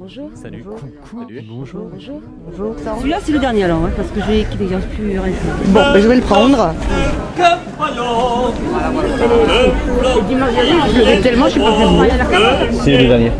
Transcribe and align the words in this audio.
Bonjour. 0.00 0.30
Salut. 0.32 0.62
Bonjour. 0.64 0.78
Salut. 1.26 1.42
Bonjour. 1.48 1.90
Bonjour. 1.92 2.20
Bonjour. 2.46 2.76
Celui-là, 3.00 3.18
c'est 3.20 3.32
le 3.32 3.40
dernier 3.40 3.64
alors, 3.64 3.84
hein, 3.84 3.90
parce 3.96 4.08
que 4.10 4.20
j'ai 4.28 4.44
qui 4.44 4.56
dégage 4.56 4.84
plus 4.94 5.18
récent. 5.18 5.48
Bon, 5.66 5.80
ben, 5.92 6.00
je 6.00 6.06
vais 6.06 6.14
le 6.14 6.22
prendre. 6.22 6.72
Je 10.94 11.20
tellement, 11.20 11.46
je 11.46 11.50
suis 11.50 11.60
pas. 11.60 11.72
C'est 12.84 12.96
le 12.96 13.08
dernier. 13.08 13.32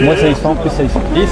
Moi, 0.00 0.16
ça 0.16 0.28
y 0.28 0.34
sent, 0.36 0.54
plus 0.60 0.70
ça 0.70 0.82
y 0.84 0.88
sent 0.88 1.00
10. 1.12 1.30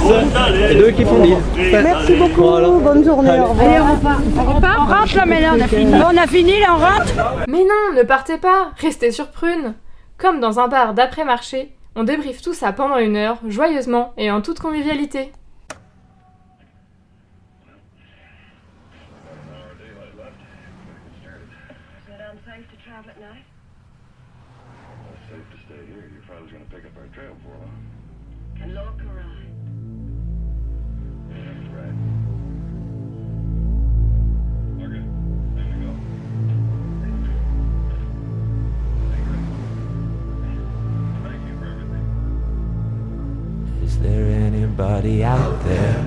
Et 0.71 0.75
deux 0.75 0.91
qui 0.91 1.05
font 1.05 1.23
10. 1.23 1.35
Merci 1.71 2.15
beaucoup. 2.15 2.41
Voilà. 2.41 2.67
Bonne 2.67 3.05
journée. 3.05 3.29
Allez. 3.29 3.39
Au 3.39 3.45
revoir. 3.45 3.65
Allez, 3.65 3.79
on 3.79 3.95
repart. 3.95 4.19
On 4.37 4.43
repart, 4.55 4.77
on 4.77 4.85
rentre 4.93 5.15
là, 5.15 5.25
mais 5.25 5.39
là, 5.39 5.53
on 5.55 5.61
a 5.61 5.67
fini. 5.69 5.89
Bon, 5.89 6.07
on 6.13 6.17
a 6.17 6.27
fini, 6.27 6.59
là, 6.59 6.75
on 6.75 6.79
rentre. 6.79 7.13
Mais 7.47 7.59
non, 7.59 7.95
ne 7.95 8.03
partez 8.03 8.37
pas, 8.37 8.71
restez 8.77 9.11
sur 9.11 9.27
Prune. 9.27 9.73
Comme 10.17 10.41
dans 10.41 10.59
un 10.59 10.67
bar 10.67 10.93
d'après-marché, 10.93 11.71
on 11.95 12.03
débriefe 12.03 12.41
tout 12.41 12.53
ça 12.53 12.71
pendant 12.73 12.97
une 12.97 13.15
heure, 13.15 13.39
joyeusement 13.47 14.13
et 14.17 14.31
en 14.31 14.41
toute 14.41 14.59
convivialité. 14.59 15.31
Anybody 44.91 45.23
out 45.23 45.63
there? 45.63 46.05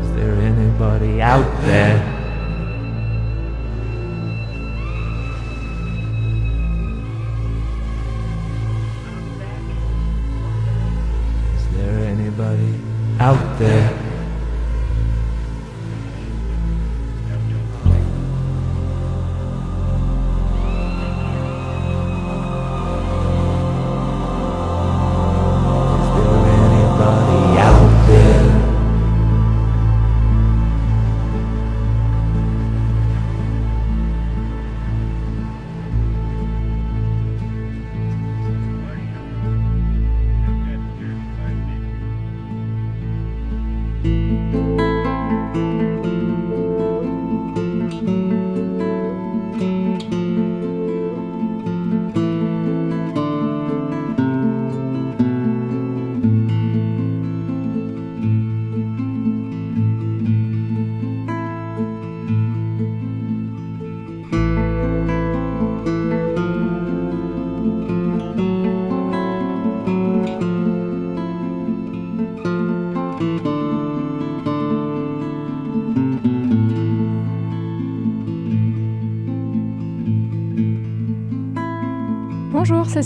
Is 0.00 0.14
there 0.14 0.34
anybody 0.34 1.20
out 1.20 1.60
there? 1.62 2.15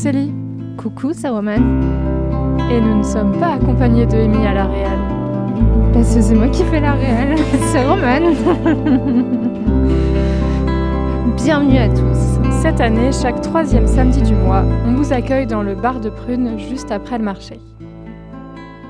Célie. 0.01 0.33
Coucou, 0.79 1.13
Roman. 1.25 1.57
Et 2.71 2.81
nous 2.81 2.97
ne 2.97 3.03
sommes 3.03 3.39
pas 3.39 3.57
accompagnés 3.57 4.07
de 4.07 4.17
Amy 4.17 4.47
à 4.47 4.55
la 4.55 4.65
réal. 4.65 4.99
Parce 5.93 6.15
que 6.15 6.23
c'est 6.23 6.35
moi 6.35 6.49
qui 6.49 6.65
fais 6.65 6.81
la 6.81 6.95
réelle. 6.95 7.37
c'est 7.71 7.85
Roman. 7.87 8.33
Bienvenue 11.37 11.77
à 11.77 11.89
tous. 11.91 12.41
Cette 12.63 12.81
année, 12.81 13.13
chaque 13.13 13.43
troisième 13.43 13.87
samedi 13.87 14.23
du 14.23 14.35
mois, 14.35 14.65
on 14.87 14.95
vous 14.95 15.13
accueille 15.13 15.47
dans 15.47 15.63
le 15.63 15.75
bar 15.75 16.01
de 16.01 16.09
Prune 16.09 16.59
juste 16.59 16.91
après 16.91 17.19
le 17.19 17.25
marché. 17.25 17.61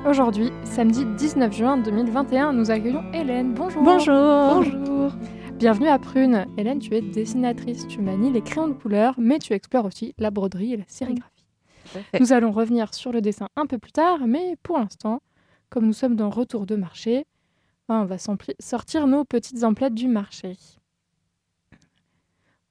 Aujourd'hui, 0.08 0.52
samedi 0.62 1.04
19 1.18 1.52
juin 1.52 1.76
2021, 1.78 2.52
nous 2.52 2.70
accueillons 2.70 3.02
Hélène. 3.12 3.52
Bonjour. 3.56 3.82
Bonjour. 3.82 4.62
Bonjour. 4.62 4.89
Bienvenue 5.60 5.88
à 5.88 5.98
Prune. 5.98 6.46
Hélène, 6.56 6.78
tu 6.78 6.94
es 6.94 7.02
dessinatrice, 7.02 7.86
tu 7.86 8.00
manies 8.00 8.32
les 8.32 8.40
crayons 8.40 8.68
de 8.68 8.72
couleur, 8.72 9.14
mais 9.18 9.38
tu 9.38 9.52
explores 9.52 9.84
aussi 9.84 10.14
la 10.16 10.30
broderie 10.30 10.72
et 10.72 10.78
la 10.78 10.88
sérigraphie. 10.88 11.44
Nous 12.18 12.32
allons 12.32 12.50
revenir 12.50 12.94
sur 12.94 13.12
le 13.12 13.20
dessin 13.20 13.46
un 13.56 13.66
peu 13.66 13.76
plus 13.76 13.92
tard, 13.92 14.26
mais 14.26 14.56
pour 14.62 14.78
l'instant, 14.78 15.20
comme 15.68 15.84
nous 15.84 15.92
sommes 15.92 16.16
dans 16.16 16.30
retour 16.30 16.64
de 16.64 16.76
marché, 16.76 17.26
ben, 17.90 18.00
on 18.00 18.04
va 18.06 18.16
sortir 18.58 19.06
nos 19.06 19.26
petites 19.26 19.62
emplettes 19.62 19.92
du 19.92 20.08
marché. 20.08 20.56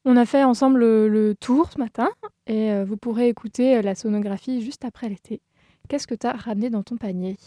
On 0.03 0.17
a 0.17 0.25
fait 0.25 0.43
ensemble 0.43 0.79
le, 0.79 1.09
le 1.09 1.35
tour 1.35 1.71
ce 1.71 1.77
matin 1.77 2.09
et 2.47 2.71
euh, 2.71 2.85
vous 2.85 2.97
pourrez 2.97 3.27
écouter 3.27 3.77
euh, 3.77 3.81
la 3.83 3.93
sonographie 3.93 4.63
juste 4.63 4.83
après 4.83 5.09
l'été. 5.09 5.41
Qu'est-ce 5.89 6.07
que 6.07 6.15
tu 6.15 6.25
as 6.25 6.33
ramené 6.33 6.71
dans 6.71 6.81
ton 6.81 6.97
panier? 6.97 7.37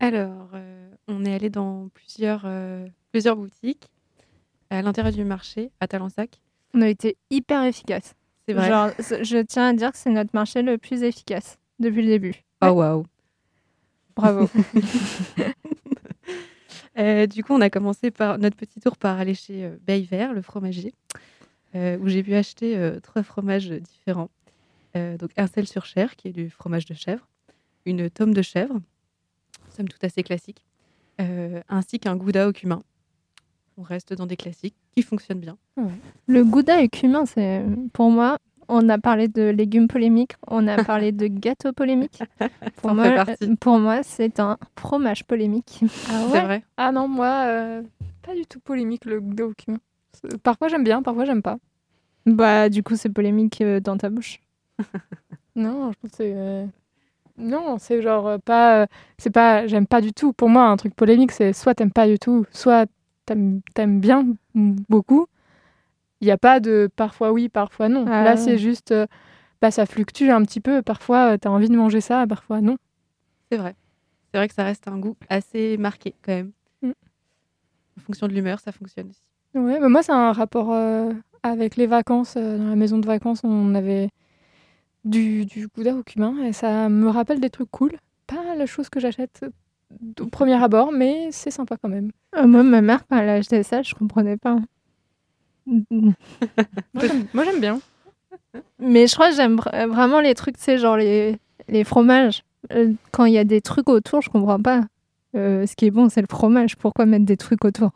Alors, 0.00 0.48
euh, 0.54 0.90
on 1.08 1.26
est 1.26 1.34
allé 1.34 1.50
dans 1.50 1.90
plusieurs, 1.92 2.44
euh, 2.46 2.86
plusieurs 3.12 3.36
boutiques 3.36 3.90
à 4.70 4.82
l'intérieur 4.82 5.12
du 5.12 5.24
marché, 5.24 5.70
à 5.80 5.88
Talensac. 5.88 6.40
On 6.74 6.82
a 6.82 6.88
été 6.88 7.16
hyper 7.30 7.62
efficace. 7.64 8.14
C'est 8.46 8.54
vrai. 8.54 8.68
Genre, 8.68 8.90
je 8.98 9.42
tiens 9.42 9.68
à 9.68 9.72
dire 9.72 9.92
que 9.92 9.98
c'est 9.98 10.10
notre 10.10 10.30
marché 10.34 10.62
le 10.62 10.78
plus 10.78 11.02
efficace 11.02 11.58
depuis 11.78 12.02
le 12.02 12.08
début. 12.08 12.34
Oh 12.62 12.68
waouh. 12.68 13.04
Bravo. 14.14 14.48
Euh, 16.98 17.26
du 17.26 17.44
coup, 17.44 17.52
on 17.52 17.60
a 17.60 17.70
commencé 17.70 18.10
par 18.10 18.38
notre 18.38 18.56
petit 18.56 18.80
tour 18.80 18.96
par 18.96 19.18
aller 19.18 19.34
chez 19.34 19.64
euh, 19.64 19.76
Bayvert, 19.86 20.32
le 20.32 20.40
fromager, 20.40 20.94
euh, 21.74 21.98
où 21.98 22.08
j'ai 22.08 22.22
pu 22.22 22.34
acheter 22.34 22.76
euh, 22.76 23.00
trois 23.00 23.22
fromages 23.22 23.68
différents. 23.68 24.30
Donc 25.18 25.30
un 25.36 25.46
sel 25.46 25.66
sur 25.66 25.84
chair, 25.84 26.16
qui 26.16 26.28
est 26.28 26.32
du 26.32 26.48
fromage 26.48 26.86
de 26.86 26.94
chèvre, 26.94 27.28
une 27.84 28.08
tome 28.08 28.32
de 28.32 28.40
chèvre, 28.40 28.80
somme 29.68 29.88
toute 29.88 30.02
assez 30.02 30.22
classique, 30.22 30.64
ainsi 31.18 31.98
qu'un 31.98 32.16
gouda 32.16 32.48
au 32.48 32.52
cumin. 32.52 32.82
On 33.78 33.82
reste 33.82 34.14
dans 34.14 34.26
des 34.26 34.36
classiques 34.36 34.74
qui 34.94 35.02
fonctionnent 35.02 35.40
bien. 35.40 35.56
le 36.26 36.44
gouda 36.44 36.80
et 36.80 36.88
cumin, 36.88 37.26
c'est 37.26 37.62
pour 37.92 38.10
moi. 38.10 38.38
On 38.68 38.88
a 38.88 38.98
parlé 38.98 39.28
de 39.28 39.42
légumes 39.50 39.86
polémiques, 39.86 40.32
on 40.48 40.66
a 40.66 40.82
parlé 40.84 41.12
de 41.12 41.26
gâteaux 41.28 41.72
polémiques. 41.72 42.20
Pour 42.82 42.94
moi, 42.94 43.10
partie. 43.12 43.54
pour 43.60 43.78
moi, 43.78 44.02
c'est 44.02 44.40
un 44.40 44.58
fromage 44.78 45.24
polémique. 45.24 45.80
Ah 46.10 46.24
vrai. 46.26 46.64
Ah 46.76 46.90
non, 46.90 47.06
moi, 47.06 47.44
euh, 47.46 47.82
pas 48.22 48.34
du 48.34 48.44
tout 48.44 48.58
polémique 48.58 49.04
le 49.04 49.20
document. 49.20 49.78
C'est- 50.12 50.36
Parfois 50.38 50.66
j'aime 50.68 50.82
bien, 50.84 51.00
parfois 51.02 51.24
j'aime 51.26 51.42
pas. 51.42 51.58
Bah, 52.26 52.68
du 52.68 52.82
coup, 52.82 52.96
c'est 52.96 53.08
polémique 53.08 53.60
euh, 53.60 53.78
dans 53.80 53.96
ta 53.96 54.08
bouche. 54.10 54.40
Non, 55.54 55.90
je 55.92 55.98
pense 56.00 56.10
que 56.10 56.16
c'est. 56.18 56.32
euh, 56.34 56.66
Non, 57.38 57.76
c'est 57.78 58.02
genre 58.02 58.26
euh, 58.26 58.38
pas. 58.38 58.82
euh, 58.82 58.86
C'est 59.16 59.30
pas. 59.30 59.66
J'aime 59.66 59.86
pas 59.86 60.00
du 60.02 60.12
tout. 60.12 60.32
Pour 60.34 60.48
moi, 60.50 60.64
un 60.66 60.76
truc 60.76 60.94
polémique, 60.94 61.32
c'est 61.32 61.52
soit 61.54 61.74
t'aimes 61.74 61.92
pas 61.92 62.06
du 62.08 62.18
tout, 62.18 62.44
soit 62.50 62.86
t'aimes 63.26 64.00
bien 64.00 64.26
beaucoup. 64.54 65.26
Il 66.20 66.24
n'y 66.26 66.30
a 66.30 66.38
pas 66.38 66.60
de 66.60 66.88
parfois 66.96 67.32
oui, 67.32 67.48
parfois 67.48 67.88
non. 67.88 68.06
Ah 68.08 68.24
Là, 68.24 68.30
ouais. 68.32 68.36
c'est 68.36 68.58
juste. 68.58 68.92
euh, 68.92 69.06
Bah, 69.60 69.70
ça 69.70 69.84
fluctue 69.86 70.30
un 70.30 70.42
petit 70.42 70.60
peu. 70.60 70.82
Parfois, 70.82 71.32
euh, 71.32 71.36
t'as 71.38 71.50
envie 71.50 71.68
de 71.68 71.76
manger 71.76 72.00
ça, 72.00 72.26
parfois 72.26 72.60
non. 72.60 72.76
C'est 73.50 73.58
vrai. 73.58 73.74
C'est 74.32 74.38
vrai 74.38 74.48
que 74.48 74.54
ça 74.54 74.64
reste 74.64 74.86
un 74.88 74.98
goût 74.98 75.16
assez 75.28 75.76
marqué 75.78 76.14
quand 76.22 76.32
même. 76.32 76.52
Mm. 76.82 76.90
En 77.98 78.00
fonction 78.02 78.28
de 78.28 78.32
l'humeur, 78.32 78.60
ça 78.60 78.72
fonctionne 78.72 79.08
aussi. 79.10 79.22
Ouais, 79.54 79.78
mais 79.80 79.88
moi, 79.88 80.02
c'est 80.02 80.12
un 80.12 80.32
rapport 80.32 80.72
euh, 80.72 81.12
avec 81.42 81.76
les 81.76 81.86
vacances. 81.86 82.34
dans 82.36 82.68
la 82.68 82.76
maison 82.76 82.98
de 82.98 83.06
vacances, 83.06 83.40
on 83.44 83.74
avait 83.74 84.08
du, 85.04 85.44
du 85.46 85.68
gouda 85.68 85.94
au 85.94 86.02
cumin 86.02 86.42
et 86.44 86.52
ça 86.52 86.88
me 86.88 87.08
rappelle 87.08 87.40
des 87.40 87.50
trucs 87.50 87.70
cool. 87.70 87.92
Pas 88.26 88.54
la 88.56 88.66
chose 88.66 88.88
que 88.88 89.00
j'achète 89.00 89.44
au 90.20 90.26
premier 90.26 90.60
abord, 90.62 90.92
mais 90.92 91.28
c'est 91.30 91.50
sympa 91.50 91.76
quand 91.80 91.88
même. 91.88 92.10
Euh, 92.36 92.46
moi, 92.46 92.62
ma 92.62 92.80
mère, 92.80 93.06
quand 93.06 93.16
elle 93.18 93.28
a 93.28 93.34
acheté 93.34 93.62
ça, 93.62 93.82
je 93.82 93.94
comprenais 93.94 94.36
pas. 94.36 94.56
Moi, 95.66 97.44
j'aime- 97.44 97.60
bien. 97.60 97.80
Mais 98.78 99.06
je 99.06 99.14
crois 99.14 99.30
que 99.30 99.36
j'aime 99.36 99.56
vra- 99.56 99.86
vraiment 99.88 100.20
les 100.20 100.34
trucs, 100.34 100.56
tu 100.58 100.62
sais, 100.64 100.78
genre 100.78 100.96
les, 100.96 101.36
les 101.68 101.84
fromages. 101.84 102.42
Euh, 102.72 102.92
Quand 103.12 103.24
il 103.24 103.32
y 103.32 103.38
a 103.38 103.44
des 103.44 103.60
trucs 103.60 103.88
autour, 103.88 104.22
je 104.22 104.30
comprends 104.30 104.60
pas. 104.60 104.82
Euh, 105.34 105.66
ce 105.66 105.74
qui 105.76 105.86
est 105.86 105.90
bon, 105.90 106.08
c'est 106.08 106.20
le 106.20 106.26
fromage. 106.30 106.76
Pourquoi 106.76 107.06
mettre 107.06 107.24
des 107.24 107.36
trucs 107.36 107.64
autour? 107.64 107.90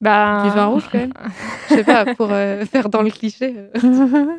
Bah, 0.00 0.42
Du 0.44 0.50
vin 0.50 0.66
rouge 0.66 0.84
quand 0.92 0.98
même. 0.98 1.12
Je 1.68 1.74
sais 1.74 1.84
pas, 1.84 2.14
pour 2.14 2.30
euh, 2.30 2.64
faire 2.66 2.88
dans 2.88 3.02
le 3.02 3.10
cliché, 3.10 3.54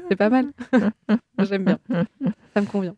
c'est 0.10 0.16
pas 0.16 0.30
mal. 0.30 0.48
J'aime 1.40 1.66
bien. 1.66 1.80
Ça 2.56 2.62
me 2.62 2.68
convient. 2.68 2.96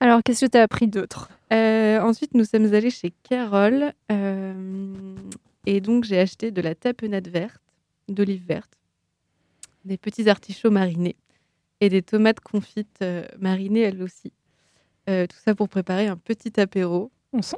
Alors, 0.00 0.22
qu'est-ce 0.22 0.44
que 0.44 0.50
tu 0.50 0.58
as 0.58 0.62
appris 0.62 0.88
d'autre? 0.88 1.30
Euh, 1.52 2.00
ensuite, 2.00 2.34
nous 2.34 2.44
sommes 2.44 2.72
allés 2.74 2.90
chez 2.90 3.12
Carole. 3.22 3.92
euh, 4.10 5.16
et 5.66 5.80
donc, 5.80 6.04
j'ai 6.04 6.18
acheté 6.18 6.50
de 6.50 6.60
la 6.60 6.74
tapenade 6.74 7.28
verte, 7.28 7.62
d'olive 8.08 8.44
verte, 8.46 8.72
des 9.84 9.96
petits 9.96 10.28
artichauts 10.28 10.70
marinés 10.70 11.16
et 11.80 11.88
des 11.88 12.02
tomates 12.02 12.40
confites 12.40 12.98
euh, 13.02 13.26
marinées 13.38 13.80
elles 13.80 14.02
aussi. 14.02 14.32
Tout 15.06 15.36
ça 15.44 15.54
pour 15.54 15.68
préparer 15.68 16.06
un 16.06 16.16
petit 16.16 16.58
apéro. 16.58 17.10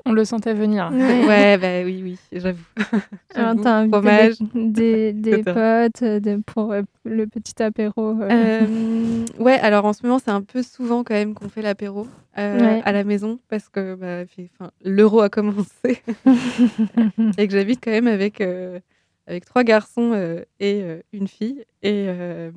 On, 0.05 0.13
le 0.13 0.25
sentait 0.25 0.55
venir. 0.55 0.91
Ouais, 0.93 1.59
bah 1.61 1.83
oui, 1.85 2.01
oui, 2.03 2.19
j'avoue. 2.33 2.63
T'as 3.35 3.51
invité 3.81 4.35
des, 4.55 5.13
des, 5.13 5.13
des 5.13 5.43
potes 5.43 6.03
euh, 6.03 6.39
pour 6.47 6.73
euh, 6.73 6.83
le 7.05 7.27
petit 7.27 7.63
apéro. 7.63 8.21
euh. 8.23 8.29
Euh, 8.31 9.25
ouais, 9.39 9.59
alors 9.59 9.85
en 9.85 9.93
ce 9.93 10.03
moment, 10.05 10.19
c'est 10.19 10.31
un 10.31 10.43
peu 10.43 10.63
souvent 10.63 11.05
quand 11.05 11.15
même 11.15 11.35
qu'on 11.35 11.49
fait 11.49 11.61
l'apéro 11.63 12.07
euh, 12.39 12.61
Ouais. 12.61 12.83
à 12.85 12.93
la 12.93 13.05
maison 13.05 13.39
parce 13.49 13.69
que 13.69 13.95
bah, 13.95 14.25
fait- 14.27 14.49
'fin, 14.59 14.71
l'euro 14.85 15.21
a 15.21 15.29
commencé 15.29 16.03
et 17.39 17.47
que 17.47 17.53
j'habite 17.53 17.81
quand 17.85 17.91
même 17.91 18.07
avec, 18.07 18.41
euh, 18.41 18.81
avec 19.27 19.45
trois 19.45 19.65
garçons 19.65 20.13
euh, 20.15 20.43
et 20.61 20.83
euh, 20.83 21.01
une 21.13 21.29
fille. 21.29 21.65
Et, 21.83 22.07
euh, 22.09 22.51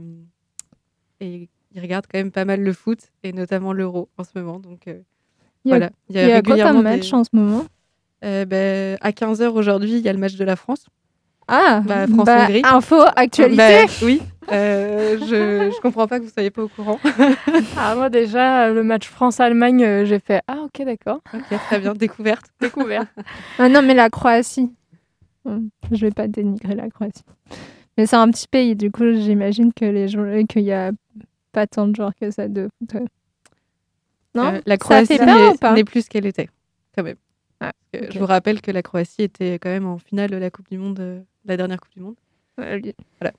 et 1.20 1.50
ils 1.74 1.82
regardent 1.82 2.08
quand 2.10 2.18
même 2.20 2.32
pas 2.32 2.46
mal 2.46 2.62
le 2.62 2.74
foot 2.74 3.00
et 3.24 3.34
notamment 3.34 3.74
l'euro 3.74 4.10
en 4.18 4.24
ce 4.24 4.38
moment. 4.40 4.60
Donc 4.60 4.88
euh, 4.88 5.00
Il 5.66 5.70
y 5.70 5.74
a- 5.74 5.78
voilà. 5.78 5.90
Il 6.10 6.16
y 6.16 6.32
a 6.32 6.42
quoi 6.42 6.58
comme 6.58 6.78
des- 6.78 6.82
match 6.84 7.14
en 7.14 7.24
ce 7.24 7.30
moment? 7.34 7.66
Euh, 8.26 8.46
ben, 8.46 8.98
À 9.02 9.12
15h 9.12 9.54
aujourd'hui, 9.56 9.94
il 9.94 10.00
y 10.02 10.10
a 10.10 10.14
le 10.14 10.20
match 10.20 10.36
de 10.36 10.44
la 10.44 10.56
France. 10.56 10.86
Ah, 11.48 11.82
Bah, 11.86 12.06
France-Hongrie. 12.08 12.62
info, 12.66 12.98
actualité. 13.16 13.58
Bah, 13.58 13.92
oui, 14.04 14.22
euh, 14.52 15.18
je, 15.18 15.72
je 15.76 15.82
comprends 15.82 16.06
pas 16.08 16.20
que 16.20 16.26
vous 16.26 16.30
soyez 16.30 16.52
pas 16.52 16.64
au 16.64 16.68
courant. 16.68 17.00
Ah, 17.78 17.96
moi, 17.96 18.10
déjà, 18.10 18.70
le 18.72 18.84
match 18.84 19.08
France-Allemagne, 19.08 19.84
euh, 19.84 20.06
j'ai 20.06 20.20
fait 20.20 20.42
Ah, 20.48 20.60
ok, 20.64 20.86
d'accord. 20.86 21.22
Ok, 21.34 21.60
très 21.68 21.80
bien, 21.80 21.94
découverte. 21.94 22.46
Découvert. 22.62 23.06
Ah 23.58 23.68
non, 23.70 23.82
mais 23.82 23.94
la 23.94 24.10
Croatie. 24.10 24.70
Je 25.92 26.02
vais 26.06 26.12
pas 26.12 26.28
dénigrer 26.28 26.76
la 26.76 26.90
Croatie. 26.90 27.24
Mais 27.98 28.06
c'est 28.06 28.16
un 28.16 28.30
petit 28.30 28.48
pays, 28.48 28.76
du 28.76 28.92
coup, 28.92 29.12
j'imagine 29.14 29.74
que 29.74 29.86
les 29.86 30.08
joueurs, 30.08 30.44
qu'il 30.48 30.62
y 30.64 30.72
a 30.72 30.92
pas 31.52 31.66
tant 31.68 31.88
de 31.88 31.96
joueurs 31.96 32.14
que 32.20 32.30
ça 32.32 32.48
de 32.48 32.70
foot. 32.78 33.02
Non? 34.36 34.54
Euh, 34.54 34.62
la 34.66 34.78
Croatie 34.78 35.20
n'est- 35.20 35.58
pas? 35.60 35.74
plus 35.84 36.06
ce 36.06 36.10
qu'elle 36.10 36.26
était, 36.26 36.50
quand 36.96 37.04
même. 37.04 37.16
Ah, 37.60 37.72
Euh. 37.96 38.08
Je 38.12 38.20
vous 38.20 38.26
rappelle 38.26 38.62
que 38.62 38.72
la 38.72 38.82
Croatie 38.82 39.24
était 39.24 39.58
quand 39.60 39.70
même 39.70 39.86
en 39.88 39.98
finale 39.98 40.30
de 40.30 40.38
la 40.38 40.50
Coupe 40.50 40.70
du 40.70 40.78
Monde, 40.78 41.00
euh, 41.00 41.20
la 41.46 41.58
dernière 41.58 41.80
Coupe 41.82 41.94
du 41.94 42.02
Monde. 42.02 42.16
Voilà. 42.58 43.34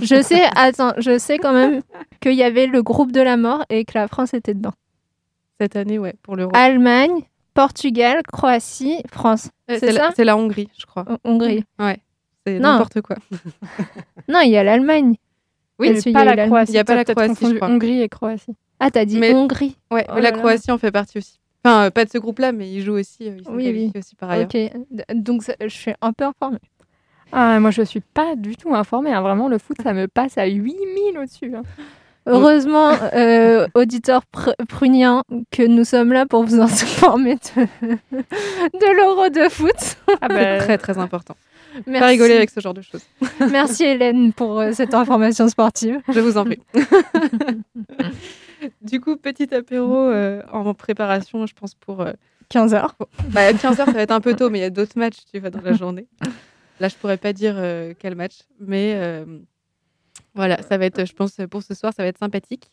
Je 0.00 0.22
sais, 0.22 0.42
attends, 0.56 0.94
je 0.98 1.18
sais 1.18 1.36
quand 1.38 1.52
même 1.52 1.82
qu'il 2.20 2.32
y 2.34 2.42
avait 2.42 2.66
le 2.66 2.82
groupe 2.82 3.12
de 3.12 3.20
la 3.20 3.36
mort 3.36 3.64
et 3.68 3.84
que 3.84 3.92
la 3.98 4.08
France 4.08 4.32
était 4.34 4.54
dedans. 4.54 4.72
Cette 5.60 5.76
année, 5.76 5.98
ouais, 5.98 6.14
pour 6.22 6.34
l'Euro. 6.36 6.50
Allemagne, 6.54 7.22
Portugal, 7.54 8.22
Croatie, 8.32 9.02
France. 9.12 9.50
Euh, 9.70 9.76
c'est 9.78 9.92
la, 9.92 10.00
ça? 10.00 10.10
c'est 10.16 10.24
la 10.24 10.36
Hongrie, 10.36 10.68
je 10.78 10.86
crois. 10.86 11.04
Hon- 11.08 11.18
Hongrie. 11.24 11.64
Ouais, 11.78 11.98
c'est 12.46 12.58
Non. 12.58 12.72
n'importe 12.72 13.02
quoi. 13.02 13.16
Non, 14.28 14.40
il 14.40 14.50
y 14.50 14.56
a 14.56 14.64
l'Allemagne. 14.64 15.16
Oui, 15.78 15.90
mais 15.92 16.00
qu'il 16.00 16.10
y 16.12 16.14
pas 16.14 16.20
a 16.20 16.34
la. 16.34 16.46
Croatie. 16.46 16.72
Il 16.72 16.76
y 16.76 16.78
a 16.78 16.84
pas 16.84 16.94
la 16.94 17.04
Croatie, 17.04 17.28
je 17.34 17.34
confondu 17.40 17.56
crois. 17.56 17.68
Hongrie 17.68 18.00
et 18.00 18.08
Croatie. 18.08 18.54
Ah, 18.84 18.90
t'as 18.90 19.04
dit 19.04 19.18
Mais- 19.18 19.32
Hongrie. 19.34 19.76
Ouais, 19.90 20.06
Oh 20.14 20.18
la. 20.18 20.32
Croatie 20.32 20.70
en 20.72 20.78
fait 20.78 20.90
partie 20.90 21.18
aussi. 21.18 21.38
Enfin, 21.64 21.84
euh, 21.86 21.90
pas 21.90 22.04
de 22.04 22.10
ce 22.10 22.18
groupe-là, 22.18 22.50
mais 22.52 22.68
ils 22.68 22.82
jouent 22.82 22.94
aussi. 22.98 23.28
euh, 23.28 23.36
Ils 23.38 23.44
sont 23.44 23.52
Oui, 23.54 23.70
oui. 23.72 23.92
aussi 23.96 24.16
par 24.16 24.30
ailleurs. 24.30 24.48
Ok, 24.52 24.72
donc 25.14 25.42
je 25.60 25.68
suis 25.68 25.92
un 26.00 26.12
peu 26.12 26.24
informée. 26.24 26.58
Ah, 27.30 27.60
moi, 27.60 27.70
je 27.70 27.82
suis 27.82 28.00
pas 28.00 28.34
du 28.36 28.56
tout 28.56 28.74
informée. 28.74 29.12
hein. 29.12 29.22
Vraiment, 29.22 29.48
le 29.48 29.58
foot, 29.58 29.76
ça 29.82 29.92
me 29.92 30.06
passe 30.08 30.36
à 30.38 30.46
8000 30.46 31.18
au-dessus. 31.18 31.54
hein. 31.54 31.62
Heureusement, 32.26 32.90
euh, 33.14 33.66
auditeurs 33.74 34.22
pr- 34.32 34.54
pruniens, 34.68 35.22
que 35.50 35.62
nous 35.64 35.84
sommes 35.84 36.12
là 36.12 36.24
pour 36.26 36.44
vous 36.44 36.60
informer 36.60 37.34
de, 37.56 37.62
de 38.20 38.96
l'euro 38.96 39.28
de 39.28 39.48
foot. 39.48 39.96
Ah, 40.20 40.28
bah, 40.28 40.58
très 40.58 40.78
très 40.78 40.98
important. 40.98 41.34
Merci, 41.86 42.00
Pas 42.00 42.06
rigoler 42.08 42.34
avec 42.34 42.50
ce 42.50 42.60
genre 42.60 42.74
de 42.74 42.82
choses. 42.82 43.02
Merci 43.50 43.84
Hélène 43.84 44.32
pour 44.34 44.60
euh, 44.60 44.72
cette 44.72 44.92
information 44.94 45.48
sportive. 45.48 46.00
Je 46.12 46.20
vous 46.20 46.36
en 46.36 46.44
prie. 46.44 46.60
du 48.80 49.00
coup, 49.00 49.16
petit 49.16 49.52
apéro 49.54 49.96
euh, 49.96 50.42
en 50.52 50.72
préparation, 50.74 51.46
je 51.46 51.54
pense 51.54 51.74
pour. 51.74 52.00
euh, 52.02 52.12
15 52.48 52.74
heures. 52.74 52.94
Bah, 53.30 53.50
15h, 53.52 53.76
ça 53.76 53.92
va 53.92 54.02
être 54.02 54.10
un 54.10 54.20
peu 54.20 54.34
tôt, 54.34 54.50
mais 54.50 54.58
il 54.58 54.62
y 54.62 54.64
a 54.64 54.70
d'autres 54.70 54.98
matchs, 54.98 55.20
tu 55.32 55.40
vois, 55.40 55.48
dans 55.48 55.62
la 55.62 55.72
journée. 55.72 56.06
Là, 56.80 56.88
je 56.88 56.96
pourrais 56.96 57.16
pas 57.16 57.32
dire 57.32 57.54
euh, 57.56 57.94
quel 57.98 58.14
match, 58.14 58.40
mais 58.60 58.92
euh, 58.96 59.24
voilà, 60.34 60.60
ça 60.62 60.76
va 60.76 60.84
être, 60.86 61.06
je 61.06 61.12
pense, 61.14 61.36
pour 61.50 61.62
ce 61.62 61.72
soir, 61.74 61.92
ça 61.96 62.02
va 62.02 62.08
être 62.08 62.18
sympathique. 62.18 62.70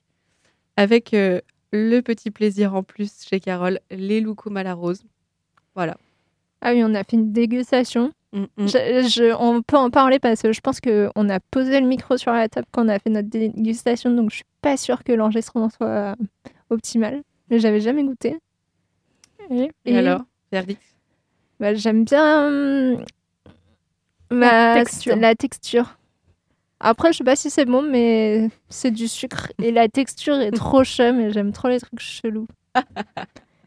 Avec 0.75 1.13
euh, 1.13 1.39
le 1.71 2.01
petit 2.01 2.30
plaisir 2.31 2.75
en 2.75 2.83
plus 2.83 3.24
chez 3.30 3.39
Carole, 3.39 3.80
les 3.89 4.19
loukoums 4.19 4.57
à 4.57 4.63
la 4.63 4.74
rose. 4.74 5.03
Voilà. 5.75 5.95
Ah 6.62 6.74
oui, 6.74 6.81
on 6.83 6.94
a 6.94 7.03
fait 7.06 7.15
une 7.15 7.31
dégustation. 7.31 8.12
Mm, 8.31 8.43
mm. 8.57 8.67
Je- 8.67 9.07
je- 9.09 9.35
on 9.39 9.61
peut 9.63 9.77
en 9.77 9.89
parler 9.89 10.19
parce 10.19 10.41
que 10.43 10.53
je 10.53 10.59
pense 10.61 10.79
qu'on 10.79 11.29
a 11.29 11.39
posé 11.51 11.79
le 11.79 11.87
micro 11.87 12.15
sur 12.17 12.31
la 12.31 12.47
table 12.47 12.67
quand 12.71 12.85
on 12.85 12.89
a 12.89 12.99
fait 12.99 13.09
notre 13.09 13.27
dégustation, 13.29 14.11
donc 14.11 14.29
je 14.29 14.35
suis 14.37 14.45
pas 14.61 14.77
sûre 14.77 15.03
que 15.03 15.11
l'enregistrement 15.11 15.69
soit 15.69 16.15
optimal. 16.69 17.23
Mais 17.49 17.59
j'avais 17.59 17.79
jamais 17.79 18.03
goûté. 18.03 18.37
Et 19.49 19.71
Et, 19.85 19.97
alors, 19.97 20.21
verdict 20.51 20.81
Bah, 21.59 21.73
j'aime 21.73 22.03
bien 22.03 22.97
ma- 24.29 24.73
texture. 24.75 25.15
la 25.15 25.33
texture. 25.35 25.97
Après, 26.79 27.11
je 27.11 27.17
sais 27.17 27.23
pas 27.23 27.35
si 27.35 27.49
c'est 27.49 27.65
bon, 27.65 27.81
mais 27.81 28.49
c'est 28.69 28.91
du 28.91 29.07
sucre 29.07 29.51
et 29.61 29.71
la 29.71 29.89
texture 29.89 30.35
est 30.39 30.51
trop 30.51 30.83
chum 30.83 31.19
et 31.19 31.31
j'aime 31.31 31.51
trop 31.51 31.67
les 31.67 31.79
trucs 31.79 31.99
chelous. 31.99 32.47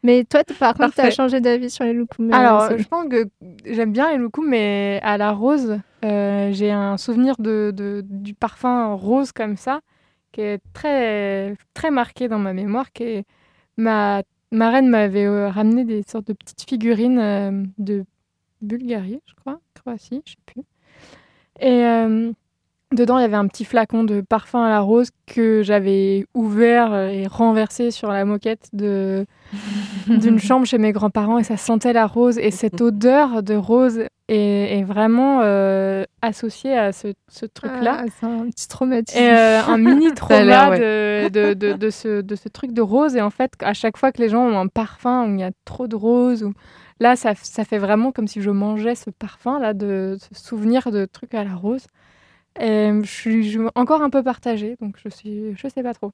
mais 0.03 0.23
toi, 0.25 0.43
par 0.59 0.73
contre, 0.75 0.95
t'as 0.95 1.03
Parfait. 1.03 1.11
changé 1.11 1.41
d'avis 1.41 1.69
sur 1.69 1.85
les 1.85 1.93
loukoums. 1.93 2.31
euh, 2.31 2.35
Alors, 2.35 2.61
Sol. 2.61 2.79
je 2.79 2.87
pense 2.87 3.07
que 3.09 3.25
j'aime 3.65 3.91
bien 3.93 4.11
les 4.11 4.17
loukoums, 4.17 4.49
mais 4.49 4.99
à 5.03 5.17
la 5.17 5.31
rose, 5.31 5.79
euh, 6.05 6.51
j'ai 6.51 6.71
un 6.71 6.97
souvenir 6.97 7.35
de, 7.39 7.71
de- 7.75 8.03
du 8.05 8.33
parfum 8.33 8.93
rose 8.95 9.31
comme 9.31 9.55
ça, 9.57 9.81
qui 10.31 10.41
est 10.41 10.59
très, 10.73 11.55
très 11.73 11.91
marqué 11.91 12.27
dans 12.27 12.39
ma 12.39 12.53
mémoire. 12.53 12.91
Qui 12.91 13.03
est... 13.03 13.25
ma, 13.77 14.23
ma 14.51 14.69
reine 14.71 14.89
m'avait 14.89 15.25
euh, 15.25 15.49
ramené 15.49 15.85
des 15.85 16.03
sortes 16.03 16.27
de 16.27 16.33
petites 16.33 16.67
figurines 16.69 17.19
euh, 17.19 17.63
de 17.77 18.05
Bulgarie, 18.61 19.21
je 19.27 19.33
crois, 19.35 19.59
Croatie, 19.75 20.21
je 20.25 20.31
sais 20.31 20.37
plus. 20.45 20.63
Et 21.59 21.85
euh, 21.85 22.31
dedans, 22.93 23.17
il 23.17 23.21
y 23.21 23.25
avait 23.25 23.35
un 23.35 23.47
petit 23.47 23.65
flacon 23.65 24.03
de 24.03 24.21
parfum 24.21 24.63
à 24.63 24.69
la 24.69 24.79
rose 24.79 25.09
que 25.25 25.63
j'avais 25.63 26.25
ouvert 26.33 26.95
et 26.95 27.27
renversé 27.27 27.91
sur 27.91 28.09
la 28.09 28.25
moquette 28.25 28.69
de 28.73 29.25
d'une 30.07 30.39
chambre 30.39 30.65
chez 30.65 30.77
mes 30.77 30.91
grands-parents 30.91 31.37
et 31.39 31.43
ça 31.43 31.57
sentait 31.57 31.93
la 31.93 32.07
rose 32.07 32.37
et 32.37 32.51
cette 32.51 32.81
odeur 32.81 33.43
de 33.43 33.55
rose 33.55 34.03
est, 34.27 34.79
est 34.79 34.83
vraiment 34.83 35.41
euh, 35.43 36.05
associée 36.21 36.77
à 36.77 36.91
ce, 36.91 37.09
ce 37.29 37.45
truc-là. 37.45 38.01
Ah, 38.01 38.05
c'est 38.19 38.25
un 38.25 38.49
petit 38.49 38.67
traumatisme. 38.67 39.19
Et 39.19 39.29
euh, 39.29 39.61
un 39.63 39.77
mini 39.77 40.11
trauma 40.15 40.69
ouais. 40.69 41.29
de, 41.29 41.53
de, 41.53 41.73
de, 41.73 41.89
ce, 41.89 42.21
de 42.21 42.35
ce 42.35 42.49
truc 42.49 42.73
de 42.73 42.81
rose. 42.81 43.15
Et 43.15 43.21
en 43.21 43.29
fait, 43.29 43.51
à 43.61 43.73
chaque 43.73 43.97
fois 43.97 44.11
que 44.11 44.21
les 44.21 44.29
gens 44.29 44.43
ont 44.43 44.57
un 44.57 44.67
parfum 44.67 45.27
où 45.27 45.33
il 45.33 45.39
y 45.39 45.43
a 45.43 45.51
trop 45.65 45.87
de 45.87 45.95
rose, 45.95 46.43
ou... 46.43 46.53
là, 46.99 47.15
ça, 47.15 47.33
ça 47.35 47.65
fait 47.65 47.77
vraiment 47.77 48.11
comme 48.11 48.27
si 48.27 48.41
je 48.41 48.49
mangeais 48.49 48.95
ce 48.95 49.09
parfum-là, 49.09 49.73
de 49.73 50.17
ce 50.19 50.41
souvenir 50.41 50.91
de 50.91 51.05
trucs 51.05 51.33
à 51.33 51.43
la 51.43 51.55
rose. 51.55 51.85
Et 52.59 52.89
je 53.03 53.09
suis 53.09 53.43
je 53.43 53.49
suis 53.59 53.67
encore 53.75 54.01
un 54.01 54.09
peu 54.09 54.21
partagée, 54.23 54.75
donc 54.79 54.97
je 55.03 55.09
suis, 55.09 55.55
je 55.55 55.67
sais 55.67 55.83
pas 55.83 55.93
trop. 55.93 56.11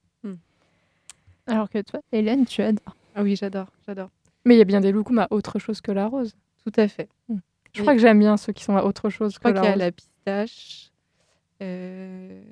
Alors 1.46 1.68
que 1.68 1.80
toi, 1.82 2.00
Hélène, 2.12 2.46
tu 2.46 2.62
adores. 2.62 2.94
Ah 3.14 3.22
oui, 3.22 3.34
j'adore, 3.36 3.66
j'adore. 3.86 4.10
Mais 4.44 4.54
il 4.54 4.58
y 4.58 4.62
a 4.62 4.64
bien 4.64 4.80
des 4.80 4.92
loukoums 4.92 5.18
à 5.18 5.26
autre 5.30 5.58
chose 5.58 5.80
que 5.80 5.90
la 5.92 6.06
rose. 6.06 6.34
Tout 6.64 6.72
à 6.76 6.86
fait. 6.88 7.08
Je 7.28 7.34
Oui. 7.34 7.80
crois 7.82 7.94
que 7.94 8.00
j'aime 8.00 8.18
bien 8.20 8.36
ceux 8.36 8.52
qui 8.52 8.62
sont 8.64 8.76
à 8.76 8.84
autre 8.84 9.10
chose 9.10 9.32
Je 9.32 9.38
que 9.38 9.40
crois 9.40 9.52
la 9.52 9.60
qu'il 9.60 9.64
y 9.64 9.68
a 9.68 9.72
rose. 9.72 9.80
la 9.80 9.92
pistache, 9.92 10.90
euh, 11.62 12.42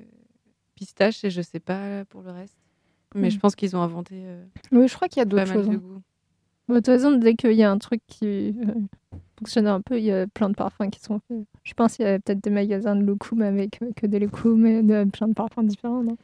pistache 0.75 1.25
et 1.25 1.30
je 1.30 1.40
sais 1.42 1.61
pas 1.61 2.04
pour 2.07 2.23
le 2.23 2.30
reste. 2.30 2.57
Mais 3.14 3.28
Mm. 3.28 3.30
je 3.30 3.38
pense 3.38 3.54
qu'ils 3.57 3.75
ont 3.76 3.83
inventé 3.83 4.16
euh, 4.16 4.45
Oui, 4.73 4.88
je 4.88 4.95
crois 4.95 5.09
qu'il 5.09 5.21
y 5.21 5.23
a 5.23 5.25
d'autres 5.25 5.47
choses. 5.47 5.68
de 5.68 5.76
hein. 5.76 5.83
Bon, 6.68 6.75
de 6.75 6.80
toute 6.80 6.87
façon, 6.87 7.12
dès 7.12 7.35
qu'il 7.35 7.52
y 7.52 7.62
a 7.62 7.71
un 7.71 7.78
truc 7.78 8.02
qui 8.07 8.26
euh, 8.26 8.75
fonctionne 9.38 9.66
un 9.66 9.80
peu, 9.80 9.99
il 9.99 10.04
y 10.04 10.12
a 10.12 10.26
plein 10.26 10.49
de 10.49 10.54
parfums 10.54 10.90
qui 10.90 11.00
sont 11.00 11.21
faits. 11.28 11.38
Je 11.64 11.73
pense 11.75 11.97
qu'il 11.97 12.07
y 12.07 12.09
a 12.09 12.18
peut-être 12.18 12.42
des 12.42 12.50
magasins 12.50 12.97
de 12.97 13.02
loukoum 13.04 13.42
avec 13.42 13.80
euh, 13.83 13.90
que 13.97 14.07
des 14.07 14.18
loukoums 14.18 14.66
et 14.66 14.83
de 14.83 15.04
plein 15.04 15.28
de 15.28 15.35
parfums 15.35 15.62
différents. 15.64 16.02
non? 16.02 16.16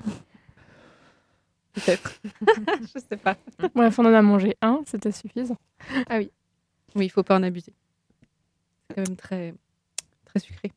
Peut-être. 1.75 2.21
je 2.95 3.01
sais 3.01 3.17
pas. 3.17 3.37
Bref, 3.75 3.99
on 3.99 4.05
en 4.05 4.15
a 4.15 4.23
mangé 4.23 4.57
un, 4.63 4.83
c'était 4.87 5.13
suffisant. 5.13 5.57
Oui, 6.11 6.31
il 6.97 7.09
faut 7.11 7.23
pas 7.25 7.37
en 7.37 7.43
abuser. 7.43 7.73
C'est 8.89 8.95
quand 8.97 9.09
même 9.09 9.17
très, 9.17 9.55
très 10.25 10.39
sucré. 10.39 10.71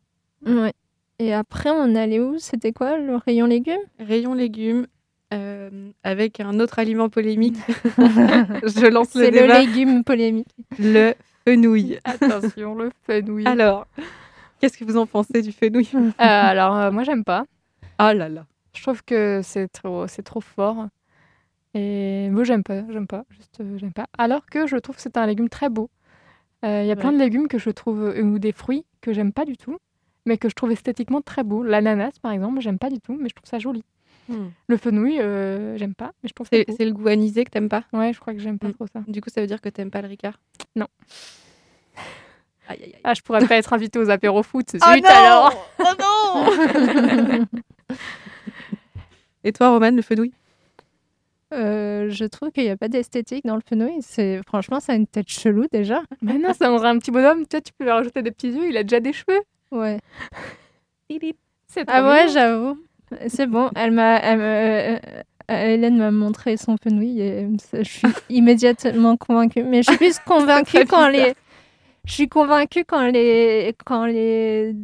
Ouais. 0.45 0.73
Et 1.19 1.33
après, 1.33 1.69
on 1.69 1.95
allait 1.95 2.19
où? 2.19 2.37
C'était 2.39 2.71
quoi 2.73 2.97
le 2.97 3.15
rayon 3.15 3.45
légumes? 3.47 3.77
Rayon 3.99 4.33
légumes, 4.33 4.87
euh, 5.33 5.89
avec 6.03 6.39
un 6.39 6.59
autre 6.59 6.79
aliment 6.79 7.09
polémique. 7.09 7.57
je 7.67 8.89
lance 8.91 9.13
le 9.15 9.25
C'est 9.25 9.31
le 9.31 9.41
débat. 9.41 9.59
légume 9.59 10.03
polémique. 10.03 10.49
Le 10.79 11.13
fenouil. 11.51 11.99
Attention, 12.03 12.75
le 12.75 12.91
fenouil. 13.05 13.45
Alors, 13.47 13.87
qu'est-ce 14.59 14.77
que 14.77 14.83
vous 14.83 14.97
en 14.97 15.05
pensez 15.05 15.41
du 15.41 15.51
fenouil? 15.51 15.89
Euh, 15.95 16.11
alors, 16.19 16.75
euh, 16.75 16.91
moi, 16.91 17.03
j'aime 17.03 17.23
pas. 17.23 17.45
Ah 17.97 18.13
là 18.13 18.27
là. 18.29 18.45
Je 18.73 18.81
trouve 18.83 19.03
que 19.03 19.41
c'est 19.43 19.67
trop, 19.69 20.07
c'est 20.07 20.23
trop 20.23 20.41
fort. 20.41 20.87
Et 21.73 22.29
moi, 22.31 22.43
j'aime 22.43 22.63
pas, 22.63 22.81
j'aime 22.91 23.07
pas, 23.07 23.23
juste 23.29 23.59
euh, 23.61 23.77
j'aime 23.77 23.93
pas. 23.93 24.07
Alors 24.17 24.45
que 24.45 24.67
je 24.67 24.77
trouve 24.77 24.95
que 24.95 25.01
c'est 25.01 25.17
un 25.17 25.25
légume 25.25 25.49
très 25.49 25.69
beau. 25.69 25.89
Il 26.63 26.85
y 26.85 26.91
a 26.91 26.95
plein 26.95 27.09
Ouais. 27.11 27.17
de 27.17 27.19
légumes 27.23 27.47
que 27.47 27.59
je 27.59 27.69
trouve, 27.69 28.13
ou 28.21 28.39
des 28.39 28.51
fruits 28.51 28.83
que 28.99 29.13
j'aime 29.13 29.31
pas 29.31 29.45
du 29.45 29.55
tout, 29.57 29.77
mais 30.25 30.37
que 30.37 30.49
je 30.49 30.53
trouve 30.55 30.71
esthétiquement 30.71 31.21
très 31.21 31.43
beaux. 31.43 31.63
L'ananas, 31.63 32.13
par 32.21 32.31
exemple, 32.31 32.59
j'aime 32.61 32.79
pas 32.79 32.89
du 32.89 32.99
tout, 32.99 33.15
mais 33.19 33.29
je 33.29 33.35
trouve 33.35 33.47
ça 33.47 33.59
joli. 33.59 33.83
Le 34.67 34.77
fenouil, 34.77 35.19
euh, 35.19 35.77
j'aime 35.77 35.93
pas, 35.95 36.11
mais 36.21 36.29
je 36.29 36.33
trouve 36.33 36.47
ça 36.47 36.57
C'est 36.57 36.65
c'est 36.75 36.85
le 36.85 36.91
goût 36.93 37.07
anisé 37.07 37.43
que 37.45 37.49
t'aimes 37.51 37.69
pas 37.69 37.83
Ouais, 37.93 38.11
je 38.13 38.19
crois 38.19 38.33
que 38.33 38.39
j'aime 38.39 38.59
pas 38.59 38.67
Mm. 38.69 38.73
trop 38.73 38.87
ça. 38.87 39.01
Du 39.07 39.21
coup, 39.21 39.29
ça 39.29 39.39
veut 39.41 39.47
dire 39.47 39.61
que 39.61 39.69
t'aimes 39.69 39.91
pas 39.91 40.01
le 40.01 40.07
ricard? 40.07 40.39
Non. 40.75 40.87
Aïe, 42.69 42.79
aïe, 42.83 42.91
aïe. 42.95 43.01
Ah, 43.05 43.13
je 43.13 43.21
pourrais 43.21 43.45
pas 43.47 43.55
être 43.55 43.71
invitée 43.71 43.97
aux 43.97 44.09
apéros 44.09 44.43
foot. 44.43 44.71
Zut 44.71 44.81
Oh 44.85 44.95
non 45.01 45.09
alors 45.09 45.69
Oh 45.79 45.93
non 45.97 47.45
Et 49.43 49.53
toi, 49.53 49.69
Romane, 49.69 49.95
le 49.95 50.01
fenouil? 50.01 50.33
Euh, 51.53 52.09
je 52.09 52.25
trouve 52.25 52.51
qu'il 52.51 52.63
n'y 52.65 52.69
a 52.69 52.75
pas 52.75 52.89
d'esthétique 52.89 53.45
dans 53.45 53.55
le 53.55 53.61
fenouil. 53.67 53.99
C'est 54.01 54.41
franchement, 54.45 54.81
ça 54.81 54.91
a 54.91 54.95
une 54.97 55.07
tête 55.07 55.29
chelou 55.29 55.65
déjà. 55.71 56.01
Mais 56.21 56.37
non, 56.37 56.53
ça 56.53 56.69
dirait 56.69 56.89
un 56.89 56.99
petit 56.99 57.11
bonhomme. 57.11 57.45
Tu, 57.47 57.55
vois, 57.55 57.61
tu 57.61 57.71
peux 57.77 57.85
lui 57.85 57.91
rajouter 57.91 58.21
des 58.21 58.31
petits 58.31 58.49
yeux, 58.49 58.67
il 58.67 58.75
a 58.75 58.83
déjà 58.83 58.99
des 58.99 59.13
cheveux. 59.13 59.39
Ouais. 59.71 59.99
C'est 61.69 61.85
trop 61.85 61.95
Ah 61.97 62.09
ouais, 62.09 62.27
j'avoue. 62.27 62.77
C'est 63.27 63.47
bon. 63.47 63.69
Elle 63.75 63.91
m'a, 63.91 64.35
me- 64.35 64.41
euh, 64.95 64.99
Hélène 65.49 65.97
m'a 65.97 66.11
montré 66.11 66.57
son 66.57 66.75
fenouil 66.81 67.21
et 67.21 67.47
je 67.73 67.83
suis 67.83 68.07
immédiatement 68.29 69.15
convaincue. 69.17 69.63
Mais 69.63 69.81
je 69.83 69.89
suis 69.91 69.97
plus 69.97 70.19
convaincue 70.19 70.85
quand 70.85 71.07
les, 71.07 71.33
je 72.05 72.11
suis 72.13 72.27
convaincue 72.27 72.83
quand 72.85 73.07
les, 73.07 73.73
quand 73.85 74.05
les, 74.05 74.75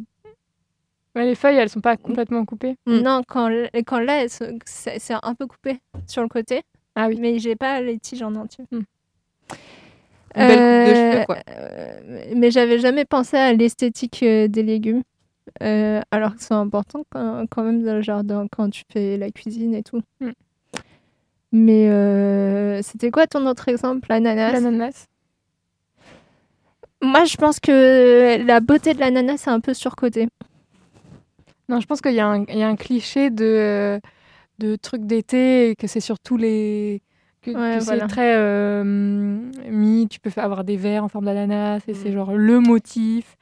Ouais, 1.16 1.26
les 1.26 1.36
feuilles, 1.36 1.56
elles 1.58 1.68
sont 1.68 1.80
pas 1.80 1.96
complètement 1.96 2.44
coupées. 2.44 2.74
Mm. 2.86 2.98
non, 2.98 3.22
quand, 3.28 3.48
quand 3.86 4.00
là, 4.00 4.24
c'est 4.28 5.14
un 5.22 5.34
peu 5.34 5.46
coupé 5.46 5.78
sur 6.08 6.22
le 6.22 6.28
côté. 6.28 6.62
Ah 6.96 7.06
oui. 7.08 7.18
Mais 7.20 7.38
j'ai 7.38 7.54
pas 7.54 7.80
les 7.80 7.98
tiges 8.00 8.22
en 8.22 8.34
entier. 8.34 8.64
Mm. 8.72 8.80
Une 10.36 10.46
belle 10.48 10.56
coupe 10.58 10.66
de 10.66 10.90
Euh, 10.90 11.12
cheveux, 11.12 11.24
quoi. 11.26 11.36
euh, 11.50 12.24
mais 12.34 12.50
j'avais 12.50 12.80
jamais 12.80 13.04
pensé 13.04 13.36
à 13.36 13.52
l'esthétique 13.52 14.20
euh, 14.24 14.48
des 14.48 14.64
légumes. 14.64 15.02
Euh, 15.62 16.00
alors 16.10 16.34
que 16.36 16.42
c'est 16.42 16.54
important 16.54 17.04
quand, 17.10 17.44
quand 17.50 17.62
même 17.62 17.82
dans 17.84 17.94
le 17.94 18.02
jardin, 18.02 18.46
quand 18.50 18.70
tu 18.70 18.82
fais 18.92 19.16
la 19.16 19.30
cuisine 19.30 19.74
et 19.74 19.82
tout. 19.82 20.00
Mm. 20.20 20.30
Mais 21.52 21.88
euh, 21.88 22.82
c'était 22.82 23.10
quoi 23.10 23.26
ton 23.26 23.46
autre 23.46 23.68
exemple 23.68 24.06
L'ananas? 24.08 24.52
L'ananas. 24.52 25.06
Moi, 27.02 27.24
je 27.24 27.36
pense 27.36 27.60
que 27.60 28.44
la 28.44 28.60
beauté 28.60 28.94
de 28.94 29.00
l'ananas 29.00 29.44
est 29.46 29.50
un 29.50 29.60
peu 29.60 29.74
surcotée. 29.74 30.28
Non, 31.68 31.80
je 31.80 31.86
pense 31.86 32.00
qu'il 32.00 32.12
y, 32.14 32.20
a 32.20 32.26
un- 32.26 32.44
il 32.48 32.58
y 32.58 32.62
a 32.62 32.68
un 32.68 32.76
cliché 32.76 33.30
de, 33.30 34.00
de 34.58 34.76
trucs 34.76 35.04
d'été 35.06 35.74
que 35.78 35.86
c'est 35.86 36.00
surtout 36.00 36.36
les. 36.36 37.02
que, 37.42 37.50
Ouais, 37.50 37.78
que 37.78 37.84
voilà. 37.84 38.02
c'est 38.02 38.08
très 38.08 38.34
euh, 38.36 38.82
mis. 39.70 40.08
Tu 40.08 40.18
peux 40.20 40.30
avoir 40.36 40.64
des 40.64 40.76
verres 40.76 41.04
en 41.04 41.08
forme 41.08 41.26
d'ananas 41.26 41.80
et 41.88 41.94
c'est 41.94 42.08
Mm. 42.10 42.14
genre 42.14 42.32
le 42.34 42.60
motif 42.60 43.36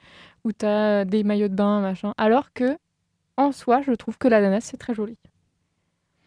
où 0.44 0.52
tu 0.52 0.66
as 0.66 1.04
des 1.04 1.24
maillots 1.24 1.48
de 1.48 1.54
bain, 1.54 1.80
machin. 1.80 2.12
Alors 2.16 2.52
que, 2.52 2.76
en 3.36 3.52
soi, 3.52 3.82
je 3.82 3.92
trouve 3.92 4.18
que 4.18 4.28
l'ananas, 4.28 4.62
c'est 4.62 4.76
très 4.76 4.94
joli. 4.94 5.16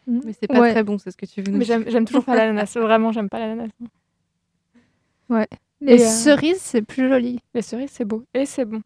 Mais 0.07 0.33
c'est 0.33 0.47
pas 0.47 0.61
Ouais. 0.61 0.71
très 0.71 0.83
bon, 0.83 0.97
c'est 0.97 1.11
ce 1.11 1.17
que 1.17 1.25
tu 1.25 1.41
veux 1.41 1.51
nous 1.51 1.57
Mais 1.59 1.65
dire. 1.65 1.79
j'aime 1.79 1.89
j'aime 1.89 2.05
toujours 2.05 2.25
pas 2.25 2.35
l'ananas. 2.35 2.77
Vraiment, 2.77 3.11
j'aime 3.11 3.29
pas 3.29 3.39
l'ananas. 3.39 3.69
Les 5.81 5.97
Et, 5.99 6.05
euh, 6.05 6.09
cerises, 6.09 6.61
c'est 6.61 6.81
plus 6.81 7.09
joli. 7.09 7.39
Les 7.53 7.61
cerises, 7.61 7.91
c'est 7.91 8.05
beau. 8.05 8.23
Et 8.33 8.45
c'est 8.45 8.65
bon. 8.65 8.81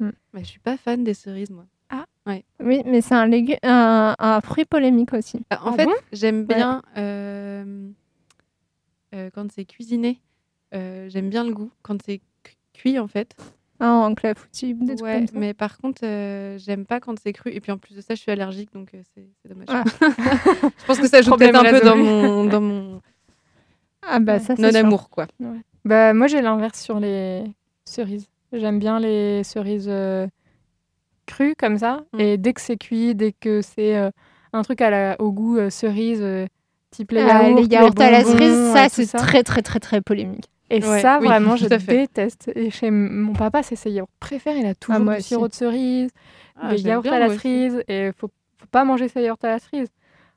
Mais 0.00 0.44
je 0.44 0.48
suis 0.48 0.60
pas 0.60 0.76
fan 0.76 1.02
des 1.04 1.14
cerises, 1.14 1.50
moi. 1.50 1.66
Oui, 2.60 2.82
mais 2.84 3.00
c'est 3.00 3.14
un, 3.14 3.26
légume, 3.26 3.56
un, 3.62 4.14
un 4.18 4.40
fruit 4.40 4.64
polémique 4.64 5.12
aussi. 5.14 5.40
Ah, 5.48 5.60
En 5.64 5.72
Ah 5.72 5.76
fait, 5.76 5.86
bon? 5.86 5.94
j'aime 6.12 6.40
Ouais. 6.40 6.56
bien 6.56 6.82
euh, 6.96 7.88
euh, 9.14 9.30
quand 9.32 9.50
c'est 9.52 9.64
cuisiné. 9.64 10.20
euh, 10.74 11.08
j'aime 11.08 11.30
bien 11.30 11.44
le 11.44 11.54
goût 11.54 11.70
quand 11.82 12.02
c'est 12.02 12.18
cu- 12.42 12.54
cuit, 12.74 12.98
en 12.98 13.06
fait. 13.08 13.34
Ah, 13.80 13.92
en 13.92 14.14
clafoutis, 14.14 14.74
des 14.74 14.96
trucs 14.96 15.02
Ouais, 15.06 15.14
comme 15.18 15.26
ça. 15.28 15.32
mais 15.36 15.54
par 15.54 15.78
contre, 15.78 16.00
euh, 16.04 16.58
j'aime 16.58 16.84
pas 16.84 16.98
quand 16.98 17.16
c'est 17.22 17.32
cru. 17.32 17.50
Et 17.52 17.60
puis 17.60 17.70
en 17.70 17.78
plus 17.78 17.94
de 17.94 18.00
ça, 18.00 18.14
je 18.14 18.20
suis 18.20 18.30
allergique, 18.32 18.72
donc 18.72 18.88
euh, 18.94 19.00
c'est 19.14 19.26
c'est 19.42 19.48
dommage. 19.48 19.66
Ah. 19.68 19.84
je 20.00 20.84
pense 20.86 20.98
que 20.98 21.06
ça 21.08 21.22
joue 21.22 21.36
peut-être 21.36 21.54
un 21.54 21.70
peu 21.70 21.80
dans 21.80 21.96
mon, 21.96 22.44
dans 22.44 22.60
mon 22.60 23.00
Ah 24.02 24.18
bah 24.18 24.38
ça, 24.40 24.56
c'est 24.56 24.62
sûr. 24.62 24.72
non-amour, 24.72 25.08
quoi. 25.10 25.26
Bah, 25.84 26.12
moi, 26.12 26.26
j'ai 26.26 26.42
l'inverse 26.42 26.80
sur 26.82 26.98
les 26.98 27.44
cerises. 27.84 28.26
J'aime 28.52 28.78
bien 28.78 28.98
les 28.98 29.44
cerises 29.44 29.86
euh, 29.88 30.26
crues 31.26 31.54
comme 31.56 31.78
ça. 31.78 32.00
Mm. 32.14 32.20
Et 32.20 32.36
dès 32.38 32.52
que 32.54 32.60
c'est 32.60 32.76
cuit, 32.78 33.14
dès 33.14 33.32
que 33.32 33.62
c'est 33.62 33.96
euh, 33.96 34.10
un 34.52 34.62
truc 34.62 34.80
à 34.80 34.90
la, 34.90 35.16
au 35.20 35.30
goût 35.32 35.56
euh, 35.58 35.70
cerise, 35.70 36.20
euh, 36.22 36.46
type 36.90 37.12
les 37.12 37.20
Ah, 37.20 37.44
yaourts, 37.44 37.60
les 37.60 37.66
yaourts 37.66 37.94
à 38.00 38.10
la 38.10 38.24
cerise, 38.24 38.72
ça, 38.72 38.88
c'est 38.88 39.06
très, 39.16 39.42
très, 39.44 39.62
très, 39.62 39.78
très 39.78 40.00
polémique. 40.00 40.48
Et 40.70 40.84
Ouais, 40.84 41.00
ça, 41.00 41.18
oui, 41.20 41.26
vraiment, 41.26 41.56
je 41.56 41.66
déteste. 41.66 42.50
Et 42.54 42.70
chez 42.70 42.90
mon 42.90 43.32
papa, 43.32 43.62
c'est 43.62 43.76
ses 43.76 43.90
yaourts 43.90 44.08
préférés. 44.20 44.60
Il 44.60 44.66
a 44.66 44.74
toujours 44.74 45.00
moi 45.00 45.14
du 45.14 45.18
aussi. 45.20 45.28
sirop 45.28 45.48
de 45.48 45.54
cerise, 45.54 46.10
Ah, 46.60 46.74
des 46.74 46.82
yaourts 46.82 47.06
à 47.06 47.18
la 47.18 47.28
cerise. 47.30 47.82
Et 47.88 48.10
faut, 48.16 48.28
faut 48.58 48.66
pas 48.70 48.84
manger 48.84 49.08
ses 49.08 49.22
yaourts 49.22 49.38
à 49.42 49.48
la 49.48 49.58
cerise. 49.58 49.88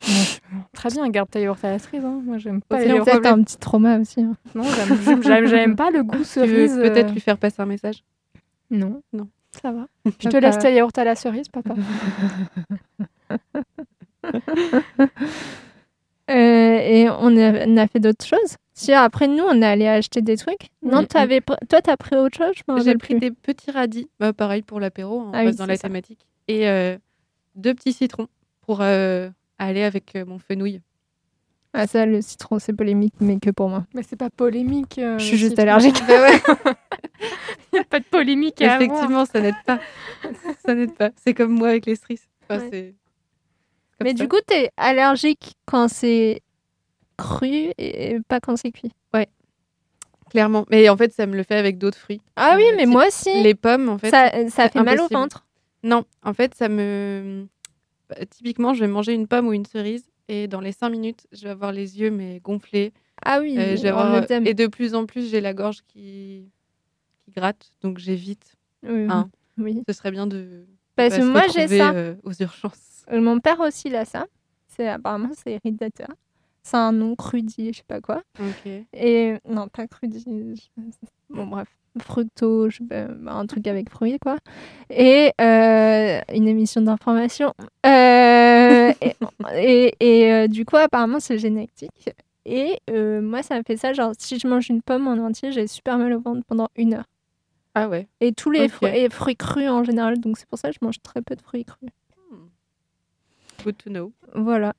Très 0.73 0.89
bien, 0.89 1.07
garde 1.09 1.29
ta 1.29 1.39
yaourt 1.39 1.63
à 1.63 1.71
la 1.71 1.79
cerise. 1.79 2.03
hein. 2.05 2.21
Moi, 2.25 2.37
j'aime 2.37 2.61
pas 2.61 2.77
Ok, 2.77 2.85
les 2.85 2.91
on 2.91 2.95
yaourts. 2.95 3.05
fait- 3.05 3.11
Peut-être 3.19 3.33
un 3.33 3.43
petit 3.43 3.57
trauma 3.57 3.99
aussi. 3.99 4.21
hein. 4.21 4.35
Non, 4.55 4.63
j'aime- 4.63 5.75
pas 5.75 5.91
le 5.91 6.03
goût 6.03 6.11
Tu 6.17 6.17
veux 6.19 6.23
cerise. 6.23 6.75
peut-être 6.75 7.09
euh, 7.09 7.13
lui 7.13 7.19
faire 7.21 7.37
passer 7.37 7.61
un 7.61 7.65
message? 7.65 8.03
Non. 8.71 9.01
Non. 9.13 9.27
Ça 9.61 9.71
va. 9.71 9.85
Je 10.19 10.29
te 10.29 10.37
laisse 10.37 10.57
ta 10.59 10.69
yaourt 10.71 10.97
à 10.97 11.03
la 11.03 11.15
cerise, 11.15 11.49
papa. 11.49 11.75
Euh, 16.31 16.79
et 16.79 17.09
on 17.09 17.35
a, 17.37 17.65
on 17.67 17.77
a 17.77 17.87
fait 17.87 17.99
d'autres 17.99 18.25
choses. 18.25 18.55
Si 18.73 18.93
après 18.93 19.27
nous, 19.27 19.43
on 19.43 19.61
est 19.61 19.65
allé 19.65 19.87
acheter 19.87 20.21
des 20.21 20.37
trucs. 20.37 20.69
Non, 20.81 21.01
pr- 21.03 21.57
toi, 21.69 21.81
t'as 21.81 21.97
pris 21.97 22.15
autre 22.15 22.37
chose? 22.37 22.53
Je 22.55 22.63
m'en 22.67 22.79
J'ai 22.79 22.95
pris 22.95 23.15
plus. 23.15 23.19
des 23.19 23.31
petits 23.31 23.69
radis, 23.71 24.09
bah, 24.19 24.31
pareil 24.33 24.61
pour 24.61 24.79
l'apéro, 24.79 25.19
on 25.27 25.31
Ah 25.33 25.43
oui, 25.45 25.53
dans 25.55 25.65
la 25.65 25.75
ça. 25.75 25.87
thématique. 25.87 26.25
Et 26.47 26.67
euh, 26.69 26.97
deux 27.55 27.73
petits 27.73 27.93
citrons 27.93 28.27
pour 28.61 28.79
euh, 28.81 29.29
aller 29.59 29.83
avec 29.83 30.15
euh, 30.15 30.25
mon 30.25 30.39
fenouil. 30.39 30.81
Ah 31.73 31.85
ça, 31.87 32.05
le 32.05 32.21
citron, 32.21 32.59
c'est 32.59 32.73
polémique, 32.73 33.13
mais 33.19 33.39
que 33.39 33.49
pour 33.49 33.69
moi. 33.69 33.85
Mais 33.93 34.03
c'est 34.03 34.15
pas 34.17 34.29
polémique. 34.29 34.97
euh, 34.99 35.17
Je 35.19 35.23
suis 35.25 35.37
juste 35.37 35.51
citron. 35.51 35.63
allergique. 35.63 36.01
Il 36.07 36.13
n'y 37.73 37.79
a 37.79 37.83
pas 37.83 37.99
de 37.99 38.05
polémique 38.05 38.61
à 38.61 38.73
avoir. 38.75 38.81
Effectivement, 38.81 39.25
ça 39.25 39.39
n'aide 39.41 39.55
pas. 39.65 39.79
ça 40.65 40.73
n'aide 40.75 40.93
pas. 40.95 41.11
C'est 41.23 41.33
comme 41.33 41.51
moi 41.51 41.69
avec 41.69 41.85
les 41.85 41.95
cerises. 41.95 42.27
Enfin, 42.49 42.61
Ouais. 42.69 42.95
Mais 44.03 44.13
du 44.13 44.27
coup, 44.27 44.39
t'es 44.45 44.69
allergique 44.77 45.53
quand 45.65 45.87
c'est 45.87 46.41
cru 47.17 47.71
et 47.77 48.17
pas 48.27 48.39
quand 48.39 48.55
c'est 48.57 48.71
cuit. 48.71 48.91
clairement. 50.29 50.65
Mais 50.69 50.87
en 50.89 50.95
fait, 50.95 51.11
ça 51.13 51.25
me 51.25 51.35
le 51.35 51.43
fait 51.43 51.55
avec 51.57 51.77
d'autres 51.77 51.97
fruits. 51.97 52.21
Ah 52.37 52.53
oui, 52.57 52.63
Euh, 52.71 52.75
mais 52.77 52.85
moi 52.85 53.07
aussi. 53.07 53.43
Les 53.43 53.53
pommes, 53.55 53.89
en 53.89 53.97
fait. 53.97 54.09
ça, 54.09 54.31
ça 54.49 54.69
fait 54.69 54.81
mal 54.81 54.99
au 55.01 55.07
ventre. 55.09 55.45
Non, 55.83 56.05
en 56.23 56.33
fait, 56.33 56.55
ça 56.55 56.69
me. 56.69 57.47
bah, 58.09 58.15
Typiquement, 58.29 58.73
je 58.73 58.79
vais 58.81 58.87
manger 58.87 59.13
une 59.13 59.27
pomme 59.27 59.47
ou 59.47 59.53
une 59.53 59.65
cerise 59.65 60.05
et 60.29 60.47
dans 60.47 60.61
les 60.61 60.71
5 60.71 60.89
minutes, 60.89 61.27
je 61.33 61.43
vais 61.43 61.49
avoir 61.49 61.71
les 61.73 61.99
yeux 61.99 62.11
mais 62.11 62.39
gonflés. 62.39 62.93
Ah 63.23 63.39
oui, 63.41 63.57
Euh, 63.57 63.75
je 63.75 63.81
vais 63.81 63.89
avoir- 63.89 64.25
thème. 64.25 64.47
Et 64.47 64.53
de 64.53 64.67
plus 64.67 64.95
en 64.95 65.05
plus, 65.05 65.29
j'ai 65.29 65.41
la 65.41 65.53
gorge 65.53 65.79
qui, 65.87 66.49
qui 67.25 67.31
gratte, 67.35 67.69
donc 67.81 67.97
j'évite. 67.97 68.55
Oui, 68.83 69.07
Hein. 69.09 69.29
oui. 69.57 69.83
Ce 69.87 69.93
serait 69.93 70.11
bien 70.11 70.27
de. 70.27 70.65
Parce 70.95 71.17
que 71.17 71.23
moi, 71.23 71.43
j'ai 71.53 71.67
ça. 71.67 71.91
euh, 71.91 72.15
aux 72.23 72.31
urgences. 72.41 72.90
Euh, 73.11 73.21
Mon 73.21 73.39
père 73.39 73.59
aussi, 73.59 73.87
il 73.87 73.95
a 73.95 74.05
ça. 74.05 74.25
C'est 74.67 74.87
apparemment 74.87 75.29
c'est 75.33 75.59
irritateur. 75.63 76.07
C'est 76.63 76.77
un 76.77 76.91
nom 76.91 77.15
crudi, 77.15 77.71
je 77.73 77.77
sais 77.79 77.83
pas 77.87 78.01
quoi. 78.01 78.21
Ok. 78.39 78.71
Et 78.93 79.35
non, 79.49 79.67
pas 79.67 79.87
crudi. 79.87 80.23
je- 80.23 80.83
Bon 81.29 81.47
bref, 81.47 81.67
fructo, 81.99 82.69
je 82.69 82.77
sais 82.77 82.83
pas, 82.83 83.05
bah, 83.05 83.33
un 83.33 83.45
truc 83.47 83.65
avec 83.67 83.89
fruits 83.89 84.19
quoi. 84.19 84.37
Et 84.89 85.31
euh, 85.41 86.19
une 86.33 86.47
émission 86.47 86.81
d'information. 86.81 87.53
Euh, 87.85 88.93
et 89.01 89.15
et, 89.55 89.95
et, 89.99 90.31
euh, 90.33 90.47
du 90.47 90.65
coup, 90.65 90.77
apparemment, 90.77 91.19
c'est 91.19 91.37
génétique. 91.37 92.09
Et 92.45 92.77
moi, 92.91 93.43
ça 93.43 93.57
me 93.57 93.63
fait 93.65 93.77
ça. 93.77 93.93
Genre, 93.93 94.11
si 94.17 94.39
je 94.39 94.47
mange 94.47 94.69
une 94.69 94.81
pomme 94.81 95.07
en 95.07 95.13
entier, 95.13 95.51
j'ai 95.51 95.67
super 95.67 95.97
mal 95.97 96.13
au 96.13 96.19
ventre 96.19 96.41
pendant 96.47 96.69
une 96.75 96.93
heure. 96.95 97.05
Ah 97.75 97.87
ouais. 97.87 98.07
Et 98.19 98.33
tous 98.33 98.51
les 98.51 98.63
fruits, 98.69 98.89
et 99.05 99.09
fruits 99.09 99.35
crus 99.37 99.69
en 99.69 99.83
général. 99.83 100.19
Donc 100.19 100.37
c'est 100.37 100.47
pour 100.47 100.59
ça 100.59 100.69
que 100.69 100.75
je 100.79 100.85
mange 100.85 101.01
très 101.01 101.21
peu 101.21 101.35
de 101.35 101.41
fruits 101.41 101.65
crus. 101.65 101.89
Good 103.63 103.77
to 103.77 103.89
know. 103.89 104.13
Voilà. 104.33 104.73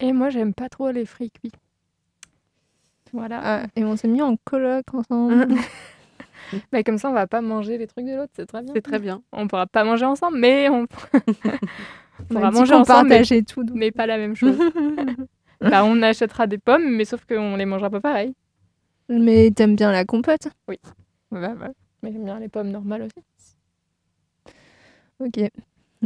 Et 0.00 0.12
moi, 0.12 0.30
j'aime 0.30 0.54
pas 0.54 0.68
trop 0.68 0.90
les 0.90 1.04
fruits 1.04 1.30
cuits. 1.30 1.52
Voilà. 3.12 3.40
Ah, 3.42 3.66
et 3.76 3.84
on 3.84 3.96
s'est 3.96 4.08
mis 4.08 4.22
en 4.22 4.36
coloc 4.36 4.84
ensemble. 4.94 5.48
Mais 6.72 6.84
comme 6.84 6.98
ça, 6.98 7.10
on 7.10 7.12
va 7.12 7.26
pas 7.26 7.40
manger 7.40 7.78
les 7.78 7.86
trucs 7.86 8.06
de 8.06 8.14
l'autre, 8.14 8.32
c'est 8.34 8.46
très 8.46 8.62
bien. 8.62 8.72
C'est 8.74 8.82
très 8.82 8.98
bien. 8.98 9.22
On 9.32 9.48
pourra 9.48 9.66
pas 9.66 9.84
manger 9.84 10.04
ensemble, 10.04 10.38
mais 10.38 10.68
on, 10.68 10.86
pourra 12.28 12.50
manger 12.50 12.74
ensemble, 12.74 13.08
mais, 13.08 13.16
partageait 13.16 13.42
tout. 13.42 13.64
mais 13.74 13.90
pas 13.90 14.06
la 14.06 14.18
même 14.18 14.36
chose. 14.36 14.58
bah, 15.60 15.84
on 15.84 16.02
achètera 16.02 16.46
des 16.46 16.58
pommes, 16.58 16.90
mais 16.90 17.04
sauf 17.04 17.24
qu'on 17.24 17.56
les 17.56 17.64
mangera 17.64 17.88
pas 17.88 18.00
pareil. 18.00 18.34
Mais 19.08 19.50
t'aimes 19.50 19.76
bien 19.76 19.92
la 19.92 20.04
compote? 20.04 20.48
Bah, 20.66 21.54
bah, 21.54 21.70
Mais 22.02 22.12
j'aime 22.12 22.24
bien 22.24 22.38
les 22.38 22.48
pommes 22.48 22.70
normales 22.70 23.02
aussi. 23.02 23.24
Ok. 25.20 25.50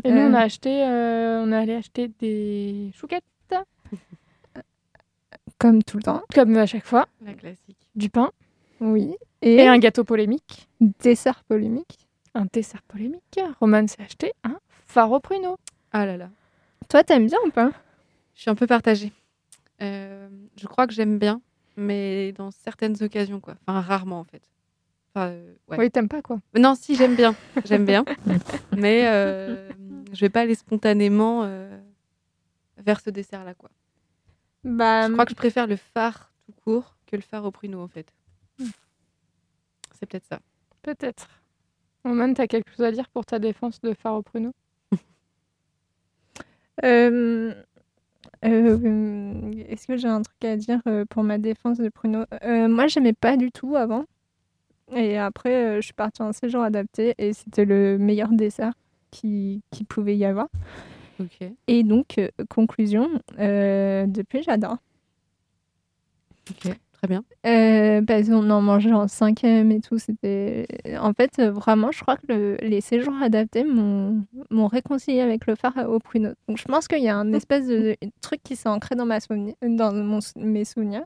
Et 0.04 0.10
nous, 0.10 0.20
on 0.20 0.34
a 0.34 0.40
Euh. 0.40 0.44
acheté, 0.44 0.82
euh, 0.84 1.42
on 1.44 1.52
est 1.52 1.56
allé 1.56 1.74
acheter 1.74 2.08
des 2.20 2.90
chouquettes, 2.94 3.24
Comme 5.58 5.82
tout 5.82 5.96
le 5.96 6.02
temps. 6.02 6.22
comme 6.34 6.56
à 6.56 6.66
chaque 6.66 6.84
fois, 6.84 7.06
La 7.22 7.32
classique. 7.34 7.78
du 7.94 8.10
pain 8.10 8.30
Oui. 8.80 9.14
et, 9.42 9.54
Et, 9.56 9.66
un 9.68 9.78
gâteau 9.78 10.04
polémique, 10.04 10.68
dessert 10.80 11.42
polémique. 11.44 12.06
un 12.34 12.46
dessert 12.52 12.82
polémique. 12.82 13.40
Roman 13.60 13.86
s'est 13.86 14.02
acheté 14.02 14.32
un 14.44 14.58
faro 14.86 15.18
pruneau. 15.20 15.56
Ah 15.92 16.04
là 16.04 16.16
là. 16.18 16.28
Toi, 16.90 17.02
t'aimes 17.04 17.26
bien 17.26 17.38
ou 17.46 17.50
pas? 17.50 17.70
Je 18.34 18.42
suis 18.42 18.50
un 18.50 18.54
peu 18.54 18.66
partagée. 18.66 19.12
Euh, 19.80 20.28
je 20.60 20.66
crois 20.66 20.86
que 20.86 20.92
j'aime 20.92 21.18
bien, 21.18 21.40
mais 21.76 22.32
dans 22.32 22.50
certaines 22.50 23.02
occasions, 23.02 23.40
quoi. 23.40 23.54
Enfin, 23.66 23.80
rarement, 23.80 24.20
en 24.20 24.24
fait. 24.24 24.42
Enfin, 25.16 25.28
euh, 25.30 25.54
ouais. 25.68 25.78
Oui, 25.78 25.90
t'aimes 25.90 26.08
pas 26.08 26.20
quoi 26.20 26.40
Non, 26.58 26.75
si, 26.75 26.94
j'aime 26.94 27.16
bien. 27.16 27.35
J'aime 27.64 27.87
bien. 27.87 28.04
mais 28.76 29.06
euh, 29.06 29.70
je 30.12 30.20
vais 30.20 30.28
pas 30.28 30.42
aller 30.42 30.54
spontanément 30.54 31.42
euh, 31.44 31.75
vers 32.76 33.00
ce 33.00 33.08
dessert-là, 33.08 33.54
quoi. 33.54 33.70
Bah, 34.62 35.06
Je 35.06 35.12
crois 35.12 35.25
que 35.25 35.30
je 35.30 35.37
préfère 35.37 35.66
le 35.66 35.76
phare 35.76 36.30
tout 36.44 36.52
court 36.62 36.96
que 37.06 37.16
le 37.16 37.23
phare 37.23 37.46
au 37.46 37.50
pruneau, 37.50 37.80
en 37.80 37.88
fait. 37.88 38.12
C'est 39.99 40.04
peut-être 40.06 40.26
ça. 40.26 40.40
Peut-être. 40.82 41.28
Roman, 42.04 42.35
t'as 42.35 42.46
quelque 42.46 42.70
chose 42.76 42.85
à 42.85 42.92
dire 42.92 43.08
pour 43.08 43.25
ta 43.25 43.38
défense 43.38 43.80
de 43.80 43.94
faro 43.94 44.23
pruneau? 44.23 44.52
Euh, 46.85 47.54
euh, 48.44 49.50
Est-ce 49.66 49.87
que 49.87 49.96
j'ai 49.96 50.08
un 50.08 50.20
truc 50.20 50.44
à 50.44 50.56
dire 50.56 50.82
pour 51.08 51.23
ma 51.25 51.38
défense 51.38 51.78
de 51.78 51.88
pruneau? 51.88 52.26
Euh, 52.44 52.68
Moi, 52.68 52.87
j'aimais 52.87 53.14
pas 53.14 53.38
du 53.38 53.50
tout 53.50 53.76
avant. 53.76 54.04
Et 54.94 55.18
après, 55.18 55.54
euh, 55.54 55.76
je 55.76 55.86
suis 55.86 55.94
partie 55.94 56.22
en 56.22 56.32
séjour 56.32 56.62
adapté 56.62 57.14
et 57.18 57.32
c'était 57.32 57.64
le 57.64 57.98
meilleur 57.98 58.28
dessert 58.30 58.72
qui, 59.10 59.62
qui 59.70 59.84
pouvait 59.84 60.16
y 60.16 60.24
avoir. 60.24 60.48
Et 61.66 61.82
donc, 61.82 62.18
euh, 62.18 62.28
conclusion, 62.50 63.08
euh, 63.38 64.06
depuis, 64.06 64.42
j'adore. 64.42 64.76
Ok. 66.50 66.72
Très 66.92 67.08
bien. 67.08 67.24
Euh, 67.46 68.00
parce 68.02 68.26
qu'on 68.28 68.48
en 68.48 68.62
mangeait 68.62 68.92
en 68.92 69.06
cinquième 69.06 69.70
et 69.70 69.80
tout. 69.80 69.98
C'était... 69.98 70.66
En 70.98 71.12
fait, 71.12 71.40
vraiment, 71.42 71.92
je 71.92 72.00
crois 72.00 72.16
que 72.16 72.26
le- 72.28 72.56
les 72.62 72.80
séjours 72.80 73.14
adaptés 73.22 73.64
m'ont, 73.64 74.24
m'ont 74.50 74.66
réconcilié 74.66 75.20
avec 75.20 75.46
le 75.46 75.56
phare 75.56 75.76
au 75.90 75.98
pruneau. 75.98 76.32
Donc, 76.48 76.56
je 76.56 76.64
pense 76.64 76.88
qu'il 76.88 77.02
y 77.02 77.08
a 77.08 77.16
un 77.16 77.32
espèce 77.34 77.66
de 77.66 77.96
truc 78.22 78.40
qui 78.42 78.56
s'est 78.56 78.68
ancré 78.70 78.94
dans, 78.94 79.04
ma 79.04 79.18
souveni- 79.18 79.54
dans 79.62 79.92
mon 79.92 80.22
sou- 80.22 80.38
mes 80.38 80.64
souvenirs. 80.64 81.04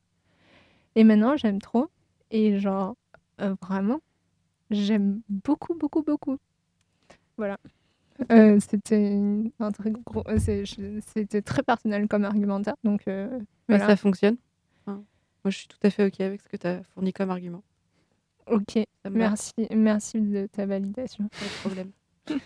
Et 0.94 1.02
maintenant, 1.02 1.36
j'aime 1.36 1.60
trop. 1.60 1.88
Et 2.30 2.58
genre, 2.60 2.94
euh, 3.40 3.54
vraiment, 3.62 4.00
j'aime 4.70 5.20
beaucoup, 5.28 5.74
beaucoup, 5.74 6.02
beaucoup. 6.02 6.36
Voilà. 7.36 7.58
Euh, 8.30 8.58
c'était 8.60 9.18
un 9.58 9.70
très 9.72 9.90
gros... 9.90 10.22
euh, 10.28 10.38
C'était 10.38 11.42
très 11.42 11.62
personnel 11.62 12.06
comme 12.08 12.24
argumentaire. 12.24 12.74
Donc, 12.84 13.08
euh, 13.08 13.28
Mais 13.68 13.76
voilà. 13.76 13.86
ça 13.86 13.96
fonctionne. 13.96 14.36
Moi, 14.86 15.50
je 15.50 15.56
suis 15.56 15.68
tout 15.68 15.78
à 15.82 15.88
fait 15.88 16.04
OK 16.06 16.20
avec 16.20 16.42
ce 16.42 16.48
que 16.48 16.58
tu 16.58 16.66
as 16.66 16.82
fourni 16.82 17.14
comme 17.14 17.30
argument. 17.30 17.62
Ok. 18.46 18.78
Merci, 19.10 19.54
merci 19.74 20.20
de 20.20 20.46
ta 20.46 20.66
validation. 20.66 21.28
pas 21.28 21.46
de 21.46 21.60
problème. 21.60 21.90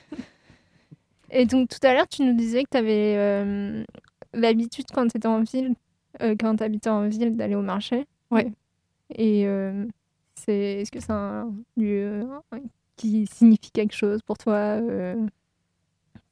Et 1.30 1.46
donc 1.46 1.68
tout 1.70 1.84
à 1.84 1.92
l'heure, 1.92 2.06
tu 2.06 2.22
nous 2.22 2.34
disais 2.34 2.62
que 2.62 2.68
tu 2.70 2.76
avais 2.76 3.84
l'habitude 4.32 4.84
quand 4.94 5.08
tu 5.08 5.16
étais 5.16 5.26
en 5.26 5.42
ville, 5.42 5.74
euh, 6.22 6.36
quand 6.38 6.56
tu 6.56 6.62
habitais 6.62 6.90
en 6.90 7.08
ville, 7.08 7.36
d'aller 7.36 7.54
au 7.56 7.62
marché. 7.62 8.06
Ouais. 8.30 8.52
Et 9.14 9.46
euh, 9.46 9.86
c'est, 10.34 10.80
est-ce 10.82 10.90
que 10.90 11.00
c'est 11.00 11.12
un 11.12 11.52
lieu 11.76 12.22
euh, 12.54 12.58
qui 12.96 13.26
signifie 13.26 13.70
quelque 13.70 13.94
chose 13.94 14.22
pour 14.22 14.38
toi 14.38 14.54
euh, 14.80 15.26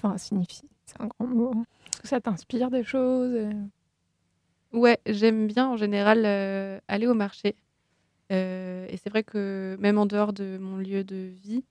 Enfin, 0.02 0.18
signifie, 0.18 0.68
c'est 0.86 1.00
un 1.00 1.06
grand 1.06 1.26
mot. 1.26 1.52
hein. 1.54 1.64
Est-ce 1.94 2.00
que 2.02 2.08
ça 2.08 2.20
t'inspire 2.20 2.70
des 2.70 2.82
choses 2.84 3.32
euh? 3.34 3.52
Ouais, 4.72 4.98
j'aime 5.06 5.46
bien 5.46 5.68
en 5.68 5.76
général 5.76 6.24
euh, 6.24 6.80
aller 6.88 7.06
au 7.06 7.14
marché. 7.14 7.54
Euh, 8.32 8.86
et 8.90 8.96
c'est 8.96 9.10
vrai 9.10 9.22
que 9.24 9.76
même 9.80 9.98
en 9.98 10.06
dehors 10.06 10.32
de 10.32 10.58
mon 10.58 10.76
lieu 10.78 11.04
de 11.04 11.16
vie, 11.44 11.64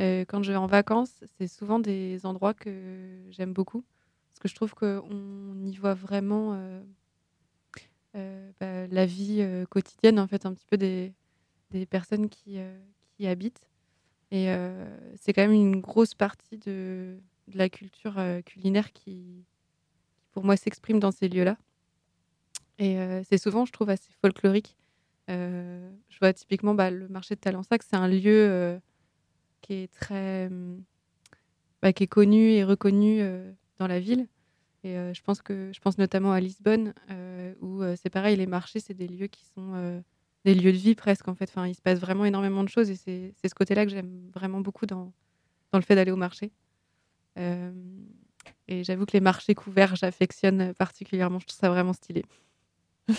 euh, 0.00 0.24
quand 0.28 0.42
je 0.42 0.52
vais 0.52 0.58
en 0.58 0.66
vacances, 0.66 1.12
c'est 1.38 1.48
souvent 1.48 1.78
des 1.80 2.26
endroits 2.26 2.54
que 2.54 2.70
j'aime 3.30 3.52
beaucoup. 3.54 3.84
Parce 4.30 4.40
que 4.40 4.48
je 4.48 4.54
trouve 4.54 4.74
qu'on 4.74 5.64
y 5.64 5.76
voit 5.76 5.94
vraiment 5.94 6.54
euh, 6.54 6.82
euh, 8.16 8.50
bah, 8.60 8.86
la 8.88 9.06
vie 9.06 9.38
euh, 9.40 9.64
quotidienne, 9.66 10.18
en 10.20 10.26
fait, 10.26 10.44
un 10.46 10.52
petit 10.54 10.66
peu 10.68 10.76
des, 10.76 11.12
des 11.72 11.86
personnes 11.86 12.28
qui, 12.28 12.58
euh, 12.58 12.78
qui 13.10 13.24
y 13.24 13.26
habitent. 13.26 13.68
Et 14.30 14.50
euh, 14.50 14.86
c'est 15.16 15.32
quand 15.32 15.42
même 15.42 15.52
une 15.52 15.80
grosse 15.80 16.14
partie 16.14 16.58
de, 16.58 17.18
la 17.54 17.68
culture 17.68 18.18
euh, 18.18 18.40
culinaire 18.40 18.92
qui, 18.92 19.44
pour 20.30 20.44
moi, 20.44 20.56
s'exprime 20.56 21.00
dans 21.00 21.10
ces 21.10 21.28
lieux-là. 21.28 21.56
Et 22.78 22.96
c'est 23.28 23.38
souvent, 23.38 23.64
je 23.64 23.70
trouve, 23.70 23.90
assez 23.90 24.10
folklorique. 24.20 24.76
Je 25.28 26.18
vois 26.20 26.32
typiquement 26.32 26.74
bah, 26.74 26.90
le 26.90 27.06
marché 27.06 27.36
de 27.36 27.40
Talensac, 27.40 27.84
c'est 27.84 27.94
un 27.94 28.08
lieu 28.08 28.80
qui 29.60 29.74
est 29.74 29.92
très, 29.92 30.46
hum, 30.46 30.82
bah, 31.80 31.92
qui 31.92 32.04
est 32.04 32.08
connu 32.08 32.50
et 32.50 32.64
reconnu 32.64 33.22
dans 33.78 33.86
la 33.86 34.00
ville. 34.00 34.26
Et 34.82 34.94
je 34.94 35.22
pense 35.22 35.42
que, 35.42 35.70
je 35.72 35.80
pense 35.80 35.96
notamment 35.96 36.32
à 36.32 36.40
Lisbonne, 36.40 36.92
où 37.60 37.82
c'est 37.94 38.10
pareil, 38.10 38.36
les 38.36 38.46
marchés, 38.46 38.80
c'est 38.80 38.94
des 38.94 39.06
lieux 39.06 39.28
qui 39.28 39.44
sont 39.54 40.02
des 40.44 40.54
lieux 40.54 40.72
de 40.72 40.76
vie 40.76 40.94
presque 40.94 41.28
en 41.28 41.34
fait. 41.34 41.48
Enfin, 41.50 41.66
il 41.68 41.74
se 41.74 41.82
passe 41.82 41.98
vraiment 42.00 42.24
énormément 42.24 42.62
de 42.64 42.68
choses 42.68 42.90
et 42.90 42.96
c'est 42.96 43.32
c'est 43.40 43.48
ce 43.48 43.54
côté-là 43.54 43.84
que 43.84 43.90
j'aime 43.90 44.28
vraiment 44.34 44.60
beaucoup 44.60 44.86
dans, 44.86 45.12
dans 45.72 45.78
le 45.78 45.82
fait 45.82 45.94
d'aller 45.94 46.10
au 46.12 46.16
marché. 46.16 46.50
Euh, 47.38 47.70
et 48.68 48.84
j'avoue 48.84 49.06
que 49.06 49.12
les 49.12 49.20
marchés 49.20 49.54
couverts, 49.54 49.94
j'affectionne 49.96 50.74
particulièrement. 50.74 51.38
Je 51.38 51.46
trouve 51.46 51.58
ça 51.58 51.70
vraiment 51.70 51.92
stylé. 51.92 52.24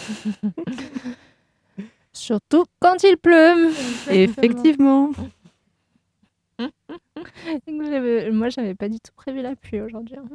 Surtout 2.13 2.65
quand 2.79 3.01
il 3.03 3.17
pleut. 3.17 3.71
Effectivement. 4.09 5.11
J'avais- 7.67 8.31
Moi, 8.31 8.49
j'avais 8.49 8.75
pas 8.75 8.87
du 8.89 8.99
tout 8.99 9.11
prévu 9.15 9.41
la 9.41 9.55
pluie 9.55 9.81
aujourd'hui. 9.81 10.15
hein. 10.17 10.25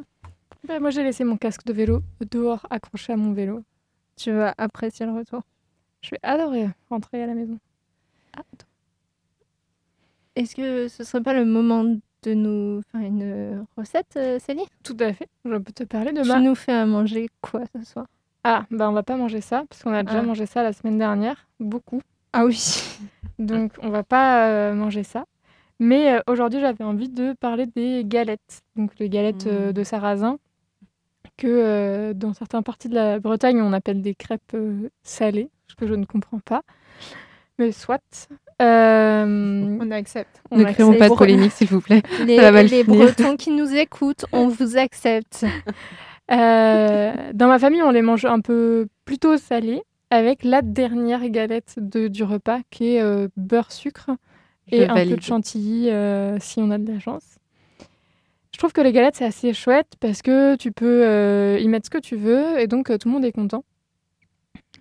Bah, 0.66 0.80
Moi, 0.80 0.90
j'ai 0.90 1.04
laissé 1.04 1.22
mon 1.24 1.36
casque 1.36 1.64
de 1.64 1.72
vélo 1.72 2.00
dehors 2.30 2.66
accroché 2.70 3.12
à 3.12 3.16
mon 3.16 3.32
vélo. 3.32 3.62
Tu 4.16 4.32
vas 4.32 4.54
apprécier 4.58 5.06
le 5.06 5.12
retour. 5.12 5.42
Je 6.02 6.10
vais 6.10 6.18
adorer 6.22 6.68
rentrer 6.90 7.22
à 7.22 7.26
la 7.26 7.34
maison. 7.34 7.58
Est-ce 10.36 10.54
que 10.54 10.88
ce 10.88 11.02
serait 11.04 11.22
pas 11.22 11.34
le 11.34 11.44
moment 11.44 11.84
de 11.84 12.34
nous 12.34 12.82
faire 12.92 13.00
une 13.00 13.66
recette, 13.76 14.14
euh, 14.16 14.38
Céline? 14.38 14.64
Tout 14.84 14.96
à 15.00 15.12
fait. 15.12 15.28
Je 15.44 15.56
peux 15.56 15.72
te 15.72 15.82
parler 15.84 16.12
de 16.12 16.22
Tu 16.22 16.28
ma... 16.28 16.38
nous 16.40 16.54
fais 16.54 16.72
à 16.72 16.86
manger 16.86 17.28
quoi 17.40 17.62
ce 17.74 17.82
soir? 17.84 18.06
Ah, 18.44 18.64
bah 18.70 18.88
on 18.88 18.92
va 18.92 19.02
pas 19.02 19.16
manger 19.16 19.40
ça, 19.40 19.64
parce 19.68 19.82
qu'on 19.82 19.92
a 19.92 20.02
déjà 20.04 20.20
Ah. 20.20 20.22
mangé 20.22 20.46
ça 20.46 20.62
la 20.62 20.72
semaine 20.72 20.98
dernière, 20.98 21.48
beaucoup. 21.58 22.00
Ah 22.32 22.44
oui. 22.44 22.56
Donc, 23.40 23.72
on 23.82 23.88
va 23.90 24.02
pas 24.04 24.48
euh, 24.48 24.74
manger 24.74 25.02
ça. 25.02 25.24
Mais 25.80 26.12
euh, 26.14 26.20
aujourd'hui, 26.28 26.60
j'avais 26.60 26.84
envie 26.84 27.08
de 27.08 27.32
parler 27.34 27.66
des 27.66 28.04
galettes. 28.04 28.62
Donc, 28.76 28.92
les 28.98 29.08
galettes 29.08 29.46
euh, 29.46 29.70
Mm. 29.70 29.72
de 29.72 29.84
sarrasin, 29.84 30.38
que 31.36 31.46
euh, 31.48 32.14
dans 32.14 32.32
certaines 32.32 32.62
parties 32.64 32.88
de 32.88 32.94
la 32.94 33.18
Bretagne, 33.20 33.60
on 33.60 33.72
appelle 33.72 34.02
des 34.02 34.14
crêpes 34.14 34.54
euh, 34.54 34.88
salées, 35.02 35.50
que 35.76 35.86
je 35.86 35.94
ne 35.94 36.04
comprends 36.04 36.40
pas. 36.40 36.62
Mais 37.58 37.72
soit. 37.72 38.28
Euh, 38.60 39.78
On 39.80 39.90
accepte. 39.90 40.42
on 40.50 40.58
ne 40.58 40.64
créons 40.64 40.94
pas 40.94 41.08
de 41.08 41.14
polémique, 41.14 41.52
s'il 41.52 41.68
vous 41.68 41.80
plaît. 41.80 42.02
Les, 42.24 42.36
Ça 42.36 42.42
va 42.42 42.52
mal 42.52 42.66
les. 42.66 42.84
Bretons 42.84 43.36
qui 43.36 43.50
nous 43.50 43.72
écoutent, 43.74 44.26
on 44.32 44.48
vous 44.48 44.76
accepte. 44.76 45.44
Euh, 46.30 47.32
dans 47.32 47.48
ma 47.48 47.58
famille, 47.58 47.82
on 47.82 47.90
les 47.90 48.02
mange 48.02 48.26
un 48.26 48.40
peu 48.40 48.86
plutôt 49.06 49.38
salés, 49.38 49.80
avec 50.10 50.44
la 50.44 50.60
dernière 50.60 51.26
galette 51.30 51.76
de, 51.78 52.08
du 52.08 52.22
repas, 52.22 52.60
qui 52.68 52.96
est 52.96 53.00
euh, 53.00 53.28
beurre-sucre 53.38 54.10
et 54.70 54.86
un 54.86 54.94
peu 54.94 55.16
de 55.16 55.22
chantilly 55.22 55.90
euh, 55.90 56.38
si 56.40 56.60
on 56.60 56.70
a 56.70 56.78
de 56.78 56.90
la 56.90 56.98
chance. 56.98 57.38
Je 58.52 58.58
trouve 58.58 58.72
que 58.72 58.80
les 58.80 58.92
galettes, 58.92 59.16
c'est 59.16 59.24
assez 59.24 59.52
chouette 59.52 59.92
parce 60.00 60.22
que 60.22 60.56
tu 60.56 60.72
peux 60.72 61.04
euh, 61.04 61.58
y 61.60 61.68
mettre 61.68 61.86
ce 61.86 61.90
que 61.90 61.98
tu 61.98 62.16
veux 62.16 62.58
et 62.58 62.66
donc 62.66 62.90
euh, 62.90 62.98
tout 62.98 63.08
le 63.08 63.14
monde 63.14 63.24
est 63.24 63.32
content. 63.32 63.64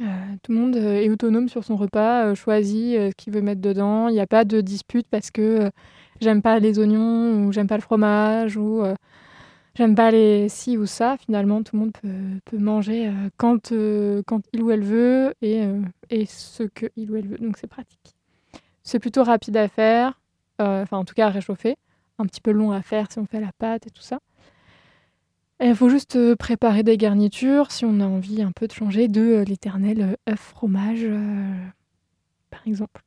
Euh, 0.01 0.05
tout 0.43 0.51
le 0.51 0.59
monde 0.59 0.75
euh, 0.75 1.01
est 1.01 1.09
autonome 1.09 1.49
sur 1.49 1.63
son 1.63 1.75
repas, 1.75 2.25
euh, 2.27 2.35
choisit 2.35 2.95
ce 2.95 3.15
qu'il 3.15 3.33
veut 3.33 3.41
mettre 3.41 3.61
dedans. 3.61 4.09
Il 4.09 4.13
n'y 4.13 4.19
a 4.19 4.27
pas 4.27 4.45
de 4.45 4.61
dispute 4.61 5.07
parce 5.09 5.31
que 5.31 5.71
j'aime 6.21 6.41
pas 6.41 6.59
les 6.59 6.77
oignons 6.79 7.45
ou 7.45 7.51
j'aime 7.51 7.67
pas 7.67 7.77
le 7.77 7.81
fromage 7.81 8.57
ou 8.57 8.83
j'aime 9.75 9.95
pas 9.95 10.11
les 10.11 10.49
ci 10.49 10.77
ou 10.77 10.85
ça. 10.85 11.17
Finalement, 11.17 11.63
tout 11.63 11.75
le 11.75 11.79
monde 11.81 11.93
peut, 11.93 12.39
peut 12.45 12.57
manger 12.57 13.11
quand, 13.37 13.73
quand 14.25 14.41
il 14.53 14.61
ou 14.61 14.71
elle 14.71 14.83
veut 14.83 15.33
et, 15.41 15.63
et 16.09 16.25
ce 16.25 16.63
que 16.63 16.87
il 16.95 17.11
ou 17.11 17.15
elle 17.15 17.27
veut. 17.27 17.37
Donc 17.37 17.57
c'est 17.57 17.67
pratique. 17.67 18.15
C'est 18.83 18.99
plutôt 18.99 19.23
rapide 19.23 19.57
à 19.57 19.67
faire, 19.67 20.19
enfin 20.59 20.97
en 20.97 21.05
tout 21.05 21.13
cas 21.13 21.27
à 21.27 21.29
réchauffer. 21.29 21.75
Un 22.19 22.25
petit 22.25 22.41
peu 22.41 22.51
long 22.51 22.71
à 22.71 22.81
faire 22.81 23.11
si 23.11 23.19
on 23.19 23.25
fait 23.25 23.39
la 23.39 23.51
pâte 23.57 23.85
et 23.85 23.91
tout 23.91 24.01
ça. 24.01 24.19
Il 25.59 25.75
faut 25.75 25.89
juste 25.89 26.15
euh, 26.15 26.35
préparer 26.35 26.83
des 26.83 26.97
garnitures 26.97 27.71
si 27.71 27.83
on 27.83 27.99
a 27.99 28.05
envie 28.05 28.43
un 28.43 28.51
peu 28.51 28.67
de 28.67 28.73
changer 28.73 29.07
de 29.07 29.21
euh, 29.21 29.43
l'éternel 29.43 30.01
euh, 30.01 30.31
œuf 30.31 30.39
fromage, 30.39 31.03
euh, 31.03 31.55
par 32.51 32.61
exemple. 32.67 33.01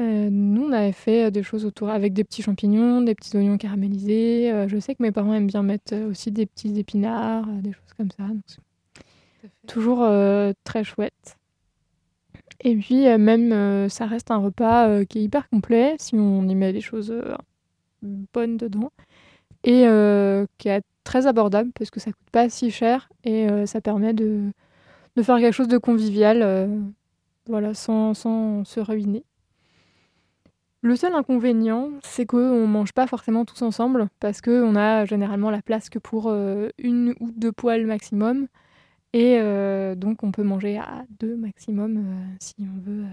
Euh, 0.00 0.30
nous, 0.30 0.64
on 0.64 0.72
avait 0.72 0.92
fait 0.92 1.26
euh, 1.26 1.30
des 1.30 1.42
choses 1.44 1.64
autour 1.64 1.90
avec 1.90 2.12
des 2.12 2.24
petits 2.24 2.42
champignons, 2.42 3.02
des 3.02 3.14
petits 3.14 3.36
oignons 3.36 3.56
caramélisés. 3.56 4.50
Euh, 4.50 4.66
je 4.66 4.78
sais 4.80 4.94
que 4.94 5.02
mes 5.02 5.12
parents 5.12 5.34
aiment 5.34 5.46
bien 5.46 5.62
mettre 5.62 5.94
euh, 5.94 6.10
aussi 6.10 6.32
des 6.32 6.46
petits 6.46 6.76
épinards, 6.78 7.46
euh, 7.48 7.60
des 7.60 7.72
choses 7.72 7.92
comme 7.96 8.10
ça. 8.10 8.24
Donc, 8.24 8.42
toujours 9.68 10.02
euh, 10.02 10.52
très 10.64 10.82
chouette. 10.82 11.36
Et 12.64 12.76
puis, 12.76 13.06
euh, 13.06 13.18
même, 13.18 13.52
euh, 13.52 13.88
ça 13.88 14.06
reste 14.06 14.30
un 14.30 14.38
repas 14.38 14.88
euh, 14.88 15.04
qui 15.04 15.18
est 15.18 15.22
hyper 15.22 15.48
complet 15.48 15.94
si 15.98 16.14
on 16.14 16.48
y 16.48 16.54
met 16.54 16.72
des 16.72 16.80
choses 16.80 17.10
euh, 17.10 17.36
bonnes 18.02 18.56
dedans. 18.56 18.92
Et 19.64 19.86
euh, 19.86 20.46
qui 20.58 20.68
est 20.68 20.82
très 21.04 21.26
abordable 21.26 21.70
parce 21.78 21.90
que 21.90 22.00
ça 22.00 22.10
coûte 22.12 22.30
pas 22.32 22.48
si 22.48 22.70
cher 22.70 23.08
et 23.24 23.48
euh, 23.48 23.66
ça 23.66 23.80
permet 23.80 24.12
de, 24.12 24.50
de 25.16 25.22
faire 25.22 25.38
quelque 25.38 25.54
chose 25.54 25.68
de 25.68 25.78
convivial 25.78 26.42
euh, 26.42 26.66
voilà, 27.46 27.74
sans, 27.74 28.14
sans 28.14 28.64
se 28.64 28.80
ruiner. 28.80 29.24
Le 30.84 30.96
seul 30.96 31.14
inconvénient, 31.14 31.90
c'est 32.02 32.26
qu'on 32.26 32.62
ne 32.62 32.66
mange 32.66 32.92
pas 32.92 33.06
forcément 33.06 33.44
tous 33.44 33.62
ensemble 33.62 34.08
parce 34.18 34.40
qu'on 34.40 34.74
a 34.74 35.04
généralement 35.04 35.50
la 35.50 35.62
place 35.62 35.88
que 35.88 36.00
pour 36.00 36.26
euh, 36.26 36.70
une 36.78 37.14
ou 37.20 37.30
deux 37.30 37.52
poêles 37.52 37.86
maximum. 37.86 38.48
Et 39.12 39.36
euh, 39.38 39.94
donc, 39.94 40.24
on 40.24 40.32
peut 40.32 40.42
manger 40.42 40.78
à 40.78 41.04
deux 41.20 41.36
maximum 41.36 41.98
euh, 41.98 42.34
si, 42.40 42.56
on 42.60 42.80
veut, 42.80 43.04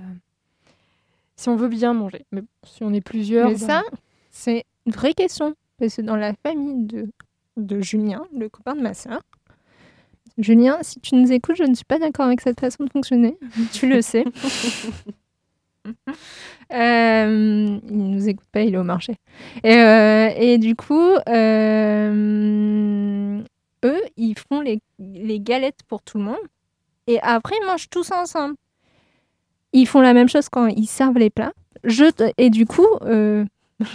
si 1.36 1.50
on 1.50 1.58
veut 1.58 1.68
bien 1.68 1.94
manger. 1.94 2.26
Mais 2.32 2.42
bon, 2.42 2.48
si 2.64 2.84
on 2.84 2.92
est 2.92 3.02
plusieurs. 3.02 3.50
Mais 3.50 3.56
bah, 3.56 3.60
ça, 3.60 3.84
c'est 4.32 4.66
une 4.88 4.94
vraie 4.94 5.14
question. 5.14 5.54
Parce 5.80 5.96
que 5.96 6.02
dans 6.02 6.16
la 6.16 6.34
famille 6.44 6.86
de, 6.86 7.10
de 7.58 7.82
Julien, 7.82 8.24
le 8.38 8.50
copain 8.50 8.76
de 8.76 8.82
ma 8.82 8.94
sœur, 8.94 9.22
Julien, 10.38 10.78
si 10.82 11.00
tu 11.00 11.16
nous 11.16 11.32
écoutes, 11.32 11.58
je 11.58 11.64
ne 11.64 11.74
suis 11.74 11.86
pas 11.86 12.00
d'accord 12.00 12.26
avec 12.26 12.42
cette 12.42 12.60
façon 12.60 12.86
de 12.86 12.90
fonctionner. 12.90 13.38
tu 13.74 13.90
le 13.90 14.02
sais. 14.02 14.26
Euh, 16.72 17.80
il 17.90 17.98
nous 17.98 18.30
écoute 18.30 18.46
pas, 18.52 18.62
il 18.62 18.76
est 18.76 18.78
au 18.78 18.84
marché. 18.84 19.16
Et, 19.64 19.76
euh, 19.76 20.30
et 20.38 20.60
du 20.60 20.76
coup, 20.76 21.16
euh, 21.28 23.42
eux, 23.86 24.02
ils 24.18 24.38
font 24.38 24.62
les, 24.62 24.80
les 25.00 25.40
galettes 25.40 25.80
pour 25.88 26.04
tout 26.04 26.20
le 26.20 26.26
monde. 26.26 26.38
Et 27.08 27.20
après, 27.22 27.56
ils 27.60 27.66
mangent 27.66 27.90
tous 27.90 28.12
ensemble. 28.12 28.56
Ils 29.74 29.88
font 29.88 30.02
la 30.02 30.14
même 30.14 30.30
chose 30.30 30.48
quand 30.50 30.68
ils 30.68 30.88
servent 30.88 31.18
les 31.18 31.32
plats. 31.32 31.54
Je, 31.84 32.06
et 32.38 32.50
du 32.50 32.66
coup, 32.66 32.88
euh, 33.02 33.46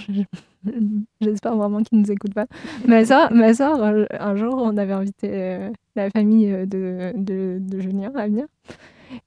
j'espère 1.21 1.57
vraiment 1.57 1.83
qu'ils 1.83 1.99
ne 1.99 2.05
nous 2.05 2.13
écoutent 2.13 2.35
pas. 2.35 2.47
Ma 2.87 3.05
soeur, 3.05 3.33
ma 3.33 3.55
soeur, 3.55 3.81
un 3.83 4.37
jour, 4.37 4.55
on 4.57 4.77
avait 4.77 4.93
invité 4.93 5.31
euh, 5.33 5.71
la 5.97 6.11
famille 6.11 6.51
euh, 6.53 6.67
de, 6.67 7.13
de, 7.59 7.81
Julien 7.81 8.13
à 8.15 8.27
venir. 8.27 8.47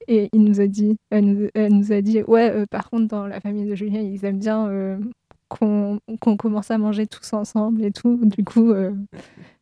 Et 0.06 0.28
il 0.32 0.44
nous 0.44 0.60
a 0.60 0.66
dit, 0.66 0.98
elle 1.10 1.50
nous, 1.70 1.92
a 1.92 2.00
dit, 2.00 2.22
ouais, 2.22 2.50
euh, 2.50 2.66
par 2.66 2.90
contre, 2.90 3.06
dans 3.06 3.26
la 3.26 3.40
famille 3.40 3.64
de 3.64 3.74
Julien, 3.74 4.00
ils 4.00 4.24
aiment 4.24 4.38
bien 4.38 4.68
euh, 4.68 4.98
qu'on 5.48 6.00
commence 6.36 6.70
à 6.70 6.78
manger 6.78 7.06
tous 7.06 7.32
ensemble 7.32 7.84
et 7.84 7.90
tout. 7.90 8.18
Du 8.22 8.44
coup, 8.44 8.74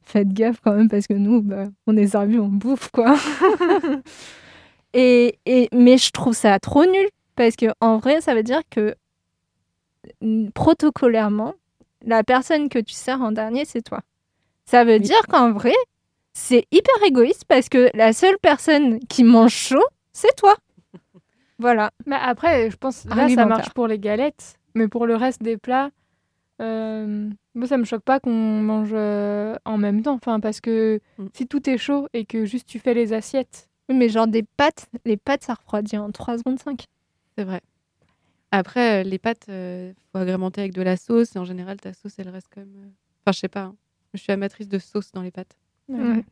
faites 0.02 0.28
gaffe 0.32 0.60
quand 0.62 0.74
même 0.74 0.88
parce 0.88 1.06
que 1.06 1.14
nous, 1.14 1.42
bah, 1.42 1.66
on 1.86 1.96
est 1.96 2.08
servis, 2.08 2.40
on 2.40 2.48
bouffe, 2.48 2.90
quoi. 2.90 3.14
et, 4.94 5.38
et, 5.46 5.68
mais 5.72 5.96
je 5.96 6.10
trouve 6.10 6.34
ça 6.34 6.58
trop 6.58 6.84
nul 6.84 7.08
parce 7.36 7.54
que 7.54 7.66
en 7.80 7.98
vrai, 7.98 8.20
ça 8.20 8.34
veut 8.34 8.42
dire 8.42 8.62
que 8.68 8.96
protocolairement, 10.54 11.54
la 12.06 12.24
personne 12.24 12.68
que 12.70 12.78
tu 12.78 12.94
sers 12.94 13.20
en 13.20 13.32
dernier, 13.32 13.64
c'est 13.66 13.82
toi. 13.82 14.00
Ça 14.64 14.84
veut 14.84 14.98
dire 14.98 15.20
qu'en 15.28 15.52
vrai, 15.52 15.74
c'est 16.32 16.66
hyper 16.72 16.94
égoïste 17.06 17.44
parce 17.46 17.68
que 17.68 17.90
la 17.94 18.12
seule 18.12 18.38
personne 18.40 18.98
qui 19.00 19.22
mange 19.24 19.52
chaud, 19.52 19.84
c'est 20.12 20.34
toi. 20.36 20.56
Voilà. 21.58 21.90
Mais 22.04 22.16
après, 22.20 22.70
je 22.70 22.76
pense 22.76 23.04
là, 23.06 23.28
ça 23.30 23.46
marche 23.46 23.70
pour 23.70 23.86
les 23.86 23.98
galettes, 23.98 24.56
mais 24.74 24.88
pour 24.88 25.06
le 25.06 25.16
reste 25.16 25.42
des 25.42 25.56
plats, 25.56 25.90
euh, 26.60 27.30
moi, 27.54 27.66
ça 27.66 27.78
me 27.78 27.84
choque 27.84 28.02
pas 28.02 28.20
qu'on 28.20 28.30
mange 28.30 28.90
euh, 28.92 29.54
en 29.64 29.78
même 29.78 30.02
temps. 30.02 30.14
Enfin, 30.14 30.38
parce 30.40 30.60
que 30.60 31.00
Mm. 31.18 31.26
si 31.34 31.46
tout 31.46 31.68
est 31.70 31.78
chaud 31.78 32.08
et 32.12 32.24
que 32.26 32.44
juste 32.44 32.68
tu 32.68 32.78
fais 32.78 32.92
les 32.94 33.12
assiettes, 33.14 33.68
Oui, 33.88 33.94
mais 33.96 34.08
genre 34.10 34.26
des 34.26 34.42
pâtes, 34.42 34.86
les 35.06 35.16
pâtes, 35.16 35.44
ça 35.44 35.54
refroidit 35.54 35.96
en 35.96 36.10
3 36.10 36.38
secondes 36.38 36.58
5. 36.58 36.84
C'est 37.38 37.44
vrai. 37.44 37.60
Après, 38.56 39.00
euh, 39.00 39.02
les 39.02 39.18
pâtes, 39.18 39.46
il 39.48 39.94
faut 40.12 40.18
agrémenter 40.18 40.60
avec 40.62 40.72
de 40.72 40.82
la 40.82 40.96
sauce. 40.96 41.36
Et 41.36 41.38
en 41.38 41.44
général, 41.44 41.78
ta 41.80 41.92
sauce, 41.92 42.14
elle 42.18 42.28
reste 42.30 42.48
quand 42.54 42.60
même. 42.60 42.74
euh, 42.76 42.88
Enfin, 43.24 43.32
je 43.32 43.38
sais 43.40 43.48
pas. 43.48 43.64
hein. 43.64 43.74
Je 44.14 44.20
suis 44.20 44.32
amatrice 44.32 44.68
de 44.68 44.78
sauce 44.78 45.12
dans 45.12 45.22
les 45.22 45.30
pâtes. 45.30 45.56
Ouais. 45.88 46.24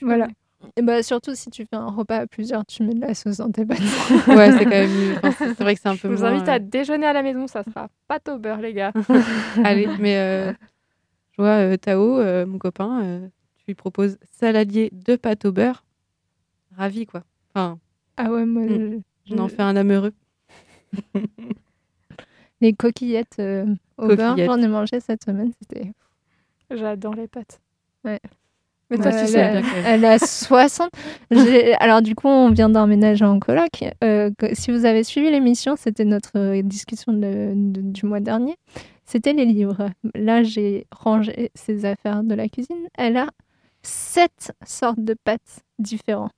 Voilà. 0.00 0.28
Et 0.76 0.82
bah 0.82 1.02
surtout 1.02 1.34
si 1.34 1.50
tu 1.50 1.64
fais 1.66 1.76
un 1.76 1.90
repas 1.90 2.18
à 2.18 2.26
plusieurs, 2.26 2.64
tu 2.66 2.82
mets 2.82 2.94
de 2.94 3.00
la 3.00 3.14
sauce 3.14 3.38
dans 3.38 3.50
tes 3.50 3.64
pâtes. 3.66 3.78
Ouais, 4.28 4.52
c'est 4.52 4.64
quand 4.64 4.70
même 4.70 4.90
mieux. 4.90 5.14
Enfin, 5.22 5.30
c'est 5.54 5.60
vrai 5.62 5.74
que 5.74 5.80
c'est 5.80 5.88
un 5.88 5.94
Je 5.94 6.02
peu 6.02 6.08
vous 6.08 6.20
moins, 6.20 6.32
invite 6.32 6.48
euh, 6.48 6.52
à 6.52 6.58
déjeuner 6.58 7.06
à 7.06 7.12
la 7.12 7.22
maison, 7.22 7.46
ça 7.46 7.62
sera 7.64 7.88
pâte 8.08 8.28
au 8.28 8.38
beurre, 8.38 8.60
les 8.60 8.72
gars. 8.72 8.92
Allez, 9.64 9.88
mais 10.00 10.16
euh, 10.18 10.52
je 11.32 11.42
vois 11.42 11.56
euh, 11.60 11.76
Tao, 11.76 12.18
euh, 12.18 12.46
mon 12.46 12.58
copain, 12.58 13.02
euh, 13.04 13.28
tu 13.58 13.64
lui 13.68 13.74
proposes 13.74 14.18
saladier 14.38 14.90
de 14.92 15.16
pâte 15.16 15.44
au 15.44 15.52
beurre. 15.52 15.82
Ravi, 16.76 17.04
quoi. 17.06 17.22
Enfin, 17.54 17.78
Ah 18.16 18.30
ouais, 18.30 18.44
moi, 18.46 18.62
Mm. 18.64 19.02
je- 19.26 19.34
on 19.34 19.38
en 19.38 19.48
fait 19.48 19.62
un 19.62 19.76
amoureux. 19.76 20.12
les 22.60 22.72
coquillettes 22.72 23.36
euh, 23.38 23.64
au 23.98 24.08
beurre, 24.16 24.36
j'en 24.46 24.60
ai 24.62 24.68
mangé 24.68 25.00
cette 25.00 25.24
semaine, 25.24 25.52
c'était... 25.60 25.92
J'adore 26.70 27.14
les 27.14 27.26
pâtes. 27.26 27.60
Ouais. 28.04 28.20
Mais 28.90 28.96
toi, 28.98 29.10
tu 29.12 29.18
elle, 29.18 29.28
sais 29.28 29.62
elle 29.84 30.04
a 30.04 30.18
60. 30.18 30.90
J'ai- 31.30 31.74
Alors 31.74 32.02
du 32.02 32.14
coup, 32.14 32.28
on 32.28 32.50
vient 32.50 32.68
d'emménager 32.68 33.24
en 33.24 33.38
coloc. 33.38 33.84
Euh, 34.04 34.30
que- 34.36 34.54
si 34.54 34.70
vous 34.72 34.84
avez 34.84 35.04
suivi 35.04 35.30
l'émission, 35.30 35.76
c'était 35.76 36.04
notre 36.04 36.36
euh, 36.36 36.62
discussion 36.62 37.12
de- 37.12 37.52
de- 37.54 37.80
du 37.80 38.04
mois 38.06 38.20
dernier. 38.20 38.56
C'était 39.04 39.32
les 39.32 39.44
livres. 39.44 39.90
Là, 40.14 40.42
j'ai 40.44 40.86
rangé 40.92 41.50
ses 41.54 41.84
affaires 41.84 42.22
de 42.24 42.34
la 42.34 42.48
cuisine. 42.48 42.88
Elle 42.94 43.16
a 43.16 43.28
sept 43.82 44.52
sortes 44.64 45.00
de 45.00 45.14
pâtes 45.14 45.60
différentes. 45.78 46.32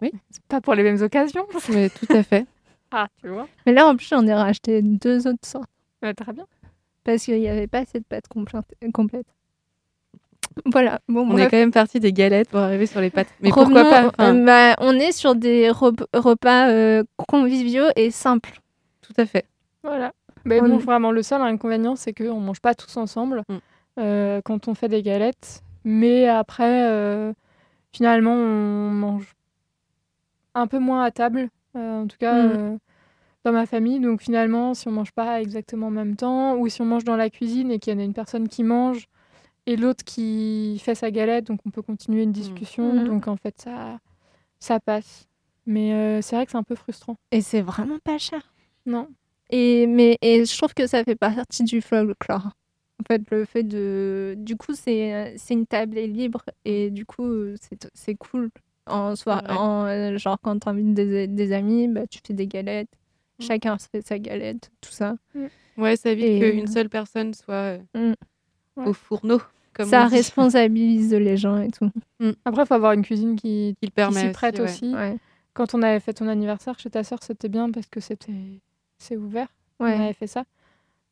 C'est 0.00 0.42
pas 0.48 0.60
pour 0.60 0.74
les 0.74 0.82
mêmes 0.82 1.00
occasions. 1.00 1.46
Mais 1.72 1.88
tout 1.90 2.06
à 2.10 2.22
fait. 2.22 2.46
Ah, 2.92 3.08
tu 3.20 3.28
vois. 3.28 3.48
Mais 3.66 3.72
là, 3.72 3.86
en 3.86 3.96
plus, 3.96 4.06
j'en 4.08 4.26
ai 4.26 4.34
racheté 4.34 4.82
deux 4.82 5.26
autres 5.26 5.46
sortes 5.46 5.68
Ouais, 6.02 6.12
très 6.14 6.32
bien. 6.32 6.46
parce 7.04 7.24
qu'il 7.24 7.38
n'y 7.40 7.48
avait 7.48 7.66
pas 7.66 7.78
assez 7.80 7.98
de 8.00 8.04
pâtes 8.04 8.28
complètes. 8.28 8.64
complètes. 8.92 9.26
Voilà. 10.66 11.00
Bon, 11.08 11.22
On 11.22 11.26
bref. 11.28 11.46
est 11.46 11.50
quand 11.50 11.56
même 11.56 11.70
parti 11.70 11.98
des 12.00 12.12
galettes 12.12 12.50
pour 12.50 12.60
arriver 12.60 12.84
sur 12.86 13.00
les 13.00 13.08
pâtes. 13.10 13.28
Mais 13.40 13.50
Revenons, 13.50 13.80
pourquoi 13.82 13.90
pas 13.90 14.06
Enfin, 14.08 14.36
euh, 14.36 14.44
bah, 14.44 14.76
On 14.80 14.92
est 14.92 15.12
sur 15.12 15.34
des 15.34 15.70
rep- 15.70 16.04
repas 16.14 16.68
euh, 16.70 17.04
conviviaux 17.28 17.86
et 17.96 18.10
simples. 18.10 18.60
Tout 19.00 19.14
à 19.16 19.24
fait. 19.24 19.46
Voilà. 19.82 20.12
Mais 20.44 20.60
On- 20.60 20.68
bon, 20.68 20.76
vraiment, 20.78 21.10
le 21.12 21.22
seul 21.22 21.40
inconvénient, 21.40 21.96
c'est 21.96 22.12
qu'on 22.12 22.40
mange 22.40 22.60
pas 22.60 22.74
tous 22.74 22.96
ensemble 22.98 23.42
Mm. 23.48 23.56
euh, 24.00 24.40
quand 24.44 24.68
on 24.68 24.74
fait 24.74 24.88
des 24.88 25.02
galettes. 25.02 25.62
Mais 25.84 26.28
après, 26.28 26.86
euh, 26.90 27.32
finalement, 27.92 28.34
on 28.34 28.90
mange 28.90 29.34
un 30.54 30.66
peu 30.66 30.78
moins 30.78 31.02
à 31.04 31.10
table. 31.10 31.48
Euh, 31.76 32.02
en 32.02 32.06
tout 32.06 32.16
cas, 32.18 32.34
Mm. 32.34 32.52
euh, 32.56 32.76
dans 33.44 33.52
ma 33.52 33.66
famille. 33.66 34.00
Donc 34.00 34.22
finalement, 34.22 34.74
si 34.74 34.88
on 34.88 34.92
mange 34.92 35.12
pas 35.12 35.40
exactement 35.40 35.88
en 35.88 35.90
même 35.90 36.16
temps, 36.16 36.56
ou 36.56 36.68
si 36.68 36.80
on 36.82 36.86
mange 36.86 37.04
dans 37.04 37.16
la 37.16 37.30
cuisine 37.30 37.70
et 37.70 37.78
qu'il 37.78 37.92
y 37.92 37.96
en 37.96 38.00
a 38.00 38.04
une 38.04 38.14
personne 38.14 38.48
qui 38.48 38.62
mange 38.62 39.06
et 39.66 39.76
l'autre 39.76 40.04
qui 40.04 40.80
fait 40.84 40.94
sa 40.94 41.10
galette, 41.10 41.46
donc 41.46 41.60
on 41.66 41.70
peut 41.70 41.82
continuer 41.82 42.22
une 42.22 42.32
discussion. 42.32 42.92
Mm. 42.94 43.04
Donc 43.08 43.28
en 43.28 43.36
fait, 43.36 43.60
ça, 43.60 43.98
ça 44.60 44.80
passe. 44.80 45.28
Mais 45.66 45.92
euh, 45.94 46.20
c'est 46.22 46.34
vrai 46.36 46.44
que 46.44 46.52
c'est 46.52 46.58
un 46.58 46.62
peu 46.64 46.74
frustrant. 46.74 47.16
Et 47.30 47.40
c'est 47.40 47.62
vraiment 47.62 47.98
pas 48.02 48.18
cher. 48.18 48.52
Non. 48.86 49.08
Et, 49.50 49.86
mais, 49.86 50.18
et 50.22 50.44
je 50.44 50.56
trouve 50.58 50.74
que 50.74 50.86
ça 50.86 51.04
fait 51.04 51.14
partie 51.14 51.62
du 51.62 51.80
folklore. 51.80 52.48
En 53.00 53.04
fait, 53.06 53.22
le 53.30 53.44
fait 53.44 53.62
de. 53.64 54.34
Du 54.38 54.56
coup, 54.56 54.74
c'est 54.74 55.34
une 55.50 55.66
table 55.66 55.98
est 55.98 56.06
libre 56.06 56.42
et 56.64 56.90
du 56.90 57.04
coup, 57.04 57.28
c'est 57.94 58.14
cool. 58.14 58.50
En 58.86 59.14
soir, 59.16 59.42
Ouais. 59.48 59.54
en, 59.56 59.84
euh, 59.86 60.18
genre, 60.18 60.38
quand 60.42 60.58
tu 60.58 60.68
invites 60.68 60.94
des, 60.94 61.26
des 61.28 61.52
amis, 61.52 61.86
bah, 61.88 62.06
tu 62.08 62.18
fais 62.26 62.34
des 62.34 62.46
galettes. 62.48 62.88
Mm. 63.38 63.44
Chacun 63.44 63.78
se 63.78 63.86
fait 63.88 64.04
sa 64.06 64.18
galette, 64.18 64.70
tout 64.80 64.90
ça. 64.90 65.14
Ouais, 65.78 65.96
ça 65.96 66.10
évite 66.10 66.42
qu'une 66.42 66.66
seule 66.66 66.88
personne 66.88 67.32
soit 67.34 67.54
euh, 67.54 67.78
Mm. 67.94 68.14
Ouais. 68.76 68.86
au 68.86 68.92
fourneau. 68.92 69.40
Comme 69.74 69.88
ça 69.88 70.06
responsabilise 70.06 71.14
les 71.14 71.36
gens 71.38 71.58
et 71.60 71.70
tout. 71.70 71.90
Après, 72.44 72.62
il 72.62 72.66
faut 72.66 72.74
avoir 72.74 72.92
une 72.92 73.02
cuisine 73.02 73.36
qui, 73.36 73.74
Qui 73.80 73.86
le 73.86 73.86
qui 73.86 73.90
permet 73.90 74.20
s'y 74.20 74.26
aussi, 74.26 74.32
prête 74.32 74.58
ouais. 74.58 74.64
aussi. 74.64 74.94
Ouais. 74.94 75.16
Quand 75.54 75.74
on 75.74 75.82
avait 75.82 76.00
fait 76.00 76.12
ton 76.14 76.28
anniversaire 76.28 76.78
chez 76.78 76.90
ta 76.90 77.04
sœur, 77.04 77.22
c'était 77.22 77.48
bien 77.48 77.70
parce 77.70 77.86
que 77.86 78.00
c'était 78.00 78.32
c'est 78.98 79.16
ouvert. 79.16 79.48
On 79.80 79.84
avait 79.86 80.12
fait 80.12 80.26
ça. 80.26 80.44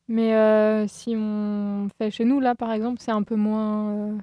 Mais 0.07 0.35
euh, 0.35 0.87
si 0.87 1.15
on 1.17 1.87
fait 1.97 2.11
chez 2.11 2.25
nous, 2.25 2.39
là, 2.39 2.53
par 2.55 2.71
exemple, 2.71 2.99
c'est 3.01 3.11
un 3.11 3.23
peu 3.23 3.35
moins. 3.35 3.91
euh, 3.93 4.17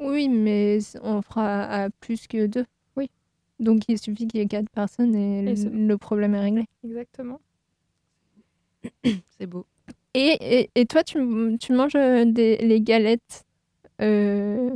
Oui, 0.00 0.28
mais 0.28 0.78
on 1.02 1.22
fera 1.22 1.62
à 1.64 1.90
plus 1.90 2.26
que 2.26 2.46
deux. 2.46 2.64
Donc 3.60 3.82
il 3.88 3.98
suffit 3.98 4.26
qu'il 4.26 4.40
y 4.40 4.42
ait 4.42 4.46
quatre 4.48 4.70
personnes 4.70 5.14
et, 5.14 5.38
Et 5.40 5.54
le- 5.54 5.96
problème 5.98 6.34
est 6.34 6.40
réglé. 6.40 6.64
Exactement. 6.84 7.40
C'est 9.38 9.46
beau. 9.46 9.66
Et, 10.14 10.36
et, 10.40 10.70
et 10.74 10.86
toi, 10.86 11.04
tu, 11.04 11.18
tu 11.60 11.72
manges 11.72 11.94
euh, 11.94 12.24
des, 12.24 12.56
les 12.56 12.80
galettes 12.80 13.44
euh, 14.00 14.70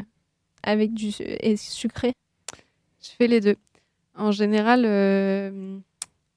avec 0.62 0.94
du 0.94 1.10
et 1.18 1.56
sucré? 1.56 2.12
Je 3.02 3.08
fais 3.10 3.26
les 3.26 3.40
deux. 3.40 3.56
En 4.14 4.30
général, 4.30 4.84
euh, 4.86 5.78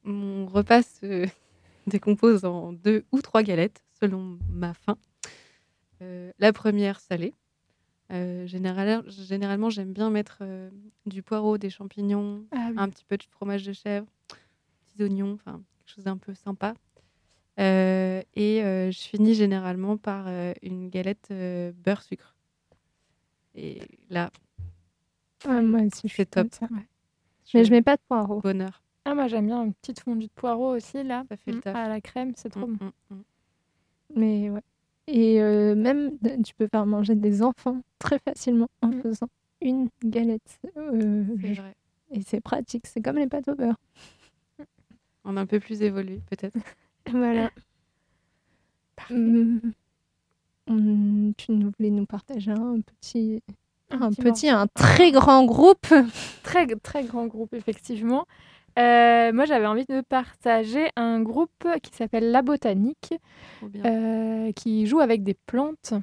mon 0.04 0.48
repas 0.48 0.82
se 0.82 1.28
décompose 1.88 2.44
en 2.46 2.74
deux 2.74 3.06
ou 3.12 3.22
trois 3.22 3.44
galettes 3.44 3.84
selon 4.02 4.40
ma 4.50 4.74
faim. 4.74 4.98
Euh, 6.02 6.32
la 6.40 6.54
première 6.54 7.00
salée. 7.00 7.34
Euh, 8.12 8.48
général- 8.48 9.04
généralement, 9.10 9.70
j'aime 9.70 9.92
bien 9.94 10.10
mettre 10.10 10.38
euh, 10.42 10.70
du 11.06 11.22
poireau, 11.24 11.58
des 11.58 11.70
champignons, 11.70 12.46
Ah 12.52 12.68
oui. 12.70 12.76
un 12.78 12.90
petit 12.90 13.04
peu 13.06 13.18
de 13.18 13.24
fromage 13.24 13.66
de 13.66 13.74
chèvre, 13.74 14.08
petits 14.86 15.04
oignons, 15.04 15.34
enfin 15.34 15.62
quelque 15.80 15.94
chose 15.96 16.04
d'un 16.06 16.18
peu 16.18 16.34
sympa. 16.34 16.74
Euh, 17.60 18.22
et 18.36 18.60
je 18.62 18.98
finis 19.00 19.34
généralement 19.34 19.98
par 19.98 20.28
une 20.62 20.90
galette 20.90 21.34
beurre 21.84 22.04
sucre. 22.04 22.36
Et 23.56 23.82
là, 24.10 24.30
Ouais, 25.46 25.62
Moi 25.62 25.82
aussi, 25.82 26.08
je 26.08 26.14
C'est 26.16 26.26
top. 26.30 26.48
ça. 26.54 26.68
Mais 27.54 27.64
je 27.64 27.72
mets 27.72 27.82
pas 27.82 27.96
de 27.96 28.02
poireau. 28.08 28.42
bonheur. 28.42 28.84
Ah, 29.06 29.16
moi, 29.16 29.28
j'aime 29.28 29.46
bien 29.48 29.64
une 29.64 29.74
petite 29.74 30.00
fondue 30.02 30.28
de 30.28 30.32
poireau 30.36 30.76
aussi, 30.76 31.02
là. 31.04 31.24
Ça 31.30 31.38
fait 31.38 31.52
le 31.52 31.58
Mm, 31.58 31.62
taf. 31.62 31.76
À 31.76 31.88
la 31.88 32.02
crème, 32.02 32.34
c'est 32.36 32.50
trop 32.50 32.68
Mm, 32.68 32.76
bon. 32.78 32.92
mm. 33.12 33.22
Mais 34.16 34.50
ouais. 34.50 34.62
Et 35.08 35.42
euh, 35.42 35.74
même, 35.76 36.12
tu 36.44 36.54
peux 36.56 36.68
faire 36.68 36.86
manger 36.86 37.16
des 37.16 37.42
enfants 37.42 37.82
très 38.00 38.20
facilement 38.20 38.68
en 38.82 38.90
Mm. 38.90 39.02
faisant 39.02 39.28
une 39.62 39.88
galette. 40.04 40.60
euh, 40.78 41.24
C'est 41.42 41.54
vrai. 41.54 41.76
et 42.12 42.22
c'est 42.22 42.42
pratique, 42.42 42.86
c'est 42.88 43.02
comme 43.02 43.18
les 43.18 43.28
pâtes 43.28 43.48
au 43.48 43.56
beurre. 43.56 43.78
On 45.24 45.36
est 45.36 45.40
un 45.40 45.46
peu 45.46 45.60
plus 45.60 45.82
évolué, 45.82 46.22
peut-être. 46.30 46.56
Voilà. 47.10 47.52
Hum, 49.10 49.62
hum, 50.68 51.34
tu 51.38 51.52
nous 51.54 51.72
voulais 51.78 51.90
nous 51.92 52.06
partager 52.06 52.52
un 52.52 52.80
petit, 52.82 53.42
un 53.90 54.10
petit 54.10 54.22
petit, 54.22 54.50
un 54.50 54.68
très 54.68 55.12
grand 55.12 55.46
groupe. 55.46 55.88
Très, 56.44 56.66
très 56.76 57.04
grand 57.06 57.28
groupe, 57.28 57.54
effectivement. 57.54 58.26
Euh, 58.78 59.34
moi, 59.34 59.46
j'avais 59.46 59.66
envie 59.66 59.86
de 59.86 60.02
partager 60.02 60.90
un 60.96 61.22
groupe 61.22 61.68
qui 61.82 61.96
s'appelle 61.96 62.32
La 62.32 62.42
Botanique, 62.42 63.14
euh, 63.86 64.52
qui 64.52 64.86
joue 64.86 65.00
avec 65.00 65.24
des 65.24 65.34
plantes. 65.34 65.94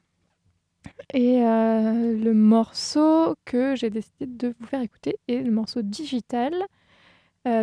Et 1.13 1.43
euh, 1.43 2.17
le 2.17 2.35
morceau 2.35 3.37
que 3.45 3.77
j'ai 3.77 3.91
décidé 3.91 4.27
de 4.27 4.55
vous 4.59 4.67
faire 4.67 4.83
écouter 4.83 5.19
est 5.29 5.41
le 5.41 5.51
morceau 5.51 5.83
digital. 5.83 6.53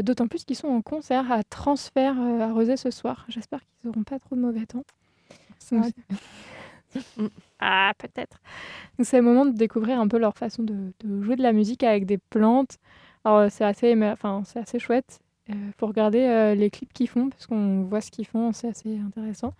D'autant 0.04 0.28
plus 0.28 0.46
qu'ils 0.46 0.56
sont 0.56 0.68
en 0.68 0.84
concert 0.84 1.32
à 1.32 1.44
Transfert 1.44 2.16
à 2.20 2.54
Rezé 2.54 2.78
ce 2.78 2.92
soir. 2.92 3.26
J'espère 3.30 3.62
qu'ils 3.62 3.90
n'auront 3.90 4.04
pas 4.04 4.20
trop 4.20 4.36
de 4.36 4.42
mauvais 4.42 4.68
temps. 4.68 4.84
Donc, 5.72 5.92
ah, 7.60 7.92
peut-être. 7.98 8.40
C'est 9.02 9.18
le 9.18 9.24
moment 9.24 9.48
de 9.48 9.58
découvrir 9.58 10.00
un 10.00 10.08
peu 10.08 10.20
leur 10.20 10.38
façon 10.38 10.62
de, 10.62 10.94
de 11.00 11.22
jouer 11.24 11.36
de 11.36 11.42
la 11.42 11.52
musique 11.52 11.82
avec 11.82 12.06
des 12.06 12.20
plantes. 12.20 12.78
Alors, 13.24 13.40
euh, 13.40 13.48
c'est 13.50 13.66
assez, 13.66 13.96
enfin, 14.12 14.44
c'est 14.46 14.60
assez 14.60 14.80
chouette. 14.80 15.20
Il 15.48 15.74
faut 15.78 15.88
regarder 15.88 16.22
euh, 16.22 16.56
les 16.56 16.70
clips 16.70 16.94
qu'ils 16.94 17.10
font, 17.10 17.30
parce 17.30 17.46
qu'on 17.46 17.84
voit 17.84 18.02
ce 18.02 18.10
qu'ils 18.12 18.26
font, 18.28 18.54
c'est 18.54 18.70
assez 18.70 18.98
intéressant. 18.98 19.54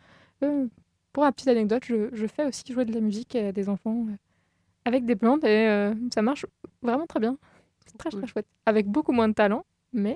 Euh, 0.44 0.68
pour 1.14 1.24
la 1.24 1.32
petite 1.32 1.50
anecdote, 1.50 1.84
je, 1.86 2.10
je 2.14 2.28
fais 2.28 2.46
aussi 2.46 2.64
jouer 2.72 2.86
de 2.86 2.94
la 2.94 3.02
musique 3.02 3.36
à 3.36 3.52
des 3.52 3.70
enfants 3.70 4.06
euh, 4.08 4.16
avec 4.86 5.06
des 5.06 5.16
plantes 5.16 5.44
et 5.44 5.68
euh, 5.68 5.94
ça 6.14 6.22
marche 6.22 6.46
vraiment 6.82 7.06
très 7.06 7.20
bien. 7.20 7.38
C'est 7.86 7.98
très, 7.98 8.10
très 8.10 8.28
chouette. 8.28 8.48
Avec 8.66 8.88
beaucoup 8.88 9.12
moins 9.12 9.28
de 9.28 9.34
talent, 9.34 9.66
mais 9.94 10.16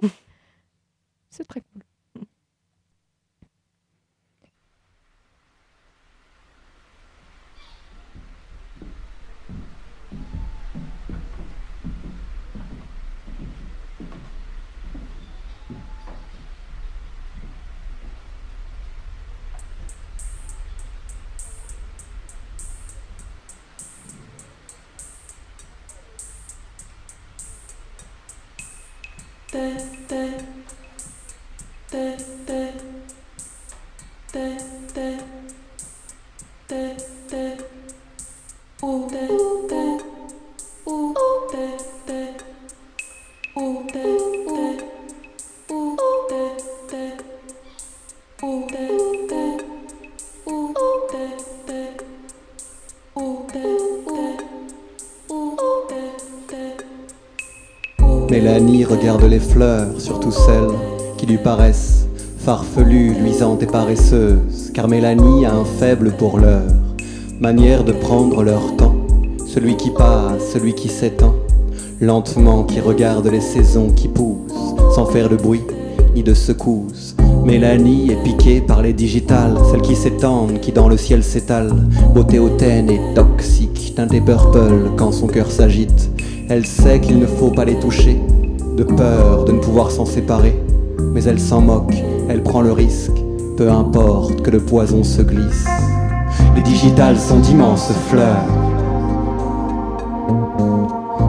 c'est 1.30 1.46
très 1.46 1.62
cool. 1.62 1.82
Mélanie 29.56 30.36
regarde 58.96 59.24
les 59.24 59.40
fleurs, 59.40 60.00
surtout 60.00 60.32
celles 60.32 60.72
qui 61.18 61.26
lui 61.26 61.38
paraissent 61.38 62.08
farfelues, 62.40 63.14
luisantes 63.14 63.62
et 63.64 63.66
paresseuses, 63.66 64.72
car 64.74 64.88
Mélanie 64.88 65.46
a 65.46 65.54
un 65.54 65.66
faible 65.66 66.14
pour 66.18 66.40
leur 66.40 66.62
manière 67.40 67.84
de 67.84 67.92
prendre 67.92 68.44
leur 68.44 68.76
temps, 68.78 68.96
celui 69.48 69.76
qui 69.76 69.90
passe, 69.90 70.52
celui 70.54 70.74
qui 70.74 70.88
s'étend, 70.88 71.36
lentement, 72.00 72.64
qui 72.64 72.80
regarde 72.80 73.28
les 73.28 73.42
saisons 73.42 73.90
qui 73.90 74.08
poussent, 74.08 74.76
sans 74.94 75.06
faire 75.06 75.28
de 75.28 75.36
bruit 75.36 75.64
ni 76.16 76.24
de 76.24 76.34
secousses. 76.34 77.16
Mélanie 77.44 78.12
est 78.12 78.24
piquée 78.24 78.62
par 78.62 78.82
les 78.82 78.94
digitales, 78.94 79.58
celles 79.72 79.82
qui 79.82 79.96
s'étendent, 79.96 80.60
qui 80.62 80.72
dans 80.72 80.88
le 80.88 80.98
ciel 80.98 81.24
s'étalent, 81.24 81.76
beauté 82.14 82.40
hautaine 82.40 82.90
et 82.90 83.02
toxique, 83.14 83.94
teintée 83.96 84.22
purple 84.22 84.92
quand 84.96 85.12
son 85.12 85.28
cœur 85.28 85.52
s'agite. 85.52 86.10
Elle 86.48 86.66
sait 86.66 87.02
qu'il 87.02 87.20
ne 87.20 87.26
faut 87.26 87.50
pas 87.50 87.66
les 87.66 87.80
toucher, 87.80 88.20
de 88.76 88.84
peur 88.84 89.46
de 89.46 89.54
ne 89.54 89.60
pouvoir 89.60 89.92
s'en 89.92 90.06
séparer. 90.06 90.62
Mais 91.14 91.24
elle 91.24 91.40
s'en 91.40 91.62
moque, 91.62 91.96
elle 92.30 92.44
prend 92.44 92.62
le 92.62 92.72
risque, 92.72 93.18
peu 93.58 93.72
importe 93.72 94.42
que 94.42 94.52
le 94.52 94.60
poison 94.60 95.04
se 95.04 95.22
glisse. 95.22 95.66
Les 96.56 96.62
digitales 96.62 97.18
sont 97.18 97.40
d'immenses 97.40 97.92
fleurs. 98.10 98.46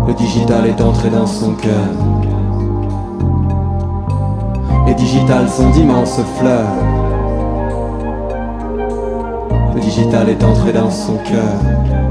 Le 0.08 0.14
digital 0.14 0.66
est 0.66 0.80
entré 0.80 1.10
dans 1.10 1.26
son 1.26 1.52
cœur. 1.54 1.72
Les 4.86 4.94
digitales 4.94 5.48
sont 5.48 5.70
d'immenses 5.70 6.20
fleurs. 6.38 6.74
Le 9.74 9.80
digital 9.80 10.28
est 10.28 10.42
entré 10.42 10.72
dans 10.72 10.90
son 10.90 11.16
cœur. 11.18 12.05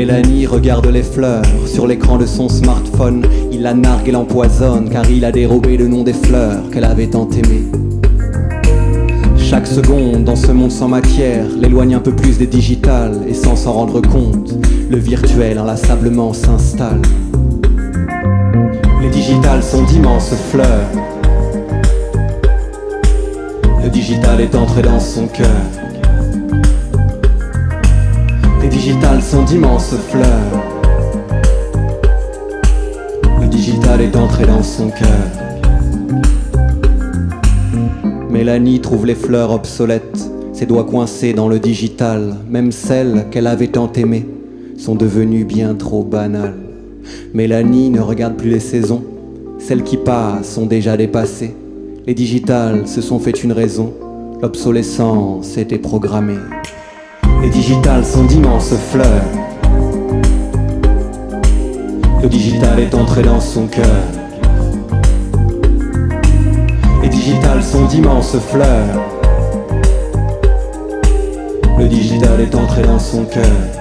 Mélanie 0.00 0.46
regarde 0.46 0.86
les 0.86 1.02
fleurs 1.02 1.44
sur 1.66 1.86
l'écran 1.86 2.16
de 2.16 2.24
son 2.24 2.48
smartphone. 2.48 3.22
Il 3.52 3.60
la 3.60 3.74
nargue 3.74 4.08
et 4.08 4.12
l'empoisonne 4.12 4.88
car 4.88 5.04
il 5.10 5.26
a 5.26 5.30
dérobé 5.30 5.76
le 5.76 5.88
nom 5.88 6.04
des 6.04 6.14
fleurs 6.14 6.70
qu'elle 6.70 6.86
avait 6.86 7.08
tant 7.08 7.28
aimées. 7.28 7.66
Chaque 9.36 9.66
seconde 9.66 10.24
dans 10.24 10.36
ce 10.36 10.52
monde 10.52 10.72
sans 10.72 10.88
matière 10.88 11.44
l'éloigne 11.54 11.96
un 11.96 12.00
peu 12.00 12.12
plus 12.12 12.38
des 12.38 12.46
digitales 12.46 13.20
et 13.28 13.34
sans 13.34 13.56
s'en 13.56 13.72
rendre 13.72 14.00
compte, 14.00 14.54
le 14.88 14.96
virtuel 14.96 15.58
inlassablement 15.58 16.32
s'installe. 16.32 17.02
Les 19.02 19.10
digitales 19.10 19.62
sont 19.62 19.82
d'immenses 19.82 20.32
fleurs. 20.50 20.88
Le 23.84 23.90
digital 23.90 24.40
est 24.40 24.54
entré 24.54 24.80
dans 24.80 24.98
son 24.98 25.26
cœur. 25.26 25.79
Les 28.90 28.96
digitales 28.96 29.22
sont 29.22 29.44
d'immenses 29.44 29.94
fleurs. 30.08 30.64
Le 33.40 33.46
digital 33.46 34.00
est 34.00 34.16
entré 34.16 34.46
dans 34.46 34.64
son 34.64 34.90
cœur. 34.90 35.28
Mélanie 38.28 38.80
trouve 38.80 39.06
les 39.06 39.14
fleurs 39.14 39.52
obsolètes, 39.52 40.28
ses 40.52 40.66
doigts 40.66 40.82
coincés 40.82 41.34
dans 41.34 41.46
le 41.46 41.60
digital, 41.60 42.34
même 42.48 42.72
celles 42.72 43.26
qu'elle 43.30 43.46
avait 43.46 43.68
tant 43.68 43.92
aimées, 43.92 44.26
sont 44.76 44.96
devenues 44.96 45.44
bien 45.44 45.76
trop 45.76 46.02
banales. 46.02 46.58
Mélanie 47.32 47.90
ne 47.90 48.00
regarde 48.00 48.34
plus 48.34 48.50
les 48.50 48.58
saisons, 48.58 49.04
celles 49.60 49.84
qui 49.84 49.98
passent 49.98 50.54
sont 50.54 50.66
déjà 50.66 50.96
dépassées. 50.96 51.54
Les 52.08 52.14
digitales 52.14 52.88
se 52.88 53.02
sont 53.02 53.20
fait 53.20 53.44
une 53.44 53.52
raison, 53.52 53.94
l'obsolescence 54.42 55.56
était 55.58 55.78
programmée. 55.78 56.38
Les 57.50 57.56
digitales 57.56 58.04
sont 58.04 58.22
d'immenses 58.26 58.74
fleurs. 58.92 59.24
Le 62.22 62.28
digital 62.28 62.78
est 62.78 62.94
entré 62.94 63.22
dans 63.22 63.40
son 63.40 63.66
cœur. 63.66 63.84
Les 67.02 67.08
digitales 67.08 67.64
sont 67.64 67.86
d'immenses 67.86 68.36
fleurs. 68.38 69.00
Le 71.76 71.88
digital 71.88 72.40
est 72.40 72.54
entré 72.54 72.82
dans 72.82 73.00
son 73.00 73.24
cœur. 73.24 73.79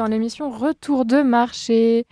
Dans 0.00 0.06
l'émission 0.06 0.48
Retour 0.48 1.04
de 1.04 1.20
marché. 1.20 2.06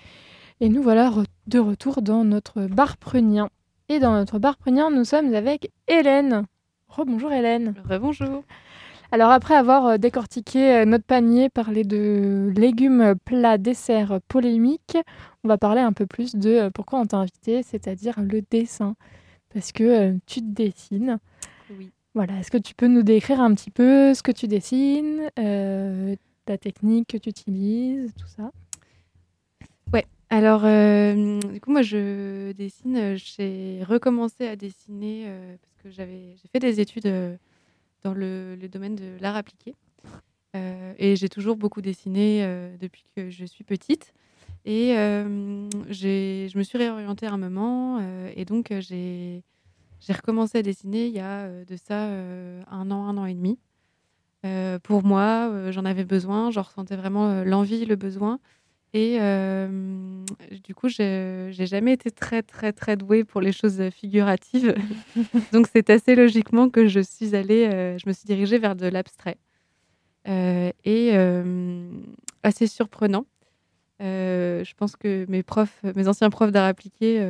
Et 0.60 0.68
nous 0.68 0.82
voilà 0.82 1.08
re- 1.08 1.24
de 1.46 1.58
retour 1.58 2.02
dans 2.02 2.22
notre 2.22 2.66
bar 2.66 2.98
prunien. 2.98 3.48
Et 3.88 3.98
dans 3.98 4.12
notre 4.12 4.38
bar 4.38 4.58
prunien, 4.58 4.90
nous 4.90 5.04
sommes 5.04 5.32
avec 5.32 5.70
Hélène. 5.86 6.44
Rebonjour 6.88 7.32
Hélène. 7.32 7.74
Rebonjour. 7.88 8.44
Alors 9.10 9.30
après 9.30 9.54
avoir 9.54 9.86
euh, 9.86 9.96
décortiqué 9.96 10.70
euh, 10.70 10.84
notre 10.84 11.04
panier, 11.04 11.48
parlé 11.48 11.82
de 11.82 12.52
légumes, 12.54 13.14
plats, 13.24 13.56
desserts 13.56 14.20
polémiques, 14.28 14.98
on 15.42 15.48
va 15.48 15.56
parler 15.56 15.80
un 15.80 15.94
peu 15.94 16.04
plus 16.04 16.36
de 16.36 16.50
euh, 16.50 16.70
pourquoi 16.70 17.00
on 17.00 17.06
t'a 17.06 17.16
invité, 17.16 17.62
c'est-à-dire 17.62 18.20
le 18.20 18.42
dessin. 18.50 18.96
Parce 19.54 19.72
que 19.72 20.14
tu 20.26 20.40
te 20.40 20.46
dessines. 20.62 21.18
Oui. 21.78 21.90
Voilà, 22.14 22.38
est-ce 22.38 22.50
que 22.50 22.58
tu 22.58 22.74
peux 22.74 22.88
nous 22.88 23.02
décrire 23.02 23.40
un 23.40 23.54
petit 23.54 23.70
peu 23.70 24.12
ce 24.12 24.22
que 24.22 24.32
tu 24.32 24.46
dessines, 24.46 25.30
euh, 25.38 26.16
ta 26.48 26.56
technique 26.56 27.08
que 27.08 27.18
tu 27.18 27.28
utilises, 27.28 28.10
tout 28.18 28.26
ça 28.26 28.50
Ouais. 29.92 30.06
Alors, 30.30 30.62
euh, 30.64 31.38
du 31.40 31.60
coup, 31.60 31.70
moi, 31.70 31.82
je 31.82 32.52
dessine. 32.52 32.96
euh, 32.96 33.16
J'ai 33.16 33.84
recommencé 33.84 34.46
à 34.48 34.56
dessiner 34.56 35.24
euh, 35.26 35.56
parce 35.60 35.74
que 35.82 35.90
j'avais, 35.90 36.36
j'ai 36.36 36.48
fait 36.50 36.58
des 36.58 36.80
études 36.80 37.38
dans 38.02 38.14
le, 38.14 38.56
domaine 38.72 38.96
de 38.96 39.18
l'art 39.20 39.36
appliqué. 39.36 39.74
Et 40.98 41.14
j'ai 41.14 41.28
toujours 41.28 41.56
beaucoup 41.56 41.80
dessiné 41.82 42.42
depuis 42.80 43.04
que 43.14 43.30
je 43.30 43.44
suis 43.44 43.62
petite. 43.62 44.12
Et 44.64 44.94
j'ai, 45.88 46.48
je 46.50 46.58
me 46.58 46.64
suis 46.64 46.78
réorientée 46.78 47.26
à 47.26 47.32
un 47.32 47.36
moment. 47.36 48.00
et 48.34 48.44
donc, 48.44 48.72
j'ai, 48.80 49.44
j'ai 50.00 50.12
recommencé 50.12 50.58
à 50.58 50.62
dessiner 50.62 51.06
il 51.06 51.12
y 51.12 51.20
a 51.20 51.48
de 51.64 51.76
ça 51.76 52.00
un 52.02 52.90
an, 52.90 53.06
un 53.06 53.18
an 53.18 53.26
et 53.26 53.34
demi. 53.34 53.58
Euh, 54.46 54.78
pour 54.78 55.04
moi, 55.04 55.50
euh, 55.50 55.72
j'en 55.72 55.84
avais 55.84 56.04
besoin. 56.04 56.50
J'en 56.50 56.62
ressentais 56.62 56.96
vraiment 56.96 57.28
euh, 57.30 57.44
l'envie, 57.44 57.84
le 57.84 57.96
besoin. 57.96 58.38
Et 58.94 59.18
du 60.64 60.74
coup, 60.74 60.88
j'ai 60.88 61.52
jamais 61.52 61.92
été 61.92 62.10
très, 62.10 62.42
très, 62.42 62.72
très 62.72 62.96
douée 62.96 63.22
pour 63.22 63.42
les 63.42 63.52
choses 63.52 63.90
figuratives. 63.90 64.74
Donc, 65.52 65.66
c'est 65.70 65.90
assez 65.90 66.14
logiquement 66.14 66.70
que 66.70 66.88
je 66.88 67.00
suis 67.00 67.36
allée, 67.36 67.68
je 67.98 68.08
me 68.08 68.14
suis 68.14 68.24
dirigée 68.24 68.58
vers 68.58 68.76
de 68.76 68.86
l'abstrait. 68.86 69.36
Et 70.24 71.12
assez 72.42 72.66
surprenant. 72.66 73.26
Je 74.00 74.74
pense 74.74 74.96
que 74.96 75.26
mes 75.28 75.42
profs, 75.42 75.82
mes 75.94 76.08
anciens 76.08 76.30
profs 76.30 76.50
d'art 76.50 76.66
appliqué 76.66 77.20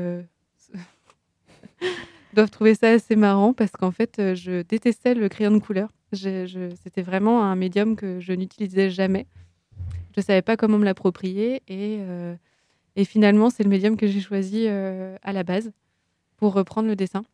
doivent 2.34 2.50
trouver 2.50 2.76
ça 2.76 2.90
assez 2.90 3.16
marrant 3.16 3.52
parce 3.52 3.72
qu'en 3.72 3.90
fait, 3.90 4.34
je 4.36 4.62
détestais 4.62 5.14
le 5.14 5.28
crayon 5.28 5.50
de 5.50 5.58
couleur. 5.58 5.88
C'était 6.12 7.02
vraiment 7.02 7.44
un 7.44 7.54
médium 7.54 7.96
que 7.96 8.20
je 8.20 8.32
n'utilisais 8.32 8.90
jamais. 8.90 9.26
Je 10.16 10.20
savais 10.22 10.42
pas 10.42 10.56
comment 10.56 10.78
me 10.78 10.84
l'approprier 10.84 11.62
et, 11.68 11.98
euh, 12.00 12.34
et 12.96 13.04
finalement, 13.04 13.50
c'est 13.50 13.62
le 13.62 13.68
médium 13.68 13.96
que 13.96 14.06
j'ai 14.06 14.20
choisi 14.20 14.64
euh, 14.66 15.16
à 15.22 15.32
la 15.32 15.44
base 15.44 15.70
pour 16.36 16.54
reprendre 16.54 16.88
le 16.88 16.96
dessin. 16.96 17.24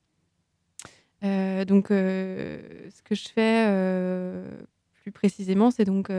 Euh, 1.22 1.64
donc, 1.64 1.86
ce 1.88 3.02
que 3.02 3.14
je 3.14 3.28
fais 3.28 3.66
plus 5.02 5.12
précisément, 5.12 5.70
c'est 5.70 5.84
donc 5.84 6.10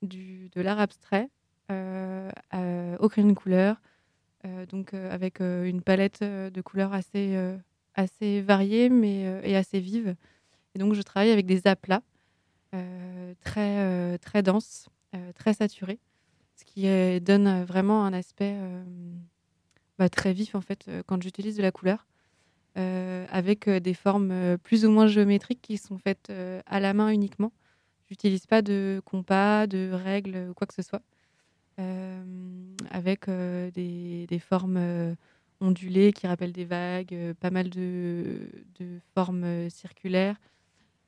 du, 0.00 0.48
de 0.54 0.60
l'art 0.60 0.80
abstrait 0.80 1.28
au 1.68 3.08
crayon 3.08 3.28
de 3.28 3.34
couleur, 3.34 3.80
donc 4.70 4.94
avec 4.94 5.40
une 5.40 5.82
palette 5.82 6.22
de 6.22 6.60
couleurs 6.62 6.94
assez, 6.94 7.36
assez 7.94 8.40
variée 8.40 8.88
mais, 8.88 9.40
et 9.44 9.56
assez 9.56 9.80
vive. 9.80 10.14
Et 10.74 10.78
donc, 10.78 10.94
je 10.94 11.02
travaille 11.02 11.30
avec 11.30 11.46
des 11.46 11.66
aplats 11.66 12.02
euh, 12.72 13.34
très, 13.40 13.78
euh, 13.80 14.16
très 14.18 14.44
denses, 14.44 14.88
euh, 15.16 15.32
très 15.32 15.54
saturés, 15.54 15.98
ce 16.54 16.64
qui 16.64 16.82
donne 17.20 17.64
vraiment 17.64 18.04
un 18.04 18.12
aspect 18.12 18.54
bah, 19.98 20.08
très 20.08 20.32
vif 20.32 20.54
en 20.54 20.60
fait 20.60 20.90
quand 21.06 21.22
j'utilise 21.22 21.56
de 21.56 21.62
la 21.62 21.72
couleur, 21.72 22.06
avec 22.76 23.68
des 23.68 23.94
formes 23.94 24.58
plus 24.58 24.84
ou 24.84 24.90
moins 24.90 25.06
géométriques 25.06 25.62
qui 25.62 25.78
sont 25.78 25.96
faites 25.96 26.30
à 26.66 26.80
la 26.80 26.92
main 26.92 27.08
uniquement. 27.08 27.50
J'utilise 28.08 28.46
pas 28.46 28.60
de 28.60 29.00
compas, 29.06 29.66
de 29.66 29.90
règles 29.90 30.52
quoi 30.54 30.66
que 30.66 30.74
ce 30.74 30.82
soit, 30.82 31.02
avec 32.90 33.30
des, 33.30 34.42
formes 34.46 35.16
ondulées 35.62 36.12
qui 36.12 36.26
rappellent 36.26 36.52
des 36.52 36.66
vagues, 36.66 37.32
pas 37.40 37.50
mal 37.50 37.70
de, 37.70 38.50
de 38.78 38.98
formes 39.14 39.70
circulaires. 39.70 40.36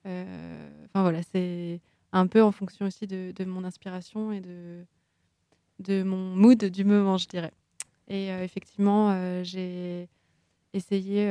Euh, 0.07 0.71
Enfin 0.87 1.03
voilà, 1.03 1.23
c'est 1.23 1.81
un 2.13 2.27
peu 2.27 2.43
en 2.43 2.53
fonction 2.53 2.87
aussi 2.87 3.07
de, 3.07 3.45
mon 3.45 3.65
inspiration 3.65 4.33
et 4.33 4.41
de, 4.41 6.03
mon 6.03 6.37
mood 6.37 6.65
du 6.65 6.85
moment, 6.85 7.17
je 7.17 7.29
dirais. 7.29 7.53
Et 8.09 8.31
euh, 8.31 8.45
effectivement, 8.45 9.11
euh, 9.13 9.43
j'ai 9.43 10.09
essayé 10.75 11.29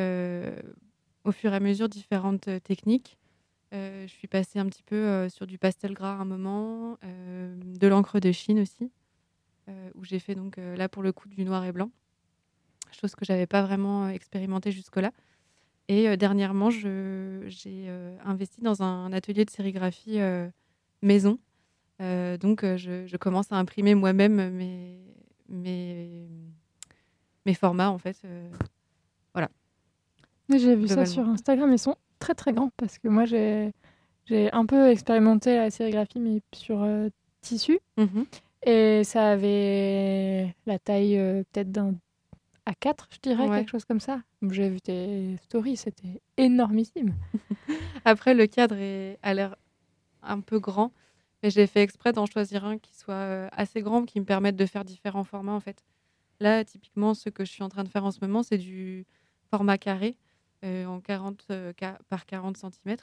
au 1.24 1.32
fur 1.32 1.54
et 1.54 1.56
à 1.56 1.60
mesure 1.60 1.90
différentes 1.90 2.50
techniques. 2.64 3.18
Je 3.72 4.08
suis 4.08 4.28
passée 4.28 4.60
un 4.60 4.66
petit 4.66 4.84
peu 4.84 5.30
sur 5.30 5.48
du 5.48 5.58
pastel 5.58 5.94
gras 5.94 6.14
à 6.14 6.18
un 6.18 6.26
moment, 6.26 6.98
de 7.04 7.88
l'encre 7.88 8.20
de 8.20 8.32
Chine 8.32 8.60
aussi, 8.60 8.92
où 9.96 10.04
j'ai 10.04 10.20
fait 10.20 10.36
donc 10.36 10.58
là 10.58 10.90
pour 10.90 11.04
le 11.04 11.12
coup 11.12 11.30
du 11.30 11.46
noir 11.46 11.64
et 11.66 11.72
blanc, 11.72 11.90
chose 12.94 13.16
que 13.16 13.26
j'avais 13.26 13.48
pas 13.48 13.62
vraiment 13.62 14.06
euh, 14.06 14.10
expérimenté 14.10 14.72
jusque-là. 14.72 15.12
Et 15.92 16.08
euh, 16.08 16.16
dernièrement, 16.16 16.70
j'ai 16.70 16.88
euh, 16.90 18.16
investi 18.24 18.62
dans 18.62 18.82
un 18.82 19.12
atelier 19.12 19.44
de 19.44 19.50
sérigraphie 19.50 20.22
euh, 20.22 20.48
maison. 21.02 21.38
Donc, 22.00 22.64
je, 22.64 23.06
je 23.06 23.18
commence 23.18 23.52
à 23.52 23.58
imprimer 23.58 23.94
moi-même 23.94 24.50
mes, 24.52 24.98
mes, 25.50 26.28
mes 27.46 27.54
formats, 27.54 27.92
en 27.92 28.00
fait. 28.00 28.18
voilà. 29.36 29.50
J'ai 30.50 30.76
vu 30.76 30.88
ça 30.88 31.06
sur 31.06 31.28
Instagram, 31.28 31.72
ils 31.72 31.78
sont 31.78 31.96
très 32.20 32.34
très 32.34 32.54
grands 32.54 32.72
parce 32.78 32.98
que 32.98 33.08
moi 33.08 33.26
j'ai 33.26 33.72
un 34.52 34.66
peu 34.66 34.90
expérimenté 34.90 35.56
la 35.58 35.70
sérigraphie 35.72 36.20
mais 36.20 36.42
sur 36.54 36.82
euh, 36.84 37.10
tissu 37.42 37.80
Mhm. 37.98 38.26
et 38.66 39.04
ça 39.04 39.32
avait 39.32 40.56
la 40.66 40.80
taille 40.80 41.18
euh, 41.18 41.44
peut-être 41.52 41.72
d'un 41.72 41.94
A4 42.66 43.08
je 43.12 43.18
dirais 43.22 43.50
Ouais. 43.50 43.58
quelque 43.60 43.70
chose 43.72 43.86
comme 43.86 44.00
ça. 44.00 44.22
J'ai 44.50 44.70
vu 44.70 44.82
tes 44.82 45.38
stories, 45.38 45.78
c'était 45.78 46.22
énormissime. 46.38 47.14
Après, 48.06 48.34
le 48.34 48.48
cadre 48.48 48.76
est, 48.76 49.18
a 49.22 49.34
l'air 49.34 49.56
un 50.22 50.40
peu 50.42 50.60
grand, 50.60 50.92
Mais 51.44 51.50
j'ai 51.50 51.66
fait 51.68 51.82
exprès 51.82 52.12
d'en 52.14 52.26
choisir 52.28 52.66
un 52.66 52.78
qui 52.78 52.96
soit 52.96 53.14
euh, 53.16 53.48
assez 53.52 53.82
grand, 53.82 54.06
qui 54.06 54.20
me 54.20 54.26
permette 54.26 54.56
de 54.56 54.66
faire 54.68 54.86
différents 54.86 55.24
formats 55.24 55.54
en 55.54 55.60
fait. 55.60 55.84
Là, 56.40 56.64
typiquement, 56.64 57.14
ce 57.16 57.30
que 57.30 57.46
je 57.46 57.52
suis 57.52 57.64
en 57.64 57.70
train 57.70 57.84
de 57.84 57.90
faire 57.90 58.06
en 58.06 58.12
ce 58.12 58.20
moment, 58.22 58.44
c'est 58.44 58.58
du 58.60 59.06
format 59.50 59.78
carré 59.78 60.18
euh, 60.64 60.86
en 60.86 61.02
40 61.02 61.46
euh, 61.52 61.74
par 62.10 62.26
40 62.28 62.58
cm. 62.58 62.96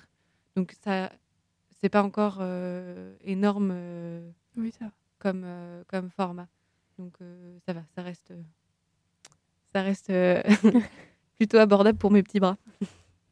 Donc 0.56 0.72
ça, 0.84 1.10
c'est 1.80 1.88
pas 1.88 2.02
encore 2.02 2.38
euh, 2.40 3.16
énorme 3.22 3.72
Oui, 4.56 4.72
ça 4.72 4.86
va. 4.86 4.92
comme, 5.18 5.44
comme 5.88 6.10
format. 6.10 6.48
Donc 6.98 7.18
ça 7.66 7.72
va, 7.72 7.82
ça 7.94 8.02
reste, 8.02 8.32
ça 9.74 9.82
reste 9.82 10.10
euh, 10.10 10.42
plutôt 11.38 11.58
abordable 11.58 11.98
pour 11.98 12.10
mes 12.10 12.22
petits 12.22 12.40
bras. 12.40 12.56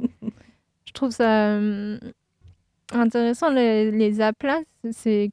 Je 0.00 0.92
trouve 0.92 1.10
ça 1.10 1.56
hum, 1.56 1.98
intéressant, 2.92 3.50
les, 3.50 3.90
les 3.90 4.20
aplats, 4.20 4.60
c'est, 4.92 5.30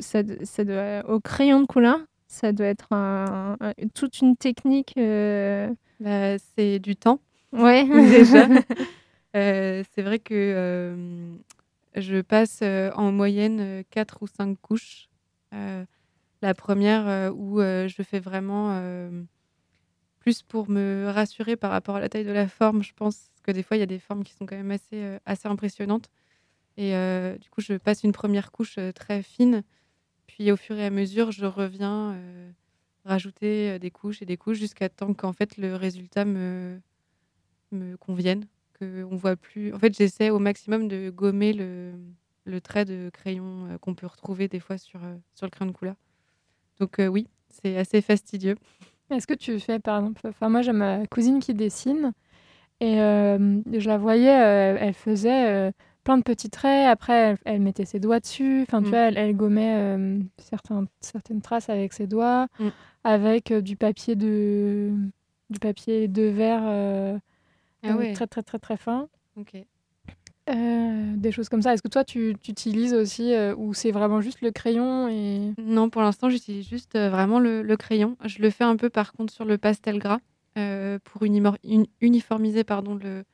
ça, 0.00 0.20
ça 0.44 0.64
doit, 0.64 1.08
au 1.08 1.20
crayon 1.20 1.60
de 1.60 1.66
couleur, 1.66 1.98
ça 2.28 2.52
doit 2.52 2.66
être 2.66 2.92
un- 2.92 3.56
un- 3.60 3.72
toute 3.94 4.20
une 4.20 4.36
technique. 4.36 4.94
euh, 4.98 5.68
Bah, 6.00 6.36
c'est 6.56 6.78
du 6.78 6.96
temps. 6.96 7.20
Ouais. 7.52 7.84
déjà. 8.10 8.48
Euh, 9.36 9.82
c'est 9.94 10.00
vrai 10.00 10.18
que 10.18 10.32
euh, 10.32 11.34
je 11.94 12.22
passe 12.22 12.60
euh, 12.62 12.90
en 12.94 13.12
moyenne 13.12 13.82
4 13.90 14.22
ou 14.22 14.26
5 14.26 14.58
couches. 14.62 15.08
Euh, 15.52 15.84
la 16.40 16.54
première 16.54 17.06
euh, 17.06 17.30
où 17.30 17.60
euh, 17.60 17.86
je 17.86 18.02
fais 18.02 18.18
vraiment 18.18 18.70
euh, 18.80 19.10
plus 20.26 20.42
pour 20.42 20.68
me 20.68 21.08
rassurer 21.08 21.54
par 21.54 21.70
rapport 21.70 21.94
à 21.94 22.00
la 22.00 22.08
taille 22.08 22.24
de 22.24 22.32
la 22.32 22.48
forme. 22.48 22.82
Je 22.82 22.92
pense 22.94 23.30
que 23.44 23.52
des 23.52 23.62
fois, 23.62 23.76
il 23.76 23.80
y 23.80 23.84
a 23.84 23.86
des 23.86 24.00
formes 24.00 24.24
qui 24.24 24.32
sont 24.32 24.44
quand 24.44 24.56
même 24.56 24.72
assez, 24.72 24.94
euh, 24.94 25.20
assez 25.24 25.46
impressionnantes. 25.46 26.10
Et 26.76 26.96
euh, 26.96 27.38
du 27.38 27.48
coup, 27.48 27.60
je 27.60 27.74
passe 27.74 28.02
une 28.02 28.10
première 28.10 28.50
couche 28.50 28.74
euh, 28.78 28.90
très 28.90 29.22
fine. 29.22 29.62
Puis 30.26 30.50
au 30.50 30.56
fur 30.56 30.76
et 30.76 30.84
à 30.84 30.90
mesure, 30.90 31.30
je 31.30 31.46
reviens 31.46 32.20
rajouter 33.04 33.78
des 33.78 33.92
couches 33.92 34.20
et 34.20 34.24
des 34.24 34.36
couches 34.36 34.58
jusqu'à 34.58 34.88
temps 34.88 35.14
qu'en 35.14 35.32
fait 35.32 35.56
le 35.56 35.76
résultat 35.76 36.24
me, 36.24 36.80
me 37.70 37.96
convienne. 37.96 38.46
Que 38.74 39.04
on 39.04 39.14
voit 39.14 39.36
plus. 39.36 39.72
En 39.72 39.78
fait, 39.78 39.96
j'essaie 39.96 40.30
au 40.30 40.40
maximum 40.40 40.88
de 40.88 41.10
gommer 41.10 41.52
le, 41.52 41.92
le 42.44 42.60
trait 42.60 42.84
de 42.84 43.10
crayon 43.12 43.78
qu'on 43.80 43.94
peut 43.94 44.08
retrouver 44.08 44.48
des 44.48 44.58
fois 44.58 44.76
sur, 44.76 44.98
sur 45.36 45.46
le 45.46 45.50
crayon 45.50 45.70
de 45.70 45.76
couleur. 45.76 45.94
Donc 46.80 46.96
oui, 46.98 47.28
c'est 47.48 47.76
assez 47.76 48.00
fastidieux. 48.02 48.56
Est-ce 49.10 49.26
que 49.26 49.34
tu 49.34 49.58
fais, 49.60 49.78
par 49.78 49.98
exemple, 50.00 50.20
enfin 50.26 50.48
moi 50.48 50.62
j'ai 50.62 50.72
ma 50.72 51.06
cousine 51.06 51.38
qui 51.38 51.54
dessine 51.54 52.12
et 52.80 53.00
euh, 53.00 53.60
je 53.72 53.88
la 53.88 53.98
voyais, 53.98 54.38
euh, 54.38 54.76
elle 54.80 54.94
faisait 54.94 55.46
euh, 55.48 55.70
plein 56.04 56.18
de 56.18 56.22
petits 56.22 56.50
traits, 56.50 56.86
après 56.88 57.12
elle, 57.14 57.38
elle 57.44 57.60
mettait 57.60 57.84
ses 57.84 58.00
doigts 58.00 58.20
dessus, 58.20 58.62
enfin 58.62 58.80
tu 58.82 58.88
Mm. 58.88 58.90
vois, 58.90 58.98
elle, 58.98 59.16
elle 59.18 59.36
gommait 59.36 60.18
certains, 60.38 60.84
certaines 61.00 61.40
traces 61.40 61.68
avec 61.70 61.92
ses 61.92 62.06
doigts, 62.06 62.48
Mm. 62.58 62.68
avec 63.04 63.52
du 63.52 63.76
papier 63.76 64.16
de 64.16 64.92
du 65.50 65.58
papier 65.60 66.08
de 66.08 66.22
verre 66.22 66.62
Ah 67.84 67.96
ouais. 67.96 68.12
très 68.12 68.26
très 68.26 68.42
très 68.42 68.58
très 68.58 68.76
fin. 68.76 69.08
Euh, 70.48 71.16
des 71.16 71.32
choses 71.32 71.48
comme 71.48 71.62
ça. 71.62 71.74
Est-ce 71.74 71.82
que 71.82 71.88
toi 71.88 72.04
tu, 72.04 72.36
tu 72.40 72.52
utilises 72.52 72.94
aussi 72.94 73.34
euh, 73.34 73.54
ou 73.56 73.74
c'est 73.74 73.90
vraiment 73.90 74.20
juste 74.20 74.42
le 74.42 74.52
crayon 74.52 75.08
et 75.08 75.52
Non, 75.58 75.90
pour 75.90 76.02
l'instant, 76.02 76.30
j'utilise 76.30 76.68
juste 76.68 76.94
euh, 76.94 77.10
vraiment 77.10 77.40
le, 77.40 77.62
le 77.62 77.76
crayon. 77.76 78.16
Je 78.24 78.38
le 78.40 78.50
fais 78.50 78.62
un 78.62 78.76
peu 78.76 78.88
par 78.88 79.12
contre 79.12 79.32
sur 79.32 79.44
le 79.44 79.58
pastel 79.58 79.98
gras 79.98 80.20
pour 81.04 81.22
uniformiser 81.24 82.64
pardon, 82.64 82.94
le, 82.94 83.24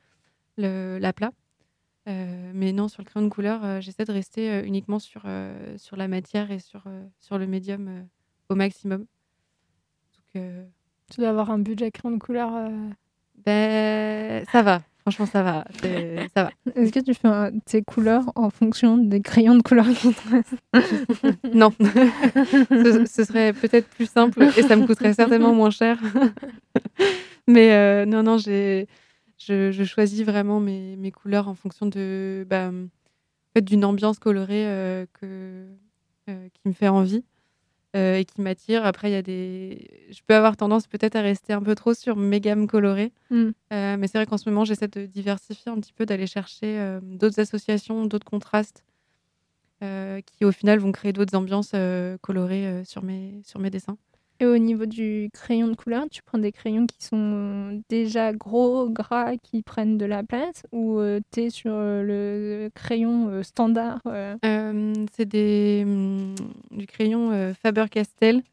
le- 0.57 0.97
l'aplat. 0.99 1.31
Euh, 2.09 2.51
mais 2.53 2.73
non, 2.73 2.89
sur 2.89 3.01
le 3.01 3.05
crayon 3.05 3.27
de 3.27 3.31
couleur, 3.33 3.81
j'essaie 3.81 4.03
de 4.05 4.11
rester 4.11 4.61
uniquement 4.65 4.99
sur, 4.99 5.23
sur 5.77 5.95
la 5.95 6.09
matière 6.09 6.51
et 6.51 6.59
sur, 6.59 6.83
sur 7.19 7.37
le 7.37 7.47
médium 7.47 8.07
au 8.49 8.55
maximum. 8.55 9.05
Donc, 10.35 10.43
tu 11.11 11.21
dois 11.21 11.29
avoir 11.29 11.51
un 11.51 11.59
budget 11.59 11.91
crayon 11.91 12.15
de 12.17 12.21
couleur 12.21 12.51
ben, 13.45 14.45
ça 14.51 14.61
va. 14.61 14.81
Franchement, 15.03 15.25
ça 15.25 15.43
va. 15.43 15.65
C'est- 15.81 16.27
Ça 16.33 16.43
va. 16.45 16.51
Est-ce 16.75 16.91
que 16.91 16.99
tu 16.99 17.13
fais 17.13 17.27
un- 17.27 17.51
tes 17.65 17.81
couleurs 17.81 18.31
en 18.35 18.49
fonction 18.49 18.97
des 18.97 19.21
crayons 19.21 19.55
de 19.55 19.61
couleur 19.61 19.85
qui 19.87 20.13
te 20.13 21.47
Non. 21.53 21.71
ce, 21.79 23.05
ce 23.09 23.23
serait 23.25 23.53
peut-être 23.53 23.87
plus 23.89 24.09
simple 24.09 24.41
et 24.57 24.61
ça 24.63 24.75
me 24.75 24.85
coûterait 24.87 25.13
certainement 25.13 25.53
moins 25.53 25.69
cher. 25.71 25.99
Mais 27.47 27.73
euh, 27.73 28.05
non, 28.05 28.23
non, 28.23 28.37
j'ai, 28.37 28.87
je, 29.37 29.71
je 29.71 29.83
choisis 29.83 30.23
vraiment 30.23 30.59
mes, 30.59 30.95
mes 30.95 31.11
couleurs 31.11 31.47
en 31.49 31.55
fonction 31.55 31.85
de, 31.85 32.45
bah, 32.49 32.69
en 32.69 32.87
fait, 33.53 33.61
d'une 33.61 33.83
ambiance 33.83 34.19
colorée 34.19 34.65
euh, 34.67 35.05
que, 35.19 35.65
euh, 36.29 36.47
qui 36.53 36.61
me 36.67 36.73
fait 36.73 36.87
envie 36.87 37.23
euh, 37.95 38.17
et 38.17 38.25
qui 38.25 38.41
m'attire. 38.41 38.85
Après, 38.85 39.09
il 39.09 39.13
y 39.13 39.17
a 39.17 39.21
des... 39.21 40.07
Je 40.09 40.21
peux 40.25 40.33
avoir 40.33 40.57
tendance 40.57 40.87
peut-être 40.87 41.15
à 41.15 41.21
rester 41.21 41.53
un 41.53 41.61
peu 41.61 41.75
trop 41.75 41.93
sur 41.93 42.15
mes 42.15 42.39
gammes 42.39 42.67
colorées. 42.67 43.11
Mm. 43.29 43.49
Euh, 43.71 43.97
mais 43.97 44.07
c'est 44.07 44.17
vrai 44.17 44.25
qu'en 44.25 44.37
ce 44.37 44.49
moment, 44.49 44.65
j'essaie 44.65 44.87
de 44.87 45.05
diversifier 45.05 45.71
un 45.71 45.79
petit 45.79 45.93
peu, 45.93 46.05
d'aller 46.05 46.27
chercher 46.27 46.79
euh, 46.79 46.99
d'autres 47.01 47.39
associations, 47.39 48.05
d'autres 48.05 48.25
contrastes 48.25 48.83
qui, 50.37 50.45
au 50.45 50.53
final, 50.53 50.79
vont 50.79 50.93
créer 50.93 51.11
d'autres 51.11 51.35
ambiances 51.35 51.75
colorées 52.21 52.85
sur, 52.85 53.03
mes, 53.03 53.41
sur 53.43 53.59
mes 53.59 53.69
dessins. 53.69 53.97
Et 54.43 54.45
au 54.45 54.57
niveau 54.57 54.85
du 54.85 55.29
crayon 55.31 55.69
de 55.69 55.75
couleur, 55.75 56.03
tu 56.11 56.21
prends 56.21 56.37
des 56.37 56.51
crayons 56.51 56.85
qui 56.85 57.01
sont 57.01 57.81
déjà 57.87 58.33
gros, 58.33 58.89
gras, 58.89 59.37
qui 59.37 59.61
prennent 59.61 59.97
de 59.97 60.03
la 60.05 60.21
place 60.21 60.63
ou 60.73 60.99
tu 61.31 61.43
es 61.43 61.49
sur 61.49 61.71
euh, 61.73 62.03
le 62.03 62.69
crayon 62.75 63.29
euh, 63.29 63.41
standard 63.41 64.01
euh, 64.05 64.35
Euh, 64.43 64.93
c'est 65.13 65.25
des, 65.25 65.83
hum, 65.85 66.35
du 66.71 66.87
crayon 66.87 67.31
euh, 67.31 67.53
Faber-Castell, 67.53 68.43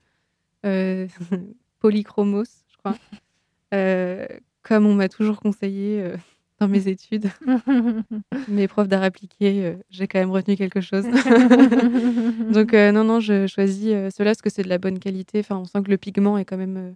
euh, 0.64 1.08
polychromos, 1.80 2.62
je 2.70 2.76
crois. 2.76 2.94
Euh, 3.72 4.26
comme 4.64 4.84
on 4.84 4.94
m'a 4.94 5.08
toujours 5.08 5.38
conseillé 5.38 6.02
euh, 6.02 6.16
dans 6.60 6.68
mes 6.68 6.86
études, 6.88 7.28
mes 8.48 8.68
profs 8.68 8.88
d'art 8.88 9.02
appliqué, 9.02 9.64
euh, 9.66 9.74
j'ai 9.90 10.06
quand 10.06 10.18
même 10.18 10.30
retenu 10.30 10.56
quelque 10.56 10.80
chose. 10.80 11.04
Donc 12.52 12.74
euh, 12.74 12.92
non, 12.92 13.04
non, 13.04 13.18
je 13.20 13.46
choisis 13.46 13.88
euh, 13.88 14.10
cela 14.16 14.30
parce 14.30 14.42
que 14.42 14.50
c'est 14.50 14.62
de 14.62 14.68
la 14.68 14.78
bonne 14.78 14.98
qualité. 14.98 15.40
Enfin, 15.40 15.56
on 15.56 15.64
sent 15.64 15.82
que 15.82 15.90
le 15.90 15.96
pigment 15.98 16.38
est 16.38 16.44
quand 16.44 16.58
même, 16.58 16.94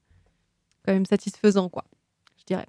quand 0.85 0.93
même 0.93 1.07
satisfaisant, 1.07 1.69
quoi. 1.69 1.85
Je 2.39 2.45
dirais. 2.45 2.67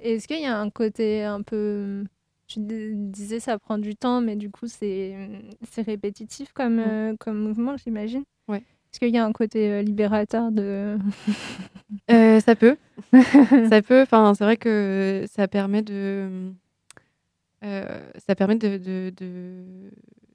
Est-ce 0.00 0.26
qu'il 0.26 0.40
y 0.40 0.46
a 0.46 0.58
un 0.58 0.70
côté 0.70 1.22
un 1.22 1.42
peu... 1.42 2.04
Tu 2.48 2.60
dis- 2.60 2.94
disais 2.94 3.40
ça 3.40 3.58
prend 3.58 3.76
du 3.76 3.96
temps, 3.96 4.20
mais 4.20 4.36
du 4.36 4.50
coup 4.50 4.66
c'est 4.68 5.16
répétitif 5.78 6.52
comme, 6.52 7.16
comme 7.18 7.38
mouvement, 7.38 7.76
j'imagine? 7.76 8.22
Ouais. 8.46 8.62
Est-ce 8.96 9.00
qu'il 9.04 9.14
y 9.14 9.18
a 9.18 9.26
un 9.26 9.32
côté 9.32 9.70
euh, 9.70 9.82
libérateur 9.82 10.50
de... 10.50 10.96
Euh, 12.10 12.40
ça 12.40 12.56
peut. 12.56 12.76
ça 13.68 13.82
peut. 13.82 14.00
Enfin, 14.02 14.32
c'est 14.34 14.42
vrai 14.44 14.56
que 14.56 15.24
ça 15.30 15.46
permet 15.48 15.82
de. 15.82 16.50
euh, 17.62 18.10
ça 18.26 18.34
permet 18.34 18.56
de 18.56 18.78
de- 18.78 19.12
de- 19.16 19.90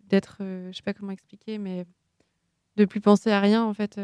d'être. 0.07 0.37
euh, 0.41 0.69
je 0.71 0.77
sais 0.77 0.83
pas 0.83 0.93
comment 0.93 1.11
expliquer, 1.11 1.57
mais 1.57 1.85
de 2.77 2.85
plus 2.85 3.01
penser 3.01 3.31
à 3.31 3.39
rien 3.39 3.63
en 3.63 3.73
fait. 3.73 3.97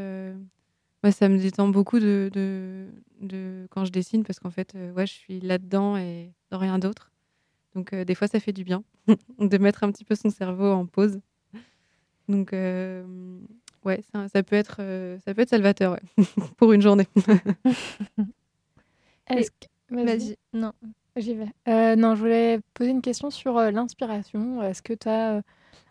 moi, 1.03 1.11
ça 1.11 1.29
me 1.29 1.37
détend 1.37 1.67
beaucoup 1.69 1.99
de, 1.99 2.29
de, 2.33 2.87
de- 3.21 3.67
quand 3.69 3.85
je 3.85 3.91
dessine 3.91 4.23
parce 4.23 4.39
qu'en 4.39 4.51
fait, 4.51 4.75
ouais, 4.95 5.07
je 5.07 5.13
suis 5.13 5.39
là-dedans 5.39 5.97
et 5.97 6.31
dans 6.51 6.57
rien 6.57 6.79
d'autre. 6.79 7.11
Donc, 7.75 7.93
euh, 7.93 8.03
des 8.05 8.15
fois, 8.15 8.27
ça 8.27 8.39
fait 8.39 8.53
du 8.53 8.63
bien 8.63 8.83
de 9.39 9.57
mettre 9.57 9.83
un 9.83 9.91
petit 9.91 10.03
peu 10.05 10.15
son 10.15 10.29
cerveau 10.29 10.71
en 10.71 10.85
pause. 10.85 11.19
Donc, 12.27 12.51
euh, 12.53 13.05
ouais, 13.87 14.01
ça, 14.13 14.27
ça 14.27 14.43
peut 14.43 14.55
être, 14.55 14.77
euh, 14.79 15.17
ça 15.25 15.33
peut 15.33 15.41
être 15.41 15.49
salvateur 15.49 15.93
ouais, 15.93 16.25
pour 16.57 16.73
une 16.73 16.81
journée. 16.81 17.07
Est-ce 19.29 19.51
que- 19.51 19.67
Vas-y, 19.89 20.35
non. 20.53 20.73
J'y 21.15 21.33
vais. 21.33 21.47
Euh, 21.67 21.95
non, 21.95 22.13
je 22.15 22.19
voulais 22.19 22.59
poser 22.73 22.91
une 22.91 23.01
question 23.01 23.31
sur 23.31 23.57
euh, 23.57 23.71
l'inspiration. 23.71 24.61
Est-ce 24.61 24.81
que 24.83 24.93
tu 24.93 25.07
as 25.09 25.41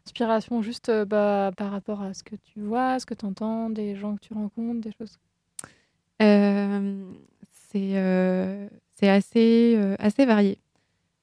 inspiration 0.06 0.62
juste 0.62 0.92
bah, 1.06 1.50
par 1.56 1.72
rapport 1.72 2.02
à 2.02 2.14
ce 2.14 2.22
que 2.22 2.36
tu 2.36 2.60
vois, 2.60 3.00
ce 3.00 3.06
que 3.06 3.14
tu 3.14 3.24
entends, 3.24 3.70
des 3.70 3.96
gens 3.96 4.14
que 4.14 4.20
tu 4.20 4.34
rencontres, 4.34 4.80
des 4.82 4.92
choses? 4.92 5.18
C'est 6.20 7.96
c'est 8.92 9.08
assez, 9.10 9.76
assez 9.98 10.24
varié. 10.24 10.58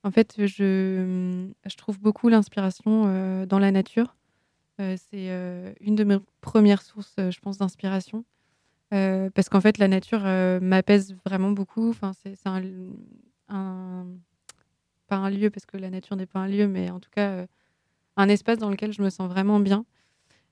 En 0.03 0.11
fait, 0.11 0.36
je, 0.38 1.47
je 1.65 1.76
trouve 1.78 1.99
beaucoup 1.99 2.30
l'inspiration 2.30 3.45
dans 3.45 3.59
la 3.59 3.71
nature. 3.71 4.15
Euh, 4.80 4.95
c'est 4.97 5.30
euh, 5.30 5.71
une 5.82 5.95
de 5.95 6.03
mes 6.03 6.17
premières 6.41 6.82
sources, 6.82 7.13
euh, 7.19 7.32
je 7.32 7.39
pense, 7.39 7.57
d'inspiration. 7.57 8.26
Parce 9.36 9.49
qu'en 9.49 9.59
fait, 9.59 9.80
la 9.80 9.88
nature 9.88 10.21
m'apaise 10.61 11.15
vraiment 11.26 11.49
beaucoup. 11.49 11.89
Enfin, 11.89 12.11
c'est 12.24 12.38
un, 12.45 14.05
pas 15.07 15.15
un 15.15 15.32
lieu, 15.32 15.49
parce 15.49 15.65
que 15.65 15.78
la 15.78 15.89
nature 15.89 16.15
n'est 16.15 16.28
pas 16.28 16.41
un 16.41 16.47
lieu, 16.47 16.67
mais 16.67 16.91
en 16.91 16.99
tout 16.99 17.09
cas, 17.09 17.47
un 18.17 18.30
espace 18.30 18.59
dans 18.59 18.69
lequel 18.69 18.93
je 18.93 19.01
me 19.01 19.09
sens 19.09 19.28
vraiment 19.28 19.59
bien. 19.59 19.84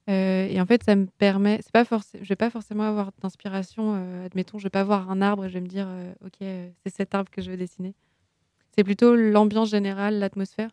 Et 0.07 0.59
en 0.59 0.65
fait, 0.65 0.81
ça 0.83 0.95
me 0.95 1.05
permet. 1.05 1.59
C'est 1.61 1.71
pas. 1.71 1.83
Je 1.83 2.27
vais 2.27 2.35
pas 2.35 2.49
forcément 2.49 2.81
avoir 2.81 3.11
d'inspiration. 3.21 3.93
admettons, 4.25 4.57
je 4.57 4.63
vais 4.63 4.71
pas 4.71 4.83
voir 4.83 5.11
un 5.11 5.21
arbre 5.21 5.45
et 5.45 5.49
je 5.49 5.53
vais 5.53 5.61
me 5.61 5.67
dire, 5.67 5.87
ok, 6.25 6.37
c'est 6.39 6.89
cet 6.89 7.13
arbre 7.13 7.29
que 7.29 7.43
je 7.43 7.51
veux 7.51 7.57
dessiner. 7.57 7.93
C'est 8.75 8.83
plutôt 8.83 9.15
l'ambiance 9.15 9.69
générale, 9.69 10.17
l'atmosphère. 10.17 10.71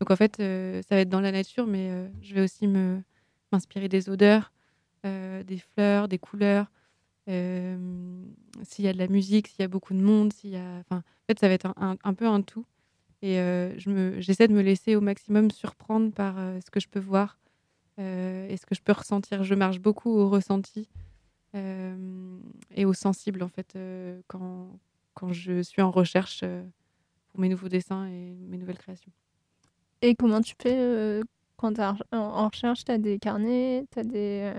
Donc 0.00 0.10
en 0.10 0.16
fait, 0.16 0.40
euh, 0.40 0.82
ça 0.82 0.96
va 0.96 1.02
être 1.02 1.08
dans 1.08 1.20
la 1.20 1.32
nature, 1.32 1.66
mais 1.66 1.90
euh, 1.90 2.08
je 2.20 2.34
vais 2.34 2.42
aussi 2.42 2.66
m'inspirer 3.52 3.88
des 3.88 4.08
odeurs, 4.10 4.52
euh, 5.06 5.42
des 5.42 5.58
fleurs, 5.58 6.08
des 6.08 6.18
couleurs. 6.18 6.70
s'il 7.26 8.84
y 8.84 8.88
a 8.88 8.92
de 8.92 8.98
la 8.98 9.08
musique, 9.08 9.48
s'il 9.48 9.60
y 9.60 9.64
a 9.64 9.68
beaucoup 9.68 9.94
de 9.94 10.00
monde, 10.00 10.32
s'il 10.32 10.50
y 10.50 10.56
a, 10.56 10.78
enfin, 10.80 10.98
en 10.98 11.24
fait, 11.28 11.38
ça 11.38 11.48
va 11.48 11.54
être 11.54 11.72
un, 11.76 12.14
peu 12.14 12.26
un 12.26 12.42
tout. 12.42 12.66
Et 13.22 13.38
euh, 13.38 13.72
j'essaie 14.20 14.48
de 14.48 14.52
me 14.52 14.60
laisser 14.60 14.96
au 14.96 15.00
maximum 15.00 15.50
surprendre 15.50 16.12
par 16.12 16.36
ce 16.36 16.70
que 16.70 16.80
je 16.80 16.88
peux 16.88 17.00
voir 17.00 17.38
euh, 17.98 18.48
et 18.48 18.56
ce 18.56 18.66
que 18.66 18.74
je 18.74 18.82
peux 18.82 18.92
ressentir. 18.92 19.44
Je 19.44 19.54
marche 19.54 19.80
beaucoup 19.80 20.10
au 20.10 20.28
ressenti 20.28 20.88
et 21.54 22.84
au 22.84 22.92
sensible 22.92 23.44
en 23.44 23.48
fait 23.48 23.78
quand, 24.26 24.76
quand 25.14 25.32
je 25.32 25.62
suis 25.62 25.82
en 25.82 25.92
recherche 25.92 26.42
pour 27.28 27.40
mes 27.40 27.48
nouveaux 27.48 27.68
dessins 27.68 28.06
et 28.06 28.34
mes 28.34 28.58
nouvelles 28.58 28.78
créations. 28.78 29.12
Et 30.06 30.14
comment 30.14 30.42
tu 30.42 30.54
fais 30.60 30.76
euh, 30.76 31.22
quand 31.56 31.72
tu 31.72 31.80
en, 31.80 31.96
en 32.12 32.48
recherche 32.48 32.84
Tu 32.84 32.92
as 32.92 32.98
des 32.98 33.18
carnets 33.18 33.86
Tu 33.90 33.98
as 34.00 34.04
des. 34.04 34.52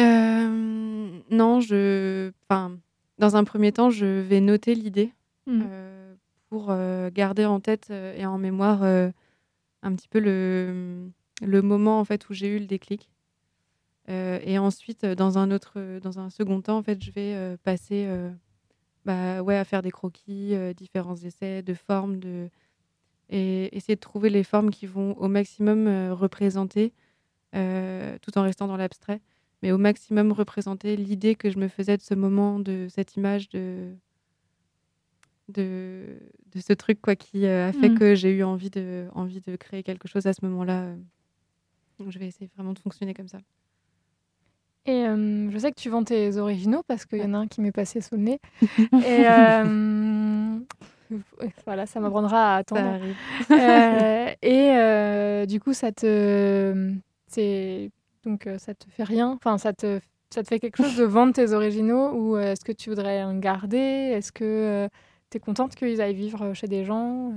euh, 0.00 1.20
non, 1.30 1.60
je, 1.60 2.32
enfin, 2.48 2.76
dans 3.18 3.36
un 3.36 3.44
premier 3.44 3.70
temps, 3.70 3.90
je 3.90 4.06
vais 4.06 4.40
noter 4.40 4.74
l'idée 4.74 5.12
Mhm. 5.46 5.62
euh, 5.70 6.14
pour 6.50 6.74
garder 7.12 7.44
en 7.44 7.60
tête 7.60 7.90
et 7.90 8.26
en 8.26 8.38
mémoire 8.38 8.82
un 8.82 9.94
petit 9.94 10.08
peu 10.08 10.18
le, 10.18 11.08
le 11.42 11.62
moment 11.62 12.00
en 12.00 12.04
fait 12.04 12.28
où 12.28 12.32
j'ai 12.34 12.48
eu 12.48 12.58
le 12.58 12.66
déclic. 12.66 13.08
Euh, 14.08 14.40
et 14.42 14.58
ensuite, 14.58 15.04
dans 15.04 15.38
un 15.38 15.50
autre, 15.52 15.98
dans 16.00 16.18
un 16.18 16.30
second 16.30 16.60
temps, 16.62 16.78
en 16.78 16.82
fait, 16.82 17.02
je 17.04 17.10
vais 17.12 17.34
euh, 17.34 17.56
passer, 17.62 18.06
euh, 18.08 18.30
bah, 19.04 19.42
ouais, 19.42 19.56
à 19.56 19.64
faire 19.64 19.82
des 19.82 19.90
croquis, 19.90 20.54
différents 20.76 21.16
essais 21.16 21.62
de 21.62 21.74
formes, 21.74 22.18
de 22.18 22.48
et 23.30 23.76
essayer 23.76 23.94
de 23.94 24.00
trouver 24.00 24.30
les 24.30 24.44
formes 24.44 24.70
qui 24.70 24.86
vont 24.86 25.12
au 25.18 25.28
maximum 25.28 25.86
euh, 25.86 26.14
représenter, 26.14 26.92
euh, 27.54 28.16
tout 28.22 28.36
en 28.38 28.42
restant 28.42 28.66
dans 28.66 28.76
l'abstrait, 28.76 29.20
mais 29.62 29.72
au 29.72 29.78
maximum 29.78 30.32
représenter 30.32 30.96
l'idée 30.96 31.34
que 31.34 31.50
je 31.50 31.58
me 31.58 31.68
faisais 31.68 31.96
de 31.96 32.02
ce 32.02 32.14
moment, 32.14 32.58
de 32.60 32.86
cette 32.90 33.16
image, 33.16 33.48
de 33.50 33.94
de, 35.48 36.18
de 36.54 36.60
ce 36.60 36.74
truc 36.74 37.00
quoi 37.00 37.16
qui 37.16 37.46
euh, 37.46 37.68
a 37.68 37.72
fait 37.72 37.88
Mhm. 37.88 37.98
que 37.98 38.14
j'ai 38.14 38.30
eu 38.30 38.42
envie 38.42 38.68
de 38.70 39.08
envie 39.14 39.40
de 39.40 39.56
créer 39.56 39.82
quelque 39.82 40.06
chose 40.06 40.26
à 40.26 40.32
ce 40.34 40.44
moment-là. 40.44 40.94
Donc 41.98 42.10
je 42.10 42.18
vais 42.18 42.26
essayer 42.26 42.50
vraiment 42.54 42.74
de 42.74 42.78
fonctionner 42.78 43.14
comme 43.14 43.28
ça. 43.28 43.38
Et 44.84 45.06
euh, 45.06 45.50
je 45.50 45.58
sais 45.58 45.70
que 45.72 45.80
tu 45.80 45.88
vends 45.90 46.04
tes 46.04 46.36
originaux 46.36 46.82
parce 46.86 47.04
qu'il 47.06 47.18
y 47.18 47.24
en 47.24 47.34
a 47.34 47.38
un 47.38 47.46
qui 47.46 47.60
m'est 47.60 47.72
passé 47.72 48.00
sous 48.00 48.14
le 48.16 48.22
nez. 48.22 48.38
Et 48.92 49.26
euh, 49.28 49.64
voilà, 51.66 51.86
ça 51.86 52.00
m'apprendra 52.00 52.54
à 52.54 52.58
attendre. 52.58 52.98
Euh, 53.52 54.32
et 54.42 54.70
euh, 54.76 55.46
du 55.46 55.60
coup, 55.60 55.72
ça 55.72 55.92
te, 55.92 56.92
c'est 57.28 57.90
donc 58.24 58.46
euh, 58.46 58.58
ça 58.58 58.74
te 58.74 58.88
fait 58.90 59.04
rien? 59.04 59.30
Enfin, 59.30 59.58
ça 59.58 59.72
te, 59.72 60.00
ça 60.30 60.42
te 60.42 60.48
fait 60.48 60.58
quelque 60.58 60.76
chose 60.76 60.96
de 60.96 61.04
vendre 61.04 61.32
tes 61.32 61.52
originaux 61.52 62.12
ou 62.12 62.36
euh, 62.36 62.52
est-ce 62.52 62.64
que 62.64 62.72
tu 62.72 62.90
voudrais 62.90 63.22
en 63.22 63.38
garder? 63.38 63.78
Est-ce 63.78 64.32
que 64.32 64.88
tu 65.30 65.36
es 65.36 65.40
contente 65.40 65.74
qu'ils 65.74 66.00
aillent 66.00 66.14
vivre 66.14 66.52
chez 66.54 66.66
des 66.66 66.84
gens? 66.84 67.32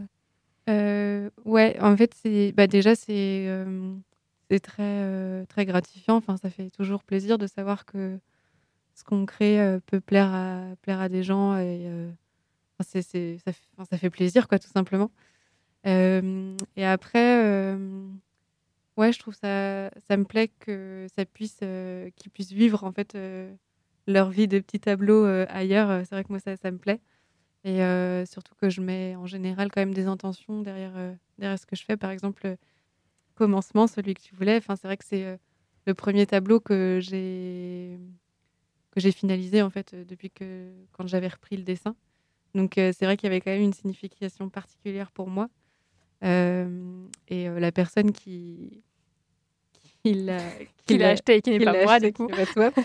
Ouais, 0.67 1.78
en 1.82 1.97
fait, 1.97 2.13
c'est 2.13 2.53
bah 2.53 2.67
déjà 2.67 2.95
c'est 2.95 3.47
c'est 4.49 4.59
très 4.59 5.45
très 5.47 5.65
gratifiant. 5.65 6.15
Enfin, 6.15 6.38
ça 6.38 6.49
fait 6.49 6.69
toujours 6.69 7.03
plaisir 7.03 7.38
de 7.38 7.47
savoir 7.47 7.86
que 7.86 8.19
ce 8.95 9.03
qu'on 9.03 9.26
crée 9.26 9.78
peut 9.86 10.01
plaire 10.01 10.34
à 10.34 10.61
plaire 10.82 10.99
à 11.01 11.09
des 11.09 11.24
gens 11.24 11.57
et 11.57 11.89
ça, 12.84 13.98
fait- 13.98 14.10
plaisir 14.10 14.48
quoi, 14.48 14.60
tout 14.60 14.70
simplement. 14.70 15.12
Euh, 15.88 16.56
et 16.76 16.86
après, 16.86 17.44
euh, 17.46 18.08
ouais, 18.98 19.12
je 19.14 19.20
trouve 19.20 19.36
ça 19.36 19.90
ça 20.08 20.18
me 20.18 20.26
plaît 20.26 20.50
que 20.60 21.08
ça 21.16 21.26
puisse 21.26 21.60
euh, 21.64 22.10
qu'ils 22.16 22.32
puissent 22.32 22.52
vivre 22.52 22.84
en 22.84 22.92
fait 22.92 23.18
leur 24.08 24.30
vie 24.32 24.48
de 24.48 24.60
petit 24.60 24.80
tableau 24.80 25.26
euh, 25.26 25.46
ailleurs. 25.50 26.06
C'est 26.06 26.16
vrai 26.16 26.24
que 26.24 26.30
moi 26.30 26.40
ça 26.40 26.56
ça 26.58 26.72
me 26.72 26.78
plaît. 26.78 27.02
Et 27.64 27.80
surtout 28.28 28.56
que 28.56 28.70
je 28.70 28.82
mets 28.82 29.16
en 29.16 29.28
général 29.28 29.72
quand 29.72 29.82
même 29.82 29.94
des 29.94 30.08
intentions 30.08 30.62
derrière, 30.62 30.94
derrière 31.40 31.60
ce 31.60 31.66
que 31.68 31.76
je 31.76 31.84
fais. 31.86 31.98
Par 31.98 32.12
exemple, 32.12 32.56
commencement, 33.36 33.88
celui 33.88 34.14
que 34.16 34.22
tu 34.22 34.36
voulais. 34.36 34.58
Enfin, 34.58 34.76
c'est 34.76 34.88
vrai 34.88 34.98
que 34.98 35.06
c'est 35.06 35.40
le 35.88 35.94
premier 35.96 36.26
tableau 36.28 36.60
que 36.60 37.00
j'ai 37.02 38.00
que 38.92 39.00
j'ai 39.00 39.12
finalisé 39.12 39.62
en 39.62 39.70
fait 39.70 39.96
depuis 39.96 40.30
que 40.32 40.72
quand 40.94 41.08
j'avais 41.08 41.28
repris 41.30 41.58
le 41.58 41.64
dessin. 41.64 41.96
Donc 42.56 42.78
euh, 42.78 42.91
c'est 42.97 43.06
vrai 43.06 43.18
qu'il 43.18 43.28
y 43.28 43.32
avait 43.32 43.41
quand 43.41 43.52
même 43.52 43.62
une 43.62 43.74
signification 43.74 44.49
particulière 44.49 45.12
pour 45.12 45.30
moi. 45.30 45.49
Euh, 46.24 47.08
et 47.30 47.49
euh, 47.49 47.60
la 47.60 47.72
personne 47.72 48.12
qui 48.12 48.84
l'a 50.06 51.10
acheté 51.10 51.38
et 51.38 51.41
qui 51.41 51.52
n'est 51.52 51.64
pas 51.64 51.84
moi, 51.84 51.93
acheté, 51.93 52.08
du 52.08 52.14
coup. 52.14 52.28
toi. 52.54 52.72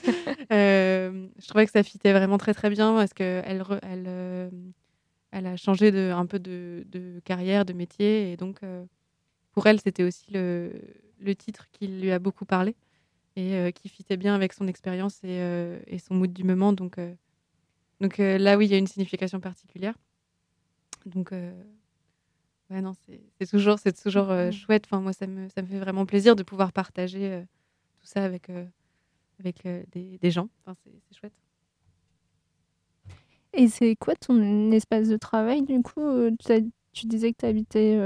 Euh, 0.53 1.27
je 1.41 1.49
trouvais 1.49 1.67
que 1.67 1.73
ça 1.73 1.83
fitait 1.83 2.13
vraiment 2.13 2.39
très 2.39 2.55
très 2.55 2.71
bien 2.71 2.95
parce 2.95 3.13
qu'elle 3.13 3.45
elle, 3.47 3.65
elle, 3.83 4.05
euh, 4.07 4.49
elle 5.33 5.47
a 5.47 5.57
changé 5.57 5.91
de, 5.91 6.13
un 6.15 6.25
peu 6.25 6.39
de, 6.39 6.87
de 6.91 7.21
carrière, 7.25 7.65
de 7.65 7.73
métier. 7.73 8.31
Et 8.33 8.37
donc, 8.37 8.59
euh, 8.63 8.85
pour 9.53 9.67
elle, 9.67 9.81
c'était 9.81 10.05
aussi 10.05 10.31
le, 10.31 10.73
le 11.19 11.35
titre 11.35 11.67
qui 11.73 11.89
lui 11.89 12.13
a 12.13 12.19
beaucoup 12.21 12.45
parlé 12.45 12.77
et 13.35 13.71
qui 13.75 13.91
fitait 13.91 14.17
bien 14.17 14.35
avec 14.35 14.55
son 14.55 14.67
expérience 14.67 15.23
et, 15.23 15.43
et 15.87 15.99
son 15.99 16.15
mood 16.15 16.33
du 16.33 16.43
moment. 16.43 16.73
Donc, 16.73 16.97
donc 18.01 18.21
euh, 18.21 18.39
là, 18.39 18.57
oui, 18.57 18.67
il 18.67 18.73
y 18.73 18.75
a 18.75 18.79
une 18.79 18.87
signification 18.87 19.41
particulière. 19.41 19.95
Donc, 21.07 21.33
euh, 21.33 21.53
ouais, 22.71 22.81
non, 22.81 22.93
c'est 23.39 23.47
toujours, 23.47 23.79
c'est 23.79 24.01
toujours 24.01 24.31
euh, 24.31 24.51
chouette. 24.51 24.85
Enfin, 24.87 25.01
moi, 25.01 25.13
ça 25.13 25.27
me, 25.27 25.49
ça 25.49 25.63
me 25.63 25.67
fait 25.67 25.79
vraiment 25.79 26.05
plaisir 26.07 26.37
de 26.37 26.43
pouvoir 26.43 26.73
partager 26.73 27.43
tout 28.01 28.07
ça 28.07 28.25
avec, 28.25 28.51
avec 29.39 29.63
des, 29.93 30.19
des 30.19 30.31
gens. 30.31 30.49
Enfin, 30.65 30.77
c'est 30.85 31.17
chouette. 31.17 31.33
Et 33.55 33.69
c'est 33.69 33.97
quoi 33.97 34.15
ton 34.17 34.71
espace 34.73 35.09
de 35.09 35.17
travail 35.17 35.63
du 35.63 35.83
coup? 35.83 36.29
Tu, 36.93 37.07
disais 37.07 37.33
que 37.33 37.39
tu 37.39 37.47
habitais 37.47 37.97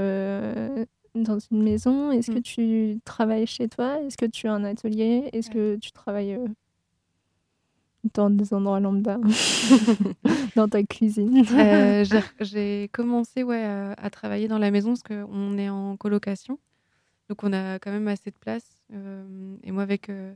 dans 1.15 1.39
une 1.39 1.63
maison. 1.63 2.11
Est-ce 2.11 2.31
que 2.31 2.39
Mm. 2.39 2.41
tu 2.41 2.99
travailles 3.03 3.47
chez 3.47 3.67
toi? 3.67 3.99
Est-ce 4.01 4.17
que 4.17 4.25
tu 4.25 4.47
as 4.47 4.53
un 4.53 4.63
atelier? 4.63 5.29
Est-ce 5.33 5.49
que 5.49 5.75
tu 5.77 5.91
travailles 5.91 6.39
dans 8.13 8.29
des 8.29 8.53
endroits 8.53 8.79
lambda 8.79 9.17
Dans 10.55 10.67
ta 10.67 10.83
cuisine 10.83 11.43
Euh, 11.53 12.03
j'ai- 12.41 12.89
commencé 12.89 13.43
ouais, 13.43 13.63
à, 13.63 13.93
à 13.93 14.09
travailler 14.09 14.47
dans 14.47 14.57
la 14.57 14.71
maison 14.71 14.89
parce 14.89 15.03
qu'on 15.03 15.57
est 15.57 15.69
en 15.69 15.97
colocation. 15.97 16.59
Donc 17.29 17.43
on 17.43 17.53
a 17.53 17.79
quand 17.79 17.91
même 17.91 18.07
assez 18.07 18.31
de 18.31 18.35
place. 18.39 18.65
Euh, 18.93 19.55
et 19.63 19.71
moi, 19.71 19.83
avec, 19.83 20.09
euh, 20.09 20.33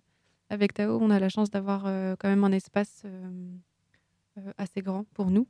avec 0.50 0.74
Tao, 0.74 0.98
on 1.02 1.10
a 1.10 1.20
la 1.20 1.30
chance 1.30 1.50
d'avoir 1.50 1.84
quand 2.20 2.30
même 2.30 2.44
un 2.44 2.52
espace 2.52 3.04
assez 4.58 4.82
grand 4.82 5.06
pour 5.14 5.32
nous. 5.32 5.48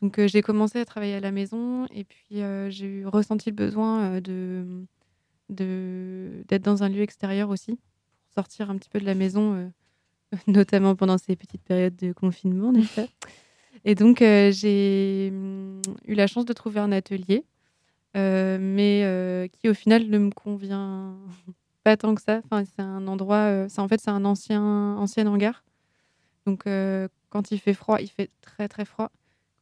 Donc 0.00 0.20
j'ai 0.26 0.42
commencé 0.42 0.78
à 0.80 0.84
travailler 0.84 1.14
à 1.14 1.20
la 1.20 1.30
maison 1.32 1.86
et 1.92 2.04
puis 2.04 2.40
j'ai 2.70 3.02
ressenti 3.04 3.50
le 3.50 3.56
besoin 3.56 4.20
de 4.20 4.84
de- 5.48 6.44
d'être 6.48 6.62
dans 6.62 6.82
un 6.82 6.88
lieu 6.88 7.02
extérieur 7.02 7.50
aussi, 7.50 7.72
pour 7.74 8.32
sortir 8.34 8.70
un 8.70 8.76
petit 8.78 8.88
peu 8.88 8.98
de 9.00 9.04
la 9.04 9.14
maison, 9.14 9.70
notamment 10.46 10.94
pendant 10.94 11.18
ces 11.18 11.36
petites 11.36 11.62
périodes 11.62 11.96
de 11.96 12.12
confinement, 12.12 12.72
n'est-ce 12.72 13.02
pas 13.02 13.08
Et 13.84 13.94
donc 13.94 14.22
euh, 14.22 14.50
j'ai 14.52 15.30
hum, 15.32 15.82
eu 16.06 16.14
la 16.14 16.26
chance 16.26 16.44
de 16.44 16.52
trouver 16.52 16.80
un 16.80 16.92
atelier, 16.92 17.44
euh, 18.16 18.58
mais 18.60 19.02
euh, 19.04 19.48
qui 19.48 19.68
au 19.68 19.74
final 19.74 20.08
ne 20.08 20.18
me 20.18 20.30
convient 20.30 21.16
pas 21.84 21.96
tant 21.96 22.14
que 22.14 22.22
ça. 22.22 22.40
Enfin, 22.44 22.64
c'est 22.64 22.82
un 22.82 23.06
endroit, 23.06 23.68
c'est 23.68 23.80
en 23.80 23.88
fait 23.88 24.00
c'est 24.00 24.10
un 24.10 24.24
ancien 24.24 24.62
ancien 24.96 25.26
hangar. 25.26 25.64
Donc 26.46 26.64
quand 27.30 27.50
il 27.50 27.58
fait 27.58 27.74
froid, 27.74 28.00
il 28.00 28.08
fait 28.08 28.30
très 28.40 28.68
très 28.68 28.84
froid. 28.84 29.10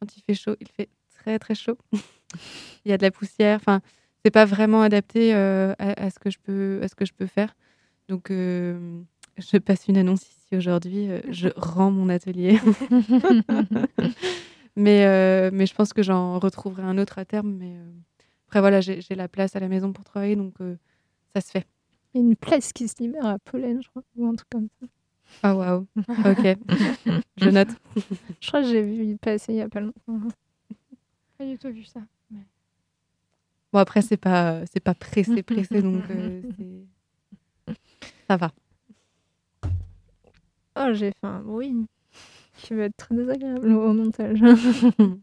Quand 0.00 0.16
il 0.16 0.22
fait 0.22 0.34
chaud, 0.34 0.56
il 0.60 0.68
fait 0.68 0.88
très 1.14 1.38
très 1.38 1.54
chaud. 1.54 1.76
il 2.84 2.90
y 2.90 2.92
a 2.92 2.96
de 2.96 3.02
la 3.02 3.10
poussière. 3.10 3.56
Enfin, 3.56 3.80
c'est 4.24 4.30
pas 4.30 4.46
vraiment 4.46 4.80
adapté 4.80 5.34
à, 5.34 6.10
ce 6.10 6.18
que 6.18 6.30
je 6.30 6.38
peux 6.38 6.80
à 6.82 6.88
ce 6.88 6.94
que 6.94 7.04
je 7.04 7.12
peux 7.12 7.26
faire. 7.26 7.54
Donc 8.08 8.28
je 8.30 9.58
passe 9.58 9.88
une 9.88 9.98
annonce 9.98 10.22
ici 10.22 10.39
aujourd'hui. 10.56 11.10
euh, 11.10 11.20
je 11.30 11.48
rends 11.56 11.90
mon 11.90 12.08
atelier. 12.08 12.58
mais 14.76 15.04
euh, 15.06 15.50
mais 15.52 15.66
je 15.66 15.74
pense 15.74 15.92
que 15.92 16.02
j'en 16.02 16.38
retrouverai 16.38 16.82
un 16.82 16.98
autre 16.98 17.18
à 17.18 17.24
terme. 17.24 17.52
Mais 17.52 17.74
euh, 17.76 17.90
après 18.48 18.60
voilà, 18.60 18.80
j'ai 18.80 19.02
la 19.10 19.28
place 19.28 19.56
à 19.56 19.60
la 19.60 19.68
maison 19.68 19.92
pour 19.92 20.04
travailler, 20.04 20.36
donc 20.36 20.54
euh, 20.60 20.76
ça 21.34 21.40
se 21.40 21.50
fait. 21.50 21.66
Il 22.14 22.20
y 22.20 22.24
a 22.24 22.26
une 22.26 22.36
place 22.36 22.72
qui 22.72 22.88
se 22.88 22.94
libère 23.00 23.26
à 23.26 23.38
Pollen, 23.38 23.80
je 23.82 23.88
crois, 23.88 24.02
ou 24.16 24.26
un 24.26 24.34
truc 24.34 24.48
comme 24.50 24.68
ça. 24.80 24.86
Ah 25.44 25.54
waouh. 25.54 25.86
Ok. 26.24 26.58
je 27.36 27.50
note. 27.50 27.68
Je 28.40 28.48
crois 28.48 28.62
que 28.62 28.68
j'ai 28.68 28.82
vu 28.82 29.16
passer 29.16 29.52
il 29.52 29.58
y 29.58 29.60
a 29.60 29.68
pas 29.68 29.80
longtemps. 29.80 30.18
Pas 31.38 31.44
du 31.46 31.56
tout 31.56 31.68
vu 31.68 31.84
ça. 31.84 32.00
Bon 33.72 33.78
après 33.78 34.02
c'est 34.02 34.16
pas 34.16 34.66
c'est 34.66 34.80
pas 34.80 34.94
pressé 34.94 35.44
pressé 35.44 35.80
donc 35.80 36.02
euh, 36.10 36.42
ça 38.28 38.36
va. 38.36 38.50
Oh, 40.76 40.88
j'ai 40.92 41.10
fait 41.10 41.26
un 41.26 41.40
bruit 41.40 41.74
qui 42.56 42.74
va 42.74 42.84
être 42.84 42.96
très 42.96 43.14
désagréable 43.14 43.72
au 43.72 43.92
montage. 43.92 44.40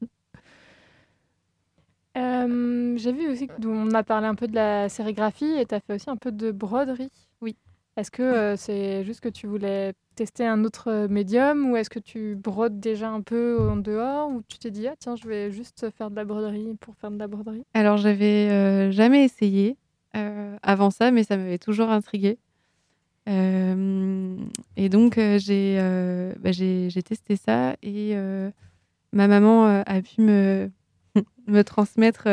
Euh, 2.18 2.98
J'ai 2.98 3.12
vu 3.12 3.28
aussi 3.30 3.48
qu'on 3.48 3.91
a 3.91 4.02
parlé 4.04 4.26
un 4.26 4.34
peu 4.34 4.48
de 4.48 4.56
la 4.56 4.89
sérigraphie 4.89 5.54
et 5.60 5.66
tu 5.68 5.76
as 5.76 5.80
fait 5.80 5.93
aussi 5.93 6.10
un 6.10 6.16
peu 6.18 6.32
de 6.32 6.52
broderie. 6.52 7.12
Oui. 7.41 7.56
Est-ce 7.95 8.10
que 8.10 8.24
euh, 8.24 8.56
c'est 8.56 9.04
juste 9.04 9.20
que 9.20 9.30
tu 9.30 9.45
voulais 9.45 9.93
tester 10.16 10.45
un 10.45 10.64
autre 10.64 11.06
médium 11.10 11.70
ou 11.70 11.76
est-ce 11.76 11.91
que 11.91 12.00
tu 12.00 12.36
brodes 12.36 12.80
déjà 12.80 13.10
un 13.10 13.22
peu 13.22 13.60
en 13.70 13.76
dehors 13.78 14.30
ou 14.32 14.41
tu 14.48 14.58
t'es 14.58 14.72
dit 14.72 14.88
ah 14.88 14.95
tiens 15.00 15.16
je 15.16 15.28
vais 15.28 15.52
juste 15.52 15.91
faire 15.95 16.10
de 16.10 16.16
la 16.16 16.26
broderie 16.26 16.76
pour 16.80 16.95
faire 16.95 17.12
de 17.12 17.20
la 17.20 17.28
broderie? 17.28 17.64
Alors, 17.76 17.98
j'avais 17.98 18.50
euh, 18.50 18.91
jamais 18.91 19.24
essayé 19.24 19.78
euh, 20.16 20.58
avant 20.64 20.89
ça, 20.89 21.12
mais 21.12 21.24
ça 21.24 21.38
m'avait 21.38 21.60
toujours 21.60 21.89
intriguée. 21.91 22.39
Euh, 23.28 24.38
et 24.78 24.89
donc, 24.89 25.17
euh, 25.17 25.38
j'ai 25.38 25.78
euh, 25.80 26.34
bah, 26.39 26.51
testé 26.51 27.36
ça 27.36 27.75
et 27.82 28.15
ma 29.11 29.28
maman 29.28 29.65
a 29.65 30.01
pu 30.01 30.21
me, 30.21 30.71
me 31.47 31.63
transmettre 31.63 32.28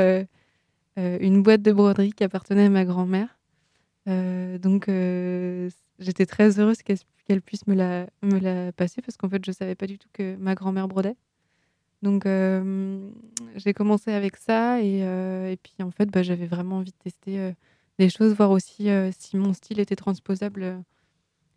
une 0.96 1.42
boîte 1.42 1.62
de 1.62 1.72
broderie 1.72 2.12
qui 2.12 2.24
appartenait 2.24 2.66
à 2.66 2.70
ma 2.70 2.84
grand-mère. 2.84 3.38
Donc, 4.06 4.88
j'étais 5.98 6.26
très 6.26 6.58
heureuse 6.58 6.78
qu'elle 6.82 7.42
puisse 7.42 7.66
me 7.66 7.74
la, 7.74 8.06
me 8.22 8.38
la 8.38 8.72
passer 8.72 9.02
parce 9.02 9.16
qu'en 9.16 9.28
fait, 9.28 9.44
je 9.44 9.52
savais 9.52 9.74
pas 9.74 9.86
du 9.86 9.98
tout 9.98 10.08
que 10.12 10.36
ma 10.36 10.54
grand-mère 10.54 10.88
brodait. 10.88 11.16
Donc, 12.02 12.24
j'ai 12.26 13.72
commencé 13.72 14.12
avec 14.12 14.36
ça 14.36 14.80
et, 14.82 14.98
et 14.98 15.56
puis 15.56 15.74
en 15.80 15.90
fait, 15.90 16.06
bah, 16.06 16.22
j'avais 16.22 16.46
vraiment 16.46 16.76
envie 16.78 16.92
de 16.92 17.10
tester 17.10 17.54
des 17.98 18.08
choses, 18.08 18.34
voir 18.34 18.50
aussi 18.50 18.90
euh, 18.90 19.10
si 19.16 19.36
mon 19.36 19.52
style 19.52 19.80
était 19.80 19.96
transposable 19.96 20.62
euh, 20.62 20.78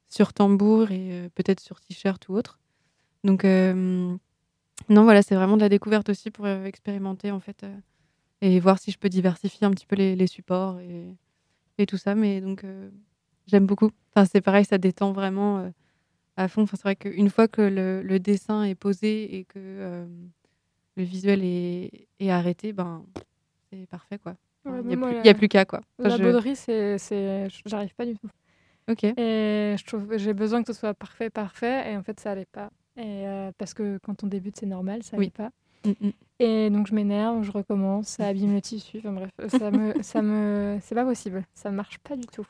sur 0.09 0.33
tambour 0.33 0.91
et 0.91 1.11
euh, 1.11 1.29
peut-être 1.35 1.59
sur 1.59 1.79
t-shirt 1.81 2.27
ou 2.29 2.35
autre. 2.35 2.59
Donc, 3.23 3.43
non, 3.43 5.03
voilà, 5.03 5.21
c'est 5.23 5.35
vraiment 5.35 5.57
de 5.57 5.61
la 5.61 5.69
découverte 5.69 6.07
aussi 6.09 6.31
pour 6.31 6.47
expérimenter 6.47 7.31
en 7.31 7.39
fait 7.39 7.65
et 8.41 8.59
voir 8.59 8.79
si 8.79 8.91
je 8.91 8.99
peux 8.99 9.09
diversifier 9.09 9.65
un 9.65 9.71
petit 9.71 9.87
peu 9.87 9.95
les, 9.95 10.27
supports 10.27 10.79
et, 10.79 11.85
tout 11.87 11.97
ça. 11.97 12.15
Mais 12.15 12.39
donc, 12.39 12.63
j'aime 13.47 13.65
beaucoup. 13.65 13.89
Enfin, 14.13 14.25
c'est 14.31 14.39
pareil, 14.39 14.63
ça 14.63 14.77
détend 14.77 15.11
vraiment 15.11 15.69
à 16.37 16.47
fond. 16.47 16.61
Enfin, 16.61 16.77
c'est 16.77 16.83
vrai 16.83 16.95
qu'une 16.95 17.29
fois 17.29 17.49
que 17.49 17.61
le, 17.61 18.19
dessin 18.19 18.63
est 18.63 18.75
posé 18.75 19.35
et 19.35 19.43
que 19.43 20.07
le 20.95 21.03
visuel 21.03 21.43
est 21.43 22.29
arrêté, 22.29 22.71
ben, 22.71 23.03
c'est 23.71 23.87
parfait 23.87 24.19
quoi. 24.19 24.37
Ouais, 24.67 24.79
Il 24.81 24.87
n'y 24.87 24.93
a, 24.93 24.97
plus- 24.97 25.15
la- 25.15 25.23
y 25.25 25.29
a 25.29 25.33
plus 25.33 25.47
qu'à 25.47 25.65
quoi. 25.65 25.79
Enfin, 25.99 26.09
La 26.09 26.17
je- 26.17 26.23
broderie, 26.23 26.55
c'est, 26.55 27.47
j'arrive 27.65 27.95
pas 27.95 28.05
du 28.05 28.15
tout. 28.15 28.29
Ok. 28.89 29.03
Et 29.03 29.75
je 29.77 29.85
trouve, 29.85 30.17
j'ai 30.17 30.33
besoin 30.33 30.61
que 30.63 30.71
ce 30.73 30.79
soit 30.79 30.93
parfait, 30.93 31.29
parfait, 31.29 31.91
et 31.91 31.97
en 31.97 32.03
fait, 32.03 32.19
ça 32.19 32.31
allait 32.31 32.45
pas. 32.51 32.69
Et 32.97 33.27
euh, 33.27 33.51
parce 33.57 33.73
que 33.73 33.97
quand 34.03 34.23
on 34.23 34.27
débute, 34.27 34.55
c'est 34.59 34.65
normal, 34.65 35.03
ça 35.03 35.17
allait 35.17 35.25
Oui. 35.25 35.29
pas. 35.29 35.49
Mm, 35.85 36.07
mm. 36.07 36.11
Et 36.39 36.69
donc 36.69 36.87
je 36.87 36.93
m'énerve, 36.95 37.43
je 37.43 37.51
recommence, 37.51 38.07
ça 38.09 38.27
abîme 38.27 38.53
le 38.53 38.61
tissu. 38.61 38.99
Enfin 38.99 39.11
bref, 39.11 39.31
ça 39.49 39.71
me, 39.71 39.93
ça 40.03 40.21
me, 40.21 40.77
c'est 40.81 40.95
pas 40.95 41.03
possible, 41.05 41.43
ça 41.53 41.71
marche 41.71 41.97
pas 41.99 42.15
du 42.15 42.25
tout. 42.27 42.45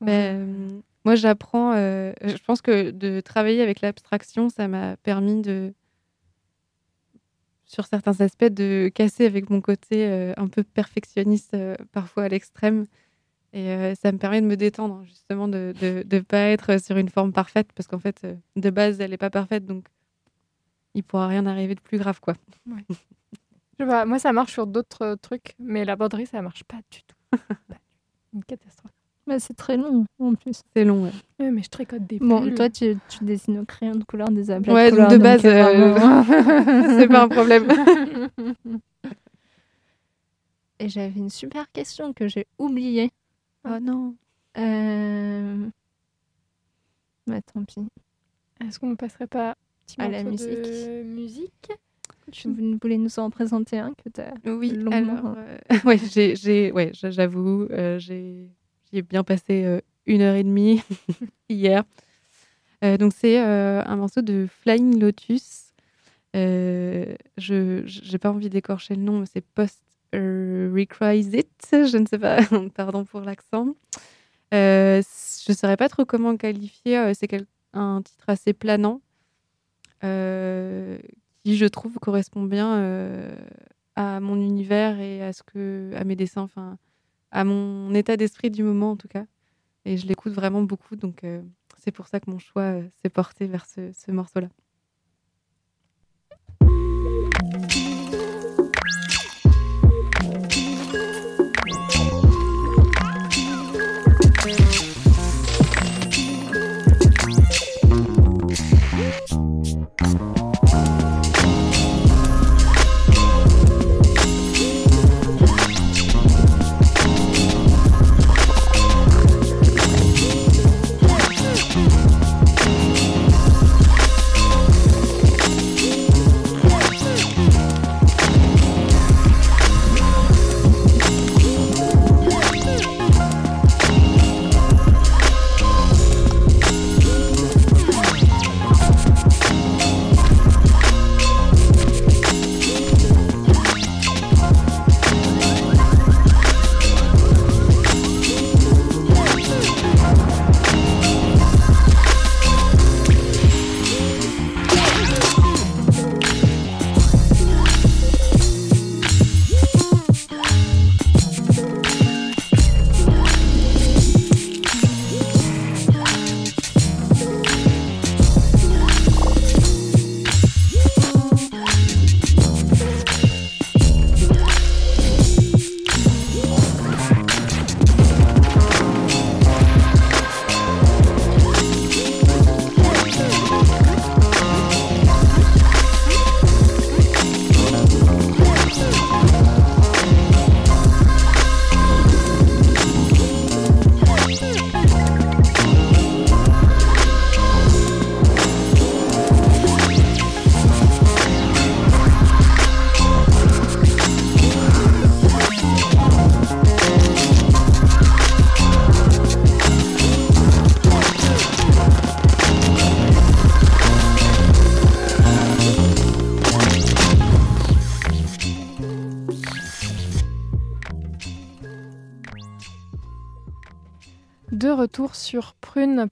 Donc, 0.00 0.08
Ben, 0.08 0.82
moi, 1.04 1.14
j'apprends. 1.14 1.72
euh, 1.74 2.12
je 2.22 2.36
pense 2.46 2.60
que 2.60 2.90
de 2.90 3.20
travailler 3.20 3.62
avec 3.62 3.80
l'abstraction, 3.80 4.48
ça 4.50 4.68
m'a 4.68 4.96
permis 4.98 5.40
de, 5.40 5.72
sur 7.66 7.84
certains 7.84 8.20
aspects, 8.20 8.44
de 8.44 8.90
casser 8.94 9.26
avec 9.26 9.50
mon 9.50 9.60
côté 9.60 10.06
euh, 10.06 10.32
un 10.36 10.48
peu 10.48 10.62
perfectionniste, 10.62 11.54
euh, 11.54 11.74
parfois 11.92 12.24
à 12.24 12.28
l'extrême. 12.28 12.86
Et 13.52 13.70
euh, 13.70 13.94
ça 13.94 14.12
me 14.12 14.18
permet 14.18 14.40
de 14.40 14.46
me 14.46 14.56
détendre, 14.56 15.02
justement, 15.04 15.48
de 15.48 15.74
ne 15.82 16.02
de, 16.02 16.20
pas 16.20 16.38
être 16.38 16.80
sur 16.80 16.96
une 16.96 17.08
forme 17.08 17.32
parfaite, 17.32 17.72
parce 17.74 17.88
qu'en 17.88 17.98
fait, 17.98 18.26
de 18.54 18.70
base, 18.70 19.00
elle 19.00 19.10
n'est 19.10 19.18
pas 19.18 19.30
parfaite, 19.30 19.66
donc 19.66 19.86
il 20.94 21.02
pourra 21.02 21.26
rien 21.26 21.44
arriver 21.46 21.74
de 21.74 21.80
plus 21.80 21.98
grave, 21.98 22.20
quoi. 22.20 22.34
je 23.78 23.84
pas, 23.84 24.06
moi 24.06 24.18
ça 24.18 24.32
marche 24.32 24.52
sur 24.52 24.66
d'autres 24.66 25.16
trucs, 25.20 25.54
mais 25.58 25.84
la 25.84 25.96
broderie 25.96 26.26
ça 26.26 26.40
marche. 26.40 26.64
Pas 26.64 26.80
du 26.90 27.02
tout. 27.02 27.16
Une 28.32 28.44
catastrophe. 28.44 28.95
Bah, 29.26 29.38
c'est 29.40 29.54
très 29.54 29.76
long 29.76 30.04
en 30.20 30.34
plus. 30.34 30.60
C'est 30.74 30.84
long, 30.84 31.02
ouais. 31.04 31.10
Ouais, 31.40 31.50
mais 31.50 31.62
je 31.62 31.68
tricote 31.68 32.06
des 32.06 32.18
Bon, 32.20 32.42
pulls. 32.42 32.54
toi, 32.54 32.70
tu, 32.70 32.94
tu 33.08 33.24
dessines 33.24 33.58
au 33.58 33.64
crayon 33.64 33.94
de 33.96 34.04
couleur 34.04 34.30
des 34.30 34.50
aplats 34.52 34.72
Ouais, 34.72 34.90
de 34.90 34.96
donc 34.96 35.08
couleur. 35.08 35.10
de 35.10 35.16
base, 35.18 35.44
euh, 35.44 35.50
euh, 35.50 35.92
vraiment- 36.22 36.98
c'est 36.98 37.08
pas 37.08 37.22
un 37.24 37.28
problème. 37.28 37.66
Et 40.78 40.88
j'avais 40.88 41.18
une 41.18 41.30
super 41.30 41.70
question 41.72 42.12
que 42.12 42.28
j'ai 42.28 42.46
oubliée. 42.58 43.10
oh 43.68 43.78
non. 43.80 44.14
Euh... 44.58 45.66
Bah, 47.26 47.40
tant 47.42 47.64
pis. 47.64 47.80
Est-ce 48.64 48.78
qu'on 48.78 48.90
ne 48.90 48.94
passerait 48.94 49.26
pas 49.26 49.50
un 49.50 49.54
petit 49.86 50.00
À 50.00 50.08
la 50.08 50.22
morceau 50.22 50.44
de 50.46 51.02
musique 51.02 51.72
Tu 52.30 52.48
voulais 52.82 52.98
nous 52.98 53.18
en 53.18 53.30
présenter 53.30 53.78
un 53.78 53.92
que 53.94 54.08
tu 54.08 54.20
as 54.20 54.34
Oui, 54.44 54.70
longuement. 54.70 55.16
alors, 55.16 55.34
euh, 55.38 55.58
ouais, 55.84 55.98
j'ai, 55.98 56.36
j'ai, 56.36 56.70
ouais, 56.72 56.90
j'a- 56.94 57.10
j'avoue, 57.10 57.66
euh, 57.70 57.98
j'ai, 57.98 58.48
j'y 58.96 59.00
ai 59.00 59.02
bien 59.02 59.24
passé 59.24 59.64
euh, 59.64 59.80
une 60.06 60.22
heure 60.22 60.36
et 60.36 60.42
demie 60.42 60.82
hier. 61.50 61.84
Euh, 62.82 62.96
donc 62.96 63.12
c'est 63.14 63.38
euh, 63.44 63.82
un 63.84 63.96
morceau 63.96 64.22
de 64.22 64.46
Flying 64.62 64.98
Lotus. 64.98 65.74
Je, 66.34 67.82
j'ai 67.84 68.18
pas 68.18 68.30
envie 68.30 68.48
d'écorcher 68.48 68.94
le 68.94 69.02
nom, 69.02 69.20
mais 69.20 69.26
c'est 69.26 69.44
Post 69.44 69.82
euh, 70.14 70.72
Requisite. 70.74 71.68
Je 71.72 71.98
ne 71.98 72.06
sais 72.06 72.18
pas, 72.18 72.38
pardon 72.74 73.04
pour 73.04 73.20
l'accent. 73.20 73.74
Je 74.52 75.02
saurais 75.52 75.76
pas 75.76 75.90
trop 75.90 76.06
comment 76.06 76.36
qualifier. 76.38 77.12
c'est 77.14 77.30
un 77.74 78.00
titre 78.02 78.24
assez 78.28 78.54
planant. 78.54 79.02
qui 80.00 81.56
je 81.56 81.66
trouve 81.66 81.98
correspond 81.98 82.44
bien 82.44 83.36
à 83.94 84.20
mon 84.20 84.36
univers 84.36 84.98
et 85.00 85.22
à 85.22 85.34
ce 85.34 85.42
que 85.42 85.92
à 85.96 86.04
mes 86.04 86.16
dessins 86.16 86.48
à 87.30 87.44
mon 87.44 87.94
état 87.94 88.16
d'esprit 88.16 88.50
du 88.50 88.62
moment 88.62 88.92
en 88.92 88.96
tout 88.96 89.08
cas. 89.08 89.26
Et 89.84 89.96
je 89.98 90.06
l'écoute 90.06 90.32
vraiment 90.32 90.62
beaucoup 90.62 90.96
donc 90.96 91.24
euh, 91.24 91.42
c'est 91.78 91.92
pour 91.92 92.08
ça 92.08 92.20
que 92.20 92.30
mon 92.30 92.38
choix 92.38 92.62
euh, 92.62 92.88
s'est 93.02 93.10
porté 93.10 93.46
vers 93.46 93.66
ce, 93.66 93.92
ce 93.92 94.10
morceau 94.12 94.40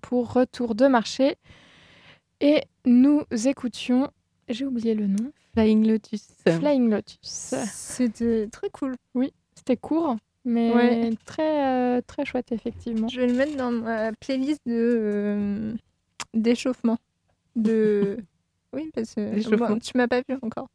pour 0.00 0.32
retour 0.32 0.74
de 0.74 0.86
marché. 0.86 1.36
Et 2.40 2.62
nous 2.84 3.22
écoutions, 3.46 4.10
j'ai 4.48 4.64
oublié 4.66 4.94
le 4.94 5.06
nom, 5.06 5.30
Flying 5.54 5.86
Lotus. 5.86 6.26
Flying 6.46 6.90
Lotus. 6.90 7.54
C'était 7.72 8.48
très 8.48 8.70
cool. 8.70 8.94
Oui, 9.14 9.32
c'était 9.54 9.76
court, 9.76 10.16
mais 10.44 10.72
Ouais. 10.74 11.10
très, 11.24 11.64
euh, 11.64 12.00
très 12.06 12.24
chouette, 12.24 12.50
effectivement. 12.52 13.08
Je 13.08 13.20
vais 13.20 13.28
le 13.28 13.34
mettre 13.34 13.56
dans 13.56 13.70
ma 13.70 14.12
playlist 14.12 14.60
de 14.66 14.72
euh, 14.74 15.74
d'échauffement. 16.34 16.98
De 17.56 18.16
oui 18.72 18.90
parce 18.94 19.14
que 19.14 19.56
bon, 19.56 19.78
tu 19.78 19.92
m'as 19.96 20.08
pas 20.08 20.22
vu 20.28 20.36
encore 20.42 20.68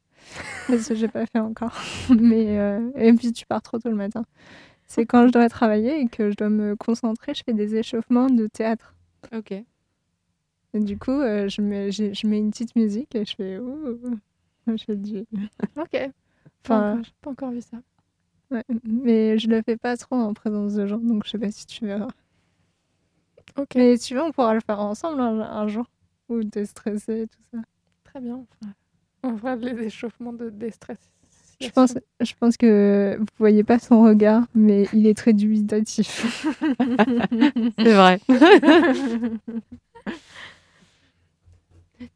parce 0.67 0.87
que 0.87 0.95
j'ai 0.95 1.07
pas 1.09 1.25
fait 1.25 1.39
encore. 1.39 1.73
Mais 2.09 2.57
euh, 2.57 2.89
et 2.95 3.11
puis 3.13 3.33
tu 3.33 3.45
pars 3.45 3.61
trop 3.61 3.79
tôt 3.79 3.89
le 3.89 3.95
matin. 3.95 4.23
C'est 4.87 5.05
quand 5.05 5.27
je 5.27 5.31
dois 5.31 5.47
travailler 5.49 5.99
et 6.01 6.07
que 6.07 6.31
je 6.31 6.35
dois 6.35 6.49
me 6.49 6.75
concentrer, 6.75 7.33
je 7.35 7.43
fais 7.45 7.53
des 7.53 7.75
échauffements 7.75 8.27
de 8.27 8.47
théâtre. 8.47 8.95
Ok. 9.31 9.51
Et 10.73 10.79
du 10.79 10.97
coup, 10.97 11.11
euh, 11.11 11.47
je, 11.49 11.61
mets, 11.61 11.91
je 11.91 12.27
mets 12.27 12.37
une 12.39 12.51
petite 12.51 12.75
musique 12.75 13.15
et 13.15 13.25
je 13.25 13.35
fais 13.35 13.57
ouh. 13.59 14.19
Je 14.67 14.83
fais 14.83 14.95
du... 14.95 15.25
Ok. 15.77 15.97
Enfin, 16.63 17.01
j'ai 17.03 17.11
pas 17.21 17.31
encore 17.31 17.51
vu 17.51 17.61
ça. 17.61 17.77
ouais. 18.51 18.63
Mais 18.83 19.37
je 19.39 19.47
le 19.49 19.61
fais 19.63 19.77
pas 19.77 19.97
trop 19.97 20.15
en 20.15 20.33
présence 20.33 20.75
de 20.75 20.85
gens, 20.85 20.99
donc 20.99 21.25
je 21.25 21.31
sais 21.31 21.39
pas 21.39 21.51
si 21.51 21.65
tu 21.65 21.85
verras. 21.85 22.09
Ok. 23.57 23.75
Mais 23.75 23.97
si 23.97 24.09
tu 24.09 24.15
veux, 24.15 24.23
on 24.23 24.31
pourra 24.31 24.53
le 24.53 24.59
faire 24.61 24.79
ensemble 24.79 25.19
un, 25.21 25.41
un 25.41 25.67
jour. 25.67 25.85
Ou 26.29 26.43
t'es 26.43 26.65
stressé 26.65 27.21
et 27.23 27.27
tout 27.27 27.41
ça. 27.51 27.59
Très 28.03 28.21
bien. 28.21 28.45
on 29.23 29.37
fera 29.37 29.55
les 29.55 29.85
échauffements 29.85 30.33
de 30.33 30.49
déstress. 30.49 31.11
Je 31.61 31.69
pense, 31.69 31.93
je 32.21 32.33
pense 32.39 32.55
que 32.55 33.17
vous 33.19 33.25
voyez 33.37 33.63
pas 33.63 33.79
son 33.79 34.01
regard, 34.01 34.43
mais 34.55 34.87
il 34.93 35.07
est 35.07 35.13
très 35.13 35.33
dubitatif. 35.33 36.45
C'est 37.77 37.93
vrai. 37.93 38.21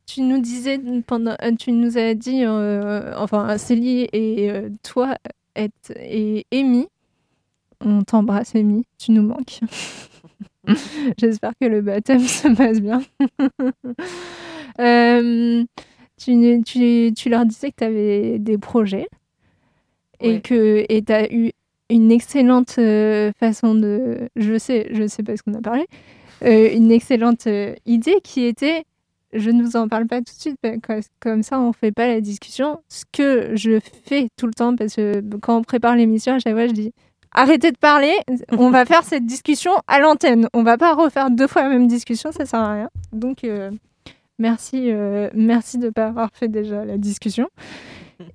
tu 0.06 0.22
nous 0.22 0.40
disais 0.40 0.80
pendant, 1.06 1.36
euh, 1.42 1.52
tu 1.60 1.74
nous 1.74 1.98
as 1.98 2.14
dit, 2.14 2.46
euh, 2.46 3.14
enfin 3.18 3.58
Célie 3.58 4.08
et 4.14 4.50
euh, 4.50 4.70
toi 4.82 5.18
êtes 5.56 5.92
et 5.98 6.46
Amy, 6.54 6.88
on 7.82 8.02
t'embrasse 8.04 8.56
Amy, 8.56 8.86
tu 8.98 9.12
nous 9.12 9.24
manques. 9.24 9.60
J'espère 11.18 11.52
que 11.60 11.66
le 11.66 11.82
baptême 11.82 12.22
se 12.22 12.48
passe 12.56 12.80
bien. 12.80 13.02
Euh, 14.80 15.64
tu, 16.18 16.64
tu, 16.66 17.12
tu 17.16 17.30
leur 17.30 17.46
disais 17.46 17.72
que 17.72 17.76
tu 17.78 17.84
avais 17.84 18.40
des 18.40 18.58
projets 18.58 19.08
et 20.24 20.36
Ouais. 20.36 20.42
que 20.42 20.86
et 20.90 21.02
tu 21.04 21.14
as 21.14 21.32
eu 21.32 21.52
une 21.90 22.12
excellente 22.12 22.76
euh, 22.80 23.32
façon 23.40 23.76
de. 23.76 24.30
Je 24.36 24.58
sais, 24.58 24.88
je 24.92 25.06
sais 25.08 25.22
pas 25.24 25.38
ce 25.38 25.44
qu'on 25.44 25.54
a 25.54 25.62
parlé. 25.62 25.86
euh, 26.44 26.70
une 26.74 26.92
excellente 26.92 27.48
euh, 27.48 27.76
idée 27.86 28.18
qui 28.24 28.44
était. 28.46 28.84
Je 29.36 29.50
ne 29.50 29.64
vous 29.64 29.76
en 29.76 29.88
parle 29.88 30.06
pas 30.08 30.18
tout 30.18 30.34
de 30.36 30.40
suite, 30.40 30.58
parce 30.62 31.08
que 31.08 31.12
comme 31.20 31.42
ça 31.44 31.60
on 31.60 31.74
fait 31.74 31.92
pas 31.92 32.08
la 32.08 32.22
discussion. 32.22 32.80
Ce 32.90 33.04
que 33.12 33.56
je 33.56 33.80
fais 34.06 34.28
tout 34.38 34.46
le 34.48 34.54
temps, 34.54 34.76
parce 34.76 34.96
que 34.96 35.22
quand 35.42 35.58
on 35.58 35.64
prépare 35.64 35.96
l'émission, 35.96 36.34
à 36.36 36.40
chaque 36.40 36.54
fois 36.54 36.68
je 36.68 36.74
dis 36.74 36.92
arrêtez 37.32 37.72
de 37.72 37.78
parler, 37.78 38.14
on 38.52 38.70
va 38.70 38.86
faire 38.86 39.04
cette 39.04 39.26
discussion 39.26 39.72
à 39.88 40.00
l'antenne. 40.00 40.48
On 40.54 40.62
va 40.64 40.78
pas 40.78 40.94
refaire 40.94 41.32
deux 41.32 41.48
fois 41.48 41.64
la 41.64 41.70
même 41.70 41.88
discussion, 41.88 42.32
ça 42.32 42.46
sert 42.46 42.60
à 42.60 42.74
rien. 42.76 42.90
Donc 43.12 43.44
euh, 43.44 43.72
merci, 44.38 44.92
euh, 44.92 45.30
merci 45.34 45.80
de 45.80 45.90
pas 45.90 46.06
avoir 46.08 46.30
fait 46.34 46.48
déjà 46.48 46.86
la 46.86 46.98
discussion. 47.00 47.48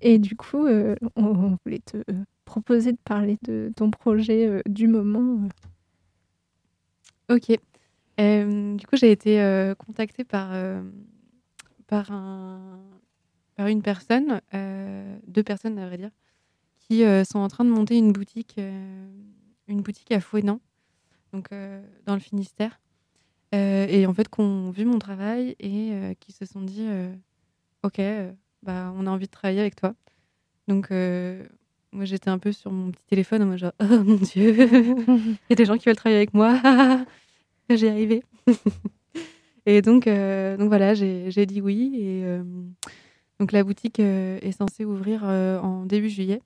Et 0.00 0.18
du 0.18 0.36
coup, 0.36 0.66
euh, 0.66 0.94
on, 1.16 1.56
voulait 1.64 1.80
te 1.80 2.02
proposer 2.44 2.92
de 2.92 2.98
parler 3.04 3.38
de 3.42 3.72
ton 3.76 3.90
projet 3.90 4.46
euh, 4.46 4.62
du 4.68 4.88
moment. 4.88 5.48
Ok. 7.30 7.50
Euh, 8.20 8.74
du 8.74 8.86
coup, 8.86 8.96
j'ai 8.96 9.12
été 9.12 9.40
euh, 9.40 9.74
contactée 9.74 10.24
par, 10.24 10.50
euh, 10.52 10.82
par, 11.86 12.10
un, 12.10 12.80
par 13.54 13.66
une 13.68 13.82
personne, 13.82 14.40
euh, 14.54 15.18
deux 15.26 15.42
personnes 15.42 15.78
à 15.78 15.86
vrai 15.86 15.98
dire, 15.98 16.10
qui 16.80 17.04
euh, 17.04 17.24
sont 17.24 17.38
en 17.38 17.48
train 17.48 17.64
de 17.64 17.70
monter 17.70 17.96
une 17.96 18.12
boutique, 18.12 18.56
euh, 18.58 19.06
une 19.68 19.82
boutique 19.82 20.10
à 20.10 20.20
Fouesnant, 20.20 20.60
donc 21.32 21.52
euh, 21.52 21.80
dans 22.06 22.14
le 22.14 22.20
Finistère. 22.20 22.80
Euh, 23.54 23.86
et 23.88 24.06
en 24.06 24.12
fait, 24.12 24.28
qui 24.28 24.40
ont 24.40 24.70
vu 24.70 24.84
mon 24.84 24.98
travail 24.98 25.54
et 25.58 25.92
euh, 25.92 26.14
qui 26.20 26.32
se 26.32 26.44
sont 26.44 26.60
dit 26.60 26.86
euh, 26.86 27.14
Ok, 27.82 28.00
euh, 28.00 28.32
bah, 28.68 28.92
on 28.98 29.06
a 29.06 29.10
envie 29.10 29.24
de 29.24 29.30
travailler 29.30 29.60
avec 29.60 29.76
toi. 29.76 29.94
Donc, 30.68 30.90
euh, 30.90 31.42
moi, 31.90 32.04
j'étais 32.04 32.28
un 32.28 32.38
peu 32.38 32.52
sur 32.52 32.70
mon 32.70 32.90
petit 32.90 33.06
téléphone 33.06 33.46
mode 33.46 33.56
genre 33.56 33.72
Oh 33.80 34.04
mon 34.04 34.16
Dieu, 34.16 34.50
il 35.08 35.36
y 35.48 35.52
a 35.52 35.54
des 35.54 35.64
gens 35.64 35.78
qui 35.78 35.86
veulent 35.86 35.96
travailler 35.96 36.18
avec 36.18 36.34
moi. 36.34 36.60
j'ai 37.70 37.88
arrivé. 37.88 38.22
et 39.64 39.80
donc, 39.80 40.06
euh, 40.06 40.58
donc 40.58 40.68
voilà, 40.68 40.92
j'ai 40.92 41.46
dit 41.46 41.62
oui. 41.62 41.94
Et 41.94 42.24
euh, 42.26 42.44
donc 43.40 43.52
la 43.52 43.64
boutique 43.64 44.00
est 44.00 44.52
censée 44.52 44.84
ouvrir 44.84 45.24
en 45.24 45.86
début 45.86 46.10
juillet. 46.10 46.42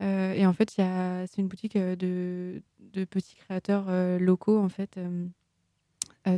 Et 0.00 0.46
en 0.46 0.54
fait, 0.54 0.70
c'est 0.70 1.38
une 1.38 1.48
boutique 1.48 1.76
de, 1.76 2.62
de 2.94 3.04
petits 3.04 3.36
créateurs 3.36 3.84
locaux 4.18 4.58
en 4.58 4.70
fait 4.70 4.98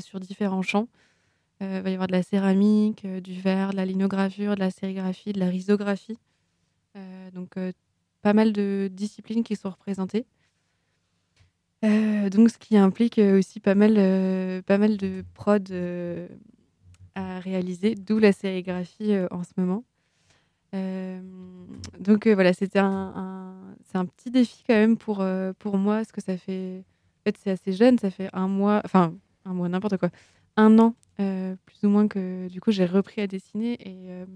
sur 0.00 0.18
différents 0.18 0.62
champs. 0.62 0.88
Euh, 1.62 1.78
il 1.78 1.82
va 1.82 1.90
y 1.90 1.94
avoir 1.94 2.06
de 2.06 2.12
la 2.12 2.22
céramique, 2.22 3.04
euh, 3.04 3.20
du 3.20 3.40
verre, 3.40 3.70
de 3.70 3.76
la 3.76 3.86
linogravure, 3.86 4.54
de 4.54 4.60
la 4.60 4.70
sérigraphie, 4.70 5.32
de 5.32 5.40
la 5.40 5.48
risographie. 5.48 6.18
Euh, 6.96 7.30
donc 7.30 7.56
euh, 7.56 7.72
pas 8.22 8.32
mal 8.34 8.52
de 8.52 8.90
disciplines 8.92 9.44
qui 9.44 9.56
sont 9.56 9.70
représentées. 9.70 10.26
Euh, 11.84 12.30
donc, 12.30 12.50
ce 12.50 12.58
qui 12.58 12.76
implique 12.76 13.18
euh, 13.18 13.38
aussi 13.38 13.60
pas 13.60 13.74
mal, 13.74 13.94
euh, 13.98 14.62
pas 14.62 14.78
mal 14.78 14.96
de 14.96 15.24
prod 15.34 15.70
euh, 15.70 16.26
à 17.14 17.38
réaliser, 17.38 17.94
d'où 17.94 18.18
la 18.18 18.32
sérigraphie 18.32 19.12
euh, 19.12 19.28
en 19.30 19.44
ce 19.44 19.50
moment. 19.56 19.84
Euh, 20.74 21.20
donc 22.00 22.26
euh, 22.26 22.34
voilà, 22.34 22.52
c'était 22.52 22.80
un, 22.80 23.54
c'est 23.84 23.98
un 23.98 24.06
petit 24.06 24.30
défi 24.30 24.64
quand 24.66 24.74
même 24.74 24.96
pour, 24.96 25.20
euh, 25.20 25.52
pour 25.58 25.78
moi, 25.78 25.96
parce 25.98 26.12
que 26.12 26.22
ça 26.22 26.36
fait, 26.36 26.82
en 27.20 27.22
fait, 27.24 27.36
c'est 27.42 27.50
assez 27.50 27.72
jeune, 27.72 27.98
ça 27.98 28.10
fait 28.10 28.30
un 28.32 28.48
mois, 28.48 28.82
enfin 28.84 29.14
un 29.44 29.54
mois, 29.54 29.68
n'importe 29.68 29.96
quoi, 29.98 30.10
un 30.56 30.78
an 30.78 30.94
euh, 30.94 31.05
plus 31.16 31.84
ou 31.84 31.88
moins 31.88 32.08
que 32.08 32.48
du 32.48 32.60
coup 32.60 32.70
j'ai 32.70 32.84
repris 32.84 33.20
à 33.20 33.26
dessiner 33.26 33.74
et 33.80 34.10
euh, 34.10 34.26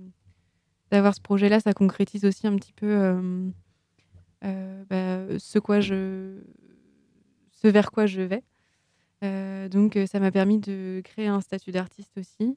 d'avoir 0.90 1.14
ce 1.14 1.20
projet-là, 1.20 1.60
ça 1.60 1.72
concrétise 1.72 2.24
aussi 2.24 2.46
un 2.46 2.56
petit 2.56 2.72
peu 2.72 2.86
euh, 2.86 3.48
euh, 4.44 4.84
bah, 4.88 5.38
ce 5.38 5.58
quoi 5.58 5.80
je 5.80 6.40
ce 7.52 7.68
vers 7.68 7.90
quoi 7.90 8.06
je 8.06 8.22
vais. 8.22 8.42
Euh, 9.22 9.68
donc, 9.68 9.96
euh, 9.96 10.06
ça 10.06 10.18
m'a 10.18 10.30
permis 10.30 10.58
de 10.58 11.02
créer 11.04 11.26
un 11.26 11.40
statut 11.40 11.72
d'artiste 11.72 12.16
aussi. 12.16 12.56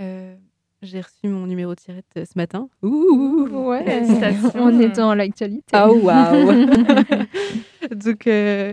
Euh, 0.00 0.34
j'ai 0.82 1.00
reçu 1.00 1.28
mon 1.28 1.46
numéro 1.46 1.74
de 1.74 1.80
tirette 1.80 2.06
euh, 2.16 2.24
ce 2.24 2.32
matin. 2.36 2.68
Ouh 2.82 3.48
Ouais, 3.52 4.02
on 4.54 4.80
est 4.80 4.96
dans 4.96 5.14
l'actualité. 5.14 5.62
Ah, 5.72 5.90
waouh 5.92 6.66
donc, 7.94 8.26
euh, 8.26 8.72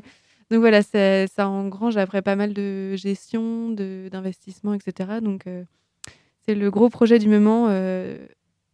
donc 0.50 0.60
voilà, 0.60 0.82
ça, 0.82 1.28
ça 1.28 1.50
engrange 1.50 1.98
après 1.98 2.22
pas 2.22 2.36
mal 2.36 2.54
de 2.54 2.96
gestion, 2.96 3.70
de- 3.70 4.08
d'investissement, 4.12 4.74
etc. 4.74 5.20
Donc, 5.22 5.46
euh, 5.48 5.64
c'est 6.46 6.56
le 6.56 6.72
gros 6.72 6.90
projet 6.90 7.20
du 7.20 7.28
moment, 7.28 7.68
euh, 7.70 8.18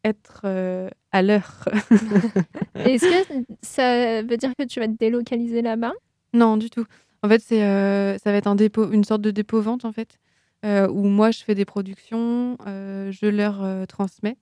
être 0.04 0.42
euh, 0.46 0.90
à 1.12 1.22
l'heure. 1.24 1.68
Est-ce 2.76 3.06
que 3.28 3.46
ça 3.62 4.22
veut 4.22 4.38
dire 4.38 4.52
que 4.58 4.64
tu 4.66 4.80
vas 4.80 4.88
te 4.88 4.98
délocaliser 4.98 5.62
là-bas? 5.62 5.94
Non, 6.34 6.58
du 6.58 6.70
tout. 6.70 6.86
En 7.24 7.30
fait, 7.30 7.42
c'est, 7.42 7.60
ça 7.60 8.32
va 8.32 8.38
être 8.38 8.48
un 8.48 8.56
dépôt, 8.56 8.92
une 8.92 9.04
sorte 9.04 9.22
de 9.22 9.32
dépôt-vente, 9.32 9.86
en 9.86 9.92
fait, 9.92 10.20
où 10.64 11.04
moi, 11.04 11.32
je 11.32 11.44
fais 11.44 11.56
des 11.56 11.64
productions, 11.66 12.58
je 12.66 13.28
leur 13.28 13.88
transmets. 13.88 14.36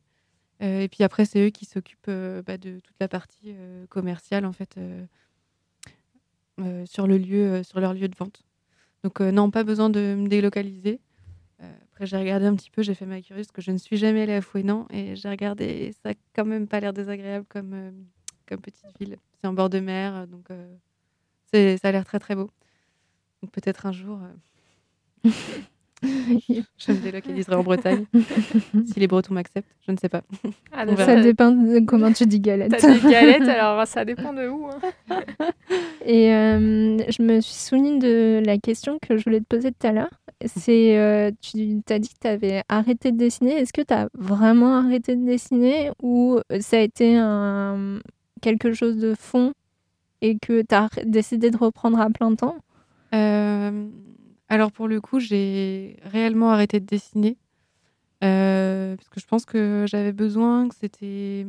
Et 0.61 0.88
puis 0.91 1.03
après, 1.03 1.25
c'est 1.25 1.45
eux 1.45 1.49
qui 1.51 1.65
s'occupent 1.65 2.09
bah, 2.45 2.57
de 2.57 2.79
toute 2.79 2.95
la 2.99 3.07
partie 3.07 3.53
commerciale, 3.89 4.45
en 4.45 4.51
fait, 4.51 4.77
sur, 6.86 7.08
le 7.08 7.18
lieu, 7.18 7.52
euh, 7.52 7.64
sur 7.64 7.80
leur 7.80 7.93
lieu 7.93 8.08
de 8.08 8.16
vente. 8.16 8.43
Donc, 9.04 9.22
euh, 9.22 9.32
non, 9.32 9.49
pas 9.52 9.64
besoin 9.64 9.89
de 9.89 10.16
me 10.16 10.28
délocaliser. 10.28 10.99
Euh, 11.62 11.72
après, 11.91 12.06
j'ai 12.06 12.18
regardé 12.18 12.45
un 12.45 12.56
petit 12.56 12.70
peu, 12.70 12.82
j'ai 12.82 12.93
fait 12.93 13.06
ma 13.06 13.22
curieuse, 13.22 13.47
parce 13.47 13.56
que 13.56 13.62
je 13.62 13.72
ne 13.72 13.78
suis 13.78 13.97
jamais 13.97 14.22
allée 14.22 14.34
à 14.34 14.41
Fouesnant, 14.41 14.88
et 14.89 15.16
j'ai 15.16 15.30
regardé, 15.30 15.91
ça 16.04 16.10
n'a 16.10 16.16
quand 16.36 16.45
même 16.45 16.68
pas 16.68 16.80
l'air 16.80 16.93
désagréable 16.93 17.45
comme, 17.49 17.74
euh, 17.74 17.91
comme 18.47 18.62
petite 18.62 18.86
ville. 18.99 19.18
C'est 19.39 19.47
en 19.47 19.54
bord 19.54 19.70
de 19.70 19.80
mer, 19.80 20.28
donc 20.28 20.52
euh, 20.52 20.76
ça 21.52 21.88
a 21.88 21.91
l'air 21.91 22.06
très 22.06 22.20
très 22.20 22.36
beau. 22.36 22.49
Donc 23.41 23.52
peut-être 23.52 23.86
un 23.88 23.91
jour, 23.91 24.20
euh, 25.26 25.30
je 26.04 26.91
me 26.91 26.97
délocaliserai 26.97 27.56
en 27.56 27.64
Bretagne, 27.64 28.06
si 28.91 28.99
les 28.99 29.08
Bretons 29.08 29.34
m'acceptent, 29.34 29.70
je 29.86 29.91
ne 29.91 29.97
sais 29.97 30.10
pas. 30.10 30.22
Ah, 30.72 30.86
Ça 30.97 31.22
dépend 31.22 31.52
de 31.52 31.80
comment 31.86 32.12
tu 32.12 32.26
dis 32.26 32.39
galette. 32.39 32.76
T'as 32.78 32.93
des 32.99 33.10
galettes, 33.10 33.47
alors 33.47 33.86
ça 33.88 34.04
dépend 34.06 34.34
de 34.34 34.47
où. 34.47 34.68
hein. 34.68 35.22
Et 36.06 36.34
euh, 36.34 36.97
je 37.10 37.22
me 37.22 37.39
suis 37.41 37.54
souvenue 37.54 37.99
de 37.99 38.41
la 38.45 38.58
question 38.58 38.97
que 38.99 39.18
je 39.18 39.24
voulais 39.24 39.39
te 39.41 39.45
poser 39.45 39.72
tout 39.72 39.86
à 39.88 39.91
l'heure. 39.91 40.10
C'est, 40.47 40.97
euh, 40.97 41.30
tu 41.39 41.82
t'as 41.86 41.99
dit 41.99 42.10
que 42.10 42.20
tu 42.20 42.28
avais 42.28 42.64
arrêté 42.68 43.12
de 43.12 43.18
dessiner. 43.18 43.52
Est-ce 43.60 43.74
que 43.74 43.84
tu 43.84 43.93
as 43.93 44.10
vraiment 44.16 44.76
arrêté 44.78 45.16
de 45.16 45.24
dessiner 45.24 45.91
ou 46.02 46.39
ça 46.62 46.78
a 46.78 46.80
été 46.80 47.16
un, 47.16 47.99
quelque 48.41 48.74
chose 48.74 48.97
de 48.97 49.14
fond 49.14 49.54
et 50.22 50.38
que 50.39 50.64
tu 50.64 50.74
as 50.74 50.89
décidé 51.06 51.52
de 51.52 51.58
reprendre 51.58 51.99
à 51.99 52.10
plein 52.10 52.34
temps? 52.34 52.56
Euh, 53.14 53.86
alors 54.52 54.72
pour 54.72 54.88
le 54.88 54.99
coup, 55.02 55.20
j'ai 55.20 55.95
réellement 56.04 56.52
arrêté 56.52 56.80
de 56.80 56.86
dessiner. 56.86 57.38
euh, 58.24 58.95
parce 58.97 59.10
que 59.10 59.20
je 59.20 59.26
pense 59.26 59.45
que 59.45 59.86
j'avais 59.88 60.12
besoin, 60.12 60.68
que 60.70 60.76
c'était... 60.76 61.45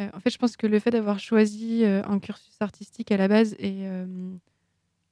euh, 0.00 0.08
en 0.12 0.20
fait, 0.20 0.30
je 0.30 0.36
pense 0.38 0.56
que 0.56 0.66
le 0.66 0.78
fait 0.78 0.90
d'avoir 0.90 1.18
choisi 1.18 1.84
euh, 1.84 2.02
un 2.04 2.18
cursus 2.18 2.56
artistique 2.60 3.10
à 3.12 3.16
la 3.16 3.28
base 3.28 3.54
et 3.58 3.86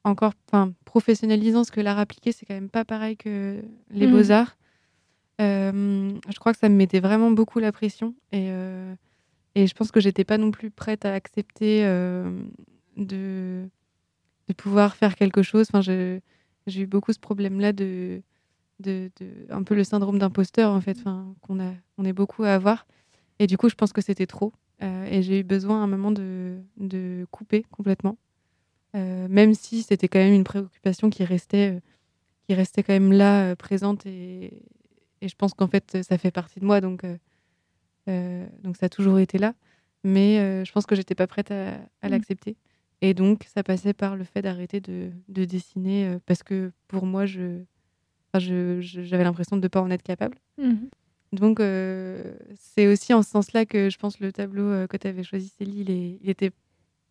encore 0.03 0.33
enfin, 0.47 0.71
professionnalisant, 0.85 1.63
ce 1.63 1.71
que 1.71 1.81
l'art 1.81 1.97
appliqué, 1.97 2.31
c'est 2.31 2.45
quand 2.45 2.53
même 2.53 2.69
pas 2.69 2.85
pareil 2.85 3.17
que 3.17 3.63
les 3.89 4.05
Mhm. 4.05 4.11
beaux-arts. 4.13 4.55
Euh, 5.41 6.11
je 6.29 6.39
crois 6.39 6.53
que 6.53 6.59
ça 6.59 6.69
me 6.69 6.75
mettait 6.75 6.99
vraiment 6.99 7.31
beaucoup 7.31 7.57
la 7.59 7.71
pression. 7.71 8.13
Et, 8.31 8.49
et 9.55 9.65
je 9.67 9.73
pense 9.73 9.91
que 9.91 9.99
j'étais 9.99 10.23
pas 10.25 10.37
non 10.37 10.51
plus 10.51 10.69
prête 10.69 11.05
à 11.05 11.13
accepter 11.13 11.85
euh, 11.85 12.29
de, 12.97 13.67
de 14.47 14.53
pouvoir 14.53 14.95
faire 14.95 15.15
quelque 15.15 15.41
chose. 15.41 15.65
Enfin, 15.69 15.81
je- 15.81 16.19
j'ai 16.67 16.81
eu 16.81 16.87
beaucoup 16.87 17.13
ce 17.13 17.19
problème-là 17.19 17.73
de, 17.73 18.21
de, 18.79 19.11
de- 19.19 19.45
un 19.49 19.63
peu 19.63 19.75
le 19.75 19.83
syndrome 19.83 20.19
d'imposteur 20.19 20.71
en 20.71 20.81
fait, 20.81 20.97
qu'on 21.41 21.59
a, 21.59 21.71
on 21.97 22.05
est 22.05 22.13
beaucoup 22.13 22.43
à 22.43 22.53
avoir. 22.53 22.85
Et 23.39 23.47
du 23.47 23.57
coup, 23.57 23.69
je 23.69 23.75
pense 23.75 23.93
que 23.93 24.01
c'était 24.01 24.27
trop. 24.27 24.53
Euh, 24.81 25.05
et 25.05 25.21
j'ai 25.23 25.39
eu 25.39 25.43
besoin 25.43 25.79
à 25.81 25.83
un 25.83 25.87
moment 25.87 26.11
de, 26.11 26.57
de 26.77 27.25
couper 27.31 27.65
complètement. 27.71 28.17
Euh, 28.95 29.27
même 29.29 29.53
si 29.53 29.83
c'était 29.83 30.07
quand 30.07 30.19
même 30.19 30.33
une 30.33 30.43
préoccupation 30.45 31.09
qui 31.09 31.23
restait, 31.25 31.75
euh, 31.75 31.79
qui 32.47 32.53
restait 32.55 32.83
quand 32.83 32.93
même 32.93 33.11
là, 33.11 33.55
présente. 33.55 34.05
Et, 34.05 34.61
et 35.21 35.27
je 35.27 35.35
pense 35.35 35.53
qu'en 35.53 35.67
fait, 35.67 35.97
ça 36.03 36.17
fait 36.17 36.31
partie 36.31 36.59
de 36.59 36.65
moi. 36.65 36.79
Donc, 36.81 37.03
donc 38.07 38.77
ça 38.77 38.85
a 38.85 38.89
toujours 38.89 39.19
été 39.19 39.37
là. 39.37 39.53
Mais 40.03 40.63
je 40.65 40.71
pense 40.71 40.85
que 40.85 40.95
j'étais 40.95 41.15
pas 41.15 41.27
prête 41.27 41.51
à, 41.51 41.73
à 42.01 42.07
Mm. 42.07 42.11
l'accepter. 42.11 42.55
Et 43.01 43.13
donc, 43.13 43.43
ça 43.53 43.63
passait 43.63 43.93
par 43.93 44.15
le 44.15 44.23
fait 44.23 44.41
d'arrêter 44.41 44.79
de, 44.79 45.11
de 45.27 45.45
dessiner 45.45 46.07
euh, 46.07 46.19
parce 46.25 46.43
que 46.43 46.71
pour 46.87 47.05
moi, 47.05 47.25
je, 47.25 47.61
enfin, 48.33 48.39
je- 48.39 48.79
je- 48.81 49.01
j'avais 49.01 49.23
l'impression 49.23 49.57
de 49.57 49.61
ne 49.61 49.67
pas 49.67 49.81
en 49.81 49.89
être 49.91 50.03
capable. 50.03 50.37
Mhm. 50.57 50.89
Donc, 51.33 51.59
euh, 51.59 52.35
c'est 52.55 52.87
aussi 52.87 53.13
en 53.13 53.21
ce 53.21 53.29
sens-là 53.29 53.65
que 53.65 53.89
je 53.89 53.97
pense 53.97 54.19
le 54.19 54.31
tableau 54.31 54.63
euh, 54.63 54.87
que 54.87 54.95
tu 54.97 55.07
avais 55.07 55.23
choisi, 55.23 55.49
Célie, 55.49 55.81
il, 55.81 55.91
est- 55.91 56.17
il 56.21 56.29
était 56.29 56.51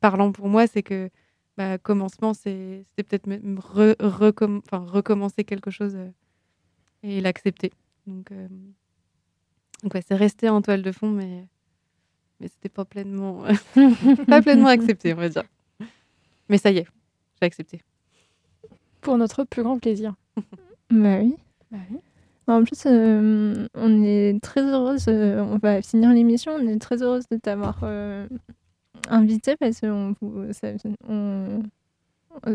parlant 0.00 0.32
pour 0.32 0.48
moi. 0.48 0.66
C'est 0.66 0.82
que, 0.82 1.10
bah, 1.58 1.76
commencement, 1.78 2.32
c'est- 2.34 2.84
c'était 2.88 3.02
peut-être 3.02 3.26
même 3.26 3.58
re- 3.58 3.96
recomm- 3.98 4.62
enfin, 4.66 4.78
recommencer 4.90 5.44
quelque 5.44 5.70
chose 5.70 5.96
et 7.02 7.20
l'accepter. 7.20 7.72
Donc, 8.06 8.32
donc 9.82 9.94
ouais, 9.94 10.02
c'est 10.06 10.14
resté 10.14 10.48
en 10.48 10.62
toile 10.62 10.82
de 10.82 10.92
fond, 10.92 11.10
mais, 11.10 11.46
mais 12.40 12.48
c'était 12.48 12.68
pas 12.70 12.84
pleinement, 12.86 13.42
pas 14.26 14.40
pleinement 14.42 14.68
accepté, 14.68 15.12
on 15.12 15.16
va 15.18 15.28
dire. 15.28 15.44
Mais 16.48 16.58
ça 16.58 16.70
y 16.70 16.78
est, 16.78 16.86
j'ai 17.40 17.46
accepté. 17.46 17.80
Pour 19.00 19.16
notre 19.18 19.44
plus 19.44 19.62
grand 19.62 19.78
plaisir. 19.78 20.14
Bah 20.90 21.18
oui. 21.20 21.34
Bah 21.70 21.78
oui. 21.90 21.98
En 22.46 22.62
plus, 22.62 22.82
euh, 22.86 23.66
on 23.74 24.02
est 24.04 24.38
très 24.42 24.60
heureuse, 24.60 25.06
euh, 25.08 25.40
on 25.42 25.56
va 25.56 25.80
finir 25.80 26.10
l'émission, 26.12 26.52
on 26.52 26.68
est 26.68 26.78
très 26.78 27.02
heureuse 27.02 27.24
de 27.30 27.38
t'avoir 27.38 27.80
euh, 27.84 28.28
invité 29.08 29.56
parce 29.56 29.80
que 29.80 29.86
on, 29.86 30.14
vous- 30.20 30.52
ça, 30.52 30.68
on- 31.08 31.62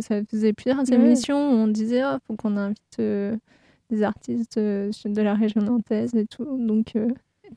ça 0.02 0.24
faisait 0.26 0.54
plusieurs 0.54 0.86
émissions 0.94 1.38
où 1.52 1.56
on 1.56 1.68
disait 1.68 2.00
il 2.02 2.18
faut 2.28 2.36
qu'on 2.36 2.56
invite 2.56 3.00
euh, 3.00 3.36
des 3.90 4.04
artistes 4.04 4.58
euh, 4.58 4.92
de 5.06 5.22
la 5.24 5.34
région 5.34 5.62
nantaise 5.62 6.14
et 6.14 6.28
tout. 6.28 6.46
Donc, 6.60 6.96
euh, 6.96 7.08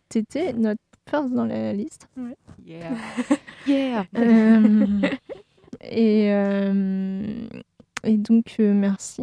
t'étais 0.09 0.55
notre 0.55 0.81
first 1.09 1.35
dans 1.35 1.45
la 1.45 1.75
liste. 1.75 2.09
Yeah. 2.65 2.93
yeah. 3.67 4.07
Euh, 5.85 5.89
et, 5.91 6.33
euh, 6.33 7.49
et 8.05 8.17
donc, 8.17 8.57
euh, 8.61 8.73
merci 8.73 9.23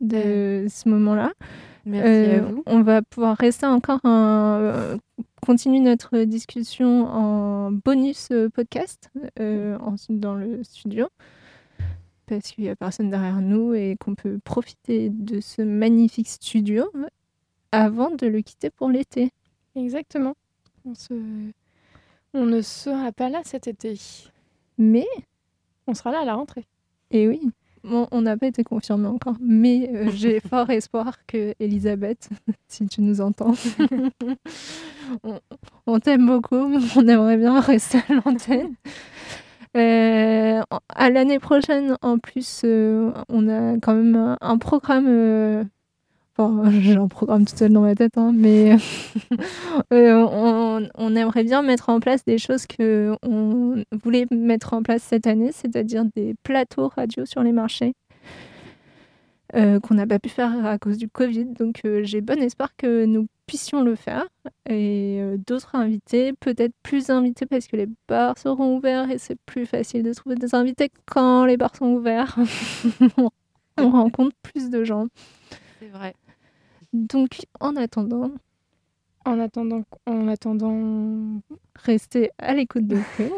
de 0.00 0.66
ce 0.68 0.88
moment-là. 0.88 1.32
Merci 1.84 2.08
Euh, 2.08 2.38
à 2.38 2.42
vous. 2.42 2.62
On 2.66 2.82
va 2.82 3.02
pouvoir 3.02 3.36
rester 3.36 3.66
encore 3.66 4.00
un, 4.04 4.58
euh, 4.60 4.96
continuer 5.44 5.80
notre 5.80 6.18
discussion 6.24 7.06
en 7.06 7.72
bonus 7.72 8.28
euh, 8.30 8.48
podcast 8.50 9.10
euh, 9.40 9.78
en- 9.78 9.94
dans 10.10 10.34
le 10.34 10.62
studio 10.64 11.08
parce 12.26 12.50
qu'il 12.50 12.64
n'y 12.64 12.70
a 12.70 12.76
personne 12.76 13.08
derrière 13.08 13.40
nous 13.40 13.72
et 13.72 13.96
qu'on 13.98 14.14
peut 14.14 14.38
profiter 14.44 15.08
de 15.08 15.40
ce 15.40 15.62
magnifique 15.62 16.28
studio 16.28 16.84
avant 17.72 18.10
de 18.10 18.26
le 18.26 18.42
quitter 18.42 18.68
pour 18.68 18.90
l'été. 18.90 19.30
Exactement. 19.74 20.34
On, 20.84 20.94
se... 20.94 21.14
on 22.34 22.44
ne 22.44 22.60
sera 22.60 23.12
pas 23.12 23.30
là 23.30 23.40
cet 23.44 23.66
été. 23.66 23.98
Mais, 24.76 25.06
On 25.88 25.94
sera 25.94 26.12
là 26.12 26.20
à 26.20 26.24
la 26.24 26.34
rentrée. 26.34 26.66
et 27.10 27.26
oui, 27.26 27.40
bon, 27.82 28.06
on 28.10 28.20
n'a 28.22 28.36
pas 28.36 28.46
été 28.46 28.62
confirmé 28.62 29.08
encore, 29.08 29.36
mais 29.40 29.90
euh, 29.94 30.10
j'ai 30.14 30.38
fort 30.40 30.68
espoir 30.70 31.16
que 31.26 31.54
Elisabeth, 31.58 32.28
si 32.68 32.86
tu 32.86 33.00
nous 33.00 33.20
entends, 33.22 33.54
on, 35.24 35.40
on 35.86 35.98
t'aime 35.98 36.26
beaucoup, 36.26 36.56
on 36.96 37.08
aimerait 37.08 37.38
bien 37.38 37.58
rester 37.60 37.98
à 38.08 38.14
l'antenne. 38.14 38.74
Euh, 39.76 40.60
à 40.94 41.10
l'année 41.10 41.38
prochaine, 41.38 41.96
en 42.02 42.18
plus, 42.18 42.62
euh, 42.64 43.12
on 43.28 43.48
a 43.48 43.78
quand 43.80 43.94
même 43.94 44.14
un, 44.16 44.36
un 44.40 44.58
programme. 44.58 45.06
Enfin, 46.40 46.70
j'ai 46.70 46.94
un 46.94 47.08
programme 47.08 47.44
tout 47.44 47.56
seul 47.56 47.72
dans 47.72 47.80
ma 47.80 47.96
tête, 47.96 48.16
hein, 48.16 48.30
mais 48.32 48.76
euh, 49.92 50.24
on, 50.94 51.16
aimerait 51.16 51.42
bien 51.42 51.62
mettre 51.62 51.88
en 51.88 51.98
place 51.98 52.24
des 52.24 52.38
choses 52.38 52.66
que 52.66 53.16
on 53.22 53.82
voulait 54.04 54.26
mettre 54.30 54.72
en 54.72 54.84
place 54.84 55.02
cette 55.02 55.26
année, 55.26 55.50
c'est-à-dire 55.50 56.04
des 56.14 56.36
plateaux 56.44 56.88
radio 56.94 57.24
sur 57.26 57.42
les 57.42 57.50
marchés. 57.50 57.94
euh, 59.56 59.80
qu'on 59.80 59.94
n'a 59.94 60.06
pas 60.06 60.18
pu 60.20 60.28
faire 60.28 60.64
à 60.64 60.78
cause 60.78 60.96
du 60.96 61.08
Covid. 61.08 61.46
Donc 61.46 61.80
euh, 61.84 62.04
j'ai 62.04 62.20
bon 62.20 62.40
espoir 62.40 62.76
que 62.76 63.04
nous 63.04 63.26
puissions 63.46 63.82
le 63.82 63.96
faire. 63.96 64.28
Et 64.70 65.20
d'autres 65.44 65.74
invités, 65.74 66.34
peut-être 66.34 66.74
plus 66.84 67.10
invités 67.10 67.46
parce 67.46 67.66
que 67.66 67.76
les 67.76 67.88
bars 68.06 68.38
seront 68.38 68.76
ouverts 68.76 69.10
et 69.10 69.18
c'est 69.18 69.40
plus 69.44 69.66
facile 69.66 70.04
de 70.04 70.12
trouver 70.12 70.36
des 70.36 70.54
invités 70.54 70.90
quand 71.06 71.46
les 71.46 71.56
bars 71.56 71.74
sont 71.74 71.86
ouverts. 71.86 72.38
On 73.78 73.90
rencontre 73.90 74.36
plus 74.42 74.70
de 74.70 74.84
gens. 74.84 75.06
C'est 75.80 75.88
vrai. 75.88 76.14
Donc 76.92 77.40
en 77.60 77.76
attendant, 77.76 78.30
En 79.26 79.38
attendant, 79.40 79.82
en 80.06 80.28
attendant, 80.28 81.40
restez 81.76 82.30
à 82.38 82.54
l'écoute 82.54 82.86
de 82.86 82.96
nous. 83.18 83.30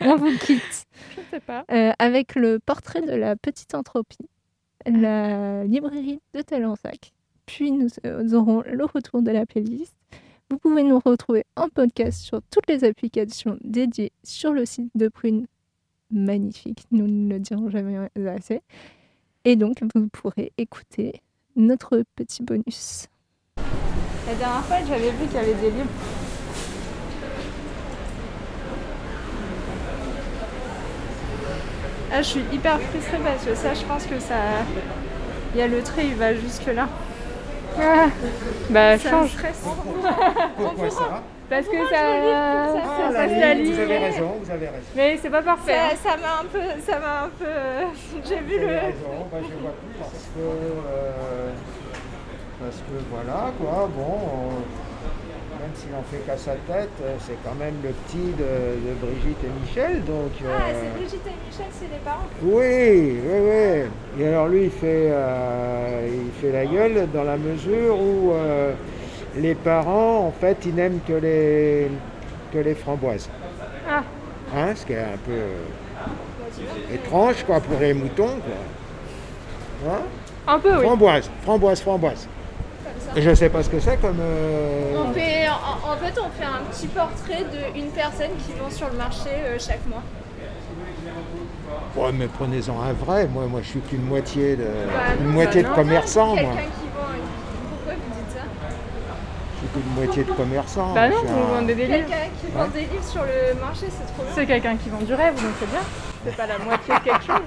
On 0.00 0.16
vous 0.16 0.36
quitte 0.38 0.86
je 1.14 1.20
ne 1.20 1.26
sais 1.30 1.40
pas. 1.40 1.64
euh, 1.70 1.92
avec 1.98 2.34
le 2.34 2.58
portrait 2.58 3.00
de 3.02 3.12
la 3.12 3.34
petite 3.36 3.74
entropie, 3.74 4.28
la 4.86 5.64
librairie 5.64 6.20
de 6.34 6.42
Talensac. 6.42 7.12
Puis 7.46 7.72
nous 7.72 7.88
euh, 8.04 8.30
aurons 8.34 8.62
le 8.62 8.84
retour 8.84 9.22
de 9.22 9.30
la 9.30 9.46
playlist. 9.46 9.94
Vous 10.50 10.58
pouvez 10.58 10.82
nous 10.82 10.98
retrouver 10.98 11.44
en 11.56 11.68
podcast 11.68 12.20
sur 12.20 12.40
toutes 12.50 12.68
les 12.68 12.84
applications 12.84 13.56
dédiées 13.62 14.12
sur 14.24 14.52
le 14.52 14.66
site 14.66 14.90
de 14.94 15.08
Prune. 15.08 15.46
Magnifique, 16.10 16.84
nous 16.90 17.06
ne 17.06 17.28
le 17.34 17.38
dirons 17.38 17.68
jamais 17.70 18.08
assez. 18.28 18.62
Et 19.44 19.56
donc, 19.56 19.78
vous 19.94 20.08
pourrez 20.08 20.52
écouter 20.56 21.20
notre 21.58 22.02
petit 22.16 22.42
bonus. 22.42 23.08
La 24.26 24.34
dernière 24.34 24.64
fois, 24.64 24.76
j'avais 24.86 25.10
vu 25.10 25.26
qu'il 25.26 25.36
y 25.36 25.38
avait 25.38 25.54
des 25.54 25.70
livres. 25.70 25.88
Ah, 32.10 32.22
je 32.22 32.26
suis 32.26 32.44
hyper 32.52 32.80
frustrée 32.80 33.18
parce 33.18 33.44
que 33.44 33.54
ça, 33.54 33.74
je 33.74 33.84
pense 33.84 34.06
que 34.06 34.18
ça. 34.18 34.34
Il 35.54 35.58
y 35.58 35.62
a 35.62 35.66
le 35.68 35.82
trait, 35.82 36.06
il 36.06 36.14
va 36.14 36.34
jusque 36.34 36.66
là. 36.66 36.88
Bah, 38.70 38.98
Ça 38.98 39.22
me 39.22 39.28
stresse. 39.28 39.62
Pourquoi 40.56 40.90
ça 40.90 41.22
Parce 41.48 41.66
que 41.66 41.76
ça, 41.88 41.96
ça, 41.96 42.82
Ah, 42.84 43.10
ça 43.12 43.26
la 43.26 43.38
l'aligne. 43.38 43.72
Vous 43.72 43.80
avez 43.80 43.98
raison, 43.98 44.32
vous 44.42 44.50
avez 44.50 44.66
raison. 44.66 44.86
Mais 44.94 45.18
c'est 45.20 45.30
pas 45.30 45.42
parfait. 45.42 45.96
Ça 46.02 46.16
m'a 46.16 46.40
un 46.40 46.44
peu. 46.44 46.80
Ça 46.86 46.98
m'a 46.98 47.24
un 47.24 47.28
peu. 47.38 47.44
euh, 47.46 47.84
J'ai 48.28 48.36
vu 48.40 48.58
Vous 48.58 48.64
avez 48.64 48.66
le. 48.66 48.78
raison, 48.80 49.16
bah, 49.32 49.38
je 49.40 49.54
vois 49.62 49.72
plus 49.72 49.98
parce 49.98 50.12
que, 50.34 50.40
euh, 50.40 51.50
parce 52.60 52.76
que 52.76 53.04
voilà 53.10 53.50
quoi, 53.58 53.88
bon, 53.96 54.18
on- 54.34 54.88
même 55.60 55.70
s'il 55.74 55.90
en 55.94 56.02
fait 56.10 56.18
qu'à 56.26 56.36
sa 56.36 56.52
tête, 56.52 56.90
euh, 57.02 57.16
c'est 57.26 57.36
quand 57.42 57.54
même 57.58 57.74
le 57.82 57.90
petit 57.90 58.32
de, 58.38 58.44
de 58.88 58.94
Brigitte 59.00 59.38
et 59.42 59.60
Michel, 59.66 60.04
donc. 60.04 60.30
Ah, 60.44 60.68
euh, 60.68 60.72
c'est 60.82 60.98
Brigitte 61.00 61.26
et 61.26 61.46
Michel, 61.46 61.66
c'est 61.72 61.90
les 61.90 61.98
parents. 62.04 62.28
Oui, 62.42 63.20
oui, 63.24 63.38
oui. 64.18 64.22
Et 64.22 64.28
alors 64.28 64.48
lui, 64.48 64.64
il 64.64 64.70
fait, 64.70 65.08
euh, 65.10 66.08
il 66.26 66.40
fait 66.40 66.52
la 66.52 66.66
gueule 66.66 67.08
dans 67.12 67.24
la 67.24 67.36
mesure 67.38 67.98
où 67.98 68.32
euh, 68.34 68.72
les 69.38 69.54
parents, 69.54 70.26
en 70.26 70.32
fait, 70.32 70.58
ils 70.66 70.74
n'aiment 70.74 71.00
que 71.06 71.12
les, 71.14 71.90
que 72.52 72.58
les 72.58 72.74
framboises. 72.74 73.28
Ah. 73.88 74.02
Hein, 74.56 74.74
ce 74.74 74.84
qui 74.86 74.92
est 74.92 74.98
un 74.98 75.18
peu 75.24 75.32
euh, 75.32 76.94
étrange, 76.94 77.44
quoi, 77.44 77.60
pour 77.60 77.78
les 77.80 77.94
moutons, 77.94 78.38
quoi. 78.40 79.92
Hein? 79.92 80.00
Un 80.46 80.58
peu, 80.58 80.76
oui. 80.78 80.82
Framboise, 80.84 81.30
framboise, 81.42 81.80
framboise. 81.80 82.28
Et 83.16 83.22
je 83.22 83.34
sais 83.34 83.48
pas 83.48 83.62
ce 83.62 83.70
que 83.70 83.80
c'est 83.80 83.96
comme... 84.00 84.18
euh, 84.20 84.94
On 85.06 85.12
fait, 85.12 85.46
en, 85.48 85.92
en 85.92 85.96
fait, 85.96 86.20
on 86.20 86.28
fait 86.30 86.44
un 86.44 86.62
petit 86.70 86.86
portrait 86.88 87.44
d'une 87.74 87.88
personne 87.90 88.30
qui 88.38 88.52
vend 88.58 88.70
sur 88.70 88.88
le 88.90 88.96
marché 88.96 89.30
euh, 89.30 89.56
chaque 89.58 89.86
mois. 89.86 90.02
Ouais, 91.96 92.12
mais 92.12 92.26
prenez-en 92.26 92.80
un 92.80 92.92
vrai. 92.92 93.26
Moi, 93.28 93.44
moi, 93.46 93.60
je 93.62 93.68
suis 93.68 93.80
qu'une 93.80 94.02
moitié 94.04 94.56
de, 94.56 94.64
Bah 94.64 95.14
une 95.20 95.26
non, 95.26 95.32
moitié 95.32 95.62
bah 95.62 95.68
de 95.68 95.74
non. 95.74 95.82
commerçant, 95.82 96.26
moi. 96.28 96.36
Quelqu'un 96.36 96.54
qui 96.56 96.88
vend. 96.94 97.18
Pourquoi 97.70 97.94
vous 97.94 98.14
dites 98.14 98.36
ça 98.36 98.42
Je 99.60 99.66
suis 99.66 99.82
qu'une 99.82 99.94
moitié 99.94 100.24
de 100.24 100.32
commerçant. 100.32 100.94
Bah 100.94 101.08
non, 101.08 101.16
vous 101.24 101.38
un- 101.54 101.56
vendez 101.60 101.74
des 101.74 101.86
livres. 101.86 101.98
Quelqu'un 102.06 102.28
qui 102.40 102.46
vend 102.52 102.68
des 102.68 102.80
livres 102.82 103.04
sur 103.04 103.22
le 103.22 103.60
marché, 103.60 103.86
c'est 103.90 104.12
trop 104.12 104.22
bien. 104.22 104.32
C'est 104.34 104.46
quelqu'un 104.46 104.76
qui 104.76 104.88
vend 104.88 104.98
du 105.00 105.14
rêve, 105.14 105.34
donc 105.34 105.52
c'est 105.58 105.70
bien. 105.70 105.80
C'est 106.24 106.36
pas 106.36 106.46
la 106.46 106.58
moitié 106.58 106.94
de 106.94 107.00
quelque 107.00 107.24
chose. 107.24 107.42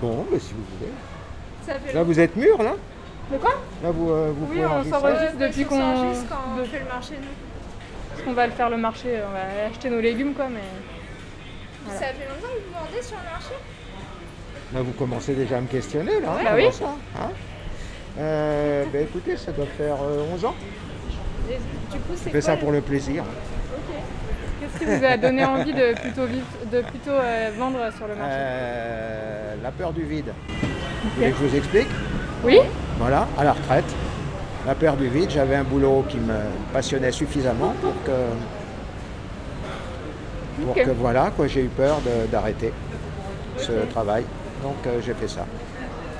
Bon, 0.00 0.26
mais 0.30 0.38
si 0.38 0.52
vous 0.54 0.64
voulez. 0.78 0.92
Ça 1.66 1.74
fait 1.78 1.92
Là, 1.92 2.02
vous 2.02 2.18
êtes 2.20 2.36
mûr, 2.36 2.62
là? 2.62 2.72
De 3.30 3.36
quoi? 3.38 3.50
Là, 3.82 3.90
vous, 3.90 4.10
euh, 4.10 4.32
vous 4.34 4.46
Oui, 4.46 4.56
pouvez 4.56 4.64
on 4.66 4.70
enregistrer 4.72 5.00
s'enregistre 5.00 5.38
depuis 5.38 5.64
on 5.64 5.68
qu'on. 5.68 5.80
s'enregistre 5.96 6.28
quand 6.30 6.36
on 6.52 6.56
de- 6.56 6.64
fait 6.64 6.78
le 6.78 6.84
marché, 6.86 7.14
nous. 7.20 7.28
Parce 8.10 8.22
qu'on 8.22 8.32
va 8.32 8.46
le 8.46 8.52
faire 8.52 8.70
le 8.70 8.76
marché, 8.78 9.18
on 9.28 9.32
va 9.32 9.68
acheter 9.70 9.90
nos 9.90 10.00
légumes 10.00 10.32
quoi, 10.34 10.46
mais. 10.48 10.60
Voilà. 11.84 12.00
Ça 12.00 12.06
fait 12.06 12.28
longtemps 12.28 12.48
que 12.54 12.66
vous 12.66 12.84
vendez 12.86 13.02
sur 13.02 13.16
le 13.18 13.30
marché? 13.30 13.54
Là, 14.72 14.82
vous 14.82 14.92
commencez 14.92 15.34
déjà 15.34 15.58
à 15.58 15.60
me 15.60 15.66
questionner, 15.66 16.20
là. 16.20 16.28
hein, 16.30 16.38
Bah 16.44 16.50
comment 16.50 16.66
oui. 16.66 16.72
ça, 16.72 16.84
hein? 17.20 17.30
Euh, 18.18 18.84
bah, 18.92 18.98
écoutez, 19.00 19.36
ça 19.36 19.52
doit 19.52 19.66
faire 19.76 19.96
euh, 20.02 20.24
11 20.34 20.44
ans. 20.44 20.54
Et 21.50 21.54
Du 21.92 21.98
coup, 21.98 22.12
c'est 22.14 22.18
Je 22.18 22.22
quoi 22.24 22.32
fais 22.32 22.40
ça 22.40 22.56
pour 22.56 22.72
le 22.72 22.80
plaisir. 22.80 23.24
Qu'est-ce 24.60 24.78
qui 24.78 24.84
vous 24.98 25.04
a 25.04 25.16
donné 25.16 25.44
envie 25.44 25.72
de 25.72 25.94
plutôt, 26.00 26.26
vivre, 26.26 26.46
de 26.70 26.80
plutôt 26.82 27.10
euh, 27.10 27.50
vendre 27.58 27.78
sur 27.96 28.06
le 28.06 28.14
marché 28.14 28.30
Euh, 28.32 29.54
la 29.62 29.70
peur 29.70 29.92
du 29.92 30.02
vide. 30.04 30.32
Vous 31.02 31.10
voulez 31.16 31.30
que 31.30 31.36
je 31.38 31.44
vous 31.46 31.56
explique 31.56 31.88
Oui 32.44 32.58
Voilà, 32.98 33.26
à 33.38 33.44
la 33.44 33.52
retraite. 33.52 33.84
La 34.66 34.74
peur 34.74 34.96
du 34.96 35.08
vide, 35.08 35.30
j'avais 35.30 35.56
un 35.56 35.64
boulot 35.64 36.04
qui 36.08 36.18
me 36.18 36.34
passionnait 36.72 37.10
suffisamment 37.12 37.74
pour 37.80 37.94
que, 38.04 38.10
pour 40.62 40.70
Ok. 40.76 40.84
que 40.84 40.90
voilà, 40.90 41.30
quoi, 41.34 41.46
j'ai 41.46 41.62
eu 41.64 41.68
peur 41.68 41.96
de- 42.02 42.26
d'arrêter 42.30 42.72
ce 43.56 43.72
travail. 43.90 44.24
Donc 44.62 44.76
euh, 44.86 45.00
j'ai 45.04 45.14
fait 45.14 45.28
ça. 45.28 45.46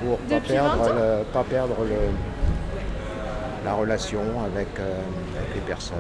Pour 0.03 0.19
pas 0.19 0.35
Depuis 0.37 0.53
perdre, 0.53 0.77
20 0.77 0.91
ans 0.91 0.95
le, 0.95 1.25
pas 1.33 1.45
perdre 1.45 1.77
le- 1.85 3.65
la 3.65 3.75
relation 3.75 4.21
avec, 4.45 4.69
euh, 4.79 4.95
avec 5.39 5.55
les 5.55 5.61
personnes. 5.61 5.97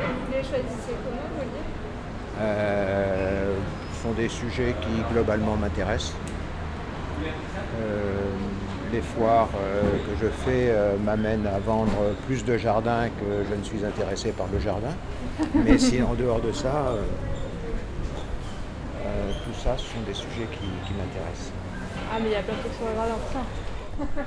Vous 0.00 0.32
les 0.32 0.38
choisissez 0.42 0.94
comment, 1.04 1.28
vos 1.36 1.42
livres 1.42 2.40
Euh, 2.40 3.54
ce 3.94 4.02
sont 4.02 4.12
des 4.14 4.28
sujets 4.28 4.74
qui 4.80 5.12
globalement 5.12 5.54
m'intéressent. 5.56 6.14
Euh, 7.80 8.12
les 8.92 9.00
foires 9.00 9.48
euh, 9.56 9.82
que 10.06 10.24
je 10.24 10.28
fais 10.44 10.72
m'amènent 11.04 11.46
à 11.46 11.58
vendre 11.60 11.92
plus 12.26 12.44
de 12.44 12.56
jardins 12.58 13.06
que 13.08 13.44
je 13.48 13.54
ne 13.56 13.62
suis 13.62 13.84
intéressé 13.84 14.30
par 14.32 14.46
le 14.52 14.58
jardin. 14.58 14.92
Mais 15.54 15.78
si 15.78 16.02
en 16.02 16.14
dehors 16.14 16.40
de 16.40 16.50
ça, 16.52 16.86
tout 19.44 19.54
ça, 19.62 19.74
ce 19.76 19.84
sont 19.84 20.00
des 20.06 20.14
sujets 20.14 20.48
qui, 20.52 20.66
qui 20.86 20.92
m'intéressent. 20.94 21.52
Ah, 22.14 22.18
mais 22.20 22.28
il 22.28 22.32
y 22.32 22.36
a 22.36 22.42
plein 22.42 22.54
de 22.54 22.60
trucs 22.60 22.74
sur 22.74 22.86
le 22.86 22.94
jardin, 22.94 23.14
putain. 23.26 23.44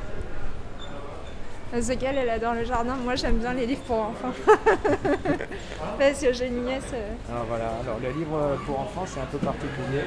Parce 1.71 1.87
qu'elle, 1.87 2.17
elle 2.17 2.29
adore 2.29 2.53
le 2.53 2.63
jardin. 2.65 2.95
Moi, 2.95 3.15
j'aime 3.15 3.37
bien 3.37 3.53
les 3.53 3.65
livres 3.65 3.81
pour 3.87 3.99
enfants. 3.99 4.31
Parce 5.99 6.19
que 6.21 6.33
j'ai 6.33 6.47
une 6.47 6.63
nièce. 6.65 6.91
euh, 6.93 7.13
Alors 7.29 7.45
voilà, 7.45 7.65
alors 7.83 7.97
le 8.01 8.09
livre 8.17 8.57
pour 8.65 8.79
enfants 8.79 9.03
c'est 9.05 9.19
un 9.19 9.25
peu 9.25 9.37
particulier. 9.37 10.03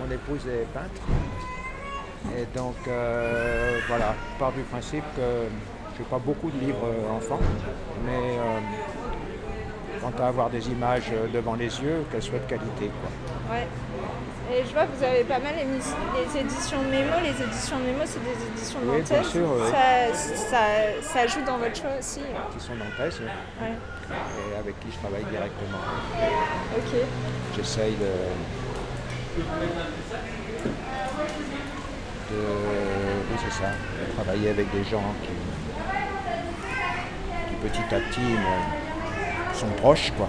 Mon 0.00 0.10
épouse 0.12 0.46
est 0.46 0.66
peintre. 0.72 1.02
Et 2.38 2.46
donc 2.56 2.76
euh, 2.86 3.78
voilà, 3.88 4.14
je 4.34 4.38
pars 4.38 4.52
du 4.52 4.62
principe 4.62 5.02
que 5.16 5.48
je 5.96 6.02
n'ai 6.02 6.08
pas 6.08 6.18
beaucoup 6.18 6.50
de 6.50 6.58
livres 6.58 6.84
euh, 6.86 7.16
enfants, 7.16 7.40
mais 8.06 8.12
euh, 8.38 8.60
quant 10.00 10.12
à 10.22 10.28
avoir 10.28 10.48
des 10.48 10.68
images 10.70 11.10
euh, 11.12 11.26
devant 11.34 11.54
les 11.54 11.64
yeux, 11.82 12.04
qu'elles 12.12 12.22
soient 12.22 12.38
de 12.38 12.48
qualité. 12.48 12.90
Quoi. 13.00 13.56
Ouais. 13.56 13.66
Et 14.54 14.64
je 14.68 14.72
vois 14.74 14.84
que 14.84 14.94
vous 14.96 15.02
avez 15.04 15.24
pas 15.24 15.38
mal 15.38 15.54
émis 15.58 15.80
les 16.14 16.40
éditions 16.40 16.82
Mémo. 16.90 17.14
Les 17.22 17.42
éditions 17.42 17.78
Mémo, 17.78 18.00
c'est 18.04 18.20
des 18.22 18.36
éditions 18.52 18.80
Oui, 18.84 19.00
bien 19.00 19.16
nantaises. 19.16 19.30
sûr, 19.32 19.48
oui. 19.56 19.70
ça, 19.70 20.14
ça, 20.36 20.58
ça 21.00 21.26
joue 21.26 21.42
dans 21.46 21.56
votre 21.58 21.74
choix 21.74 21.90
aussi. 21.98 22.20
Qui 22.52 22.60
sont 22.64 22.74
nantaises 22.74 23.20
Ouais. 23.20 23.72
et 24.10 24.58
avec 24.58 24.78
qui 24.80 24.88
je 24.92 24.98
travaille 24.98 25.24
directement. 25.24 25.78
Ok. 26.76 26.92
J'essaye 27.56 27.94
de, 27.94 28.12
de, 32.30 32.40
oui, 33.30 33.38
c'est 33.42 33.62
ça, 33.62 33.70
de 33.70 34.12
travailler 34.14 34.50
avec 34.50 34.70
des 34.70 34.84
gens 34.84 35.14
qui, 35.22 35.30
qui 37.48 37.54
petit 37.68 37.94
à 37.94 38.00
petit 38.00 38.20
me- 38.20 39.54
sont 39.54 39.68
proches, 39.80 40.12
quoi. 40.16 40.28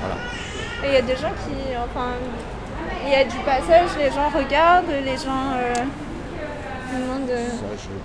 Voilà. 0.00 0.16
Et 0.82 0.88
il 0.88 0.94
y 0.94 0.96
a 0.96 1.02
des 1.02 1.16
gens 1.16 1.32
qui. 1.44 1.76
Enfin. 1.76 2.12
Il 3.06 3.10
y 3.12 3.14
a 3.14 3.24
du 3.24 3.36
passage, 3.38 3.90
les 3.98 4.10
gens 4.10 4.28
regardent, 4.34 4.90
les 5.04 5.16
gens. 5.16 5.52
Euh, 5.56 5.74
demandent. 6.92 7.30
euh, 7.30 7.48
Ça, 7.48 7.76
je- 7.76 8.00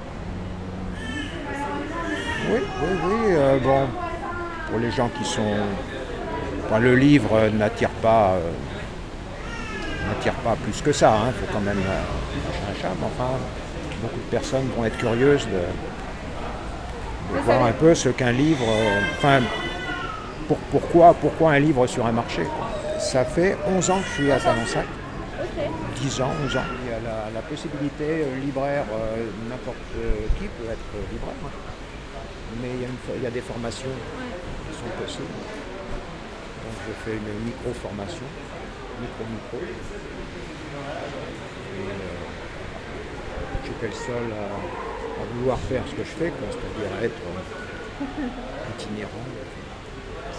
Oui, 2.53 2.59
oui, 2.81 2.89
oui. 3.05 3.15
euh, 3.31 3.57
bon, 3.59 3.87
pour 4.69 4.79
les 4.79 4.91
gens 4.91 5.09
qui 5.17 5.25
sont. 5.25 5.55
enfin, 6.65 6.79
le 6.79 6.95
livre 6.95 7.29
euh, 7.33 7.49
n'attire 7.49 7.89
pas. 8.01 8.35
n'attire 10.07 10.33
pas 10.35 10.55
plus 10.63 10.81
que 10.81 10.91
ça. 10.91 11.13
Il 11.27 11.33
faut 11.33 11.51
quand 11.53 11.61
même 11.61 11.79
un 11.79 12.81
chat, 12.81 12.89
mais 12.99 13.07
enfin, 13.07 13.31
beaucoup 14.01 14.17
de 14.17 14.29
personnes 14.31 14.69
vont 14.77 14.85
être 14.85 14.97
curieuses 14.97 15.47
de, 15.47 17.39
voir 17.41 17.65
un 17.65 17.71
peu 17.71 17.95
ce 17.95 18.09
qu'un 18.09 18.31
livre. 18.31 18.65
enfin, 19.17 19.39
pour- 20.47 20.57
pourquoi, 20.71 21.13
pourquoi 21.19 21.51
un 21.53 21.59
livre 21.59 21.87
sur 21.87 22.05
un 22.05 22.11
marché 22.11 22.43
quoi. 22.43 22.67
Ça 22.99 23.25
fait 23.25 23.57
11 23.67 23.89
ans 23.89 23.99
que 23.99 24.07
je 24.07 24.13
suis 24.13 24.31
à 24.31 24.39
Talensac. 24.39 24.85
Ok. 25.41 25.65
10 26.01 26.21
ans, 26.21 26.31
11 26.45 26.57
ans. 26.57 26.61
Il 26.83 26.91
y 26.91 26.93
a 26.93 26.99
la, 27.33 27.41
possibilité, 27.41 28.23
euh, 28.23 28.39
libraire, 28.39 28.85
euh, 28.91 29.25
n'importe 29.49 29.77
euh, 29.97 30.27
qui 30.39 30.47
peut 30.47 30.69
être 30.71 31.11
libraire. 31.11 31.35
hein. 31.45 31.49
Mais 32.61 32.69
il 33.17 33.23
y, 33.23 33.27
a 33.27 33.29
des 33.31 33.41
formations 33.41 33.89
qui 33.89 34.77
sont 34.77 34.89
possibles. 35.03 35.27
Donc 35.27 36.75
je 36.87 36.93
fais 37.03 37.17
une 37.17 37.45
micro-formation, 37.45 38.23
micro-micro. 39.01 39.57
Et 41.75 41.89
euh, 41.89 41.93
j'étais 43.65 43.87
le 43.87 43.93
seul 43.93 44.31
à, 44.31 45.21
à 45.21 45.25
vouloir 45.33 45.59
faire 45.59 45.83
ce 45.85 45.91
que 45.95 46.03
je 46.03 46.09
fais, 46.11 46.31
c'est-à-dire 46.49 47.03
être 47.03 47.21
itinérant. 48.79 49.25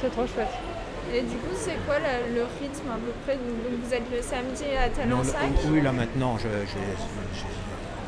C'est 0.01 0.11
trop 0.11 0.27
chouette. 0.27 0.76
Et 1.15 1.23
du 1.23 1.37
coup, 1.37 1.55
c'est 1.55 1.77
quoi 1.87 1.99
la- 1.99 2.27
le 2.35 2.43
rythme 2.61 2.91
à 2.91 2.97
peu 2.97 3.13
près 3.25 3.37
Donc 3.37 3.81
vous 3.83 3.95
êtes 3.95 4.11
le 4.13 4.21
samedi 4.23 4.65
à 4.77 4.89
Non, 5.07 5.19
Talensac 5.23 5.51
oui, 5.71 5.81
là 5.81 5.93
maintenant, 5.93 6.37
je, 6.39 6.49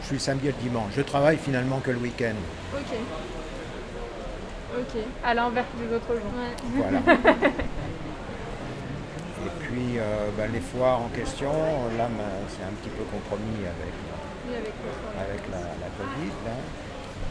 suis 0.05 0.15
le 0.15 0.19
samedi 0.19 0.49
et 0.49 0.53
le 0.53 0.63
dimanche. 0.63 0.93
Je 0.97 1.03
travaille 1.03 1.37
finalement 1.39 1.79
que 1.81 1.91
le 1.91 1.99
week-end. 1.99 2.35
Ok. 2.75 2.97
Ok. 4.79 5.03
À 5.25 5.35
l'inverse 5.35 5.67
des 5.79 5.95
autres 5.95 6.15
jours. 6.15 6.33
Voilà. 6.77 6.99
Et 9.47 9.51
puis 9.61 9.99
euh, 9.99 10.31
ben, 10.37 10.51
les 10.53 10.61
foires 10.61 11.01
en 11.01 11.09
question, 11.09 11.53
là 11.97 12.09
c'est 12.49 12.65
un 12.65 12.73
petit 12.83 12.91
peu 12.91 13.05
compromis 13.05 13.61
avec, 13.65 13.95
Oui, 14.49 14.55
avec 14.57 15.43
la, 15.53 15.59
la 15.59 15.89
Covid. 15.97 16.33
Là. 16.45 16.53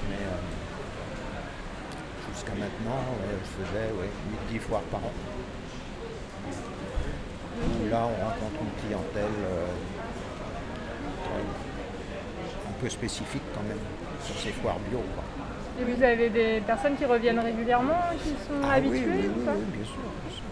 Mais 0.10 0.16
euh, 0.16 0.40
jusqu'à 2.34 2.54
maintenant, 2.54 3.02
ouais, 3.20 3.36
je 3.44 3.66
faisais 3.66 3.92
ouais, 4.00 4.10
10 4.52 4.60
foires 4.60 4.82
par 4.90 5.02
an. 5.02 5.12
Où 7.64 7.90
là, 7.90 8.02
on 8.06 8.26
rencontre 8.26 8.62
une 8.62 8.88
clientèle 8.88 9.38
euh, 9.50 9.66
un 12.70 12.74
peu 12.82 12.90
spécifique 12.90 13.42
quand 13.54 13.64
même 13.68 13.80
sur 14.24 14.36
ces 14.38 14.52
foires 14.52 14.78
bio. 14.90 15.00
quoi. 15.16 15.24
Et 15.80 15.84
vous 15.94 16.04
avez 16.04 16.30
des 16.30 16.62
personnes 16.62 16.96
qui 16.96 17.06
reviennent 17.06 17.40
régulièrement, 17.40 18.00
qui 18.24 18.30
sont 18.30 18.60
Ah 18.64 18.74
habituées 18.74 19.06
oui, 19.08 19.28
ou 19.36 19.46
pas 19.46 19.52
oui, 19.54 19.64
bien 19.76 19.86
sûr. 19.86 19.96
bien 19.96 20.32
sûr. 20.34 20.44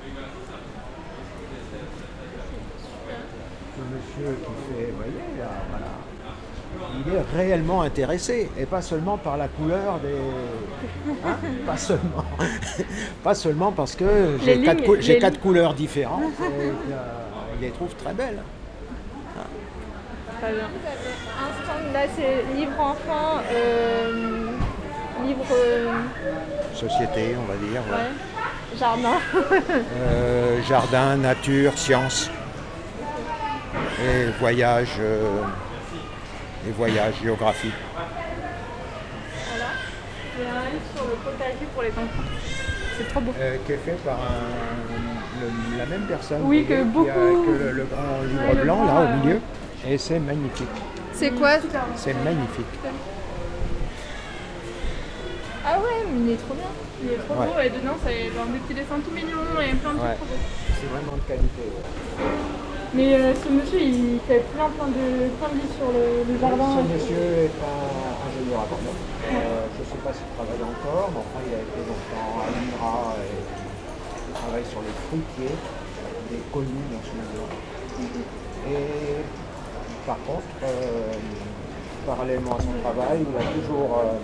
Le 3.78 3.84
monsieur 3.95 4.38
qui 4.38 4.51
fait, 4.74 4.91
vous 4.91 4.97
voyez, 4.97 5.39
là, 5.39 5.49
voilà. 5.70 5.91
Il 7.08 7.14
est 7.14 7.22
réellement 7.38 7.82
intéressé, 7.84 8.49
et 8.58 8.66
pas 8.66 8.82
seulement 8.82 9.18
par 9.18 9.38
la 9.38 9.47
couleur 9.47 9.99
des. 9.99 11.12
hein, 11.26 11.38
pas 11.66 11.78
seulement. 11.78 12.25
pas 13.24 13.36
seulement 13.36 13.72
parce 13.72 13.96
que 13.96 14.38
j'ai 14.44 14.62
quatre, 14.62 14.84
cou- 14.84 15.42
couleurs 15.42 15.74
différentes 15.74 16.34
et 16.40 16.44
euh, 16.44 16.72
il 17.56 17.62
les 17.66 17.72
trouve 17.72 17.94
très 17.96 18.14
belles. 18.14 18.42
Très 20.42 20.52
bien. 20.52 20.66
Un 20.66 21.64
stand 21.64 21.94
là, 21.94 22.02
c'est 22.16 22.44
livre 22.56 22.80
enfant, 22.80 23.40
euh, 23.52 24.48
livre 25.26 25.46
euh, 25.52 25.94
Société, 26.74 27.36
on 27.42 27.46
va 27.46 27.56
dire. 27.56 27.82
ouais. 27.90 27.96
ouais, 27.96 28.78
jardin. 28.78 29.18
Euh, 29.98 30.62
jardin, 30.68 31.16
nature, 31.18 31.78
sciences. 31.78 32.30
Et 34.04 34.26
voyage, 34.40 35.00
et 36.68 36.72
voyage, 36.72 37.14
géographie. 37.24 37.72
Voilà. 39.48 39.66
J'ai 40.38 40.44
un 40.50 40.66
livre 40.72 40.86
sur 40.96 41.06
le 41.06 41.15
potager 41.26 41.66
pour 41.74 41.82
les 41.84 41.90
enfants. 41.90 42.24
C'est 42.98 43.08
trop 43.10 43.20
beau. 43.22 43.32
euh, 43.40 43.58
qui 43.66 43.72
est 43.74 43.78
fait 43.78 43.98
par 44.06 44.16
un- 44.16 45.42
le- 45.42 45.78
la 45.78 45.86
même 45.86 46.06
personne. 46.08 46.42
Oui, 46.46 46.66
que 46.66 46.74
a- 46.74 46.84
beaucoup- 46.84 47.06
que 47.46 47.52
le, 47.64 47.72
le 47.72 47.84
grand 47.86 48.22
livre 48.24 48.56
Ouais, 48.56 48.64
blanc, 48.64 48.86
là, 48.86 49.02
euh, 49.02 49.14
au 49.14 49.26
milieu. 49.26 49.40
Et 49.88 49.98
c'est 49.98 50.20
magnifique. 50.20 50.68
C'est 51.14 51.32
quoi 51.32 51.52
C'est 51.96 52.14
magnifique. 52.24 52.66
Ah 55.68 55.80
ouais, 55.80 56.06
mais 56.14 56.20
il 56.26 56.32
est 56.34 56.38
trop 56.46 56.54
bien. 56.54 56.70
Il 57.04 57.10
est 57.12 57.18
trop 57.26 57.36
Ouais. 57.42 57.48
beau 57.48 57.58
et 57.60 57.70
dedans, 57.70 57.98
c'est 58.06 58.30
genre 58.32 58.46
des 58.54 58.60
petits 58.60 58.76
dessins 58.78 59.02
tout 59.04 59.12
mignons 59.12 59.44
et 59.60 59.74
plein 59.82 59.94
de 59.94 60.00
Ouais. 60.00 60.14
trucs 60.16 60.22
trop 60.22 60.30
beaux. 60.30 60.46
C'est 60.80 60.90
vraiment 60.94 61.18
de 61.18 61.26
qualité. 61.28 61.64
ouais. 61.66 62.26
Mais 62.94 63.10
euh, 63.18 63.34
ce 63.36 63.50
monsieur, 63.50 63.82
il 63.82 64.20
fait 64.28 64.46
plein, 64.56 64.70
plein 64.78 64.88
de, 64.88 65.28
plein 65.36 65.50
de 65.52 65.56
livres 65.60 65.76
sur 65.76 65.90
le, 65.92 66.24
le 66.32 66.34
jardin. 66.40 66.80
Ce 66.80 66.84
monsieur 66.94 67.50
est 67.50 67.58
un 67.60 68.25
Euh, 68.46 69.66
je 69.74 69.82
ne 69.82 69.86
sais 69.89 70.02
pas 70.06 70.14
s'il 70.14 70.30
travaille 70.38 70.62
encore, 70.62 71.10
mais 71.10 71.18
enfin, 71.18 71.41
il 71.41 71.54
a 71.58 71.66
été 71.66 71.82
longtemps 71.82 72.46
à 72.46 72.54
l'INRA 72.54 73.18
et 73.26 73.41
il 73.41 74.34
travaille 74.38 74.66
sur 74.70 74.86
les 74.86 74.93
fruitiers, 75.10 75.58
des 76.30 76.41
collines 76.54 76.93
en 76.93 77.02
ce 77.02 77.10
moment. 77.18 77.50
Et 78.70 79.26
par 80.06 80.22
contre, 80.30 80.46
euh, 80.62 81.18
parallèlement 82.06 82.54
à 82.54 82.62
son 82.62 82.78
travail, 82.86 83.26
il 83.26 83.34
a 83.34 83.46
toujours, 83.50 83.98
euh, 83.98 84.22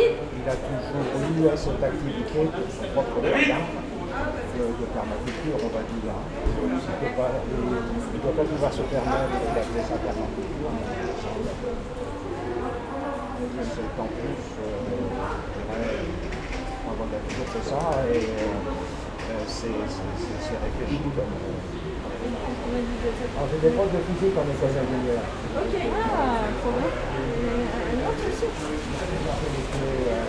il 0.00 0.48
a 0.48 0.56
toujours 0.56 1.04
eu 1.20 1.52
cette 1.52 1.84
activité 1.84 2.48
de 2.48 2.64
son 2.72 2.88
propre 2.96 3.20
jardin. 3.44 3.84
De, 4.58 4.64
de 4.64 4.86
permaculture, 4.90 5.54
on 5.62 5.70
va 5.70 5.84
dire. 5.86 6.16
Il 6.58 6.74
ne 6.74 8.18
doit 8.18 8.34
pas 8.34 8.42
pouvoir 8.42 8.72
se 8.72 8.82
permettre 8.82 9.36
d'appeler 9.54 9.84
ça 9.86 9.94
permaculture, 10.00 10.72
en 13.38 14.06
plus, 14.10 14.42
euh, 14.58 14.82
je 16.82 17.04
d'être 17.06 17.30
c'est 17.54 17.70
ça, 17.70 17.82
et 18.10 18.18
euh, 18.18 19.38
c'est 19.46 19.78
c'est- 19.86 20.16
c'est- 20.18 20.42
c'est 20.42 20.58
réfléchi 20.58 20.98
comme. 21.14 21.30
Alors, 23.38 23.48
j'ai 23.52 23.60
des 23.62 23.74
profs 23.76 23.92
de 23.94 24.00
physique 24.10 24.34
en 24.34 24.42
école 24.42 24.74
d'ingénieur. 24.74 25.22
Ok, 25.54 25.74
ah, 25.78 26.50
trop 26.58 26.72
bien. 26.74 26.90
Un 26.90 27.98
autre 28.02 28.22
monsieur. 28.26 28.50
J'ai 28.58 29.14
euh, 30.10 30.26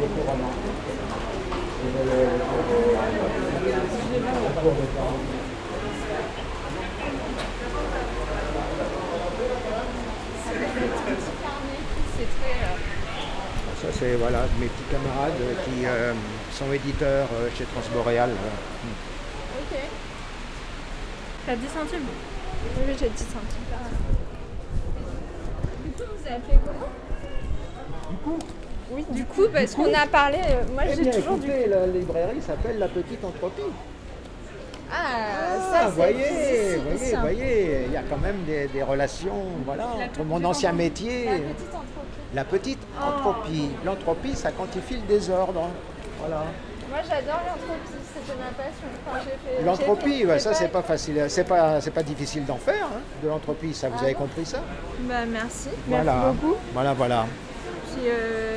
des 0.00 0.08
cours 0.16 0.28
en 0.32 0.40
anglais. 0.48 0.76
Je 1.76 1.88
faisais 1.90 2.04
le- 2.08 2.24
le 2.24 2.44
cours 2.48 2.64
de- 2.64 2.96
le 4.32 4.48
cours 4.56 4.76
de 4.80 4.86
temps. 4.96 5.16
C'est 12.16 12.28
très. 12.36 12.56
euh, 12.64 12.76
Ça, 13.80 13.88
c'est 13.98 14.14
voilà, 14.16 14.40
mes 14.60 14.66
petits 14.66 14.90
camarades 14.90 15.32
qui 15.64 15.86
euh, 15.86 16.12
sont 16.52 16.70
éditeurs 16.72 17.28
euh, 17.34 17.48
chez 17.56 17.64
Transboréal. 17.64 18.30
euh. 18.30 19.60
Ok. 19.60 19.78
T'as 21.46 21.56
10 21.56 21.62
centimes? 21.68 22.06
Oui, 22.86 22.94
j'ai 22.98 23.08
10 23.08 23.18
centimes. 23.18 23.70
Du 25.84 25.90
coup, 25.92 26.02
vous 26.14 26.26
appelez 26.28 26.58
comment? 26.66 28.10
Du 28.10 28.16
coup, 28.18 28.38
Oui, 28.92 29.04
du 29.10 29.24
coup, 29.24 29.46
parce 29.52 29.74
qu'on 29.74 29.94
a 29.94 30.06
parlé. 30.06 30.38
euh, 30.46 30.64
moi, 30.74 30.82
eh 30.86 30.94
j'ai 31.02 31.10
toujours 31.10 31.38
du. 31.38 31.46
écoutez, 31.48 31.66
la 31.68 31.86
librairie 31.86 32.42
s'appelle 32.42 32.78
La 32.78 32.88
Petite 32.88 33.24
Entropie. 33.24 33.62
Ah, 34.92 34.96
Ah, 34.96 35.72
ça, 35.72 35.84
c'est. 35.86 35.90
voyez, 35.96 36.76
voyez, 36.76 37.16
voyez, 37.16 37.82
il 37.86 37.92
y 37.92 37.96
a 37.96 38.02
quand 38.02 38.18
même 38.18 38.42
des, 38.46 38.66
des 38.68 38.82
relations 38.82 39.44
voilà, 39.64 39.86
entre 39.88 40.24
mon 40.24 40.44
ancien 40.44 40.72
métier. 40.72 41.26
La 41.26 41.34
petite 41.34 41.74
entreprise. 41.74 42.34
La 42.34 42.44
petite 42.44 42.78
entropie. 43.00 43.68
L'entropie, 43.84 44.34
ça 44.36 44.50
quantifie 44.52 44.94
le 44.96 45.02
désordre. 45.02 45.68
Voilà. 46.18 46.44
Moi, 46.88 46.98
j'adore 47.08 47.40
l'entropie, 47.46 48.02
c'était 48.14 48.36
ma 48.38 48.50
passion. 48.50 48.88
Enfin, 49.06 49.18
j'ai 49.24 49.30
fait- 49.30 49.56
j'ai 49.60 49.64
L'entropie, 49.64 50.40
ça 50.40 50.54
c'est 50.54 50.68
pas 50.68 50.82
facile, 50.82 51.24
c'est 51.28 51.44
pas, 51.44 51.80
c'est 51.80 51.92
pas 51.92 52.02
difficile 52.02 52.44
d'en 52.44 52.56
faire, 52.56 52.86
hein, 52.86 53.00
de 53.22 53.28
l'entropie, 53.28 53.72
ça 53.72 53.88
vous 53.88 53.94
Ah 54.00 54.04
avez 54.04 54.14
bon 54.14 54.20
compris 54.20 54.44
ça 54.44 54.58
Bah, 55.02 55.14
merci. 55.30 55.68
Voilà. 55.86 56.34
Voilà, 56.74 56.92
voilà. 56.94 57.26
Puis, 57.94 58.08
euh, 58.08 58.49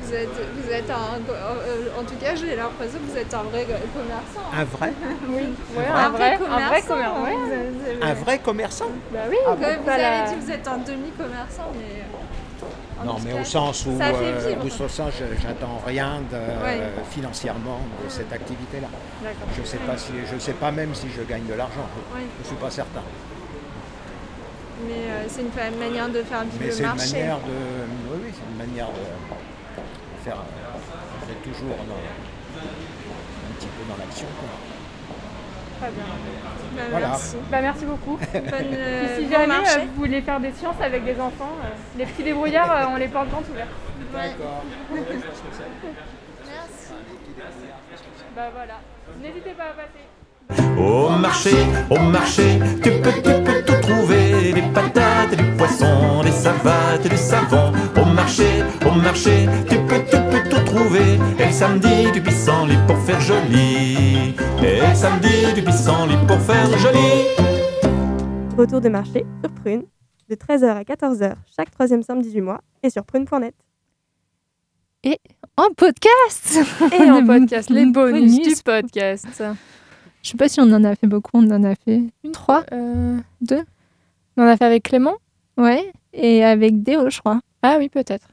vous 0.00 0.14
êtes, 0.14 0.28
vous 0.28 0.70
êtes 0.70 0.90
un, 0.90 1.20
euh, 1.30 2.00
en 2.00 2.04
tout 2.04 2.14
cas, 2.20 2.34
j'ai 2.34 2.56
l'impression 2.56 2.98
que 2.98 3.10
vous 3.12 3.18
êtes 3.18 3.34
un 3.34 3.42
vrai 3.42 3.66
commerçant. 3.66 4.50
Un 4.56 4.64
vrai 4.64 4.92
Oui, 5.28 5.42
ouais, 5.76 5.86
Un 5.86 5.94
un 5.96 6.08
vrai, 6.10 6.36
commerçant, 6.38 6.56
un 6.64 6.68
vrai 6.68 6.82
commerçant. 6.82 7.22
Ouais. 7.24 7.36
vous 7.36 7.52
avez- 7.52 7.96
vous 7.96 8.04
Un 8.04 8.14
vrai 8.14 8.38
commerçant 8.38 8.88
Bah 9.12 9.18
oui, 9.28 9.36
Ah 9.46 9.50
bon 9.50 9.56
vous 9.84 9.90
avez 9.90 10.02
la- 10.02 10.24
dit, 10.28 10.34
vous 10.40 10.50
êtes 10.50 10.66
un 10.68 10.78
demi-commerçant, 10.78 11.70
mais. 11.74 12.00
euh, 12.00 13.00
en 13.00 13.04
Non, 13.04 13.16
mais 13.24 13.32
cas, 13.32 13.40
au 13.40 13.44
sens 13.44 13.86
où, 13.86 13.90
euh, 14.00 14.54
où 14.62 14.66
au 14.84 14.88
sens, 14.88 15.12
je- 15.18 15.42
j'attends 15.42 15.82
rien 15.84 16.20
de, 16.30 16.36
Ouais. 16.64 16.80
financièrement 17.10 17.80
de 18.04 18.08
cette 18.08 18.32
activité-là. 18.32 18.86
D'accord. 19.22 19.48
Je 19.60 19.66
sais 19.68 19.78
pas 19.78 19.98
si, 19.98 20.12
je 20.32 20.38
sais 20.38 20.52
pas 20.52 20.70
même 20.70 20.94
si 20.94 21.08
je 21.10 21.22
gagne 21.22 21.44
de 21.46 21.54
l'argent. 21.54 21.88
Oui. 22.14 22.22
Je 22.42 22.46
suis 22.46 22.56
pas 22.56 22.70
certain. 22.70 23.02
Mais 24.86 24.94
euh, 24.94 25.24
c'est 25.28 25.42
une 25.42 25.78
manière 25.78 26.08
de 26.08 26.22
faire 26.22 26.42
vivre 26.42 26.56
Mais 26.60 26.66
le 26.66 26.72
c'est 26.72 26.82
une 26.82 26.88
marché. 26.88 27.12
manière 27.18 27.36
de, 27.38 27.42
oui, 28.12 28.20
oui, 28.24 28.30
c'est 28.32 28.50
une 28.52 28.58
manière 28.68 28.88
de 28.88 28.92
faire, 30.22 30.36
euh, 30.36 31.26
d'être 31.26 31.42
toujours 31.42 31.76
dans, 31.76 31.94
un 31.94 33.54
petit 33.54 33.66
peu 33.66 33.82
dans 33.90 33.96
l'action. 33.98 34.26
Très 35.80 35.90
bien. 35.90 36.04
Bah, 36.76 36.82
Voilà. 36.90 37.08
Merci. 37.08 37.36
Bah 37.50 37.60
merci 37.60 37.84
beaucoup. 37.84 38.16
Bonne, 38.32 38.52
euh, 38.72 39.16
si 39.18 39.24
bon 39.24 39.30
jamais 39.32 39.54
euh, 39.54 39.84
vous 39.94 40.02
voulez 40.02 40.20
faire 40.22 40.38
des 40.38 40.52
sciences 40.52 40.80
avec 40.80 41.04
des 41.04 41.20
enfants, 41.20 41.56
euh, 41.64 41.68
les 41.98 42.06
petits 42.06 42.22
débrouillards, 42.22 42.70
euh, 42.70 42.84
on 42.90 42.96
les 42.96 43.08
porte 43.08 43.28
grand 43.30 43.42
ouverts. 43.50 43.66
D'accord. 44.12 44.62
Merci. 45.02 45.32
Bah 48.36 48.50
voilà. 48.54 48.74
N'hésitez 49.20 49.50
pas 49.50 49.64
à 49.64 49.74
passer. 49.74 50.78
Au 50.78 51.10
marché, 51.10 51.50
au 51.90 51.98
marché, 51.98 52.58
tu 52.82 52.90
peux, 52.90 53.12
tu 53.12 53.42
peux 53.42 53.62
tout 53.64 53.71
trouver 53.82 54.52
Des 54.52 54.62
patates, 54.74 55.36
des 55.36 55.56
poissons, 55.56 56.22
des 56.24 56.30
savates, 56.32 57.08
du 57.08 57.16
savon. 57.16 57.72
Au 58.00 58.04
marché, 58.06 58.62
au 58.86 58.92
marché, 58.92 59.46
tu 59.68 59.76
peux, 59.86 60.00
tu 60.10 60.16
peux 60.30 60.48
tout 60.48 60.64
trouver. 60.64 61.18
Et 61.38 61.46
le 61.46 61.52
samedi, 61.52 62.10
du 62.12 62.20
pissenlit 62.22 62.78
pour 62.86 62.98
faire 62.98 63.20
joli. 63.20 64.34
Et 64.62 64.80
le 64.80 64.94
samedi, 64.94 65.52
du 65.54 65.62
pissenlit 65.62 66.16
pour 66.26 66.38
faire 66.40 66.66
joli. 66.78 67.08
Retour 68.56 68.80
de 68.80 68.88
marché 68.88 69.24
sur 69.42 69.50
Prune, 69.52 69.82
de 70.28 70.34
13h 70.34 70.66
à 70.76 70.82
14h 70.82 71.34
chaque 71.56 71.70
troisième 71.70 72.02
samedi 72.02 72.30
du 72.32 72.42
mois 72.42 72.60
et 72.82 72.90
sur 72.90 73.04
prune.net. 73.04 73.54
Et 75.04 75.18
en 75.56 75.68
podcast! 75.76 76.58
Et 76.92 77.10
en 77.10 77.26
podcast, 77.26 77.70
les 77.70 77.86
bonus 77.86 78.40
du 78.40 78.54
podcast. 78.62 79.26
Je 80.22 80.28
sais 80.28 80.36
pas 80.36 80.48
si 80.48 80.60
on 80.60 80.70
en 80.72 80.84
a 80.84 80.94
fait 80.94 81.08
beaucoup, 81.08 81.30
on 81.34 81.50
en 81.50 81.64
a 81.64 81.74
fait 81.74 82.02
trois, 82.32 82.62
Euh, 82.72 83.18
deux, 83.40 83.62
on 84.36 84.42
en 84.42 84.46
a 84.46 84.56
fait 84.56 84.64
avec 84.64 84.84
Clément? 84.84 85.14
Ouais, 85.56 85.92
et 86.12 86.44
avec 86.44 86.82
Déo, 86.82 87.10
je 87.10 87.18
crois. 87.20 87.40
Ah 87.62 87.76
oui, 87.78 87.88
peut-être. 87.88 88.28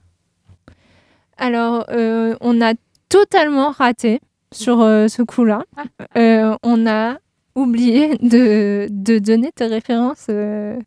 Alors, 1.38 1.86
euh, 1.90 2.36
on 2.42 2.62
a 2.62 2.74
totalement 3.08 3.72
raté 3.72 4.20
sur 4.52 4.82
euh, 4.82 5.08
ce 5.08 5.22
coup-là. 5.22 5.64
Euh, 6.18 6.56
on 6.64 6.86
a 6.88 7.18
oublié 7.56 8.18
de, 8.18 8.88
de 8.90 9.20
donner 9.20 9.52
tes 9.54 9.66
références. 9.68 10.28
euh, 10.30 10.78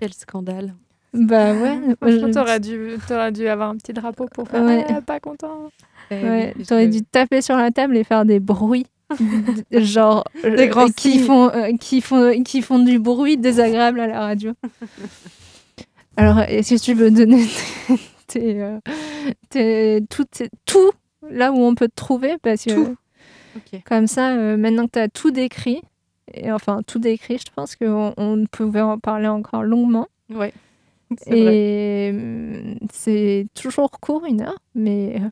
Quel 0.00 0.12
scandale. 0.14 0.74
Bah 1.12 1.54
ouais. 1.54 1.78
Franchement, 2.00 2.26
je- 2.28 2.32
t'aurais 2.32 2.60
dû, 2.60 2.96
t'aurais 3.06 3.30
dû 3.32 3.46
avoir 3.46 3.70
un 3.70 3.76
petit 3.76 3.92
drapeau 3.92 4.26
pour 4.26 4.48
faire 4.48 4.64
Ouais. 4.64 4.84
Ah, 4.88 5.00
pas 5.00 5.20
content. 5.20 5.70
Eh 6.10 6.22
Ouais, 6.22 6.52
oui, 6.56 6.64
t'aurais 6.66 6.88
dû 6.88 7.02
taper 7.02 7.40
sur 7.40 7.56
la 7.56 7.70
table 7.70 7.96
et 7.96 8.04
faire 8.04 8.24
des 8.24 8.40
bruits. 8.40 8.86
genre 9.72 10.24
Des 10.42 10.48
euh, 10.48 10.66
grands 10.66 10.88
qui 10.88 11.18
font 11.18 11.50
euh, 11.50 11.76
qui 11.78 12.00
font 12.00 12.42
qui 12.42 12.62
font 12.62 12.78
du 12.78 12.98
bruit 12.98 13.36
désagréable 13.36 14.00
à 14.00 14.06
la 14.06 14.20
radio. 14.20 14.52
Alors 16.16 16.40
est-ce 16.40 16.74
que 16.76 16.80
tu 16.80 16.94
veux 16.94 17.10
donner 17.10 17.44
tes, 17.46 17.98
tes, 18.28 18.62
euh, 18.62 18.78
tes- 19.50 20.00
tout, 20.08 20.24
tout 20.64 20.90
là 21.28 21.52
où 21.52 21.56
on 21.56 21.74
peut 21.74 21.88
te 21.88 21.94
trouver? 21.96 22.36
Parce 22.42 22.64
que 22.64 22.72
Tout. 22.72 22.96
Comme 23.84 24.06
ça 24.06 24.32
euh, 24.32 24.56
maintenant 24.56 24.86
que 24.86 24.92
tu 24.92 24.98
as 24.98 25.08
tout 25.08 25.30
décrit 25.30 25.80
et 26.32 26.50
enfin 26.50 26.80
tout 26.86 26.98
décrit, 26.98 27.38
je 27.38 27.52
pense 27.54 27.76
qu'on 27.76 28.12
on 28.16 28.46
pouvait 28.50 28.80
en 28.80 28.98
parler 28.98 29.28
encore 29.28 29.62
longuement. 29.62 30.08
Ouais. 30.32 30.52
Et 31.28 32.10
hum, 32.12 32.76
c'est 32.92 33.46
toujours 33.54 33.90
court, 33.90 34.24
une 34.24 34.40
heure, 34.42 34.58
mais 34.74 35.20
euh, 35.20 35.28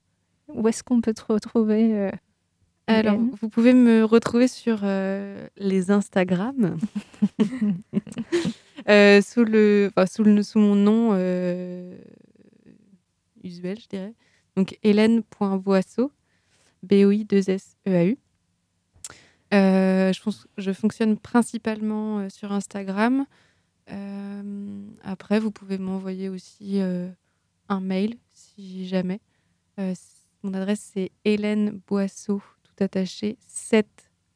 où 0.54 0.68
est-ce 0.68 0.82
qu'on 0.84 1.00
peut 1.00 1.14
te 1.14 1.22
retrouver 1.32 1.94
euh, 1.94 2.10
Alors, 2.98 3.14
Hélène 3.14 3.30
vous 3.40 3.48
pouvez 3.48 3.72
me 3.72 4.04
retrouver 4.04 4.48
sur 4.48 4.80
euh, 4.82 5.46
les 5.56 5.90
Instagram. 5.90 6.76
Euh, 8.88 9.22
sous, 9.22 9.44
le, 9.44 9.90
enfin, 9.94 10.06
sous, 10.06 10.24
le, 10.24 10.42
sous 10.42 10.58
mon 10.58 10.74
nom 10.74 11.10
euh, 11.12 11.96
usuel, 13.44 13.78
je 13.78 13.86
dirais. 13.86 14.12
Donc, 14.56 14.76
hélène.boisseau, 14.82 16.10
B-O-I-2-S-E-A-U. 16.82 18.18
Euh, 19.54 20.12
je, 20.12 20.20
je 20.58 20.72
fonctionne 20.72 21.16
principalement 21.16 22.28
sur 22.28 22.50
Instagram. 22.50 23.24
Après, 25.04 25.38
vous 25.38 25.52
pouvez 25.52 25.78
m'envoyer 25.78 26.28
aussi 26.28 26.80
un 26.80 27.80
mail 27.80 28.16
si 28.32 28.88
jamais. 28.88 29.20
Mon 30.44 30.54
adresse 30.54 30.90
c'est 30.92 31.12
Hélène 31.24 31.80
Boisseau, 31.86 32.42
tout 32.76 32.84
attaché, 32.84 33.36
7 33.46 33.86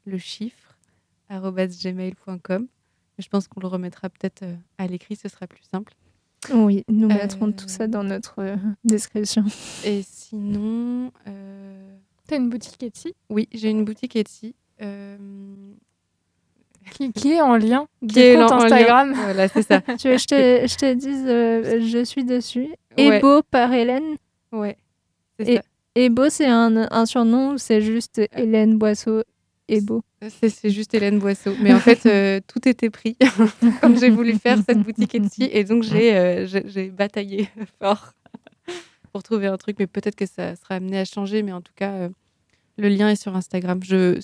le 0.04 0.18
chiffre, 0.18 0.76
gmail.com. 1.30 2.66
Je 3.18 3.28
pense 3.28 3.48
qu'on 3.48 3.60
le 3.60 3.66
remettra 3.66 4.08
peut-être 4.10 4.42
euh, 4.42 4.54
à 4.78 4.86
l'écrit, 4.86 5.16
ce 5.16 5.28
sera 5.28 5.46
plus 5.46 5.62
simple. 5.70 5.92
Oui, 6.52 6.84
nous 6.88 7.06
Euh, 7.10 7.14
mettrons 7.14 7.50
tout 7.50 7.66
ça 7.68 7.86
dans 7.88 8.04
notre 8.04 8.40
euh, 8.40 8.56
description. 8.84 9.42
Et 9.84 10.02
sinon. 10.02 11.10
euh, 11.26 11.96
T'as 12.28 12.36
une 12.36 12.50
boutique 12.50 12.82
Etsy? 12.82 13.14
Oui, 13.30 13.48
j'ai 13.52 13.70
une 13.70 13.84
boutique 13.84 14.14
Etsy. 14.16 14.54
euh, 14.82 15.16
qui, 16.92 17.10
qui 17.12 17.32
est 17.32 17.40
en 17.40 17.56
lien 17.56 17.88
Qui 18.06 18.20
est 18.20 18.34
comptes 18.36 18.52
en 18.52 18.58
lien. 18.58 18.64
Instagram. 18.66 19.12
Voilà, 19.14 19.48
c'est 19.48 19.62
ça. 19.62 19.80
tu 19.98 20.08
veux 20.08 20.14
que 20.14 20.18
je 20.20 20.26
te, 20.26 20.66
je 20.68 20.76
te 20.76 20.94
dise, 20.94 21.24
euh, 21.26 21.80
je 21.80 22.04
suis 22.04 22.24
dessus. 22.24 22.68
Ouais. 22.98 23.18
Ebo 23.18 23.42
par 23.42 23.72
Hélène. 23.72 24.16
Ouais, 24.52 24.76
c'est 25.38 25.48
Et 25.48 25.56
ça. 25.56 25.62
Ebo, 25.96 26.28
c'est 26.28 26.46
un, 26.46 26.86
un 26.90 27.06
surnom 27.06 27.54
ou 27.54 27.58
c'est 27.58 27.80
juste 27.80 28.20
Hélène 28.34 28.76
Boisseau 28.78 29.22
Ebo? 29.68 30.02
C'est 30.28 30.70
juste 30.70 30.94
Hélène 30.94 31.18
Boisseau. 31.18 31.52
Mais 31.60 31.72
en 31.74 31.80
fait, 31.80 32.06
euh, 32.06 32.40
tout 32.46 32.68
était 32.68 32.90
pris 32.90 33.16
quand 33.80 33.98
j'ai 33.98 34.10
voulu 34.10 34.34
faire 34.34 34.58
cette 34.66 34.82
boutique 34.82 35.14
Etsy. 35.14 35.48
Et 35.50 35.64
donc, 35.64 35.82
j'ai 35.82 36.16
euh, 36.16 36.90
bataillé 36.92 37.48
fort 37.80 38.12
pour 39.12 39.22
trouver 39.22 39.46
un 39.46 39.56
truc. 39.56 39.76
Mais 39.78 39.86
peut-être 39.86 40.16
que 40.16 40.26
ça 40.26 40.54
sera 40.56 40.74
amené 40.76 40.98
à 40.98 41.04
changer. 41.04 41.42
Mais 41.42 41.52
en 41.52 41.62
tout 41.62 41.72
cas, 41.74 41.92
euh, 41.92 42.08
le 42.76 42.88
lien 42.88 43.08
est 43.08 43.20
sur 43.20 43.34
Instagram. 43.34 43.80
Je, 43.82 44.20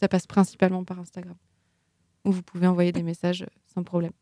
ça 0.00 0.08
passe 0.08 0.26
principalement 0.26 0.84
par 0.84 0.98
Instagram. 0.98 1.36
Où 2.24 2.32
vous 2.32 2.42
pouvez 2.42 2.66
envoyer 2.66 2.90
des 2.92 3.02
messages 3.02 3.46
sans 3.72 3.82
problème. 3.84 4.12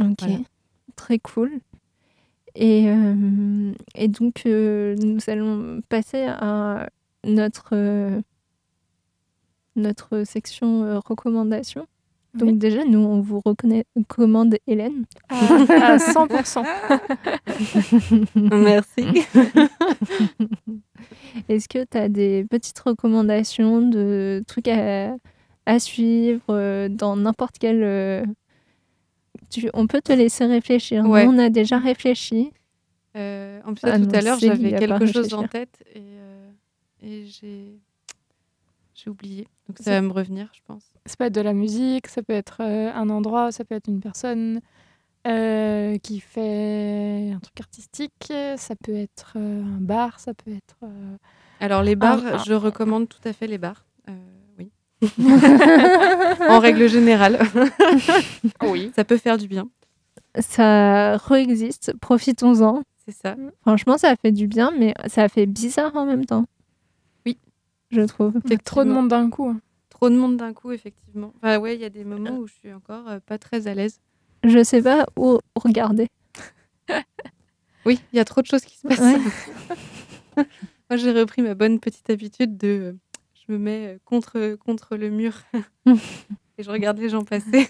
Ok, 0.00 0.14
Voilà. 0.20 0.38
très 0.96 1.18
cool. 1.18 1.60
Et, 2.60 2.86
euh, 2.88 3.72
et 3.94 4.08
donc, 4.08 4.42
euh, 4.44 4.96
nous 4.96 5.18
allons 5.28 5.80
passer 5.88 6.26
à 6.28 6.88
notre, 7.24 7.68
euh, 7.72 8.20
notre 9.76 10.24
section 10.24 10.82
euh, 10.82 10.98
recommandations. 10.98 11.86
Donc 12.34 12.48
Oui. 12.50 12.56
déjà, 12.58 12.84
nous, 12.84 12.98
on 12.98 13.20
vous 13.20 13.40
recommande 13.44 14.56
Hélène. 14.66 15.04
À, 15.28 15.94
à 15.94 15.96
100%. 15.98 16.64
Merci. 18.34 19.24
Est-ce 21.48 21.68
que 21.68 21.84
tu 21.84 21.96
as 21.96 22.08
des 22.08 22.44
petites 22.50 22.78
recommandations 22.80 23.80
de 23.80 24.42
trucs 24.46 24.68
à, 24.68 25.14
à 25.66 25.78
suivre 25.78 26.42
euh, 26.50 26.88
dans 26.88 27.16
n'importe 27.16 27.56
quel... 27.60 28.26
tu- 29.50 29.70
on 29.74 29.86
peut 29.86 30.00
te 30.00 30.12
laisser 30.12 30.46
réfléchir. 30.46 31.04
Nous, 31.04 31.10
on 31.28 31.38
a 31.38 31.48
déjà 31.50 31.78
réfléchi. 31.78 32.52
Euh, 33.16 33.60
en 33.64 33.74
plus, 33.74 33.88
Ah 33.88 33.98
tout 33.98 34.04
non, 34.04 34.10
à 34.10 34.20
l'heure, 34.20 34.38
j'avais 34.38 34.70
quelque 34.78 35.06
chose 35.06 35.34
en 35.34 35.44
tête 35.48 35.82
et, 35.94 36.00
euh, 36.02 36.50
et 37.02 37.24
j'ai 37.26 37.78
j'ai 38.94 39.10
oublié. 39.10 39.46
Donc 39.68 39.78
ça 39.78 39.90
va 39.92 40.02
me 40.02 40.12
revenir, 40.12 40.50
je 40.52 40.60
pense. 40.66 40.82
Ça 41.06 41.14
peut 41.16 41.24
être 41.24 41.34
de 41.34 41.40
la 41.40 41.52
musique, 41.54 42.08
ça 42.08 42.22
peut 42.22 42.32
être 42.32 42.58
euh, 42.60 42.92
un 42.92 43.08
endroit, 43.10 43.52
ça 43.52 43.64
peut 43.64 43.74
être 43.76 43.88
une 43.88 44.00
personne 44.00 44.60
euh, 45.26 45.96
qui 45.98 46.20
fait 46.20 47.30
un 47.34 47.38
truc 47.40 47.60
artistique, 47.60 48.32
ça 48.56 48.74
peut 48.76 48.94
être 48.96 49.34
euh, 49.36 49.62
un 49.62 49.80
bar, 49.80 50.20
ça 50.20 50.34
peut 50.34 50.50
être. 50.52 50.76
euh, 50.82 51.16
Alors 51.60 51.82
les 51.82 51.96
bars, 51.96 52.20
je 52.44 52.52
recommande 52.54 53.08
tout 53.08 53.20
à 53.24 53.32
fait 53.32 53.46
les 53.46 53.58
bars. 53.58 53.84
Euh, 55.02 56.48
en 56.48 56.58
règle 56.58 56.88
générale. 56.88 57.38
Oui. 58.62 58.90
Ça 58.96 59.04
peut 59.04 59.16
faire 59.16 59.38
du 59.38 59.46
bien. 59.48 59.68
Ça 60.38 61.16
réexiste, 61.16 61.92
profitons-en. 62.00 62.82
C'est 63.06 63.14
ça. 63.14 63.36
Franchement, 63.62 63.96
ça 63.98 64.14
fait 64.16 64.32
du 64.32 64.46
bien, 64.46 64.72
mais 64.76 64.94
ça 65.06 65.28
fait 65.28 65.46
bizarre 65.46 65.94
en 65.96 66.04
même 66.04 66.26
temps. 66.26 66.46
Oui. 67.26 67.38
Je 67.90 68.02
trouve. 68.02 68.34
Il 68.44 68.50
y 68.50 68.54
a 68.54 68.58
trop 68.58 68.84
de 68.84 68.90
monde 68.90 69.08
d'un 69.08 69.30
coup. 69.30 69.48
hein. 69.48 69.60
Trop 69.90 70.10
de 70.10 70.16
monde 70.16 70.36
d'un 70.36 70.52
coup, 70.52 70.72
effectivement. 70.72 71.32
Enfin, 71.42 71.58
ouais, 71.58 71.74
il 71.74 71.80
y 71.80 71.84
a 71.84 71.90
des 71.90 72.04
moments 72.04 72.36
où 72.38 72.46
je 72.46 72.52
suis 72.54 72.72
encore 72.72 73.08
euh, 73.08 73.18
pas 73.24 73.38
très 73.38 73.66
à 73.66 73.74
l'aise. 73.74 74.00
Je 74.44 74.62
sais 74.62 74.82
pas 74.82 75.06
où 75.16 75.38
regarder. 75.56 76.08
Oui, 77.86 78.00
il 78.12 78.16
y 78.16 78.20
a 78.20 78.24
trop 78.26 78.42
de 78.42 78.46
choses 78.46 78.62
qui 78.66 78.76
se 78.76 78.86
passent. 78.86 78.98
Ouais. 79.00 79.18
Moi, 80.90 80.96
j'ai 80.96 81.12
repris 81.12 81.40
ma 81.40 81.54
bonne 81.54 81.80
petite 81.80 82.10
habitude 82.10 82.58
de. 82.58 82.96
Euh, 83.48 83.52
je 83.52 83.52
me 83.52 83.58
mets 83.58 83.86
euh, 83.94 83.98
contre, 84.04 84.54
contre 84.56 84.96
le 84.96 85.10
mur 85.10 85.32
et 85.86 86.62
je 86.62 86.70
regarde 86.70 86.98
les 86.98 87.08
gens 87.08 87.24
passer. 87.24 87.68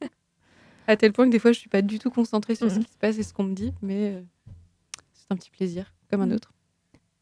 à 0.86 0.96
tel 0.96 1.12
point 1.12 1.26
que 1.26 1.30
des 1.30 1.38
fois, 1.38 1.52
je 1.52 1.58
suis 1.58 1.68
pas 1.68 1.82
du 1.82 1.98
tout 1.98 2.10
concentrée 2.10 2.54
sur 2.54 2.70
ce 2.70 2.76
Mhm. 2.76 2.84
qui 2.84 2.92
se 2.92 2.98
passe 2.98 3.18
et 3.18 3.22
ce 3.22 3.32
qu'on 3.32 3.44
me 3.44 3.54
dit, 3.54 3.72
mais 3.82 4.14
euh, 4.14 4.22
c'est 5.14 5.26
un 5.30 5.36
petit 5.36 5.50
plaisir, 5.50 5.92
comme 6.10 6.22
un 6.22 6.26
Mhm. 6.26 6.32
autre. 6.34 6.52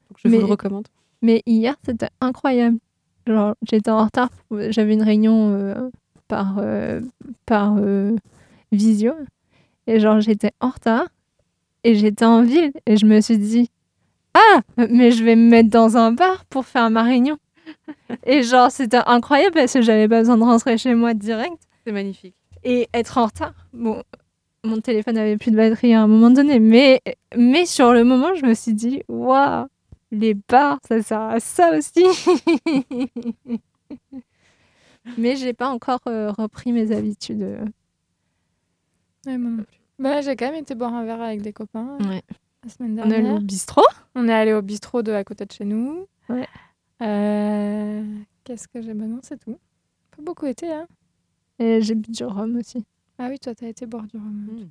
Donc, 0.08 0.18
je 0.22 0.28
Mais- 0.28 0.36
vous 0.36 0.40
le 0.46 0.50
recommande. 0.50 0.88
Mais 1.22 1.42
hier, 1.46 1.76
c'était 1.84 2.08
incroyable. 2.20 2.78
Genre, 3.26 3.54
j'étais 3.62 3.90
en 3.90 4.04
retard. 4.06 4.30
J'avais 4.70 4.94
une 4.94 5.02
réunion 5.02 5.50
euh, 5.50 5.90
par, 6.28 6.56
euh, 6.58 7.00
par 7.44 7.76
euh, 7.78 8.16
visio. 8.72 9.12
Et 9.86 10.00
genre, 10.00 10.20
j'étais 10.20 10.52
en 10.60 10.70
retard. 10.70 11.06
Et 11.84 11.94
j'étais 11.94 12.24
en 12.24 12.42
ville. 12.42 12.72
Et 12.86 12.96
je 12.96 13.04
me 13.04 13.20
suis 13.20 13.36
dit, 13.36 13.70
ah, 14.32 14.60
mais 14.78 15.10
je 15.12 15.22
vais 15.22 15.36
me 15.36 15.48
mettre 15.50 15.68
dans 15.68 15.98
un 15.98 16.12
bar 16.12 16.46
pour 16.46 16.64
faire 16.64 16.88
ma 16.90 17.02
réunion. 17.02 17.36
Et 18.26 18.42
genre, 18.42 18.70
c'était 18.70 19.00
incroyable 19.06 19.54
parce 19.54 19.72
que 19.72 19.82
j'avais 19.82 20.08
pas 20.08 20.20
besoin 20.20 20.36
de 20.36 20.42
rentrer 20.42 20.78
chez 20.78 20.94
moi 20.94 21.14
direct. 21.14 21.56
C'est 21.86 21.92
magnifique. 21.92 22.34
Et 22.64 22.88
être 22.92 23.18
en 23.18 23.26
retard. 23.26 23.54
Bon, 23.72 24.02
mon 24.64 24.80
téléphone 24.80 25.16
avait 25.16 25.36
plus 25.38 25.50
de 25.50 25.56
batterie 25.56 25.94
à 25.94 26.02
un 26.02 26.06
moment 26.06 26.30
donné. 26.30 26.58
Mais, 26.60 27.00
mais 27.36 27.64
sur 27.66 27.92
le 27.92 28.04
moment, 28.04 28.34
je 28.34 28.44
me 28.44 28.54
suis 28.54 28.74
dit, 28.74 29.02
waouh, 29.08 29.66
les 30.10 30.34
bars, 30.34 30.78
ça 30.86 31.00
sert 31.02 31.20
à 31.20 31.40
ça 31.40 31.70
aussi. 31.76 32.04
mais 35.18 35.36
j'ai 35.36 35.52
pas 35.52 35.68
encore 35.68 36.00
euh, 36.08 36.30
repris 36.30 36.72
mes 36.72 36.92
habitudes. 36.94 37.42
euh. 37.42 37.64
Ouais, 39.26 39.38
moi 39.38 39.50
non 39.50 39.64
plus. 39.64 39.76
Bah, 39.98 40.20
j'ai 40.22 40.34
quand 40.36 40.46
même 40.46 40.60
été 40.62 40.74
boire 40.74 40.94
un 40.94 41.04
verre 41.04 41.20
avec 41.20 41.42
des 41.42 41.52
copains 41.52 41.98
euh, 42.00 42.08
Ouais. 42.08 42.22
la 42.64 42.70
semaine 42.70 42.92
On 42.94 43.10
est 43.10 43.14
allé 43.14 43.22
dernière. 43.22 43.34
au 43.36 43.40
bistrot? 43.40 43.84
On 44.14 44.28
est 44.28 44.32
allé 44.32 44.52
au 44.52 44.62
bistrot 44.62 45.02
de 45.02 45.12
à 45.12 45.24
côté 45.24 45.44
de 45.44 45.52
chez 45.52 45.64
nous. 45.64 46.06
Ouais. 46.28 46.46
Euh, 47.02 48.04
Qu'est-ce 48.44 48.68
que 48.68 48.82
j'ai? 48.82 48.94
Bah 48.94 49.04
non, 49.06 49.20
c'est 49.22 49.38
tout. 49.38 49.58
Pas 50.16 50.22
beaucoup 50.22 50.46
été, 50.46 50.70
hein. 50.72 50.86
Et 51.58 51.80
j'ai 51.82 51.94
bu 51.94 52.10
du 52.10 52.24
rhum 52.24 52.56
aussi. 52.56 52.84
Ah 53.18 53.28
oui, 53.28 53.38
toi, 53.38 53.54
t'as 53.54 53.68
été 53.68 53.86
boire 53.86 54.04
du 54.06 54.16
rhum. 54.16 54.68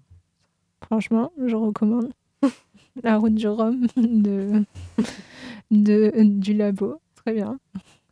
Franchement, 0.83 1.31
je 1.45 1.55
recommande. 1.55 2.11
La 3.03 3.17
route 3.17 3.35
du 3.35 3.47
rhum 3.47 3.85
de, 3.95 4.63
de, 5.71 6.11
du 6.23 6.53
labo. 6.53 6.99
Très 7.15 7.33
bien. 7.33 7.59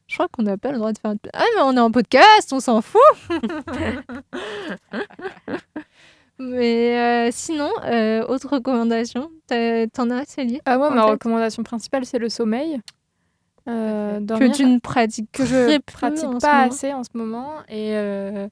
Je 0.07 0.15
crois 0.15 0.27
qu'on 0.29 0.43
n'a 0.43 0.57
pas 0.57 0.71
le 0.71 0.77
droit 0.77 0.93
de 0.93 0.97
faire. 0.99 1.15
Ah, 1.33 1.43
mais 1.55 1.61
on 1.63 1.75
est 1.75 1.79
en 1.79 1.91
podcast, 1.91 2.53
on 2.53 2.59
s'en 2.61 2.81
fout! 2.81 3.01
mais 6.39 7.27
euh, 7.27 7.29
sinon, 7.31 7.69
euh, 7.83 8.25
autre 8.27 8.47
recommandation, 8.53 9.29
t'en 9.47 10.09
as, 10.11 10.25
Célie? 10.25 10.61
Ah, 10.65 10.77
moi, 10.77 10.91
ma 10.91 11.01
tête? 11.03 11.11
recommandation 11.11 11.63
principale, 11.63 12.05
c'est 12.05 12.19
le 12.19 12.29
sommeil. 12.29 12.79
Euh, 13.67 14.19
Que 14.25 14.55
tu 14.55 14.65
ne 14.65 14.79
pratiques 14.79 15.31
que 15.31 15.45
je 15.45 15.65
très 15.65 15.77
peu 15.77 15.83
pratique 15.85 16.39
pas 16.39 16.61
assez 16.63 16.93
en 16.93 17.03
ce 17.03 17.09
moment. 17.13 17.53
Et, 17.67 17.95
euh, 17.95 18.47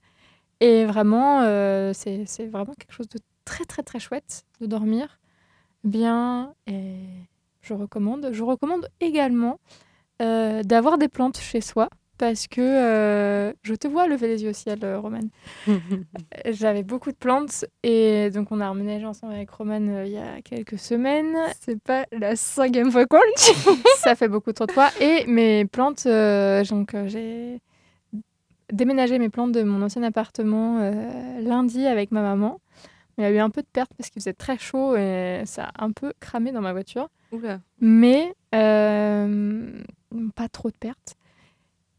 et 0.60 0.86
vraiment, 0.86 1.42
euh, 1.42 1.92
c'est 1.94 2.26
c'est 2.26 2.48
vraiment 2.48 2.74
quelque 2.74 2.94
chose 2.94 3.08
de 3.10 3.20
très, 3.46 3.64
très, 3.66 3.84
très 3.84 4.00
chouette 4.00 4.44
de 4.62 4.66
dormir 4.66 5.20
bien. 5.84 6.54
Et 6.68 6.96
je 7.62 7.74
recommande. 7.74 8.30
Je 8.32 8.44
recommande 8.44 8.88
également 9.00 9.60
euh, 10.22 10.64
d'avoir 10.64 10.98
des 10.98 11.08
plantes 11.08 11.38
chez 11.38 11.62
soi. 11.62 11.90
Parce 12.18 12.48
que 12.48 12.62
euh, 12.62 13.54
je 13.64 13.74
te 13.74 13.88
vois 13.88 14.08
lever 14.08 14.28
les 14.28 14.44
yeux 14.44 14.52
au 14.52 14.54
ciel, 14.54 14.80
euh, 14.84 15.00
Romane. 15.00 15.30
J'avais 16.46 16.84
beaucoup 16.84 17.12
de 17.12 17.18
plantes 17.18 17.66
et 17.84 18.30
donc 18.30 18.52
on 18.52 18.62
a 18.62 18.70
emménagé 18.70 19.06
ensemble 19.06 19.34
avec 19.34 19.50
Romane 19.50 19.90
euh, 19.90 20.06
il 20.06 20.14
y 20.14 20.18
a 20.18 20.42
quelques 20.42 20.80
semaines. 20.80 21.36
C'est 21.60 21.82
pas 21.82 22.06
la 22.14 22.38
cinquième 22.38 22.90
fois 22.90 23.06
qu'on 23.06 23.18
le 23.18 23.36
dit. 23.38 23.82
Ça 23.98 24.16
fait 24.16 24.30
beaucoup 24.30 24.54
trop 24.54 24.66
de 24.66 24.72
fois. 24.72 24.92
Et 25.02 25.26
mes 25.28 25.66
plantes, 25.66 26.06
euh, 26.06 26.64
donc 26.64 26.96
j'ai 27.08 27.60
déménagé 28.72 29.20
mes 29.20 29.30
plantes 29.30 29.52
de 29.52 29.64
mon 29.64 29.82
ancien 29.82 30.04
appartement 30.04 30.90
lundi 31.42 31.86
avec 31.86 32.12
ma 32.12 32.22
maman. 32.22 32.62
Il 33.18 33.24
y 33.24 33.28
a 33.28 33.32
eu 33.32 33.40
un 33.40 33.50
peu 33.50 33.62
de 33.62 33.68
perte 33.72 33.92
parce 33.98 34.10
qu'il 34.10 34.22
faisait 34.22 34.34
très 34.34 34.58
chaud 34.58 34.96
et 34.96 35.44
ça 35.46 35.70
a 35.78 35.84
un 35.84 35.92
peu 35.92 36.14
cramé 36.22 36.52
dans 36.54 36.62
ma 36.62 36.72
voiture. 36.72 37.10
Oula. 37.34 37.60
Mais 37.82 38.34
pas 38.52 40.50
trop 40.50 40.70
de 40.70 40.78
pertes. 40.78 41.16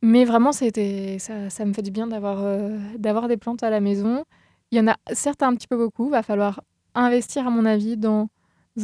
Mais 0.09 0.25
vraiment, 0.25 0.53
c'était, 0.53 1.19
ça, 1.19 1.51
ça 1.51 1.65
me 1.65 1.73
fait 1.73 1.83
du 1.83 1.91
bien 1.91 2.07
d'avoir, 2.07 2.39
euh, 2.45 2.79
d'avoir 2.97 3.27
des 3.27 3.37
plantes 3.37 3.65
à 3.65 3.71
la 3.71 3.81
maison. 3.81 4.23
Il 4.71 4.79
y 4.79 4.81
en 4.81 4.87
a 4.87 4.97
certes 5.13 5.43
un 5.43 5.53
petit 5.57 5.67
peu 5.67 5.77
beaucoup. 5.77 6.09
Va 6.11 6.23
falloir 6.23 6.63
investir, 6.95 7.45
à 7.49 7.51
mon 7.51 7.65
avis, 7.65 7.97
dans 7.97 8.29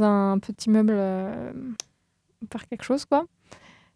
un 0.01 0.41
petit 0.41 0.69
meuble, 0.69 0.95
euh, 0.97 1.53
faire 2.51 2.67
quelque 2.67 2.83
chose, 2.83 3.05
quoi. 3.05 3.27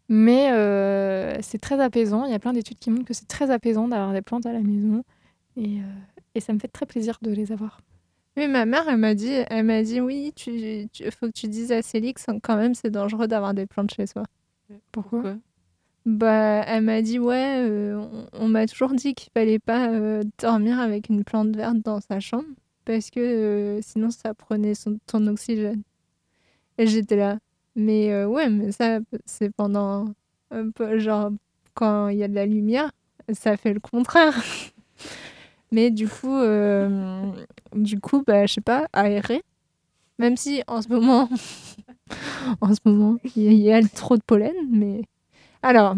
Mais 0.07 0.51
euh, 0.53 1.37
c'est 1.41 1.59
très 1.59 1.81
apaisant. 1.81 2.23
Il 2.23 2.31
y 2.31 2.35
a 2.35 2.39
plein 2.39 2.53
d'études 2.53 2.79
qui 2.79 2.91
montrent 2.91 3.05
que 3.05 3.13
c'est 3.13 3.27
très 3.27 3.51
apaisant 3.51 3.89
d'avoir 3.89 4.13
des 4.13 4.21
plantes 4.21 4.45
à 4.45 4.53
la 4.53 4.61
maison. 4.61 5.03
Et, 5.57 5.79
euh, 5.79 5.83
et 6.35 6.39
ça 6.39 6.53
me 6.53 6.59
fait 6.59 6.69
très 6.69 6.85
plaisir 6.85 7.17
de 7.21 7.31
les 7.31 7.51
avoir. 7.51 7.81
Oui, 8.37 8.47
ma 8.47 8.65
mère, 8.65 8.87
elle 8.87 8.97
m'a 8.97 9.15
dit, 9.15 9.33
elle 9.49 9.65
m'a 9.65 9.83
dit 9.83 9.99
oui, 9.99 10.31
tu, 10.35 10.87
tu- 10.93 11.11
faut 11.11 11.27
que 11.27 11.33
tu 11.33 11.49
dises 11.49 11.73
à 11.73 11.81
Célix, 11.81 12.27
quand 12.43 12.55
même, 12.55 12.75
c'est 12.75 12.91
dangereux 12.91 13.27
d'avoir 13.27 13.53
des 13.53 13.65
plantes 13.65 13.93
chez 13.93 14.07
soi. 14.07 14.23
Pourquoi? 14.91 15.37
Bah, 16.07 16.63
elle 16.65 16.83
m'a 16.83 17.01
dit 17.01 17.19
ouais, 17.19 17.57
euh, 17.67 18.01
on, 18.31 18.47
m'a 18.47 18.65
toujours 18.65 18.93
dit 18.93 19.13
qu'il 19.13 19.29
fallait 19.33 19.59
pas 19.59 19.89
euh, 19.89 20.23
dormir 20.39 20.79
avec 20.79 21.09
une 21.09 21.25
plante 21.25 21.53
verte 21.53 21.79
dans 21.83 21.99
sa 21.99 22.21
chambre 22.21 22.47
parce 22.85 23.09
que 23.11 23.19
euh, 23.19 23.81
sinon 23.81 24.09
ça 24.09 24.33
prenait 24.33 24.73
son, 24.73 24.99
ton 25.05 25.27
oxygène. 25.27 25.81
Et 26.77 26.87
j'étais 26.87 27.17
là, 27.17 27.39
mais 27.75 28.23
ouais, 28.23 28.47
mais 28.49 28.71
ça 28.71 28.99
c'est 29.25 29.49
pendant 29.49 30.05
genre 30.95 31.31
quand 31.73 32.07
il 32.07 32.19
y 32.19 32.23
a 32.23 32.29
de 32.29 32.35
la 32.35 32.45
lumière, 32.45 32.89
ça 33.33 33.57
fait 33.57 33.73
le 33.73 33.81
contraire. 33.81 34.41
mais 35.73 35.91
du 35.91 36.07
coup, 36.07 36.39
du 37.75 37.99
coup, 37.99 38.23
bah 38.25 38.45
je 38.45 38.53
sais 38.53 38.61
pas, 38.61 38.87
aérer. 38.93 39.43
Même 40.19 40.37
si 40.37 40.63
en 40.67 40.81
ce 40.81 40.87
moment, 40.87 41.29
en 42.61 42.73
ce 42.73 42.79
moment, 42.85 43.17
il 43.35 43.51
y, 43.51 43.57
y 43.57 43.73
a 43.73 43.85
trop 43.89 44.15
de 44.15 44.23
pollen, 44.23 44.55
mais 44.71 45.01
alors, 45.67 45.95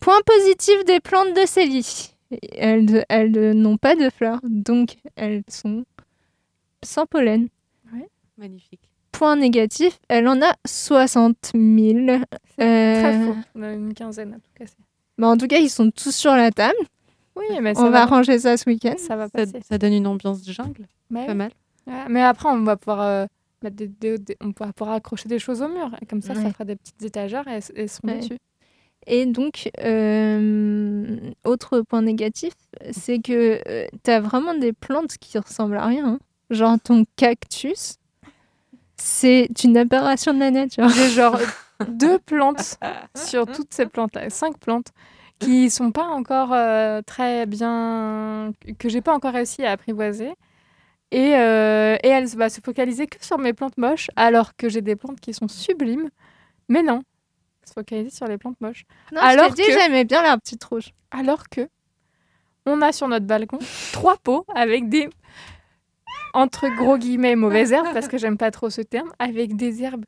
point 0.00 0.20
positif 0.26 0.84
des 0.86 1.00
plantes 1.00 1.34
de 1.34 1.46
Célie. 1.46 2.14
Elles, 2.52 3.04
elles 3.08 3.52
n'ont 3.52 3.76
pas 3.76 3.94
de 3.94 4.08
fleurs, 4.10 4.40
donc 4.42 4.96
elles 5.16 5.42
sont 5.48 5.84
sans 6.84 7.06
pollen. 7.06 7.48
Magnifique. 8.38 8.80
Point 9.12 9.36
négatif, 9.36 9.98
elle 10.08 10.26
en 10.26 10.40
a 10.40 10.54
60 10.66 11.52
000. 11.54 12.18
Très 12.56 12.64
Euh, 12.66 13.26
faux. 13.26 13.36
On 13.54 13.62
a 13.62 13.72
une 13.72 13.92
quinzaine 13.94 14.32
à 14.32 14.36
tout 14.36 14.50
casser. 14.58 14.74
mais 15.18 15.26
en 15.26 15.36
tout 15.36 15.46
cas, 15.46 15.58
ils 15.58 15.68
sont 15.68 15.90
tous 15.90 16.14
sur 16.16 16.32
la 16.34 16.50
table. 16.50 16.74
Oui, 17.36 17.44
mais 17.60 17.74
ça 17.74 17.80
On 17.82 17.84
va 17.84 17.90
va. 17.90 18.06
ranger 18.06 18.38
ça 18.38 18.56
ce 18.56 18.68
week-end. 18.68 18.94
Ça 18.96 19.14
va 19.16 19.28
passer. 19.28 19.60
ça 19.68 19.78
donne 19.78 19.92
une 19.92 20.06
ambiance 20.06 20.42
de 20.42 20.52
jungle. 20.52 20.86
Ouais. 21.10 21.26
Pas 21.26 21.34
mal. 21.34 21.50
Ouais, 21.86 22.04
mais 22.08 22.22
après, 22.22 22.48
on 22.48 22.62
va 22.62 22.76
pouvoir 22.76 23.02
euh, 23.02 23.26
mettre 23.62 23.76
des, 23.76 23.88
des- 23.88 24.18
des- 24.18 24.36
on 24.40 24.52
pourra 24.52 24.72
pouvoir 24.72 24.96
accrocher 24.96 25.28
des 25.28 25.38
choses 25.38 25.60
au 25.62 25.68
mur. 25.68 25.90
Et 26.00 26.06
comme 26.06 26.22
ça, 26.22 26.34
ça 26.34 26.40
Ouais. 26.40 26.50
fera 26.50 26.64
des 26.64 26.76
petites 26.76 27.02
étagères 27.02 27.46
et 27.48 27.52
elles, 27.52 27.62
elles 27.76 27.88
seront 27.90 28.08
Ouais. 28.08 28.18
dessus. 28.18 28.38
Et 29.06 29.26
donc, 29.26 29.70
euh, 29.80 31.16
autre 31.44 31.80
point 31.82 32.02
négatif, 32.02 32.52
c'est 32.92 33.18
que 33.18 33.60
tu 34.04 34.10
as 34.10 34.20
vraiment 34.20 34.54
des 34.54 34.72
plantes 34.72 35.16
qui 35.18 35.38
ressemblent 35.38 35.76
à 35.76 35.86
rien. 35.86 36.06
hein. 36.06 36.18
Genre 36.50 36.76
ton 36.82 37.04
cactus, 37.16 37.96
c'est 38.96 39.48
une 39.64 39.76
aberration 39.76 40.34
de 40.34 40.38
la 40.38 40.50
nature. 40.50 40.88
J'ai 40.96 41.08
genre 41.08 41.38
deux 41.88 42.18
plantes 42.18 42.78
sur 43.16 43.46
toutes 43.46 43.72
ces 43.72 43.86
plantes-là, 43.86 44.30
cinq 44.30 44.58
plantes 44.58 44.88
qui 45.38 45.70
sont 45.70 45.90
pas 45.90 46.04
encore 46.04 46.52
euh, 46.52 47.02
très 47.02 47.46
bien, 47.46 48.52
que 48.78 48.88
j'ai 48.88 49.00
pas 49.00 49.12
encore 49.12 49.32
réussi 49.32 49.64
à 49.64 49.72
apprivoiser. 49.72 50.34
Et, 51.10 51.34
euh, 51.36 51.96
et 52.02 52.08
elle 52.08 52.26
va 52.28 52.48
se 52.48 52.60
focaliser 52.60 53.06
que 53.06 53.24
sur 53.24 53.38
mes 53.38 53.52
plantes 53.52 53.76
moches, 53.76 54.08
alors 54.16 54.56
que 54.56 54.68
j'ai 54.68 54.80
des 54.82 54.96
plantes 54.96 55.20
qui 55.20 55.34
sont 55.34 55.48
sublimes. 55.48 56.10
Mais 56.68 56.82
non, 56.82 57.02
se 57.64 57.72
focaliser 57.72 58.10
sur 58.10 58.26
les 58.26 58.38
plantes 58.38 58.60
moches. 58.60 58.84
Non, 59.12 59.20
alors 59.20 59.50
je 59.50 59.54
dit, 59.54 59.62
que- 59.62 59.72
j'aimais 59.72 60.04
bien 60.04 60.22
la 60.22 60.36
petite 60.38 60.62
rouge. 60.64 60.92
Alors 61.10 61.48
que 61.48 61.68
on 62.66 62.80
a 62.82 62.92
sur 62.92 63.08
notre 63.08 63.26
balcon 63.26 63.58
trois 63.92 64.16
pots 64.16 64.44
avec 64.54 64.88
des 64.88 65.08
entre 66.34 66.68
gros 66.76 66.96
guillemets 66.96 67.36
mauvaises 67.36 67.72
herbes 67.72 67.92
parce 67.92 68.08
que 68.08 68.18
j'aime 68.18 68.38
pas 68.38 68.50
trop 68.50 68.70
ce 68.70 68.80
terme 68.80 69.12
avec 69.18 69.56
des 69.56 69.82
herbes 69.82 70.04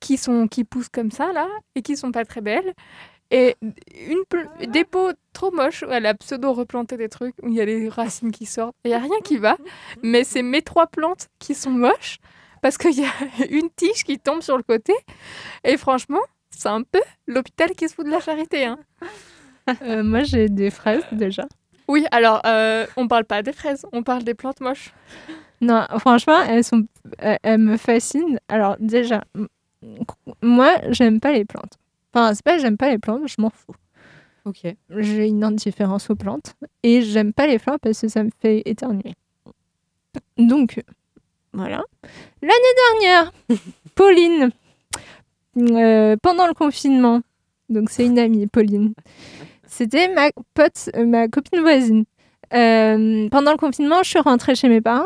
qui 0.00 0.16
sont 0.16 0.46
qui 0.48 0.64
poussent 0.64 0.88
comme 0.88 1.10
ça 1.10 1.32
là 1.32 1.48
et 1.74 1.82
qui 1.82 1.96
sont 1.96 2.12
pas 2.12 2.24
très 2.24 2.40
belles 2.40 2.74
et 3.30 3.56
une 4.08 4.22
des 4.70 4.84
pots 4.84 5.10
trop 5.32 5.50
moches 5.50 5.82
où 5.82 5.90
elle 5.90 6.06
a 6.06 6.14
pseudo 6.14 6.52
replanté 6.52 6.96
des 6.96 7.08
trucs 7.08 7.34
où 7.42 7.48
il 7.48 7.54
y 7.54 7.60
a 7.60 7.64
les 7.64 7.88
racines 7.88 8.30
qui 8.30 8.46
sortent 8.46 8.76
il 8.84 8.90
y 8.90 8.94
a 8.94 8.98
rien 8.98 9.18
qui 9.24 9.38
va 9.38 9.56
mais 10.02 10.22
c'est 10.24 10.42
mes 10.42 10.62
trois 10.62 10.86
plantes 10.86 11.28
qui 11.38 11.54
sont 11.54 11.70
moches 11.70 12.18
parce 12.62 12.76
qu'il 12.78 12.92
y 12.98 13.04
a 13.04 13.12
une 13.50 13.70
tige 13.70 14.04
qui 14.04 14.18
tombe 14.18 14.42
sur 14.42 14.56
le 14.56 14.62
côté 14.62 14.92
et 15.64 15.76
franchement 15.76 16.20
c'est 16.56 16.68
un 16.68 16.82
peu 16.82 17.00
l'hôpital 17.26 17.70
qui 17.72 17.88
se 17.88 17.94
fout 17.94 18.06
de 18.06 18.10
la 18.10 18.20
charité 18.20 18.64
hein. 18.64 18.78
Euh, 19.82 20.02
moi, 20.02 20.22
j'ai 20.24 20.50
des 20.50 20.70
fraises 20.70 21.04
déjà. 21.10 21.46
Oui, 21.88 22.04
alors 22.10 22.42
euh, 22.44 22.86
on 22.98 23.08
parle 23.08 23.24
pas 23.24 23.42
des 23.42 23.54
fraises, 23.54 23.86
on 23.92 24.02
parle 24.02 24.22
des 24.22 24.34
plantes 24.34 24.60
moches. 24.60 24.92
Non, 25.62 25.86
franchement, 26.00 26.42
elles, 26.42 26.64
sont, 26.64 26.86
elles, 27.18 27.58
me 27.58 27.78
fascinent. 27.78 28.38
Alors, 28.48 28.76
déjà, 28.78 29.24
moi, 30.42 30.74
j'aime 30.90 31.20
pas 31.20 31.32
les 31.32 31.46
plantes. 31.46 31.78
Enfin, 32.12 32.34
c'est 32.34 32.44
pas 32.44 32.56
que 32.56 32.62
j'aime 32.62 32.76
pas 32.76 32.90
les 32.90 32.98
plantes, 32.98 33.22
je 33.26 33.36
m'en 33.38 33.48
fous. 33.48 33.74
Ok. 34.44 34.66
J'ai 34.90 35.28
une 35.28 35.42
indifférence 35.42 36.10
aux 36.10 36.16
plantes. 36.16 36.54
Et 36.82 37.02
j'aime 37.02 37.32
pas 37.32 37.46
les 37.46 37.58
fleurs 37.58 37.80
parce 37.80 38.00
que 38.00 38.08
ça 38.08 38.22
me 38.22 38.30
fait 38.40 38.62
éternuer. 38.66 39.14
Donc, 40.36 40.82
voilà. 41.52 41.82
L'année 42.42 43.00
dernière, 43.00 43.32
Pauline, 43.94 44.50
euh, 45.58 46.16
pendant 46.22 46.46
le 46.46 46.54
confinement, 46.54 47.20
donc 47.68 47.90
c'est 47.90 48.04
une 48.06 48.18
amie, 48.18 48.46
Pauline, 48.46 48.94
c'était 49.66 50.08
ma 50.12 50.30
pote, 50.54 50.90
euh, 50.96 51.04
ma 51.04 51.28
copine 51.28 51.60
voisine. 51.60 52.04
Euh, 52.52 53.28
pendant 53.30 53.50
le 53.52 53.56
confinement, 53.56 54.02
je 54.02 54.10
suis 54.10 54.18
rentrée 54.20 54.54
chez 54.54 54.68
mes 54.68 54.80
parents. 54.80 55.04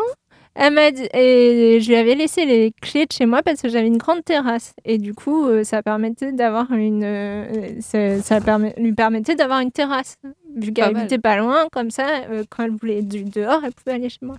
Elle 0.61 0.75
m'a 0.75 0.91
dit, 0.91 1.07
et 1.15 1.79
je 1.81 1.89
lui 1.89 1.95
avais 1.95 2.17
laissé 2.17 2.45
les 2.45 2.73
clés 2.83 3.07
de 3.07 3.13
chez 3.13 3.27
moi 3.27 3.43
parce 3.45 3.63
que 3.63 3.69
j'avais 3.69 3.87
une 3.87 3.97
grande 3.97 4.25
terrasse. 4.25 4.73
Et 4.85 4.99
du 4.99 5.15
coup, 5.15 5.47
ça 5.63 5.85
permettait 5.85 6.33
d'avoir 6.33 6.73
une, 6.73 7.77
ça, 7.81 8.21
ça 8.21 8.41
permet- 8.41 8.75
lui 8.77 8.93
permettait 8.93 9.37
d'avoir 9.37 9.61
une 9.61 9.71
terrasse. 9.71 10.17
Vu 10.57 10.73
qu'elle 10.73 10.97
habitait 10.97 11.19
pas 11.19 11.37
loin, 11.37 11.67
comme 11.71 11.93
ça, 11.93 12.07
quand 12.51 12.65
elle 12.65 12.73
voulait 12.73 13.03
du 13.03 13.23
dehors, 13.23 13.61
elle 13.65 13.73
pouvait 13.73 13.95
aller 13.95 14.09
chez 14.09 14.19
moi. 14.23 14.37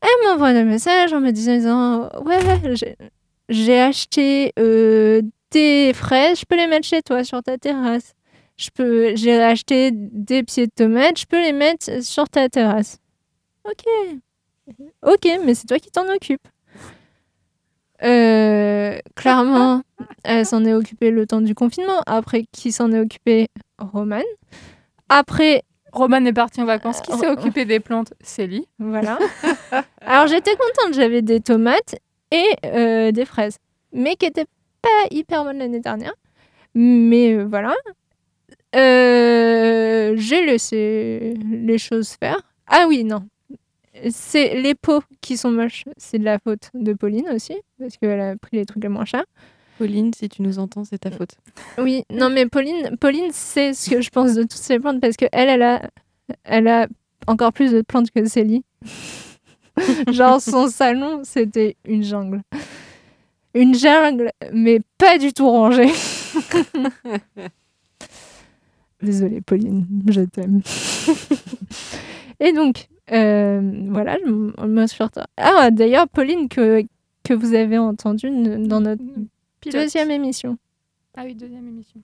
Elle 0.00 0.28
m'envoie 0.28 0.48
un 0.48 0.64
message 0.64 1.12
en 1.12 1.20
me 1.20 1.30
disant 1.30 2.08
Ouais, 2.24 2.38
j'ai- 3.48 3.80
acheté 3.80 4.52
euh, 4.58 5.22
des 5.50 5.92
fraises, 5.94 6.40
je 6.40 6.44
peux 6.46 6.56
les 6.56 6.66
mettre 6.66 6.86
chez 6.86 7.02
toi 7.02 7.24
sur 7.24 7.42
ta 7.42 7.56
terrasse. 7.58 8.14
Je 8.56 8.70
peux, 8.74 9.14
j'ai 9.16 9.40
acheté 9.40 9.90
des 9.92 10.42
pieds 10.42 10.66
de 10.66 10.72
tomates, 10.74 11.18
je 11.20 11.26
peux 11.26 11.40
les 11.40 11.52
mettre 11.52 12.02
sur 12.02 12.28
ta 12.28 12.48
terrasse. 12.48 12.98
Ok. 13.64 13.84
Ok, 15.06 15.26
mais 15.44 15.54
c'est 15.54 15.66
toi 15.66 15.78
qui 15.78 15.90
t'en 15.90 16.08
occupes. 16.12 16.46
Euh, 18.02 18.98
clairement, 19.16 19.82
elle 20.24 20.46
s'en 20.46 20.64
est 20.64 20.74
occupée 20.74 21.10
le 21.10 21.26
temps 21.26 21.40
du 21.40 21.54
confinement. 21.54 22.00
Après, 22.06 22.44
qui 22.52 22.72
s'en 22.72 22.92
est 22.92 23.00
occupé? 23.00 23.48
Roman. 23.78 24.22
Après, 25.08 25.62
Roman 25.92 26.24
est 26.24 26.32
parti 26.32 26.60
en 26.60 26.64
vacances. 26.64 27.00
Qui 27.00 27.12
Euh, 27.12 27.16
s'est 27.16 27.28
oh. 27.28 27.32
occupé 27.32 27.64
des 27.64 27.80
plantes? 27.80 28.12
Célie. 28.20 28.66
Voilà. 28.78 29.18
Alors 30.00 30.26
j'étais 30.26 30.52
contente, 30.56 30.94
j'avais 30.94 31.22
des 31.22 31.40
tomates 31.40 31.96
et 32.30 32.56
euh, 32.64 33.12
des 33.12 33.24
fraises, 33.24 33.58
mais 33.92 34.16
qui 34.16 34.26
n'étaient 34.26 34.46
pas 34.82 35.06
hyper 35.10 35.44
bonnes 35.44 35.58
l'année 35.58 35.80
dernière. 35.80 36.14
Mais 36.74 37.32
euh, 37.34 37.44
voilà. 37.44 37.74
Euh, 38.76 40.14
J'ai 40.16 40.44
laissé 40.44 41.34
les 41.50 41.78
choses 41.78 42.10
faire. 42.10 42.40
Ah 42.66 42.86
oui, 42.88 43.04
non. 43.04 43.26
C'est 44.10 44.54
les 44.60 44.74
pots 44.74 45.02
qui 45.20 45.36
sont 45.36 45.50
moches. 45.50 45.84
C'est 45.96 46.18
de 46.18 46.24
la 46.24 46.38
faute 46.38 46.70
de 46.74 46.92
Pauline 46.92 47.28
aussi, 47.34 47.56
parce 47.80 47.96
qu'elle 47.96 48.20
a 48.20 48.36
pris 48.36 48.58
les 48.58 48.66
trucs 48.66 48.82
les 48.82 48.88
moins 48.88 49.04
chers. 49.04 49.24
Pauline, 49.78 50.12
si 50.12 50.28
tu 50.28 50.42
nous 50.42 50.58
entends, 50.58 50.84
c'est 50.84 50.98
ta 50.98 51.10
faute. 51.10 51.36
Oui, 51.78 52.04
non, 52.10 52.30
mais 52.30 52.46
Pauline, 52.46 52.96
Pauline 53.00 53.30
sait 53.32 53.72
ce 53.72 53.88
que 53.90 54.00
je 54.00 54.10
pense 54.10 54.34
de 54.34 54.42
toutes 54.42 54.52
ces 54.52 54.78
plantes 54.78 55.00
parce 55.00 55.16
qu'elle, 55.16 55.28
elle 55.32 55.62
a, 55.62 55.88
elle 56.44 56.68
a 56.68 56.88
encore 57.26 57.52
plus 57.52 57.72
de 57.72 57.82
plantes 57.82 58.10
que 58.10 58.24
Célie. 58.26 58.64
Genre, 60.12 60.40
son 60.40 60.68
salon, 60.68 61.20
c'était 61.24 61.76
une 61.84 62.02
jungle. 62.02 62.42
Une 63.54 63.74
jungle, 63.74 64.30
mais 64.52 64.80
pas 64.98 65.18
du 65.18 65.32
tout 65.32 65.48
rangée. 65.48 65.88
Désolée, 69.00 69.40
Pauline, 69.40 69.86
je 70.08 70.22
t'aime. 70.22 70.60
Et 72.40 72.52
donc, 72.52 72.88
euh, 73.12 73.60
voilà, 73.90 74.16
je 74.24 74.28
m- 74.28 74.52
me 74.66 74.86
suis 74.86 75.02
retrouvée- 75.04 75.26
Ah, 75.36 75.70
d'ailleurs, 75.70 76.08
Pauline, 76.08 76.48
que, 76.48 76.82
que 77.24 77.32
vous 77.34 77.54
avez 77.54 77.78
entendue 77.78 78.30
dans 78.66 78.80
notre 78.80 79.02
Pilote. 79.60 79.82
deuxième 79.82 80.10
émission. 80.10 80.58
Ah 81.16 81.22
oui, 81.24 81.34
deuxième 81.34 81.66
émission. 81.68 82.00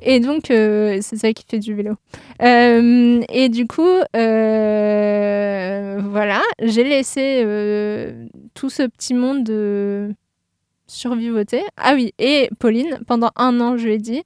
Et 0.00 0.20
donc, 0.20 0.50
euh, 0.50 0.98
c'est 1.02 1.16
ça 1.16 1.32
qui 1.32 1.44
fait 1.48 1.58
du 1.58 1.74
vélo. 1.74 1.94
Euh, 2.42 3.20
et 3.28 3.48
du 3.48 3.66
coup, 3.66 3.82
euh, 4.16 6.00
voilà, 6.02 6.40
j'ai 6.62 6.84
laissé 6.84 7.44
tout 8.54 8.70
ce 8.70 8.84
petit 8.84 9.14
monde 9.14 9.44
de 9.44 10.14
survivoter. 10.86 11.62
Ah 11.76 11.94
oui, 11.94 12.12
et 12.18 12.48
Pauline, 12.58 13.00
pendant 13.06 13.30
un 13.36 13.60
an, 13.60 13.76
je 13.76 13.86
lui 13.86 13.94
ai 13.94 13.98
dit, 13.98 14.22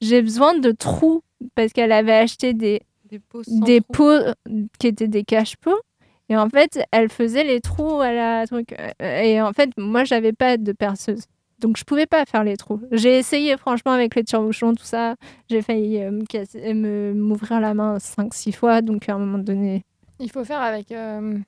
j'ai 0.00 0.22
besoin 0.22 0.58
de 0.58 0.70
trous 0.70 1.22
parce 1.54 1.72
qu'elle 1.72 1.92
avait 1.92 2.14
acheté 2.14 2.54
des, 2.54 2.80
Des 3.10 3.80
pots 3.80 4.20
des 4.46 4.68
qui 4.78 4.86
étaient 4.86 5.08
des 5.08 5.24
cache-pots. 5.24 5.80
Et 6.28 6.36
en 6.36 6.48
fait, 6.48 6.80
elle 6.90 7.08
faisait 7.08 7.44
les 7.44 7.60
trous 7.60 8.00
à 8.00 8.12
la 8.12 8.46
truc. 8.46 8.74
Et 9.00 9.40
en 9.40 9.52
fait, 9.52 9.70
moi, 9.76 10.04
j'avais 10.04 10.32
pas 10.32 10.56
de 10.56 10.72
perceuse. 10.72 11.22
Donc, 11.58 11.76
je 11.78 11.84
pouvais 11.84 12.06
pas 12.06 12.24
faire 12.26 12.44
les 12.44 12.56
trous. 12.56 12.80
J'ai 12.92 13.16
essayé, 13.18 13.56
franchement, 13.56 13.92
avec 13.92 14.14
les 14.14 14.24
tire-bouchons, 14.24 14.74
tout 14.74 14.84
ça. 14.84 15.14
J'ai 15.48 15.62
failli 15.62 15.98
euh, 16.02 16.10
me 16.10 16.24
casser- 16.24 16.74
me- 16.74 17.14
m'ouvrir 17.14 17.60
la 17.60 17.72
main 17.74 17.96
5-6 17.98 18.52
fois. 18.52 18.82
Donc, 18.82 19.08
à 19.08 19.14
un 19.14 19.18
moment 19.18 19.38
donné. 19.38 19.82
Il 20.20 20.30
faut 20.30 20.44
faire 20.44 20.60
avec 20.60 20.92
euh, 20.92 21.38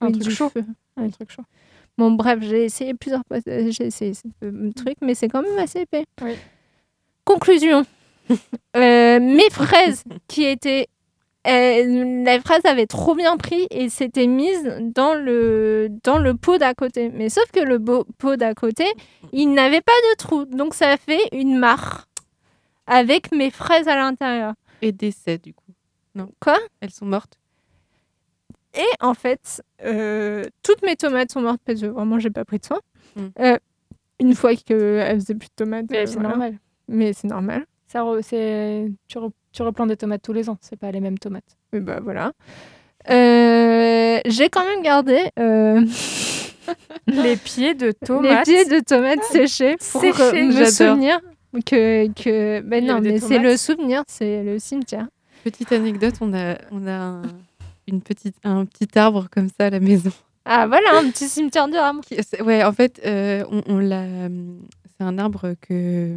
Un 0.00 0.06
Oui, 0.06 0.18
truc 0.18 0.30
chaud. 0.34 0.50
Un 0.96 1.08
truc 1.10 1.30
chaud. 1.30 1.42
Bon, 1.98 2.12
bref, 2.12 2.38
j'ai 2.40 2.64
essayé 2.64 2.94
plusieurs 2.94 3.22
fois. 3.28 3.38
euh, 3.46 3.70
J'ai 3.70 3.86
essayé 3.86 4.14
ce 4.14 4.22
euh, 4.44 4.70
truc, 4.74 4.96
mais 5.02 5.14
c'est 5.14 5.28
quand 5.28 5.42
même 5.42 5.58
assez 5.58 5.80
épais. 5.80 6.04
Oui. 6.22 6.32
Conclusion. 7.24 7.84
Euh, 8.76 9.18
mes 9.18 9.50
fraises 9.50 10.04
qui 10.28 10.44
étaient. 10.44 10.86
Euh, 11.46 12.24
la 12.24 12.40
fraise 12.40 12.64
avait 12.64 12.86
trop 12.86 13.14
bien 13.14 13.36
pris 13.36 13.66
et 13.70 13.88
s'était 13.88 14.26
mise 14.26 14.62
dans 14.80 15.14
le, 15.14 15.88
dans 16.04 16.18
le 16.18 16.34
pot 16.34 16.58
d'à 16.58 16.74
côté. 16.74 17.10
Mais 17.10 17.28
sauf 17.28 17.50
que 17.52 17.60
le 17.60 17.78
beau- 17.78 18.04
pot 18.18 18.36
d'à 18.36 18.54
côté, 18.54 18.84
il 19.32 19.52
n'avait 19.54 19.80
pas 19.80 19.92
de 20.10 20.16
trou. 20.16 20.44
Donc 20.44 20.74
ça 20.74 20.96
fait 20.96 21.20
une 21.32 21.56
mare 21.58 22.06
avec 22.86 23.32
mes 23.32 23.50
fraises 23.50 23.88
à 23.88 23.96
l'intérieur. 23.96 24.54
Et 24.82 24.92
décès, 24.92 25.38
du 25.38 25.54
coup. 25.54 25.72
Non. 26.14 26.28
Quoi? 26.40 26.58
Elles 26.80 26.90
sont 26.90 27.06
mortes. 27.06 27.38
Et 28.74 28.86
en 29.00 29.14
fait, 29.14 29.62
euh, 29.84 30.44
toutes 30.62 30.82
mes 30.82 30.96
tomates 30.96 31.32
sont 31.32 31.40
mortes 31.40 31.60
parce 31.64 31.80
que 31.80 31.86
vraiment, 31.86 32.18
j'ai 32.18 32.30
pas 32.30 32.44
pris 32.44 32.58
de 32.58 32.64
soin. 32.66 32.80
Mm. 33.16 33.26
Euh, 33.40 33.58
une 34.20 34.34
fois 34.34 34.54
qu'elles 34.54 35.18
faisaient 35.20 35.34
plus 35.34 35.48
de 35.48 35.54
tomates. 35.56 35.86
Mais 35.90 35.98
euh, 36.02 36.06
c'est 36.06 36.14
voilà. 36.14 36.28
normal. 36.30 36.58
Mais 36.86 37.12
c'est 37.12 37.26
normal. 37.28 37.66
Ça 37.88 38.02
re- 38.02 38.22
c'est- 38.22 38.86
tu, 39.08 39.18
re- 39.18 39.32
tu 39.52 39.62
replantes 39.62 39.88
des 39.88 39.96
tomates 39.96 40.22
tous 40.22 40.32
les 40.32 40.48
ans, 40.48 40.58
c'est 40.60 40.78
pas 40.78 40.90
les 40.90 41.00
mêmes 41.00 41.18
tomates. 41.18 41.56
Mais 41.72 41.80
bah 41.80 42.00
voilà. 42.02 42.32
Euh, 43.10 44.20
j'ai 44.26 44.48
quand 44.50 44.64
même 44.64 44.82
gardé 44.82 45.18
euh, 45.38 45.84
Les 47.06 47.36
pieds 47.36 47.74
de 47.74 47.86
les 47.86 47.94
tomates. 47.94 48.44
pieds 48.44 48.64
de 48.66 48.80
tomates 48.80 49.24
séchés 49.24 49.76
pour 49.90 50.00
Séchés, 50.00 50.22
euh, 50.22 50.44
me 50.46 50.52
j'adore. 50.52 50.68
souvenir 50.68 51.20
que. 51.66 52.06
que... 52.12 52.60
Ben 52.60 52.84
non, 52.84 53.00
mais 53.00 53.18
c'est 53.18 53.38
le 53.38 53.56
souvenir, 53.56 54.02
c'est 54.06 54.42
le 54.42 54.58
cimetière. 54.58 55.06
Petite 55.44 55.72
anecdote, 55.72 56.14
on 56.20 56.32
a, 56.34 56.56
on 56.70 56.86
a 56.86 56.92
un, 56.92 57.22
une 57.88 58.02
petite, 58.02 58.36
un 58.44 58.66
petit 58.66 58.86
arbre 58.98 59.28
comme 59.30 59.48
ça 59.48 59.66
à 59.66 59.70
la 59.70 59.80
maison. 59.80 60.12
Ah 60.44 60.66
voilà, 60.66 60.98
un 60.98 61.10
petit 61.10 61.28
cimetière 61.28 61.66
c'est- 62.22 62.42
Ouais, 62.42 62.62
en 62.62 62.72
fait, 62.72 63.00
euh, 63.06 63.44
on, 63.50 63.62
on 63.66 63.78
l'a. 63.78 64.04
C'est 64.98 65.04
un 65.04 65.18
arbre 65.18 65.54
que 65.62 66.14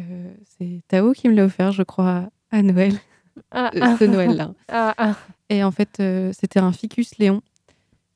euh, 0.00 0.34
c'est 0.44 0.82
Tao 0.88 1.12
qui 1.12 1.28
me 1.28 1.34
l'a 1.34 1.44
offert, 1.44 1.72
je 1.72 1.82
crois, 1.82 2.30
à 2.50 2.62
Noël, 2.62 2.94
Ah, 3.50 3.70
euh, 3.74 3.78
ah. 3.80 3.96
ce 3.98 4.04
Noël-là. 4.04 4.54
Ah, 4.68 4.94
ah. 4.96 5.16
Et 5.48 5.64
en 5.64 5.70
fait, 5.70 6.00
euh, 6.00 6.32
c'était 6.38 6.60
un 6.60 6.72
ficus 6.72 7.18
Léon. 7.18 7.42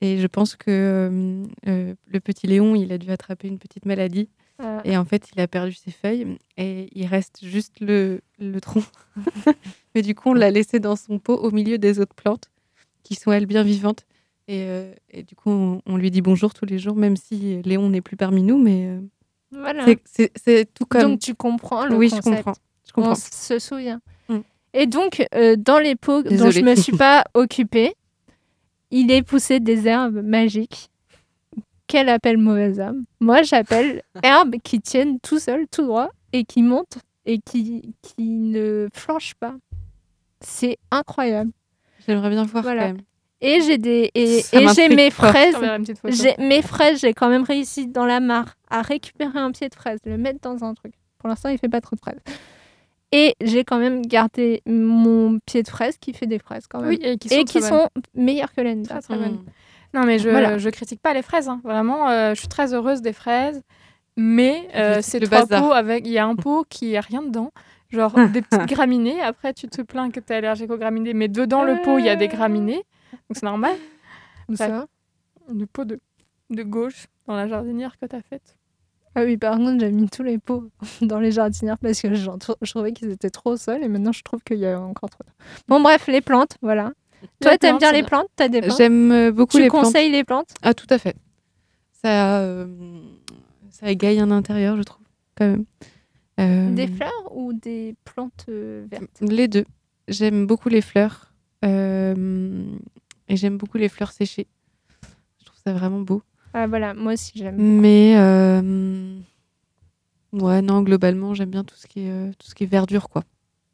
Et 0.01 0.19
je 0.19 0.27
pense 0.27 0.57
que 0.57 1.47
euh, 1.67 1.95
le 2.07 2.21
petit 2.21 2.47
Léon, 2.47 2.75
il 2.75 2.93
a 2.93 2.99
dû 2.99 3.11
attraper 3.11 3.49
une 3.49 3.59
petite 3.59 3.87
maladie. 3.87 4.29
Ah. 4.59 4.81
Et 4.85 4.97
en 4.97 5.05
fait, 5.05 5.31
il 5.35 5.41
a 5.41 5.47
perdu 5.49 5.73
ses 5.73 5.93
feuilles. 5.93 6.39
Et 6.57 6.89
il 6.93 7.07
reste 7.07 7.45
juste 7.45 7.81
le, 7.81 8.21
le 8.39 8.61
tronc. 8.61 8.83
Mais 9.95 10.03
du 10.03 10.15
coup, 10.15 10.31
on 10.31 10.35
l'a 10.35 10.51
laissé 10.51 10.81
dans 10.81 10.97
son 10.97 11.19
pot 11.19 11.37
au 11.37 11.51
milieu 11.51 11.79
des 11.79 12.01
autres 12.01 12.15
plantes, 12.15 12.51
qui 13.03 13.15
sont, 13.15 13.33
elles, 13.33 13.47
bien 13.47 13.63
vivantes. 13.63 14.05
Et, 14.49 14.65
euh, 14.67 14.93
et 15.11 15.23
du 15.23 15.37
coup, 15.37 15.51
on, 15.51 15.83
on 15.87 15.97
lui 15.97 16.11
dit 16.11 16.21
bonjour 16.21 16.53
tous 16.53 16.67
les 16.67 16.79
jours, 16.79 16.97
même 16.97 17.17
si 17.17 17.63
Léon 17.63 17.89
n'est 17.89 18.01
plus 18.01 18.17
parmi 18.17 18.43
nous. 18.43 18.59
Mais 18.59 18.87
euh, 18.87 19.01
Voilà. 19.53 19.85
c'est- 20.07 20.73
tout 20.75 20.87
comme. 20.87 21.03
Donc 21.03 21.21
tu 21.21 21.35
comprends 21.35 21.87
le 21.87 21.95
oui, 21.97 22.09
concept. 22.11 22.27
je 22.27 22.31
comprends. 22.37 22.53
Je 22.87 22.93
comprends. 22.93 23.11
On 23.13 23.15
se 23.15 23.59
souvient. 23.59 24.01
Mm. 24.29 24.39
Et 24.75 24.87
donc, 24.87 25.27
euh, 25.35 25.57
dans 25.57 25.79
les 25.79 25.95
pots 25.97 26.23
dont 26.23 26.31
je 26.31 26.37
Désolée. 26.37 26.63
me 26.63 26.75
suis 26.75 26.97
pas 26.97 27.25
occupée, 27.35 27.95
il 28.91 29.11
est 29.11 29.23
poussé 29.23 29.61
des 29.61 29.87
herbes 29.87 30.23
magiques 30.23 30.89
qu'elle 31.87 32.09
appelle 32.09 32.39
mauvaise 32.39 32.79
herbe. 32.79 32.99
Moi, 33.21 33.43
j'appelle 33.43 34.03
herbes 34.23 34.57
qui 34.65 34.81
tiennent 34.81 35.21
tout 35.21 35.39
seul, 35.39 35.67
tout 35.69 35.83
droit, 35.83 36.09
et 36.33 36.45
qui 36.45 36.63
montent 36.63 36.99
et 37.27 37.39
qui, 37.39 37.95
qui 38.03 38.23
ne 38.25 38.89
flanchent 38.95 39.35
pas. 39.35 39.55
C'est 40.41 40.79
incroyable. 40.91 41.51
J'aimerais 42.07 42.31
bien 42.31 42.45
voir 42.45 42.63
Voilà. 42.65 42.83
quand 42.89 42.89
même. 42.95 43.03
Et 43.45 43.61
j'ai 43.61 43.77
des 43.77 44.11
et, 44.15 44.43
j'ai 44.75 44.89
mes 44.89 45.11
fraises. 45.11 45.57
J'ai 46.09 46.35
mes 46.39 46.63
fraises, 46.63 47.01
j'ai 47.01 47.13
quand 47.13 47.29
même 47.29 47.43
réussi 47.43 47.89
dans 47.89 48.07
la 48.07 48.21
mare 48.21 48.55
à 48.71 48.83
récupérer 48.83 49.39
un 49.39 49.51
pied 49.51 49.69
de 49.69 49.75
fraise, 49.75 49.99
le 50.07 50.17
mettre 50.17 50.39
dans 50.41 50.63
un 50.65 50.75
truc. 50.75 50.93
Pour 51.19 51.29
l'instant, 51.29 51.49
il 51.49 51.59
fait 51.59 51.69
pas 51.69 51.81
trop 51.81 51.97
de 51.97 52.01
fraises. 52.01 52.21
Et 53.11 53.35
j'ai 53.43 53.65
quand 53.65 53.79
même 53.79 54.01
gardé 54.07 54.63
mon 54.65 55.39
pied 55.45 55.63
de 55.63 55.69
fraise 55.69 55.99
qui 55.99 56.13
fait 56.15 56.27
des 56.27 56.39
fraises 56.39 56.67
quand 56.69 56.81
même. 56.81 56.91
Oui, 56.91 56.99
et 57.03 57.19
qui 57.19 57.29
sont, 57.29 57.35
et 57.35 57.45
très 57.45 57.61
qui 57.61 57.61
bonnes. 57.61 57.81
sont 57.81 57.89
meilleures 58.15 58.53
que 58.55 58.61
l'année 58.63 58.83
dernière. 58.85 59.31
Non, 59.93 60.05
mais 60.05 60.19
je, 60.19 60.31
Voilà. 60.31 60.57
je 60.57 60.71
critique 60.71 61.03
pas 61.03 61.13
les 61.13 61.21
fraises. 61.21 61.49
hein. 61.49 61.61
Vraiment, 61.65 62.09
euh, 62.09 62.35
je 62.35 62.39
suis 62.39 62.49
très 62.49 62.73
heureuse 62.73 63.03
des 63.03 63.13
fraises. 63.13 63.61
Mais 64.17 64.69
euh, 64.75 65.01
c'est 65.03 65.21
trois 65.21 65.41
bazar. 65.47 65.63
pots 65.63 65.73
avec. 65.73 66.07
Il 66.07 66.13
y 66.13 66.19
a 66.19 66.25
un 66.27 66.37
pot 66.37 66.65
qui 66.71 66.97
a 66.97 67.01
rien 67.03 67.23
dedans. 67.23 67.51
Genre 67.91 68.13
des 68.33 68.41
petites 68.41 68.67
graminées. 68.69 69.21
Après, 69.21 69.53
tu 69.53 69.69
te 69.69 69.83
plains 69.83 70.11
que 70.11 70.21
tu 70.21 70.33
es 70.33 70.37
allergique 70.37 70.71
aux 70.71 70.79
graminées. 70.79 71.13
Mais 71.13 71.29
dedans 71.29 71.65
le 71.65 71.83
pot, 71.83 71.99
il 71.99 72.07
y 72.07 72.09
a 72.09 72.17
des 72.17 72.29
graminées. 72.29 72.83
Donc 73.13 73.37
c'est 73.37 73.43
normal. 73.45 73.77
Où 74.49 74.57
ça 74.57 74.87
Le 75.53 75.67
pot 75.67 75.85
de, 75.85 76.01
de 76.51 76.63
gauche 76.63 77.07
dans 77.27 77.35
la 77.37 77.47
jardinière 77.49 77.99
que 77.99 78.07
tu 78.07 78.17
as 78.17 78.23
faite. 78.23 78.57
Ah 79.15 79.25
oui, 79.25 79.37
par 79.37 79.57
contre, 79.59 79.79
j'ai 79.81 79.91
mis 79.93 80.09
tous 80.09 80.23
les 80.23 80.39
pots 80.39 80.71
dans 81.03 81.21
les 81.21 81.33
jardinières 81.33 81.79
parce 81.79 82.01
que 82.01 82.15
je 82.15 82.71
trouvais 82.71 82.93
qu'ils 82.93 83.11
étaient 83.11 83.31
trop 83.31 83.57
seuls 83.57 83.83
et 83.85 83.89
maintenant 83.89 84.13
je 84.13 84.23
trouve 84.23 84.43
qu'il 84.43 84.59
y 84.59 84.67
a 84.67 84.81
encore 84.81 85.11
trop. 85.11 85.25
Bon, 85.69 85.81
bref, 85.81 86.07
les 86.09 86.21
plantes, 86.23 86.57
voilà. 86.63 86.93
Toi, 87.41 87.53
Les 87.53 87.59
t'aimes 87.59 87.71
plantes, 87.79 87.81
bien 87.81 87.93
les 87.93 88.03
plantes? 88.03 88.27
T'as 88.35 88.49
des 88.49 88.61
plantes? 88.63 88.77
J'aime 88.79 89.13
euh, 89.13 89.31
beaucoup 89.31 89.53
Tu 89.57 89.63
les 89.63 89.69
plantes. 89.69 89.85
conseilles 89.85 90.11
les 90.11 90.25
plantes? 90.25 90.49
Ah, 90.63 90.75
tout 90.75 90.87
à 90.91 90.99
fait. 90.99 91.15
Ça, 92.03 92.41
euh, 92.41 92.67
ça 93.71 93.91
égaye 93.91 94.19
un 94.19 94.31
intérieur, 94.33 94.77
je 94.77 94.83
trouve, 94.83 95.05
quand 95.37 95.47
même. 95.47 95.65
Euh, 96.41 96.75
Des 96.75 96.89
fleurs 96.89 97.37
ou 97.37 97.53
des 97.53 97.95
plantes 98.05 98.47
euh, 98.49 98.87
vertes? 98.91 99.21
Les 99.21 99.47
deux. 99.47 99.65
J'aime 100.09 100.47
beaucoup 100.47 100.69
les 100.69 100.81
fleurs. 100.81 101.33
euh, 101.65 102.65
et 103.33 103.37
j'aime 103.37 103.57
beaucoup 103.57 103.79
les 103.79 103.89
fleurs 103.89 104.13
séchées. 104.13 104.47
Je 105.41 105.47
trouve 105.47 105.59
ça 105.65 105.73
vraiment 105.73 106.03
beau. 106.03 106.23
Ah 106.53 106.67
voilà, 106.67 106.93
moi 106.93 107.15
aussi 107.15 107.33
j'aime. 107.35 107.57
Mais 107.57 108.15
euh, 108.19 109.19
ouais, 110.33 110.61
non, 110.61 110.83
globalement, 110.83 111.33
j'aime 111.33 111.49
bien 111.49 111.65
tout 111.65 111.75
ce 111.75 111.87
qui 111.87 112.01
est, 112.01 112.11
euh, 112.11 112.31
tout 112.39 112.47
ce 112.47 112.55
qui 112.55 112.65
est 112.65 112.67
verdure, 112.67 113.09
quoi. 113.09 113.25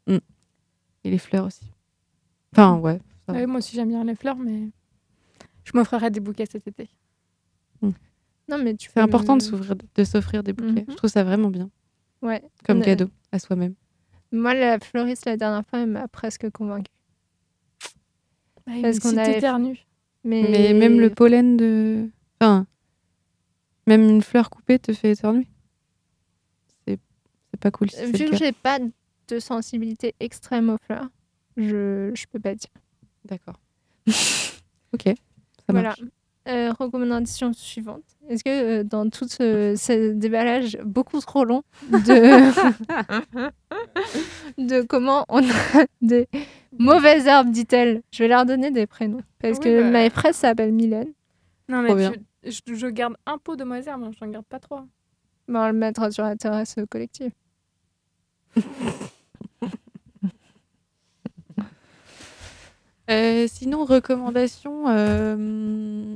Mm. 0.07 0.19
Et 1.03 1.11
les 1.11 1.17
fleurs 1.17 1.45
aussi. 1.45 1.69
Enfin, 2.53 2.77
ouais. 2.77 3.01
moi 3.27 3.57
aussi, 3.57 3.75
j'aime 3.75 3.89
bien 3.89 4.05
les 4.05 4.15
fleurs, 4.15 4.37
mais 4.37 4.69
je 5.65 5.71
m'offrirai 5.75 6.09
des 6.09 6.21
bouquets 6.21 6.45
cet 6.45 6.65
été. 6.65 6.89
Non, 7.81 8.57
mais 8.57 8.75
tu 8.75 8.89
C'est 8.91 8.99
important 8.99 9.37
de 9.37 9.43
s'ouvrir- 9.43 9.75
de 9.93 10.03
s'offrir 10.03 10.41
des 10.41 10.53
bouquets. 10.53 10.81
Mhm. 10.81 10.85
Je 10.89 10.95
trouve 10.95 11.09
ça 11.09 11.23
vraiment 11.23 11.49
bien. 11.49 11.69
Ouais. 12.23 12.41
Comme 12.65 12.81
cadeau 12.81 13.09
à 13.31 13.37
soi-même. 13.37 13.75
Moi, 14.31 14.55
la 14.55 14.79
fleuriste, 14.79 15.25
la 15.25 15.37
dernière 15.37 15.63
fois, 15.67 15.81
elle 15.81 15.89
m'a 15.89 16.07
presque 16.07 16.49
convaincue. 16.49 16.91
Parce 18.81 18.99
qu'on 18.99 19.09
si 19.09 19.19
avait- 19.19 19.33
t'éternues. 19.35 19.85
Mais... 20.23 20.43
Mais 20.49 20.73
même 20.73 20.99
le 20.99 21.09
pollen 21.09 21.57
de. 21.57 22.09
Enfin, 22.41 22.65
même 23.87 24.07
une 24.07 24.21
fleur 24.21 24.49
coupée 24.49 24.79
te 24.79 24.93
fait 24.93 25.11
éternuer. 25.11 25.47
C'est 26.85 26.99
c'est 27.51 27.59
pas 27.59 27.71
cool 27.71 27.89
si 27.89 27.97
c'est 27.97 28.17
Vu 28.17 28.25
que 28.29 28.35
j'ai 28.37 28.51
pas 28.51 28.79
de 29.27 29.39
sensibilité 29.39 30.15
extrême 30.19 30.69
aux 30.69 30.77
fleurs, 30.85 31.07
je, 31.57 32.11
je 32.13 32.25
peux 32.31 32.39
pas 32.39 32.55
dire. 32.55 32.69
D'accord. 33.25 33.59
ok, 34.93 35.03
ça 35.05 35.13
voilà. 35.69 35.89
marche. 35.89 36.01
Euh, 36.47 36.71
recommandation 36.71 37.53
suivante. 37.53 38.01
Est-ce 38.27 38.43
que 38.43 38.79
euh, 38.79 38.83
dans 38.83 39.07
tout 39.09 39.27
ce, 39.27 39.75
ce 39.77 40.13
déballage 40.13 40.77
beaucoup 40.83 41.19
trop 41.19 41.43
long 41.43 41.63
de, 41.91 42.49
de 44.57 44.81
comment 44.81 45.25
on 45.29 45.43
a 45.43 45.85
des 46.01 46.27
mauvaises 46.77 47.27
herbes, 47.27 47.51
dit-elle, 47.51 48.01
je 48.11 48.23
vais 48.23 48.29
leur 48.29 48.45
donner 48.45 48.71
des 48.71 48.87
prénoms. 48.87 49.21
Parce 49.39 49.57
Oui, 49.59 49.63
que 49.65 49.77
bah. 49.79 49.85
ma 49.85 49.91
maîtresse 50.03 50.37
s'appelle 50.37 50.71
Mylène. 50.71 51.13
Non, 51.67 51.81
mais 51.83 52.11
tu- 52.11 52.19
je, 52.49 52.73
je 52.73 52.87
garde 52.87 53.15
un 53.25 53.37
pot 53.37 53.55
de 53.55 53.63
mauvaises 53.63 53.87
herbes, 53.87 54.03
hein, 54.03 54.11
je 54.17 54.25
n'en 54.25 54.31
garde 54.31 54.45
pas 54.45 54.59
trois. 54.59 54.85
Bon, 55.47 55.59
on 55.59 55.67
le 55.67 55.73
mettra 55.73 56.09
sur 56.09 56.23
la 56.23 56.35
terrasse 56.35 56.75
collective. 56.89 57.31
Euh, 63.09 63.47
sinon, 63.49 63.85
recommandation. 63.85 64.87
euh, 64.87 66.15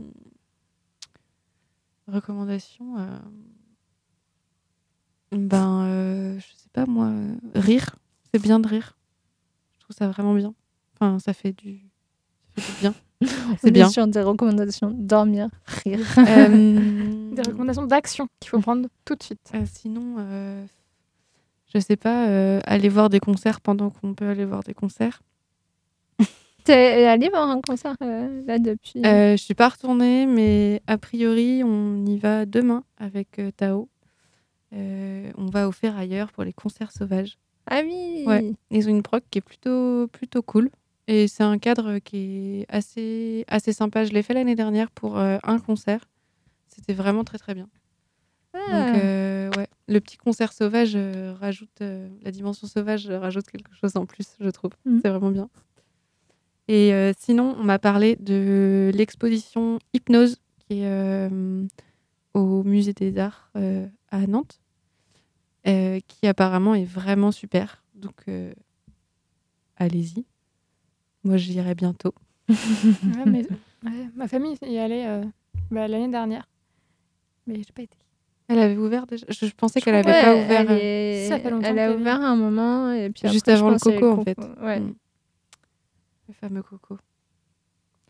Recommandation. 2.08 2.98
euh, 3.00 3.18
Ben, 5.32 5.84
euh, 5.86 6.40
je 6.40 6.46
sais 6.56 6.70
pas 6.74 6.86
moi. 6.86 7.12
Rire. 7.56 7.96
C'est 8.34 8.42
bien 8.42 8.60
de 8.60 8.68
rire. 8.68 8.98
Je 9.76 9.80
trouve 9.84 9.96
ça 9.96 10.08
vraiment 10.10 10.34
bien. 10.34 10.54
Enfin, 10.96 11.18
ça 11.20 11.34
fait 11.34 11.54
du, 11.54 11.82
ça 12.56 12.62
fait 12.62 12.72
du 12.74 12.80
bien. 12.82 12.94
C'est 13.62 13.70
est 13.70 13.72
bien. 13.72 13.90
sur 13.90 14.06
des 14.08 14.22
recommandations 14.22 14.92
dormir, 14.92 15.48
rire. 15.66 16.00
Euh, 16.18 17.32
Des 17.34 17.42
recommandations 17.42 17.86
d'action 17.86 18.28
qu'il 18.40 18.50
faut 18.50 18.60
prendre 18.60 18.88
tout 19.06 19.16
de 19.16 19.24
suite. 19.24 19.52
Sinon, 19.74 20.18
je 21.74 21.80
sais 21.80 21.96
pas, 21.96 22.60
aller 22.60 22.90
voir 22.90 23.10
des 23.10 23.20
concerts 23.20 23.60
pendant 23.62 23.90
qu'on 23.90 24.14
peut 24.14 24.28
aller 24.28 24.46
voir 24.46 24.62
des 24.64 24.74
concerts. 24.76 25.22
T'es 26.64 27.06
allé 27.06 27.30
voir 27.30 27.50
un 27.50 27.60
concert 27.62 27.96
euh, 28.02 28.42
là 28.46 28.58
depuis? 28.58 29.06
Euh, 29.06 29.32
je 29.36 29.44
suis 29.44 29.54
pas 29.54 29.70
retournée, 29.70 30.26
mais 30.26 30.82
a 30.88 30.98
priori, 30.98 31.62
on 31.64 32.06
y 32.06 32.18
va 32.18 32.46
demain 32.46 32.84
avec 32.98 33.40
euh, 33.40 33.52
Tao. 33.52 33.90
Euh, 34.74 35.32
on 35.38 35.48
va 35.48 35.68
au 35.68 35.74
ailleurs 35.84 36.32
pour 36.32 36.44
les 36.44 36.54
concerts 36.54 36.92
sauvages. 36.92 37.38
Ah 37.70 37.82
oui 37.84 38.24
Ouais. 38.26 38.54
Ils 38.72 38.88
ont 38.88 38.92
une 38.92 39.04
proc 39.04 39.24
qui 39.30 39.40
est 39.40 39.42
plutôt, 39.42 40.08
plutôt 40.08 40.42
cool. 40.42 40.70
Et 41.08 41.28
c'est 41.28 41.44
un 41.44 41.58
cadre 41.58 42.00
qui 42.00 42.62
est 42.62 42.66
assez, 42.70 43.44
assez 43.50 43.74
sympa. 43.74 44.06
Je 44.06 44.14
l'ai 44.14 44.24
fait 44.24 44.34
l'année 44.34 44.56
dernière 44.56 44.90
pour 44.90 45.18
un 45.18 45.60
concert. 45.60 46.06
C'était 46.68 46.94
vraiment 46.94 47.24
très 47.26 47.38
très 47.38 47.54
bien. 47.54 47.68
Donc, 48.54 48.64
Ah. 48.72 49.50
ouais, 49.58 49.68
le 49.88 50.00
petit 50.00 50.18
concert 50.18 50.54
sauvage 50.54 50.98
rajoute 51.40 51.82
la 51.82 52.32
dimension 52.32 52.68
sauvage 52.68 53.08
rajoute 53.10 53.48
quelque 53.48 53.74
chose 53.76 53.96
en 53.98 54.06
plus, 54.06 54.28
je 54.40 54.50
trouve. 54.50 54.72
Mm. 54.86 55.00
C'est 55.02 55.10
vraiment 55.10 55.32
bien. 55.32 55.50
Et 56.68 56.94
euh, 56.94 57.12
sinon, 57.18 57.56
on 57.60 57.64
m'a 57.64 57.80
parlé 57.80 58.16
de 58.18 58.92
l'exposition 58.94 59.80
Hypnose 59.94 60.38
qui 60.60 60.80
est 60.80 60.88
euh, 60.88 61.66
au 62.34 62.64
Musée 62.64 62.94
des 62.94 63.18
Arts 63.18 63.50
euh, 63.58 63.86
à 64.10 64.26
Nantes, 64.28 64.62
euh, 65.68 66.00
qui 66.08 66.26
apparemment 66.28 66.74
est 66.76 66.86
vraiment 66.86 67.32
super. 67.32 67.84
Donc, 67.96 68.16
euh, 68.28 68.54
allez-y. 69.78 70.26
Moi, 71.24 71.38
j'irai 71.38 71.76
bientôt. 71.76 72.14
Ouais, 72.50 73.26
mais- 73.26 73.46
ouais, 73.86 74.10
ma 74.16 74.28
famille 74.28 74.58
y 74.62 74.78
allait 74.78 75.06
euh, 75.08 75.24
bah, 75.72 75.88
l'année 75.88 76.10
dernière. 76.10 76.48
Mais 77.48 77.56
j'ai 77.56 77.74
pas 77.74 77.82
été. 77.82 77.98
Elle 78.50 78.60
avait 78.60 78.78
ouvert 78.78 79.06
déjà? 79.08 79.26
Je, 79.30 79.46
je 79.46 79.54
pensais 79.54 79.82
qu'elle 79.82 79.96
Ouais, 79.96 80.00
avait 80.06 80.22
pas 80.22 80.36
ouvert. 80.36 80.72
Elle, 80.72 80.78
est- 80.82 81.30
Ça 81.30 81.40
fait 81.40 81.50
longtemps 81.50 81.68
elle 81.68 81.80
a 81.80 81.94
ouvert 81.94 82.22
un 82.22 82.36
moment 82.36 82.92
et 82.92 83.10
puis 83.10 83.28
Juste 83.30 83.48
après, 83.50 83.60
avant 83.60 83.70
le 83.70 83.80
coco, 83.80 84.12
en 84.20 84.24
fait. 84.24 84.38
Ouais. 84.62 84.80
Mm. 84.80 84.96
Le 86.28 86.34
fameux 86.34 86.64
coco. 86.64 86.98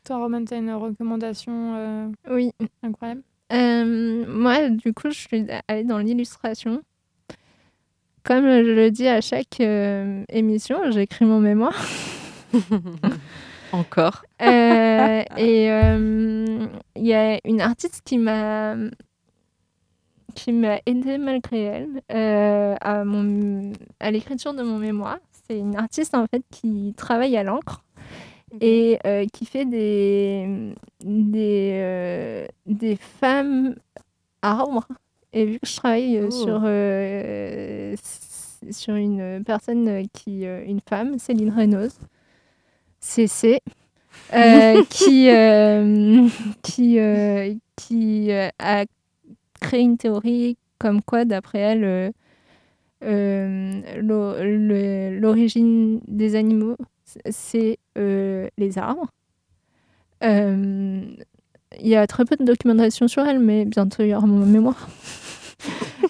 Toi, 0.05 0.17
Roman, 0.17 0.43
t'as 0.45 0.57
une 0.57 0.71
recommandation 0.73 1.75
euh, 1.75 2.07
Oui. 2.29 2.51
incroyable? 2.83 3.21
Euh, 3.51 4.25
moi, 4.27 4.69
du 4.69 4.93
coup, 4.93 5.09
je 5.09 5.17
suis 5.19 5.45
allée 5.67 5.83
dans 5.83 5.99
l'illustration. 5.99 6.81
Comme 8.23 8.43
je 8.45 8.73
le 8.73 8.91
dis 8.91 9.07
à 9.07 9.21
chaque 9.21 9.59
euh, 9.59 10.23
émission, 10.29 10.91
j'écris 10.91 11.25
mon 11.25 11.39
mémoire. 11.39 11.75
Encore. 13.71 14.23
Euh, 14.41 15.23
et 15.37 15.71
euh, 15.71 16.67
il 16.95 17.05
y 17.07 17.13
a 17.13 17.39
une 17.43 17.59
artiste 17.61 18.01
qui 18.05 18.17
m'a 18.17 18.75
qui 20.35 20.51
m'a 20.51 20.79
aidée 20.87 21.17
malgré 21.19 21.61
elle 21.63 22.01
euh, 22.11 22.75
à, 22.81 23.03
mon, 23.03 23.71
à 23.99 24.09
l'écriture 24.11 24.53
de 24.53 24.63
mon 24.63 24.77
mémoire. 24.79 25.19
C'est 25.47 25.59
une 25.59 25.75
artiste 25.75 26.15
en 26.15 26.25
fait 26.27 26.43
qui 26.51 26.93
travaille 26.97 27.35
à 27.37 27.43
l'encre 27.43 27.83
et 28.61 28.97
euh, 29.05 29.25
qui 29.31 29.45
fait 29.45 29.65
des, 29.65 30.73
des, 31.03 31.71
euh, 31.73 32.45
des 32.65 32.95
femmes 32.95 33.75
arbres. 34.41 34.87
Et 35.33 35.45
vu 35.45 35.59
que 35.59 35.67
je 35.67 35.75
travaille 35.75 36.17
euh, 36.17 36.27
Oh. 36.27 36.31
sur, 36.31 36.61
sur 38.71 38.95
une 38.95 39.43
personne 39.45 40.07
qui, 40.13 40.43
une 40.45 40.79
femme, 40.87 41.19
Céline 41.19 41.51
Reynaud, 41.51 41.89
CC, 42.99 43.59
qui, 44.89 45.27
qui, 46.61 46.97
qui 47.75 48.31
a 48.59 48.85
créé 49.61 49.81
une 49.81 49.97
théorie 49.97 50.57
comme 50.79 51.01
quoi, 51.01 51.25
d'après 51.25 51.59
elle, 51.59 52.13
l'o- 53.01 54.35
le- 54.41 55.19
l'origine 55.19 55.99
des 56.07 56.35
animaux, 56.35 56.75
c'est 57.29 57.77
euh, 57.97 58.47
les 58.57 58.77
arbres. 58.77 59.07
Euh, 60.23 61.01
Il 61.79 61.87
y 61.87 61.95
a 61.95 62.05
très 62.07 62.23
peu 62.25 62.35
de 62.35 62.43
documentation 62.45 63.07
sur 63.07 63.25
elle, 63.25 63.39
mais 63.39 63.65
bientôt 63.65 64.03
il 64.03 64.09
y 64.09 64.15
aura 64.15 64.27
mon 64.27 64.45
mémoire. 64.45 64.87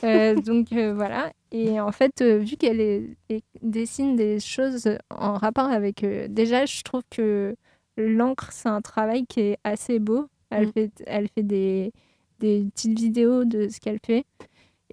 Euh, 0.03 0.33
donc 0.35 0.73
voilà. 0.73 1.31
Et 1.51 1.79
en 1.79 1.91
fait, 1.91 2.21
vu 2.23 2.57
qu'elle 2.57 3.15
dessine 3.61 4.15
des 4.15 4.39
choses 4.39 4.89
en 5.11 5.35
rapport 5.35 5.69
avec... 5.69 6.03
déjà, 6.29 6.65
je 6.65 6.81
trouve 6.81 7.03
que 7.11 7.55
l'encre, 7.95 8.49
c'est 8.51 8.67
un 8.69 8.81
travail 8.81 9.25
qui 9.27 9.39
est 9.41 9.57
assez 9.63 9.99
beau. 9.99 10.25
Elle 10.49 10.67
Mm. 10.67 10.71
fait, 10.73 10.91
elle 11.05 11.27
fait 11.29 11.43
des, 11.43 11.93
des 12.39 12.65
petites 12.73 12.97
vidéos 12.97 13.45
de 13.45 13.69
ce 13.69 13.79
qu'elle 13.79 13.99
fait. 14.05 14.25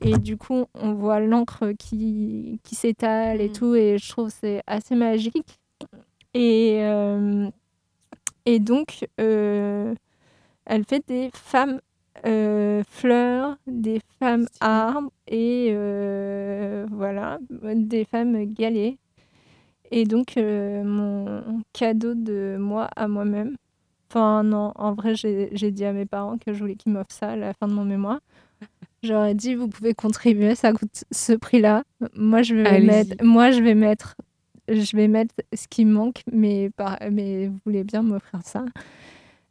Et 0.02 0.16
du 0.18 0.36
coup, 0.36 0.66
on 0.74 0.92
voit 0.92 1.18
l'encre 1.20 1.72
qui, 1.78 2.60
qui 2.62 2.74
s'étale 2.74 3.40
et 3.40 3.48
Mm. 3.48 3.52
tout. 3.52 3.74
Et 3.74 3.96
je 3.98 4.08
trouve 4.10 4.28
que 4.28 4.34
c'est 4.40 4.62
assez 4.66 4.94
magique. 4.94 5.58
Et, 6.34 6.78
euh, 6.80 7.48
et 8.46 8.58
donc, 8.60 9.06
euh, 9.20 9.94
elle 10.66 10.84
fait 10.84 11.04
des 11.08 11.30
femmes 11.34 11.80
euh, 12.26 12.82
fleurs, 12.88 13.56
des 13.66 14.00
femmes 14.18 14.46
arbres 14.60 15.10
et 15.28 15.70
euh, 15.72 16.86
voilà, 16.90 17.38
des 17.50 18.04
femmes 18.04 18.44
galets. 18.46 18.96
Et 19.90 20.04
donc, 20.04 20.36
euh, 20.36 20.84
mon 20.84 21.62
cadeau 21.72 22.14
de 22.14 22.56
moi 22.58 22.88
à 22.96 23.08
moi-même. 23.08 23.56
Enfin, 24.10 24.42
non, 24.42 24.72
en 24.76 24.92
vrai, 24.94 25.14
j'ai 25.14 25.70
dit 25.70 25.84
à 25.84 25.92
mes 25.92 26.06
parents 26.06 26.38
que 26.38 26.52
je 26.52 26.60
voulais 26.60 26.74
qu'ils 26.76 26.92
m'offrent 26.92 27.12
ça 27.12 27.30
à 27.30 27.36
la 27.36 27.54
fin 27.54 27.68
de 27.68 27.74
mon 27.74 27.84
mémoire. 27.84 28.20
J'aurais 29.02 29.34
dit, 29.34 29.54
vous 29.54 29.68
pouvez 29.68 29.94
contribuer, 29.94 30.54
ça 30.54 30.72
coûte 30.72 31.04
ce 31.10 31.32
prix-là. 31.32 31.84
Moi, 32.14 32.42
je 32.42 32.54
vais 32.54 32.66
Allez-y. 32.66 32.86
mettre, 32.86 33.24
moi, 33.24 33.50
je 33.50 33.62
vais 33.62 33.74
mettre, 33.74 34.16
je 34.70 34.96
vais 34.96 35.08
mettre 35.08 35.34
ce 35.52 35.66
qui 35.68 35.84
me 35.84 35.92
manque, 35.92 36.22
mais, 36.30 36.70
par, 36.70 36.98
mais 37.10 37.48
vous 37.48 37.58
voulez 37.64 37.84
bien 37.84 38.02
m'offrir 38.02 38.40
ça. 38.42 38.64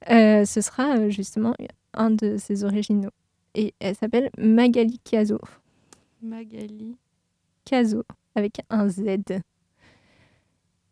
Euh, 0.10 0.46
ce 0.46 0.62
sera 0.62 0.98
euh, 0.98 1.10
justement 1.10 1.54
un 1.94 2.12
de 2.12 2.38
ses 2.38 2.64
originaux. 2.64 3.12
Et 3.56 3.74
elle 3.80 3.96
s'appelle 3.96 4.30
Magali 4.38 5.00
Caso. 5.00 5.40
Magali. 6.22 6.96
Caso, 7.66 8.04
avec 8.36 8.62
un 8.70 8.88
Z. 8.88 9.02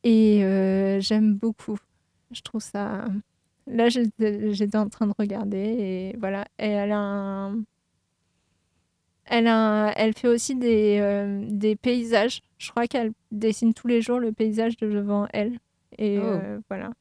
Et 0.03 0.43
euh, 0.43 0.99
j'aime 0.99 1.33
beaucoup. 1.33 1.77
Je 2.31 2.41
trouve 2.41 2.61
ça. 2.61 3.05
Là, 3.67 3.89
j'étais 3.89 4.53
j'étais 4.53 4.77
en 4.77 4.89
train 4.89 5.07
de 5.07 5.13
regarder 5.17 5.57
et 5.57 6.17
voilà. 6.17 6.45
Et 6.59 6.67
elle 6.67 6.91
a 6.91 6.97
un. 6.97 7.63
Elle, 9.29 9.47
a 9.47 9.87
un- 9.89 9.93
elle 9.95 10.13
fait 10.13 10.27
aussi 10.27 10.55
des, 10.55 10.97
euh, 11.01 11.45
des 11.49 11.75
paysages. 11.75 12.41
Je 12.57 12.69
crois 12.71 12.87
qu'elle 12.87 13.11
dessine 13.31 13.73
tous 13.73 13.87
les 13.87 14.01
jours 14.01 14.19
le 14.19 14.31
paysage 14.31 14.77
de 14.77 14.89
devant 14.89 15.27
elle. 15.33 15.59
Et 15.97 16.17
Oh. 16.19 16.23
euh, 16.23 16.59
voilà. 16.69 16.91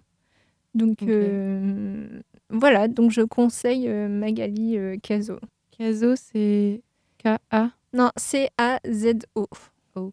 Donc 0.75 1.03
euh, 1.03 2.21
voilà, 2.51 2.89
donc 2.89 3.11
je 3.11 3.23
conseille 3.23 3.89
Magali 3.89 4.77
Caso. 5.03 5.39
Caso, 5.71 6.15
c'est 6.17 6.83
K-A. 7.19 7.71
Non, 7.93 8.11
C-A-Z-O. 8.17 9.47
Ok. 9.95 10.13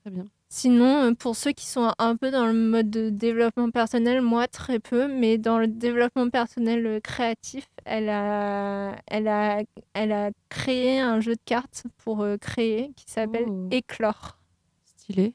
Très 0.00 0.10
bien. 0.10 0.26
Sinon, 0.58 1.04
euh, 1.10 1.14
pour 1.14 1.36
ceux 1.36 1.52
qui 1.52 1.66
sont 1.66 1.92
un 1.98 2.16
peu 2.16 2.32
dans 2.32 2.44
le 2.46 2.52
mode 2.52 2.90
de 2.90 3.10
développement 3.10 3.70
personnel, 3.70 4.22
moi 4.22 4.48
très 4.48 4.80
peu, 4.80 5.06
mais 5.06 5.38
dans 5.38 5.58
le 5.60 5.68
développement 5.68 6.28
personnel 6.30 6.84
euh, 6.84 6.98
créatif, 7.00 7.68
elle 7.84 8.08
a, 8.08 8.96
elle 9.06 9.28
a, 9.28 9.62
elle 9.94 10.10
a 10.10 10.30
créé 10.48 10.98
un 10.98 11.20
jeu 11.20 11.34
de 11.36 11.40
cartes 11.44 11.84
pour 11.98 12.22
euh, 12.22 12.36
créer 12.38 12.90
qui 12.96 13.04
s'appelle 13.06 13.44
Oh. 13.48 13.68
Éclore. 13.70 14.36
Stylé. 14.84 15.32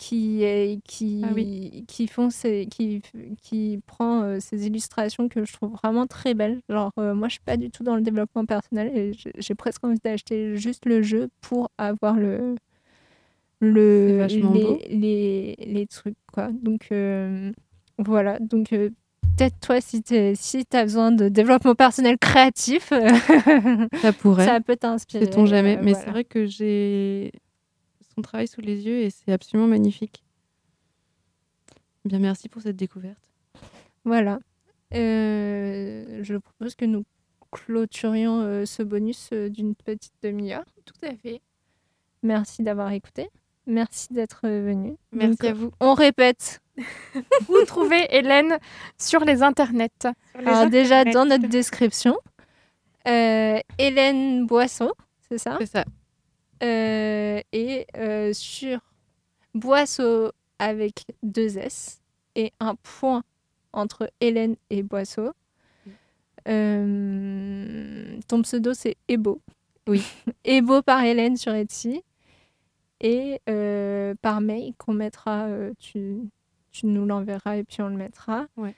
Qui, 0.00 0.42
est- 0.42 0.80
qui, 0.84 1.22
Ah 1.24 1.30
oui. 1.34 1.84
qui, 1.86 2.08
font 2.08 2.30
ces, 2.30 2.66
qui, 2.66 3.00
qui 3.42 3.80
prend 3.86 4.22
euh, 4.22 4.38
ces 4.40 4.66
illustrations 4.66 5.28
que 5.28 5.44
je 5.44 5.52
trouve 5.52 5.72
vraiment 5.72 6.08
très 6.08 6.34
belles. 6.34 6.60
Genre, 6.68 6.90
euh, 6.98 7.14
moi, 7.14 7.28
je 7.28 7.34
suis 7.34 7.40
pas 7.44 7.56
du 7.56 7.70
tout 7.70 7.84
dans 7.84 7.94
le 7.94 8.02
développement 8.02 8.44
personnel 8.44 8.90
et 8.96 9.12
j'ai- 9.38 9.54
presque 9.54 9.84
envie 9.84 9.98
d'acheter 10.02 10.56
juste 10.56 10.84
le 10.86 11.02
jeu 11.02 11.28
pour 11.40 11.68
avoir 11.78 12.14
le, 12.14 12.54
le, 13.64 14.26
les, 14.26 14.88
les, 14.90 15.54
les 15.64 15.86
trucs, 15.86 16.16
quoi. 16.32 16.50
Donc, 16.52 16.88
euh, 16.92 17.52
voilà. 17.98 18.38
Donc, 18.40 18.72
euh, 18.72 18.90
peut-être 19.36 19.58
toi, 19.60 19.80
si 19.80 20.02
tu 20.02 20.14
si 20.34 20.64
as 20.72 20.82
besoin 20.82 21.12
de 21.12 21.28
développement 21.28 21.74
personnel 21.76 22.18
créatif, 22.18 22.92
Ça 24.02 24.12
pourrait. 24.12 24.44
ça 24.46 24.60
peut 24.60 24.76
t'inspirer. 24.76 25.24
Sait-on 25.26 25.46
jamais. 25.46 25.76
euh, 25.76 25.80
Mais 25.82 25.92
voilà. 25.92 26.04
c'est 26.04 26.10
vrai 26.10 26.24
que 26.24 26.44
j'ai 26.46 27.32
son 28.14 28.20
travail 28.20 28.48
sous 28.48 28.60
les 28.60 28.84
yeux 28.84 28.98
et 29.00 29.10
c'est 29.10 29.32
absolument 29.32 29.68
magnifique. 29.68 30.22
Bien, 32.04 32.18
merci 32.18 32.48
pour 32.48 32.60
cette 32.62 32.76
découverte. 32.76 33.30
Voilà. 34.04 34.40
Euh, 34.92 36.18
je 36.22 36.36
propose 36.36 36.74
que 36.74 36.84
nous 36.84 37.04
clôturions 37.52 38.40
euh, 38.40 38.64
ce 38.66 38.82
bonus 38.82 39.30
euh, 39.32 39.48
d'une 39.48 39.74
petite 39.76 40.12
demi-heure. 40.22 40.64
Tout 40.84 41.06
à 41.06 41.14
fait. 41.14 41.40
Merci 42.24 42.62
d'avoir 42.64 42.90
écouté. 42.90 43.28
Merci 43.66 44.12
d'être 44.12 44.48
venu. 44.48 44.96
Merci 45.12 45.36
Donc, 45.36 45.44
à 45.44 45.52
vous. 45.52 45.72
On 45.80 45.94
répète. 45.94 46.60
Vous 47.48 47.64
trouvez 47.66 48.06
Hélène 48.10 48.58
sur 48.98 49.24
les 49.24 49.42
internets. 49.42 49.88
Alors 50.34 50.68
déjà 50.68 51.04
dans 51.04 51.26
notre 51.26 51.46
description, 51.46 52.16
euh, 53.06 53.58
Hélène 53.78 54.46
Boisseau, 54.46 54.92
c'est 55.28 55.38
ça? 55.38 55.56
C'est 55.60 55.66
ça. 55.66 55.84
Euh, 56.62 57.40
Et 57.52 57.86
euh, 57.96 58.32
sur 58.32 58.78
Boisseau 59.54 60.32
avec 60.58 61.04
deux 61.22 61.58
S 61.58 62.00
et 62.34 62.52
un 62.60 62.74
point 62.76 63.22
entre 63.72 64.10
Hélène 64.20 64.56
et 64.70 64.82
Boisseau. 64.82 65.32
Euh, 66.48 68.18
ton 68.28 68.42
pseudo 68.42 68.74
c'est 68.74 68.96
Ebo. 69.08 69.40
Oui. 69.86 70.04
Ebo 70.44 70.82
par 70.82 71.02
Hélène 71.04 71.36
sur 71.36 71.54
Etsy. 71.54 72.02
Et 73.02 73.40
euh, 73.50 74.14
par 74.22 74.40
mail 74.40 74.72
qu'on 74.78 74.94
mettra. 74.94 75.44
euh, 75.46 75.72
tu, 75.78 76.16
tu 76.70 76.86
nous 76.86 77.04
l'enverras 77.04 77.56
et 77.56 77.64
puis 77.64 77.82
on 77.82 77.88
le 77.88 77.96
mettra. 77.96 78.46
Ouais. 78.56 78.74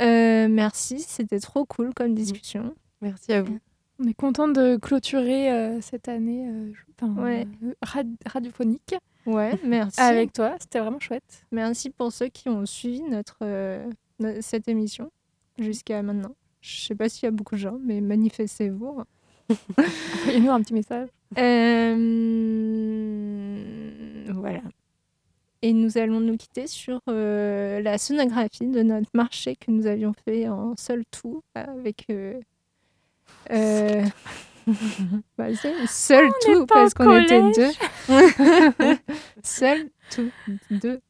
Euh, 0.00 0.48
merci, 0.48 0.98
c'était 1.00 1.40
trop 1.40 1.64
cool 1.64 1.94
comme 1.94 2.14
discussion. 2.14 2.74
Merci 3.00 3.32
à 3.32 3.42
vous. 3.42 3.58
On 4.00 4.06
est 4.08 4.14
content 4.14 4.48
de 4.48 4.76
clôturer 4.76 5.50
euh, 5.52 5.80
cette 5.80 6.08
année 6.08 6.48
euh, 6.48 6.72
Ouais. 7.16 7.46
euh, 7.64 7.72
rad- 7.82 8.16
radiophonique 8.26 8.94
Ouais, 9.26 9.52
merci. 9.64 10.00
avec 10.00 10.32
toi. 10.32 10.56
C'était 10.60 10.80
vraiment 10.80 11.00
chouette. 11.00 11.46
Merci 11.52 11.90
pour 11.90 12.12
ceux 12.12 12.28
qui 12.28 12.48
ont 12.48 12.66
suivi 12.66 13.02
notre, 13.02 13.38
euh, 13.42 13.88
no- 14.20 14.40
cette 14.40 14.68
émission 14.68 15.10
jusqu'à 15.58 16.02
maintenant. 16.02 16.34
Je 16.60 16.80
sais 16.80 16.94
pas 16.94 17.08
s'il 17.08 17.24
y 17.24 17.28
a 17.28 17.30
beaucoup 17.30 17.54
de 17.54 17.60
gens, 17.60 17.78
mais 17.84 18.00
manifestez-vous. 18.00 19.00
Envoyez-nous 19.78 20.50
un 20.50 20.60
petit 20.62 20.74
message. 20.74 21.08
Voilà. 24.38 24.60
Et 25.60 25.72
nous 25.72 25.98
allons 25.98 26.20
nous 26.20 26.36
quitter 26.36 26.68
sur 26.68 27.00
euh, 27.08 27.80
la 27.80 27.98
sonographie 27.98 28.66
de 28.66 28.82
notre 28.82 29.10
marché 29.12 29.56
que 29.56 29.72
nous 29.72 29.86
avions 29.86 30.12
fait 30.24 30.48
en 30.48 30.76
seul 30.76 31.04
tout 31.10 31.42
avec. 31.54 32.06
Euh, 32.10 32.38
euh, 33.50 34.04
bah, 35.36 35.46
seul 35.88 36.28
On 36.28 36.54
tout 36.54 36.66
parce 36.66 36.94
qu'on 36.94 37.20
était 37.20 37.40
deux. 37.40 37.72
seul 39.42 39.90
tout 40.10 40.30
deux. 40.70 41.00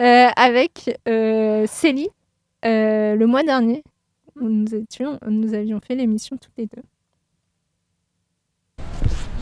Euh, 0.00 0.28
avec 0.36 1.00
Célie 1.06 2.10
le 2.62 3.24
mois 3.24 3.42
dernier. 3.42 3.82
où 4.36 4.48
Nous, 4.48 4.74
étions, 4.74 5.18
nous 5.26 5.54
avions 5.54 5.80
fait 5.80 5.94
l'émission 5.94 6.36
toutes 6.36 6.58
les 6.58 6.66
deux. 6.66 6.82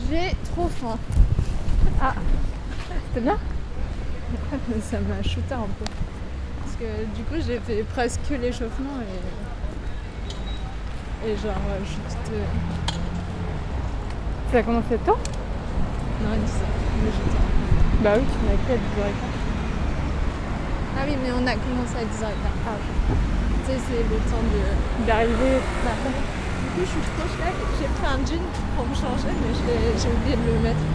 J'ai 0.09 0.31
trop 0.53 0.67
faim. 0.69 0.97
Ah, 2.01 2.15
c'était 3.09 3.21
bien 3.21 3.37
Ça 4.81 4.97
m'a 4.99 5.21
shooté 5.23 5.53
un 5.53 5.67
peu. 5.79 5.85
Parce 6.63 6.75
que 6.77 7.05
du 7.15 7.23
coup, 7.23 7.35
j'ai 7.45 7.59
fait 7.59 7.83
presque 7.83 8.29
l'échauffement 8.29 8.99
et. 9.01 9.19
Et 11.29 11.35
genre, 11.35 11.51
euh, 11.69 11.79
juste. 11.83 12.31
Ça 14.51 14.57
a 14.59 14.63
commencé 14.63 14.97
tôt 15.05 15.17
Non, 16.23 16.31
10 16.33 16.53
mais 17.03 17.11
j'étais- 17.11 18.03
Bah 18.03 18.11
oui, 18.17 18.23
tu 18.23 18.37
m'as 18.45 18.53
écrit 18.55 18.73
à 18.73 18.77
10h15. 18.77 19.13
Ah 20.97 21.03
oui, 21.07 21.15
mais 21.23 21.31
on 21.33 21.45
a 21.45 21.53
commencé 21.53 21.95
à 21.99 22.05
10h15. 22.05 22.33
Ah. 22.67 22.77
Tu 23.65 23.71
sais, 23.71 23.79
c'est 23.87 24.03
le 24.03 24.17
temps 24.31 24.45
de. 24.53 25.05
D'arriver. 25.05 25.59
Bah, 25.83 25.91
du 26.01 26.07
coup, 26.09 26.81
je 26.81 26.85
suis 26.85 27.01
trop 27.17 27.27
chère. 27.35 27.53
J'ai 27.79 27.89
pris 27.99 28.07
un 28.07 28.19
jean 28.25 28.43
pour 28.75 28.85
me 28.87 28.95
changer, 28.95 29.33
mais 29.35 29.53
j'ai 29.99 30.09
oublié 30.09 30.35
de 30.37 30.45
le 30.53 30.59
mettre. 30.63 30.85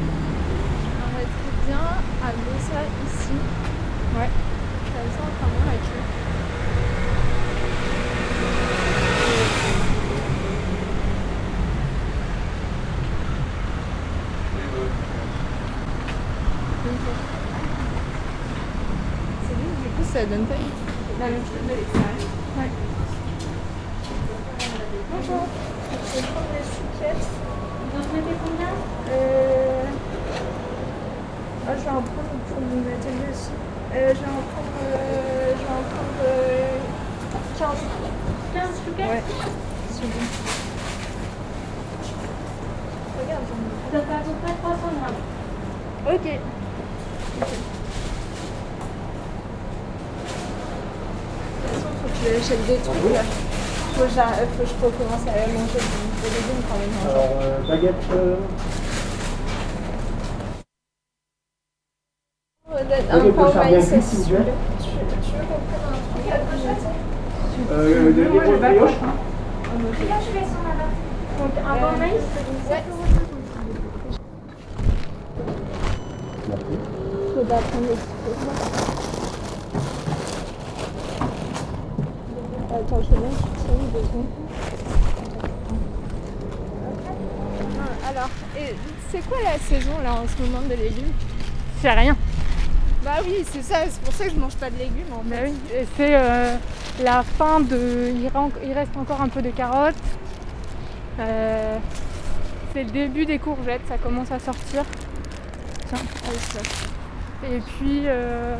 Bien 1.66 1.78
à 1.78 2.26
mettre 2.26 2.60
ça 2.60 2.80
ici. 3.06 3.36
Ouais. 4.16 4.28
Comme 4.84 5.10
ça, 5.12 5.20
on 5.22 5.32
fera 5.32 5.48
moins 5.48 5.66
la 5.66 5.78
queue. 5.78 6.04
C'est 19.42 19.56
bien, 19.56 19.72
du 19.82 19.88
coup, 19.88 20.04
ça 20.12 20.20
donne 20.26 20.44
pas 20.44 20.60
la 21.18 21.26
même 21.30 21.40
chose 21.40 21.64
de 21.64 21.74
l'extérieur. 21.74 22.28
Ouais. 22.58 22.70
Bonjour. 25.10 25.44
Je 25.92 26.12
vais 26.14 26.26
prendre 26.26 26.50
les 26.52 26.62
chouquettes. 26.62 27.28
Vous 27.94 27.98
en 27.98 28.04
mettez 28.12 28.36
combien? 28.44 28.72
Euh... 29.08 29.84
ah, 31.66 31.72
Je 31.76 31.82
vais 31.84 31.88
en 31.90 32.02
prendre 32.02 32.34
pour 32.48 32.60
mettre 32.60 33.06
lui 33.08 33.30
aussi. 33.32 33.50
Euh, 33.94 34.08
je 34.14 34.20
vais 34.20 34.26
en 34.26 34.42
prendre, 34.52 34.76
euh, 34.82 35.52
je 35.52 35.62
vais 35.62 35.70
en 35.70 35.84
prendre 35.92 36.20
euh, 36.26 36.78
15. 37.58 37.68
15 38.54 38.68
chouquettes 38.84 39.08
Ouais. 39.10 39.22
C'est 39.90 40.02
bon. 40.02 40.24
Regarde, 43.20 43.44
j'en 43.48 43.58
ai. 43.98 44.00
Ça 44.00 44.06
fait 44.06 44.14
à 44.14 44.18
peu 44.18 44.34
près 44.42 44.54
300 44.62 44.78
grammes. 45.00 45.20
Ok. 46.14 46.26
Ok. 47.40 47.48
De 51.54 51.68
toute 51.68 51.74
façon, 51.74 51.90
faut 52.02 52.08
que 52.08 52.14
j'achète 52.34 52.66
des 52.66 52.76
trucs 52.76 53.12
là. 53.12 53.22
Faut 53.94 54.02
que, 54.02 54.08
j'a- 54.10 54.22
faut 54.24 54.62
que 54.62 54.68
je 54.68 54.74
recommence 54.84 55.22
à 55.28 55.30
manger 55.52 55.78
des 55.78 56.04
des 56.22 56.30
légumes 56.34 56.62
quand 56.68 56.78
même. 56.78 56.94
Alors, 57.10 57.32
euh, 57.40 57.68
baguette. 57.68 58.04
euh, 58.12 58.36
Un 62.66 62.74
Baguette 62.74 62.82
pain 62.82 62.82
de 62.82 62.82
au 62.82 62.82
charbon 62.82 62.82
maïs, 62.82 62.82
cuit, 62.82 62.82
s'il 62.82 62.82
s'il 62.82 62.82
vous 62.82 62.82
vous 62.82 62.82
plaît. 62.82 62.82
plaît. 62.82 62.82
Tu, 62.82 62.82
tu 62.82 62.82
veux 62.82 62.82
qu'on 62.82 62.82
prenne 62.82 62.82
un 62.82 62.90
truc 63.08 63.36
à 63.56 63.68
grignoter 63.70 64.00
euh, 67.70 68.12
des 68.12 68.24
brioches. 68.56 68.98
là-bas. 70.64 70.90
Donc, 71.38 71.52
un 71.58 71.74
Euh, 71.74 71.80
bon 71.80 71.98
maïs, 71.98 72.22
c'est 72.34 72.72
ouais. 72.72 72.78
7 72.78 72.84
euros. 72.90 73.04
Je 77.28 77.40
vais 77.40 77.46
pas 77.46 77.54
prendre 77.56 77.88
les 77.88 77.94
petits 77.94 78.04
Attends, 82.70 83.02
je 83.02 83.08
vais 83.14 83.20
mettre 83.20 83.46
une 83.68 83.90
deux 83.92 84.06
secondes. 84.06 84.30
Alors, 88.08 88.28
c'est 89.10 89.28
quoi 89.28 89.38
la 89.44 89.58
saison 89.58 89.92
là 90.02 90.12
en 90.14 90.26
ce 90.28 90.42
moment 90.42 90.62
des 90.68 90.76
légumes 90.76 91.12
C'est 91.80 91.90
rien. 91.90 92.16
Bah 93.04 93.16
oui, 93.22 93.44
c'est 93.52 93.62
ça, 93.62 93.80
c'est 93.86 94.00
pour 94.00 94.14
ça 94.14 94.24
que 94.24 94.30
je 94.30 94.36
mange 94.38 94.56
pas 94.56 94.70
de 94.70 94.78
légumes 94.78 95.12
en 95.12 95.22
Bah 95.24 95.36
fait. 95.36 95.44
oui, 95.44 95.54
et 95.74 95.86
c'est 95.94 96.16
euh, 96.16 96.56
la 97.02 97.22
fin 97.22 97.60
de. 97.60 98.10
Il, 98.14 98.72
reste 98.72 98.96
encore 98.96 99.20
un 99.20 99.28
peu 99.28 99.42
de 99.42 99.50
carottes. 99.50 99.94
Euh, 101.20 101.76
c'est 102.72 102.84
le 102.84 102.90
début 102.90 103.26
des 103.26 103.38
courgettes, 103.38 103.82
ça 103.88 103.98
commence 103.98 104.32
à 104.32 104.38
sortir. 104.38 104.84
Tiens, 105.86 105.98
allez, 106.26 106.38
ça. 106.38 106.60
Et 107.46 107.58
puis, 107.60 108.04
euh, 108.06 108.56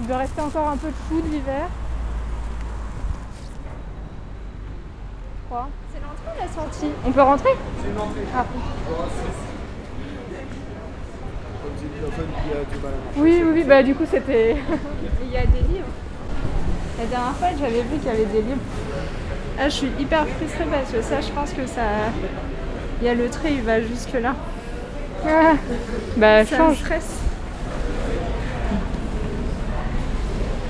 il 0.00 0.06
doit 0.06 0.16
rester 0.18 0.40
encore 0.40 0.68
un 0.68 0.78
peu 0.78 0.88
de 0.88 0.94
chou 1.08 1.20
de 1.20 1.28
l'hiver. 1.28 1.66
Je 5.36 5.48
crois. 5.50 5.68
C'est 5.92 6.00
l'entrée 6.00 6.32
ou 6.34 6.46
la 6.46 6.62
sortie? 6.62 6.92
On 7.06 7.12
peut 7.12 7.22
rentrer? 7.22 7.50
C'est 7.82 7.90
une 7.90 8.00
entrée. 8.00 8.24
Ah. 8.34 8.46
Qui 11.84 12.52
a 12.52 12.64
du 12.64 12.82
mal 12.82 12.92
à. 12.92 13.20
Oui, 13.20 13.42
oui, 13.44 13.50
oui, 13.54 13.64
bah 13.64 13.82
du 13.82 13.94
coup 13.94 14.04
c'était. 14.10 14.56
Il 15.22 15.32
y 15.32 15.36
a 15.36 15.46
des 15.46 15.72
livres. 15.72 15.86
La 16.98 17.06
dernière 17.06 17.34
fois, 17.36 17.48
j'avais 17.58 17.82
vu 17.82 17.98
qu'il 17.98 18.06
y 18.06 18.10
avait 18.10 18.24
des 18.24 18.42
livres. 18.42 18.62
Ah, 19.58 19.68
je 19.68 19.74
suis 19.74 19.90
hyper 19.98 20.26
frustrée 20.28 20.64
parce 20.70 20.90
que 20.92 21.02
ça, 21.02 21.20
je 21.20 21.32
pense 21.32 21.50
que 21.52 21.66
ça. 21.66 21.82
Il 23.00 23.06
y 23.06 23.10
a 23.10 23.14
le 23.14 23.28
trait, 23.28 23.52
il 23.54 23.62
va 23.62 23.80
jusque 23.80 24.14
là. 24.14 24.34
Ah, 25.26 25.54
bah 26.16 26.44
ça 26.44 26.56
change. 26.56 26.70
me 26.70 26.74
stresse. 26.76 27.18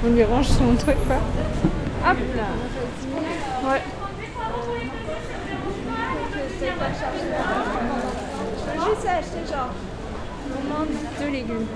On 0.07 0.11
lui 0.11 0.25
range 0.25 0.49
son 0.49 0.75
truc, 0.77 0.97
quoi. 1.07 1.17
Hop 2.11 2.19
là. 2.37 3.71
Ouais. 3.71 3.83
Je 8.57 8.81
veux 8.81 8.95
juste 8.95 9.07
acheter 9.07 9.53
genre 9.53 9.71
au 10.53 10.63
moins 10.69 10.87
deux 11.21 11.31
légumes. 11.31 11.67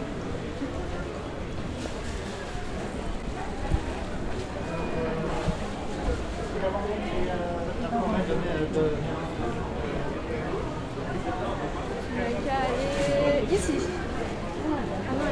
Aller 12.50 13.54
ici. 13.54 13.78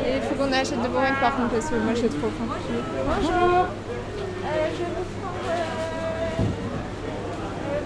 Et 0.04 0.16
il 0.16 0.22
faut 0.22 0.34
qu'on 0.34 0.52
achète 0.52 0.82
de 0.82 0.88
bourrique 0.88 1.20
par 1.20 1.36
contre 1.36 1.50
parce 1.50 1.66
que 1.66 1.74
moi 1.76 1.94
j'ai 1.94 2.08
trop 2.08 2.30
faim. 2.30 2.46
Bonjour. 2.46 3.66
Euh, 4.46 4.68
je 4.72 4.78
vais 4.78 4.90
vous 4.96 5.06
prendre 5.20 5.48
euh, 5.48 5.52
euh, 7.72 7.80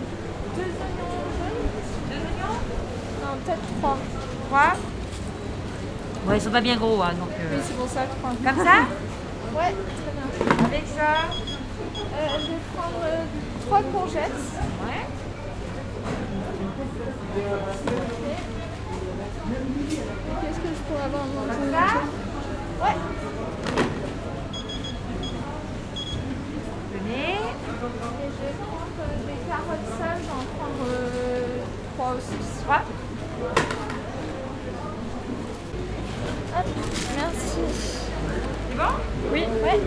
deux 0.56 0.70
oignons 0.82 1.16
jaunes. 1.38 1.68
Deux 2.08 2.22
oignons? 2.28 2.56
Non, 3.22 3.32
peut-être 3.44 3.66
trois. 3.80 3.96
Trois 4.48 4.72
Ouais, 6.26 6.36
ils 6.36 6.40
sont 6.42 6.50
pas 6.50 6.60
bien 6.60 6.76
gros, 6.76 7.00
hein, 7.02 7.12
donc. 7.18 7.30
euh, 7.38 7.56
Oui, 7.56 7.62
c'est 7.66 7.76
pour 7.76 7.88
ça, 7.88 8.00
trois. 8.18 8.30
Comme 8.30 8.64
ça? 8.64 8.76
Ouais, 9.56 9.74
très 10.00 10.12
bien. 10.14 10.66
Avec 10.66 10.84
ça 10.96 11.28
Euh, 11.96 12.38
je 12.40 12.46
vais 12.46 12.58
prendre 12.76 13.00
euh, 13.04 13.24
trois 13.66 13.82
courgettes. 13.82 14.42
Ouais. 14.84 15.06
Qu'est-ce 20.40 20.58
que 20.58 20.68
je 20.68 20.82
pourrais 20.88 21.04
avoir 21.04 21.22
en 21.22 21.26
Comme 21.26 21.72
ça? 21.72 21.86
Ouais. 22.84 22.96
Venez. 26.92 27.34
Et 27.34 28.30
je 28.30 28.40
vais 28.44 28.54
prendre 28.60 28.98
euh, 29.00 29.26
des 29.26 29.38
carottes 29.48 29.88
sales, 29.98 30.22
j'en 30.26 30.42
prendre 30.58 30.84
euh, 30.88 31.64
trois 31.96 32.12
aussi. 32.14 32.38
Trois. 32.64 32.82
Merci. 37.16 37.58
C'est 38.70 38.76
bon 38.76 38.92
Oui. 39.32 39.44
Ouais. 39.62 39.80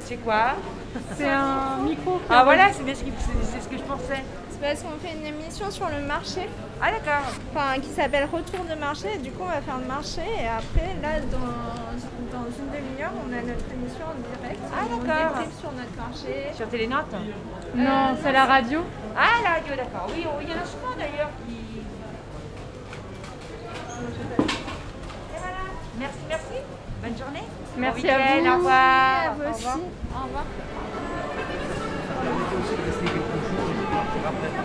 C'est 0.00 0.16
quoi 0.16 0.54
C'est 1.16 1.28
un 1.28 1.78
micro. 1.84 2.20
Ah 2.28 2.42
voilà, 2.44 2.72
c'est 2.72 2.82
bien 2.84 2.94
ce, 2.94 3.04
qui- 3.04 3.12
c'est- 3.18 3.52
c'est 3.52 3.60
ce 3.62 3.68
que 3.68 3.76
je 3.76 3.82
pensais. 3.82 4.22
C'est 4.50 4.60
parce 4.60 4.82
qu'on 4.82 4.98
fait 5.06 5.14
une 5.16 5.24
émission 5.26 5.70
sur 5.70 5.86
le 5.88 6.04
marché. 6.06 6.48
Ah 6.82 6.90
d'accord. 6.90 7.30
Enfin, 7.54 7.80
qui 7.80 7.88
s'appelle 7.90 8.24
Retour 8.24 8.64
de 8.68 8.74
marché. 8.78 9.08
Et 9.14 9.18
du 9.18 9.30
coup, 9.30 9.44
on 9.44 9.46
va 9.48 9.60
faire 9.60 9.78
le 9.78 9.86
marché. 9.86 10.22
Et 10.22 10.46
après, 10.48 10.96
là, 11.00 11.20
dans, 11.30 12.36
dans 12.38 12.46
une 12.46 12.66
demi-heure, 12.74 13.12
on 13.24 13.32
a 13.32 13.40
notre 13.42 13.70
émission 13.72 14.04
en 14.06 14.42
direct. 14.42 14.60
Ah, 14.72 14.84
On 14.92 14.96
d'accord. 14.96 15.28
débriefe 15.36 15.60
sur 15.60 15.72
notre 15.72 15.96
marché. 15.96 16.46
Sur 16.54 16.68
Télénote 16.68 17.14
Non, 17.74 18.16
c'est 18.22 18.32
la 18.32 18.44
radio. 18.46 18.80
Ah 19.16 19.40
la 19.42 19.50
radio, 19.54 19.74
d'accord. 19.76 20.06
Oui, 20.08 20.24
il 20.42 20.48
y 20.48 20.52
en 20.52 20.56
a 20.62 20.64
souvent 20.66 20.94
d'ailleurs 20.96 21.30
qui... 21.46 21.80
Et 25.34 25.38
voilà. 25.38 25.62
Merci, 25.98 26.18
merci. 26.28 26.56
Bonne 27.02 27.16
journée. 27.18 27.44
Merci 27.76 28.02
Bon 28.02 28.08
à 28.08 28.16
vous. 28.16 28.46
Au 28.48 28.54
revoir. 28.56 29.20
À 29.20 29.30
vous 29.34 29.42
Au 29.42 29.50
aussi. 29.50 29.64
revoir. 29.64 29.78
Au 30.14 30.24
revoir. 30.26 30.44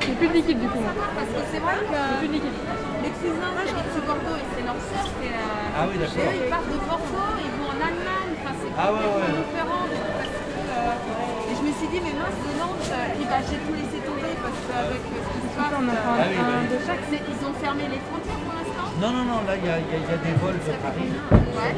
J'ai 0.01 0.13
plus 0.13 0.27
de 0.27 0.33
liquide 0.33 0.59
du 0.61 0.67
coup. 0.67 0.79
Parce 1.15 1.27
que 1.29 1.41
c'est 1.51 1.59
vrai 1.59 1.75
que 1.79 1.95
J'ai 1.95 2.17
plus 2.19 2.27
de 2.27 2.33
liquide. 2.33 2.57
les 3.03 3.09
cousins, 3.09 3.51
moi 3.55 3.63
je 3.65 3.73
de 3.73 4.01
Bordeaux 4.05 4.35
et 4.37 4.45
c'est 4.55 4.63
leur 4.65 4.75
sœur 4.75 5.05
euh, 5.07 5.77
Ah 5.77 5.85
oui, 5.89 5.97
d'accord. 5.97 6.13
chez 6.13 6.21
eux, 6.21 6.43
ils 6.45 6.49
partent 6.49 6.69
de 6.71 6.79
Bordeaux, 6.85 7.33
ils 7.41 7.53
vont 7.57 7.69
en 7.73 7.79
Allemagne, 7.81 8.31
enfin 8.39 8.53
c'est 8.59 8.71
Ah 8.77 8.91
ouais, 8.93 8.99
différent. 9.01 9.85
parce 9.89 10.35
que, 10.35 10.51
euh, 10.69 11.49
et 11.49 11.53
je 11.55 11.61
me 11.65 11.71
suis 11.73 11.87
dit, 11.89 11.99
mais 12.05 12.13
mince, 12.15 12.39
de 12.45 12.51
Nantes, 12.59 12.87
euh, 12.91 13.15
puis 13.15 13.25
bah, 13.25 13.39
j'ai 13.47 13.57
tout 13.65 13.73
laissé 13.75 13.97
tomber 14.05 14.14
parce 14.45 14.61
qu'avec 14.69 15.01
ce 15.01 15.29
qui 15.33 15.41
se 15.41 15.49
passe, 15.57 15.73
on 15.73 15.85
en 15.89 15.97
prend 16.05 16.15
Ah 16.15 16.25
oui, 16.29 16.37
euh, 16.37 16.45
bah 16.45 16.57
oui. 16.61 16.67
de 16.69 16.79
chaque, 16.85 17.03
c'est- 17.09 17.25
ils 17.25 17.41
ont 17.45 17.55
fermé 17.57 17.83
les 17.89 18.01
frontières 18.05 18.41
pour 18.45 18.53
l'instant. 18.57 18.87
Non, 19.01 19.11
non, 19.11 19.23
non, 19.25 19.39
là, 19.49 19.53
il 19.57 19.65
y, 19.65 19.71
a- 19.73 19.81
il 19.81 19.89
y 19.89 19.95
a- 19.97 20.01
il 20.05 20.09
y 20.09 20.15
a 20.15 20.19
des 20.21 20.35
vols 20.39 20.59
de 20.61 20.73
Paris. 20.85 21.09
Ouais, 21.11 21.73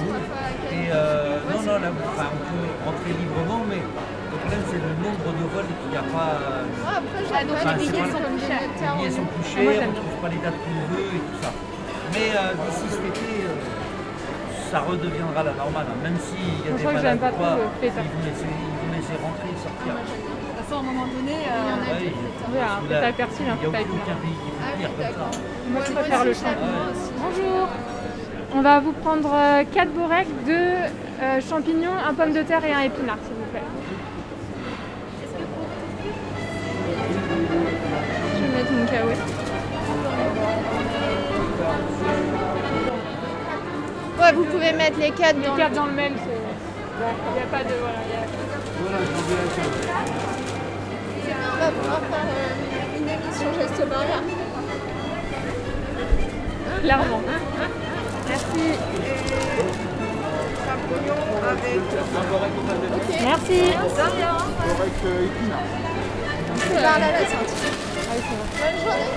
Et 0.77 0.85
euh, 0.91 1.39
non, 1.49 1.59
non, 1.63 1.77
là, 1.79 1.89
enfin, 2.11 2.27
on 2.35 2.41
peut 2.51 2.67
rentrer 2.85 3.11
librement, 3.17 3.61
mais 3.71 3.81
le 3.81 4.37
problème, 4.43 4.63
c'est 4.69 4.81
le 4.83 4.93
nombre 5.01 5.27
de 5.33 5.45
vols 5.55 5.71
qu'il 5.79 5.89
n'y 5.95 5.99
a 6.01 6.07
pas. 6.11 6.31
euh, 6.37 6.67
après, 6.85 7.23
Ah, 7.37 7.43
donc 7.47 7.57
Enfin, 7.57 7.73
les 7.77 7.87
billets 7.87 8.11
sont 8.11 8.23
plus 8.27 8.43
chers. 8.47 8.63
Les 8.67 8.93
billets 8.97 9.15
sont 9.17 9.27
plus 9.31 9.45
chers, 9.47 9.87
on 9.87 9.91
ne 9.95 9.99
trouve 10.01 10.17
pas 10.21 10.29
les 10.35 10.41
dates 10.43 10.59
qu'on 10.61 10.79
veut 10.91 11.07
et 11.17 11.21
tout 11.23 11.39
ça. 11.41 11.51
Mais 12.13 12.27
euh, 12.33 12.53
d'ici 12.67 12.85
cet 12.91 13.05
été, 13.13 13.27
euh, 13.45 13.55
ça 14.71 14.79
redeviendra 14.83 15.41
la 15.43 15.53
normale, 15.53 15.87
hein, 15.89 15.99
même 16.03 16.17
s'il 16.19 16.65
y 16.65 16.67
a 16.67 16.71
Je 16.71 16.77
des 16.77 16.83
crois 16.83 16.93
que 16.93 17.01
j'aime 17.01 17.19
malades 17.19 17.37
pas 17.37 17.55
ils 17.55 18.11
vont 18.11 18.23
laisser, 18.27 18.51
ils 18.51 18.77
vont 18.83 18.91
laisser 18.97 19.15
rentrer 19.21 19.49
et 19.53 19.59
sortir. 19.63 19.93
À 20.77 20.79
un 20.79 20.83
moment 20.83 21.07
donné, 21.07 21.33
euh, 21.33 22.01
il- 22.01 22.59
un 22.59 22.61
un 22.61 22.65
Il 22.83 22.89
n'y 22.89 22.93
a 22.93 22.99
pays 23.71 23.83
qui 23.83 23.89
peut 24.51 24.75
venir 24.75 24.89
comme 24.95 25.05
ça. 25.33 25.39
Moi, 25.71 25.81
je 25.87 25.91
préfère 25.91 26.23
le 26.23 26.33
champ. 26.33 26.45
Ouais. 26.45 26.51
Bonjour. 27.17 27.67
On 28.55 28.61
va 28.61 28.79
vous 28.79 28.91
prendre 28.91 29.35
4 29.73 29.89
bourrecs, 29.89 30.27
2 30.45 30.53
champignons, 31.49 31.95
un 32.07 32.13
pomme 32.13 32.31
de 32.31 32.43
terre 32.43 32.63
et 32.63 32.73
un 32.73 32.81
épinard, 32.81 33.17
s'il 33.25 33.33
vous 33.33 33.45
plaît. 33.51 33.63
Je 38.35 38.39
vais 38.43 38.49
mettre 38.55 38.71
mon 38.71 38.85
caouet. 38.85 39.17
Ouais, 44.21 44.31
vous 44.33 44.45
pouvez 44.45 44.73
mettre 44.73 44.99
les 44.99 45.09
quatre 45.11 45.41
dans 45.41 45.55
Les 45.55 45.61
4 45.63 45.73
dans 45.73 45.85
le 45.87 45.93
même. 45.93 46.13
Il 46.13 47.33
n'y 47.33 47.39
a 47.41 47.45
pas 47.49 47.63
de... 47.63 47.73
Voilà, 47.79 47.97
il 48.05 48.11
y 48.13 48.15
a- 48.15 48.27
On 51.29 51.57
va 51.59 51.71
pouvoir 51.71 51.99
faire 51.99 52.27
euh, 52.27 52.97
une 52.97 53.09
émission 53.09 53.53
geste 53.53 53.89
barrière. 53.89 54.23
Clairement. 56.81 57.21
Merci. 58.27 58.65
Merci. 63.23 63.61
C'est 66.59 66.81
par 66.81 66.99
là 66.99 67.11
la 67.11 67.19
sortie. 67.19 67.71
Bonne 68.57 68.77
journée. 68.83 69.11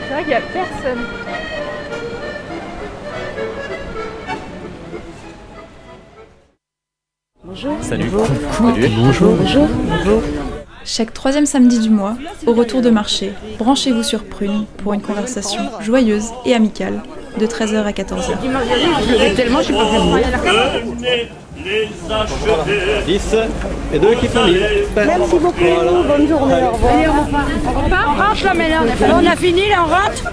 C'est 0.00 0.12
vrai 0.12 0.22
qu'il 0.22 0.28
n'y 0.28 0.34
a 0.34 0.40
personne. 0.40 1.04
Salut. 7.82 8.10
Bonjour. 8.10 9.36
Bonjour. 9.36 10.22
Chaque 10.90 11.12
troisième 11.12 11.44
samedi 11.44 11.80
du 11.80 11.90
mois, 11.90 12.16
au 12.46 12.54
retour 12.54 12.80
de 12.80 12.88
marché, 12.88 13.34
branchez-vous 13.58 14.02
sur 14.02 14.24
Prune 14.24 14.64
pour 14.78 14.94
une 14.94 15.02
conversation 15.02 15.60
joyeuse 15.82 16.30
et 16.46 16.54
amicale 16.54 17.02
de 17.38 17.46
13h 17.46 17.84
à 17.84 17.90
14h. 17.92 18.40
Dimanche 18.40 18.66
dernier, 18.66 18.86
je 19.02 19.06
pleuvais 19.06 19.34
tellement, 19.34 19.58
je 19.58 19.64
suis 19.64 19.74
pas 19.74 19.84
venue. 19.84 20.22
10 23.06 23.36
et 23.92 23.98
2 23.98 24.14
qui 24.14 24.28
font 24.28 24.46
1000. 24.46 24.66
Merci 24.96 25.38
beaucoup. 25.38 25.52
Bonne 26.08 26.26
journée. 26.26 26.62
Au 26.62 26.70
revoir. 26.72 26.94
Allez, 26.94 27.08
on 27.08 27.22
repart. 27.22 27.48
On 27.66 27.84
repart, 27.84 28.06
on 28.08 28.22
rentre 28.22 28.44
là 28.44 28.54
maintenant. 28.54 29.20
On 29.22 29.26
a 29.26 29.36
fini 29.36 29.68
là, 29.68 29.84
on 29.84 29.90
rentre 29.90 30.32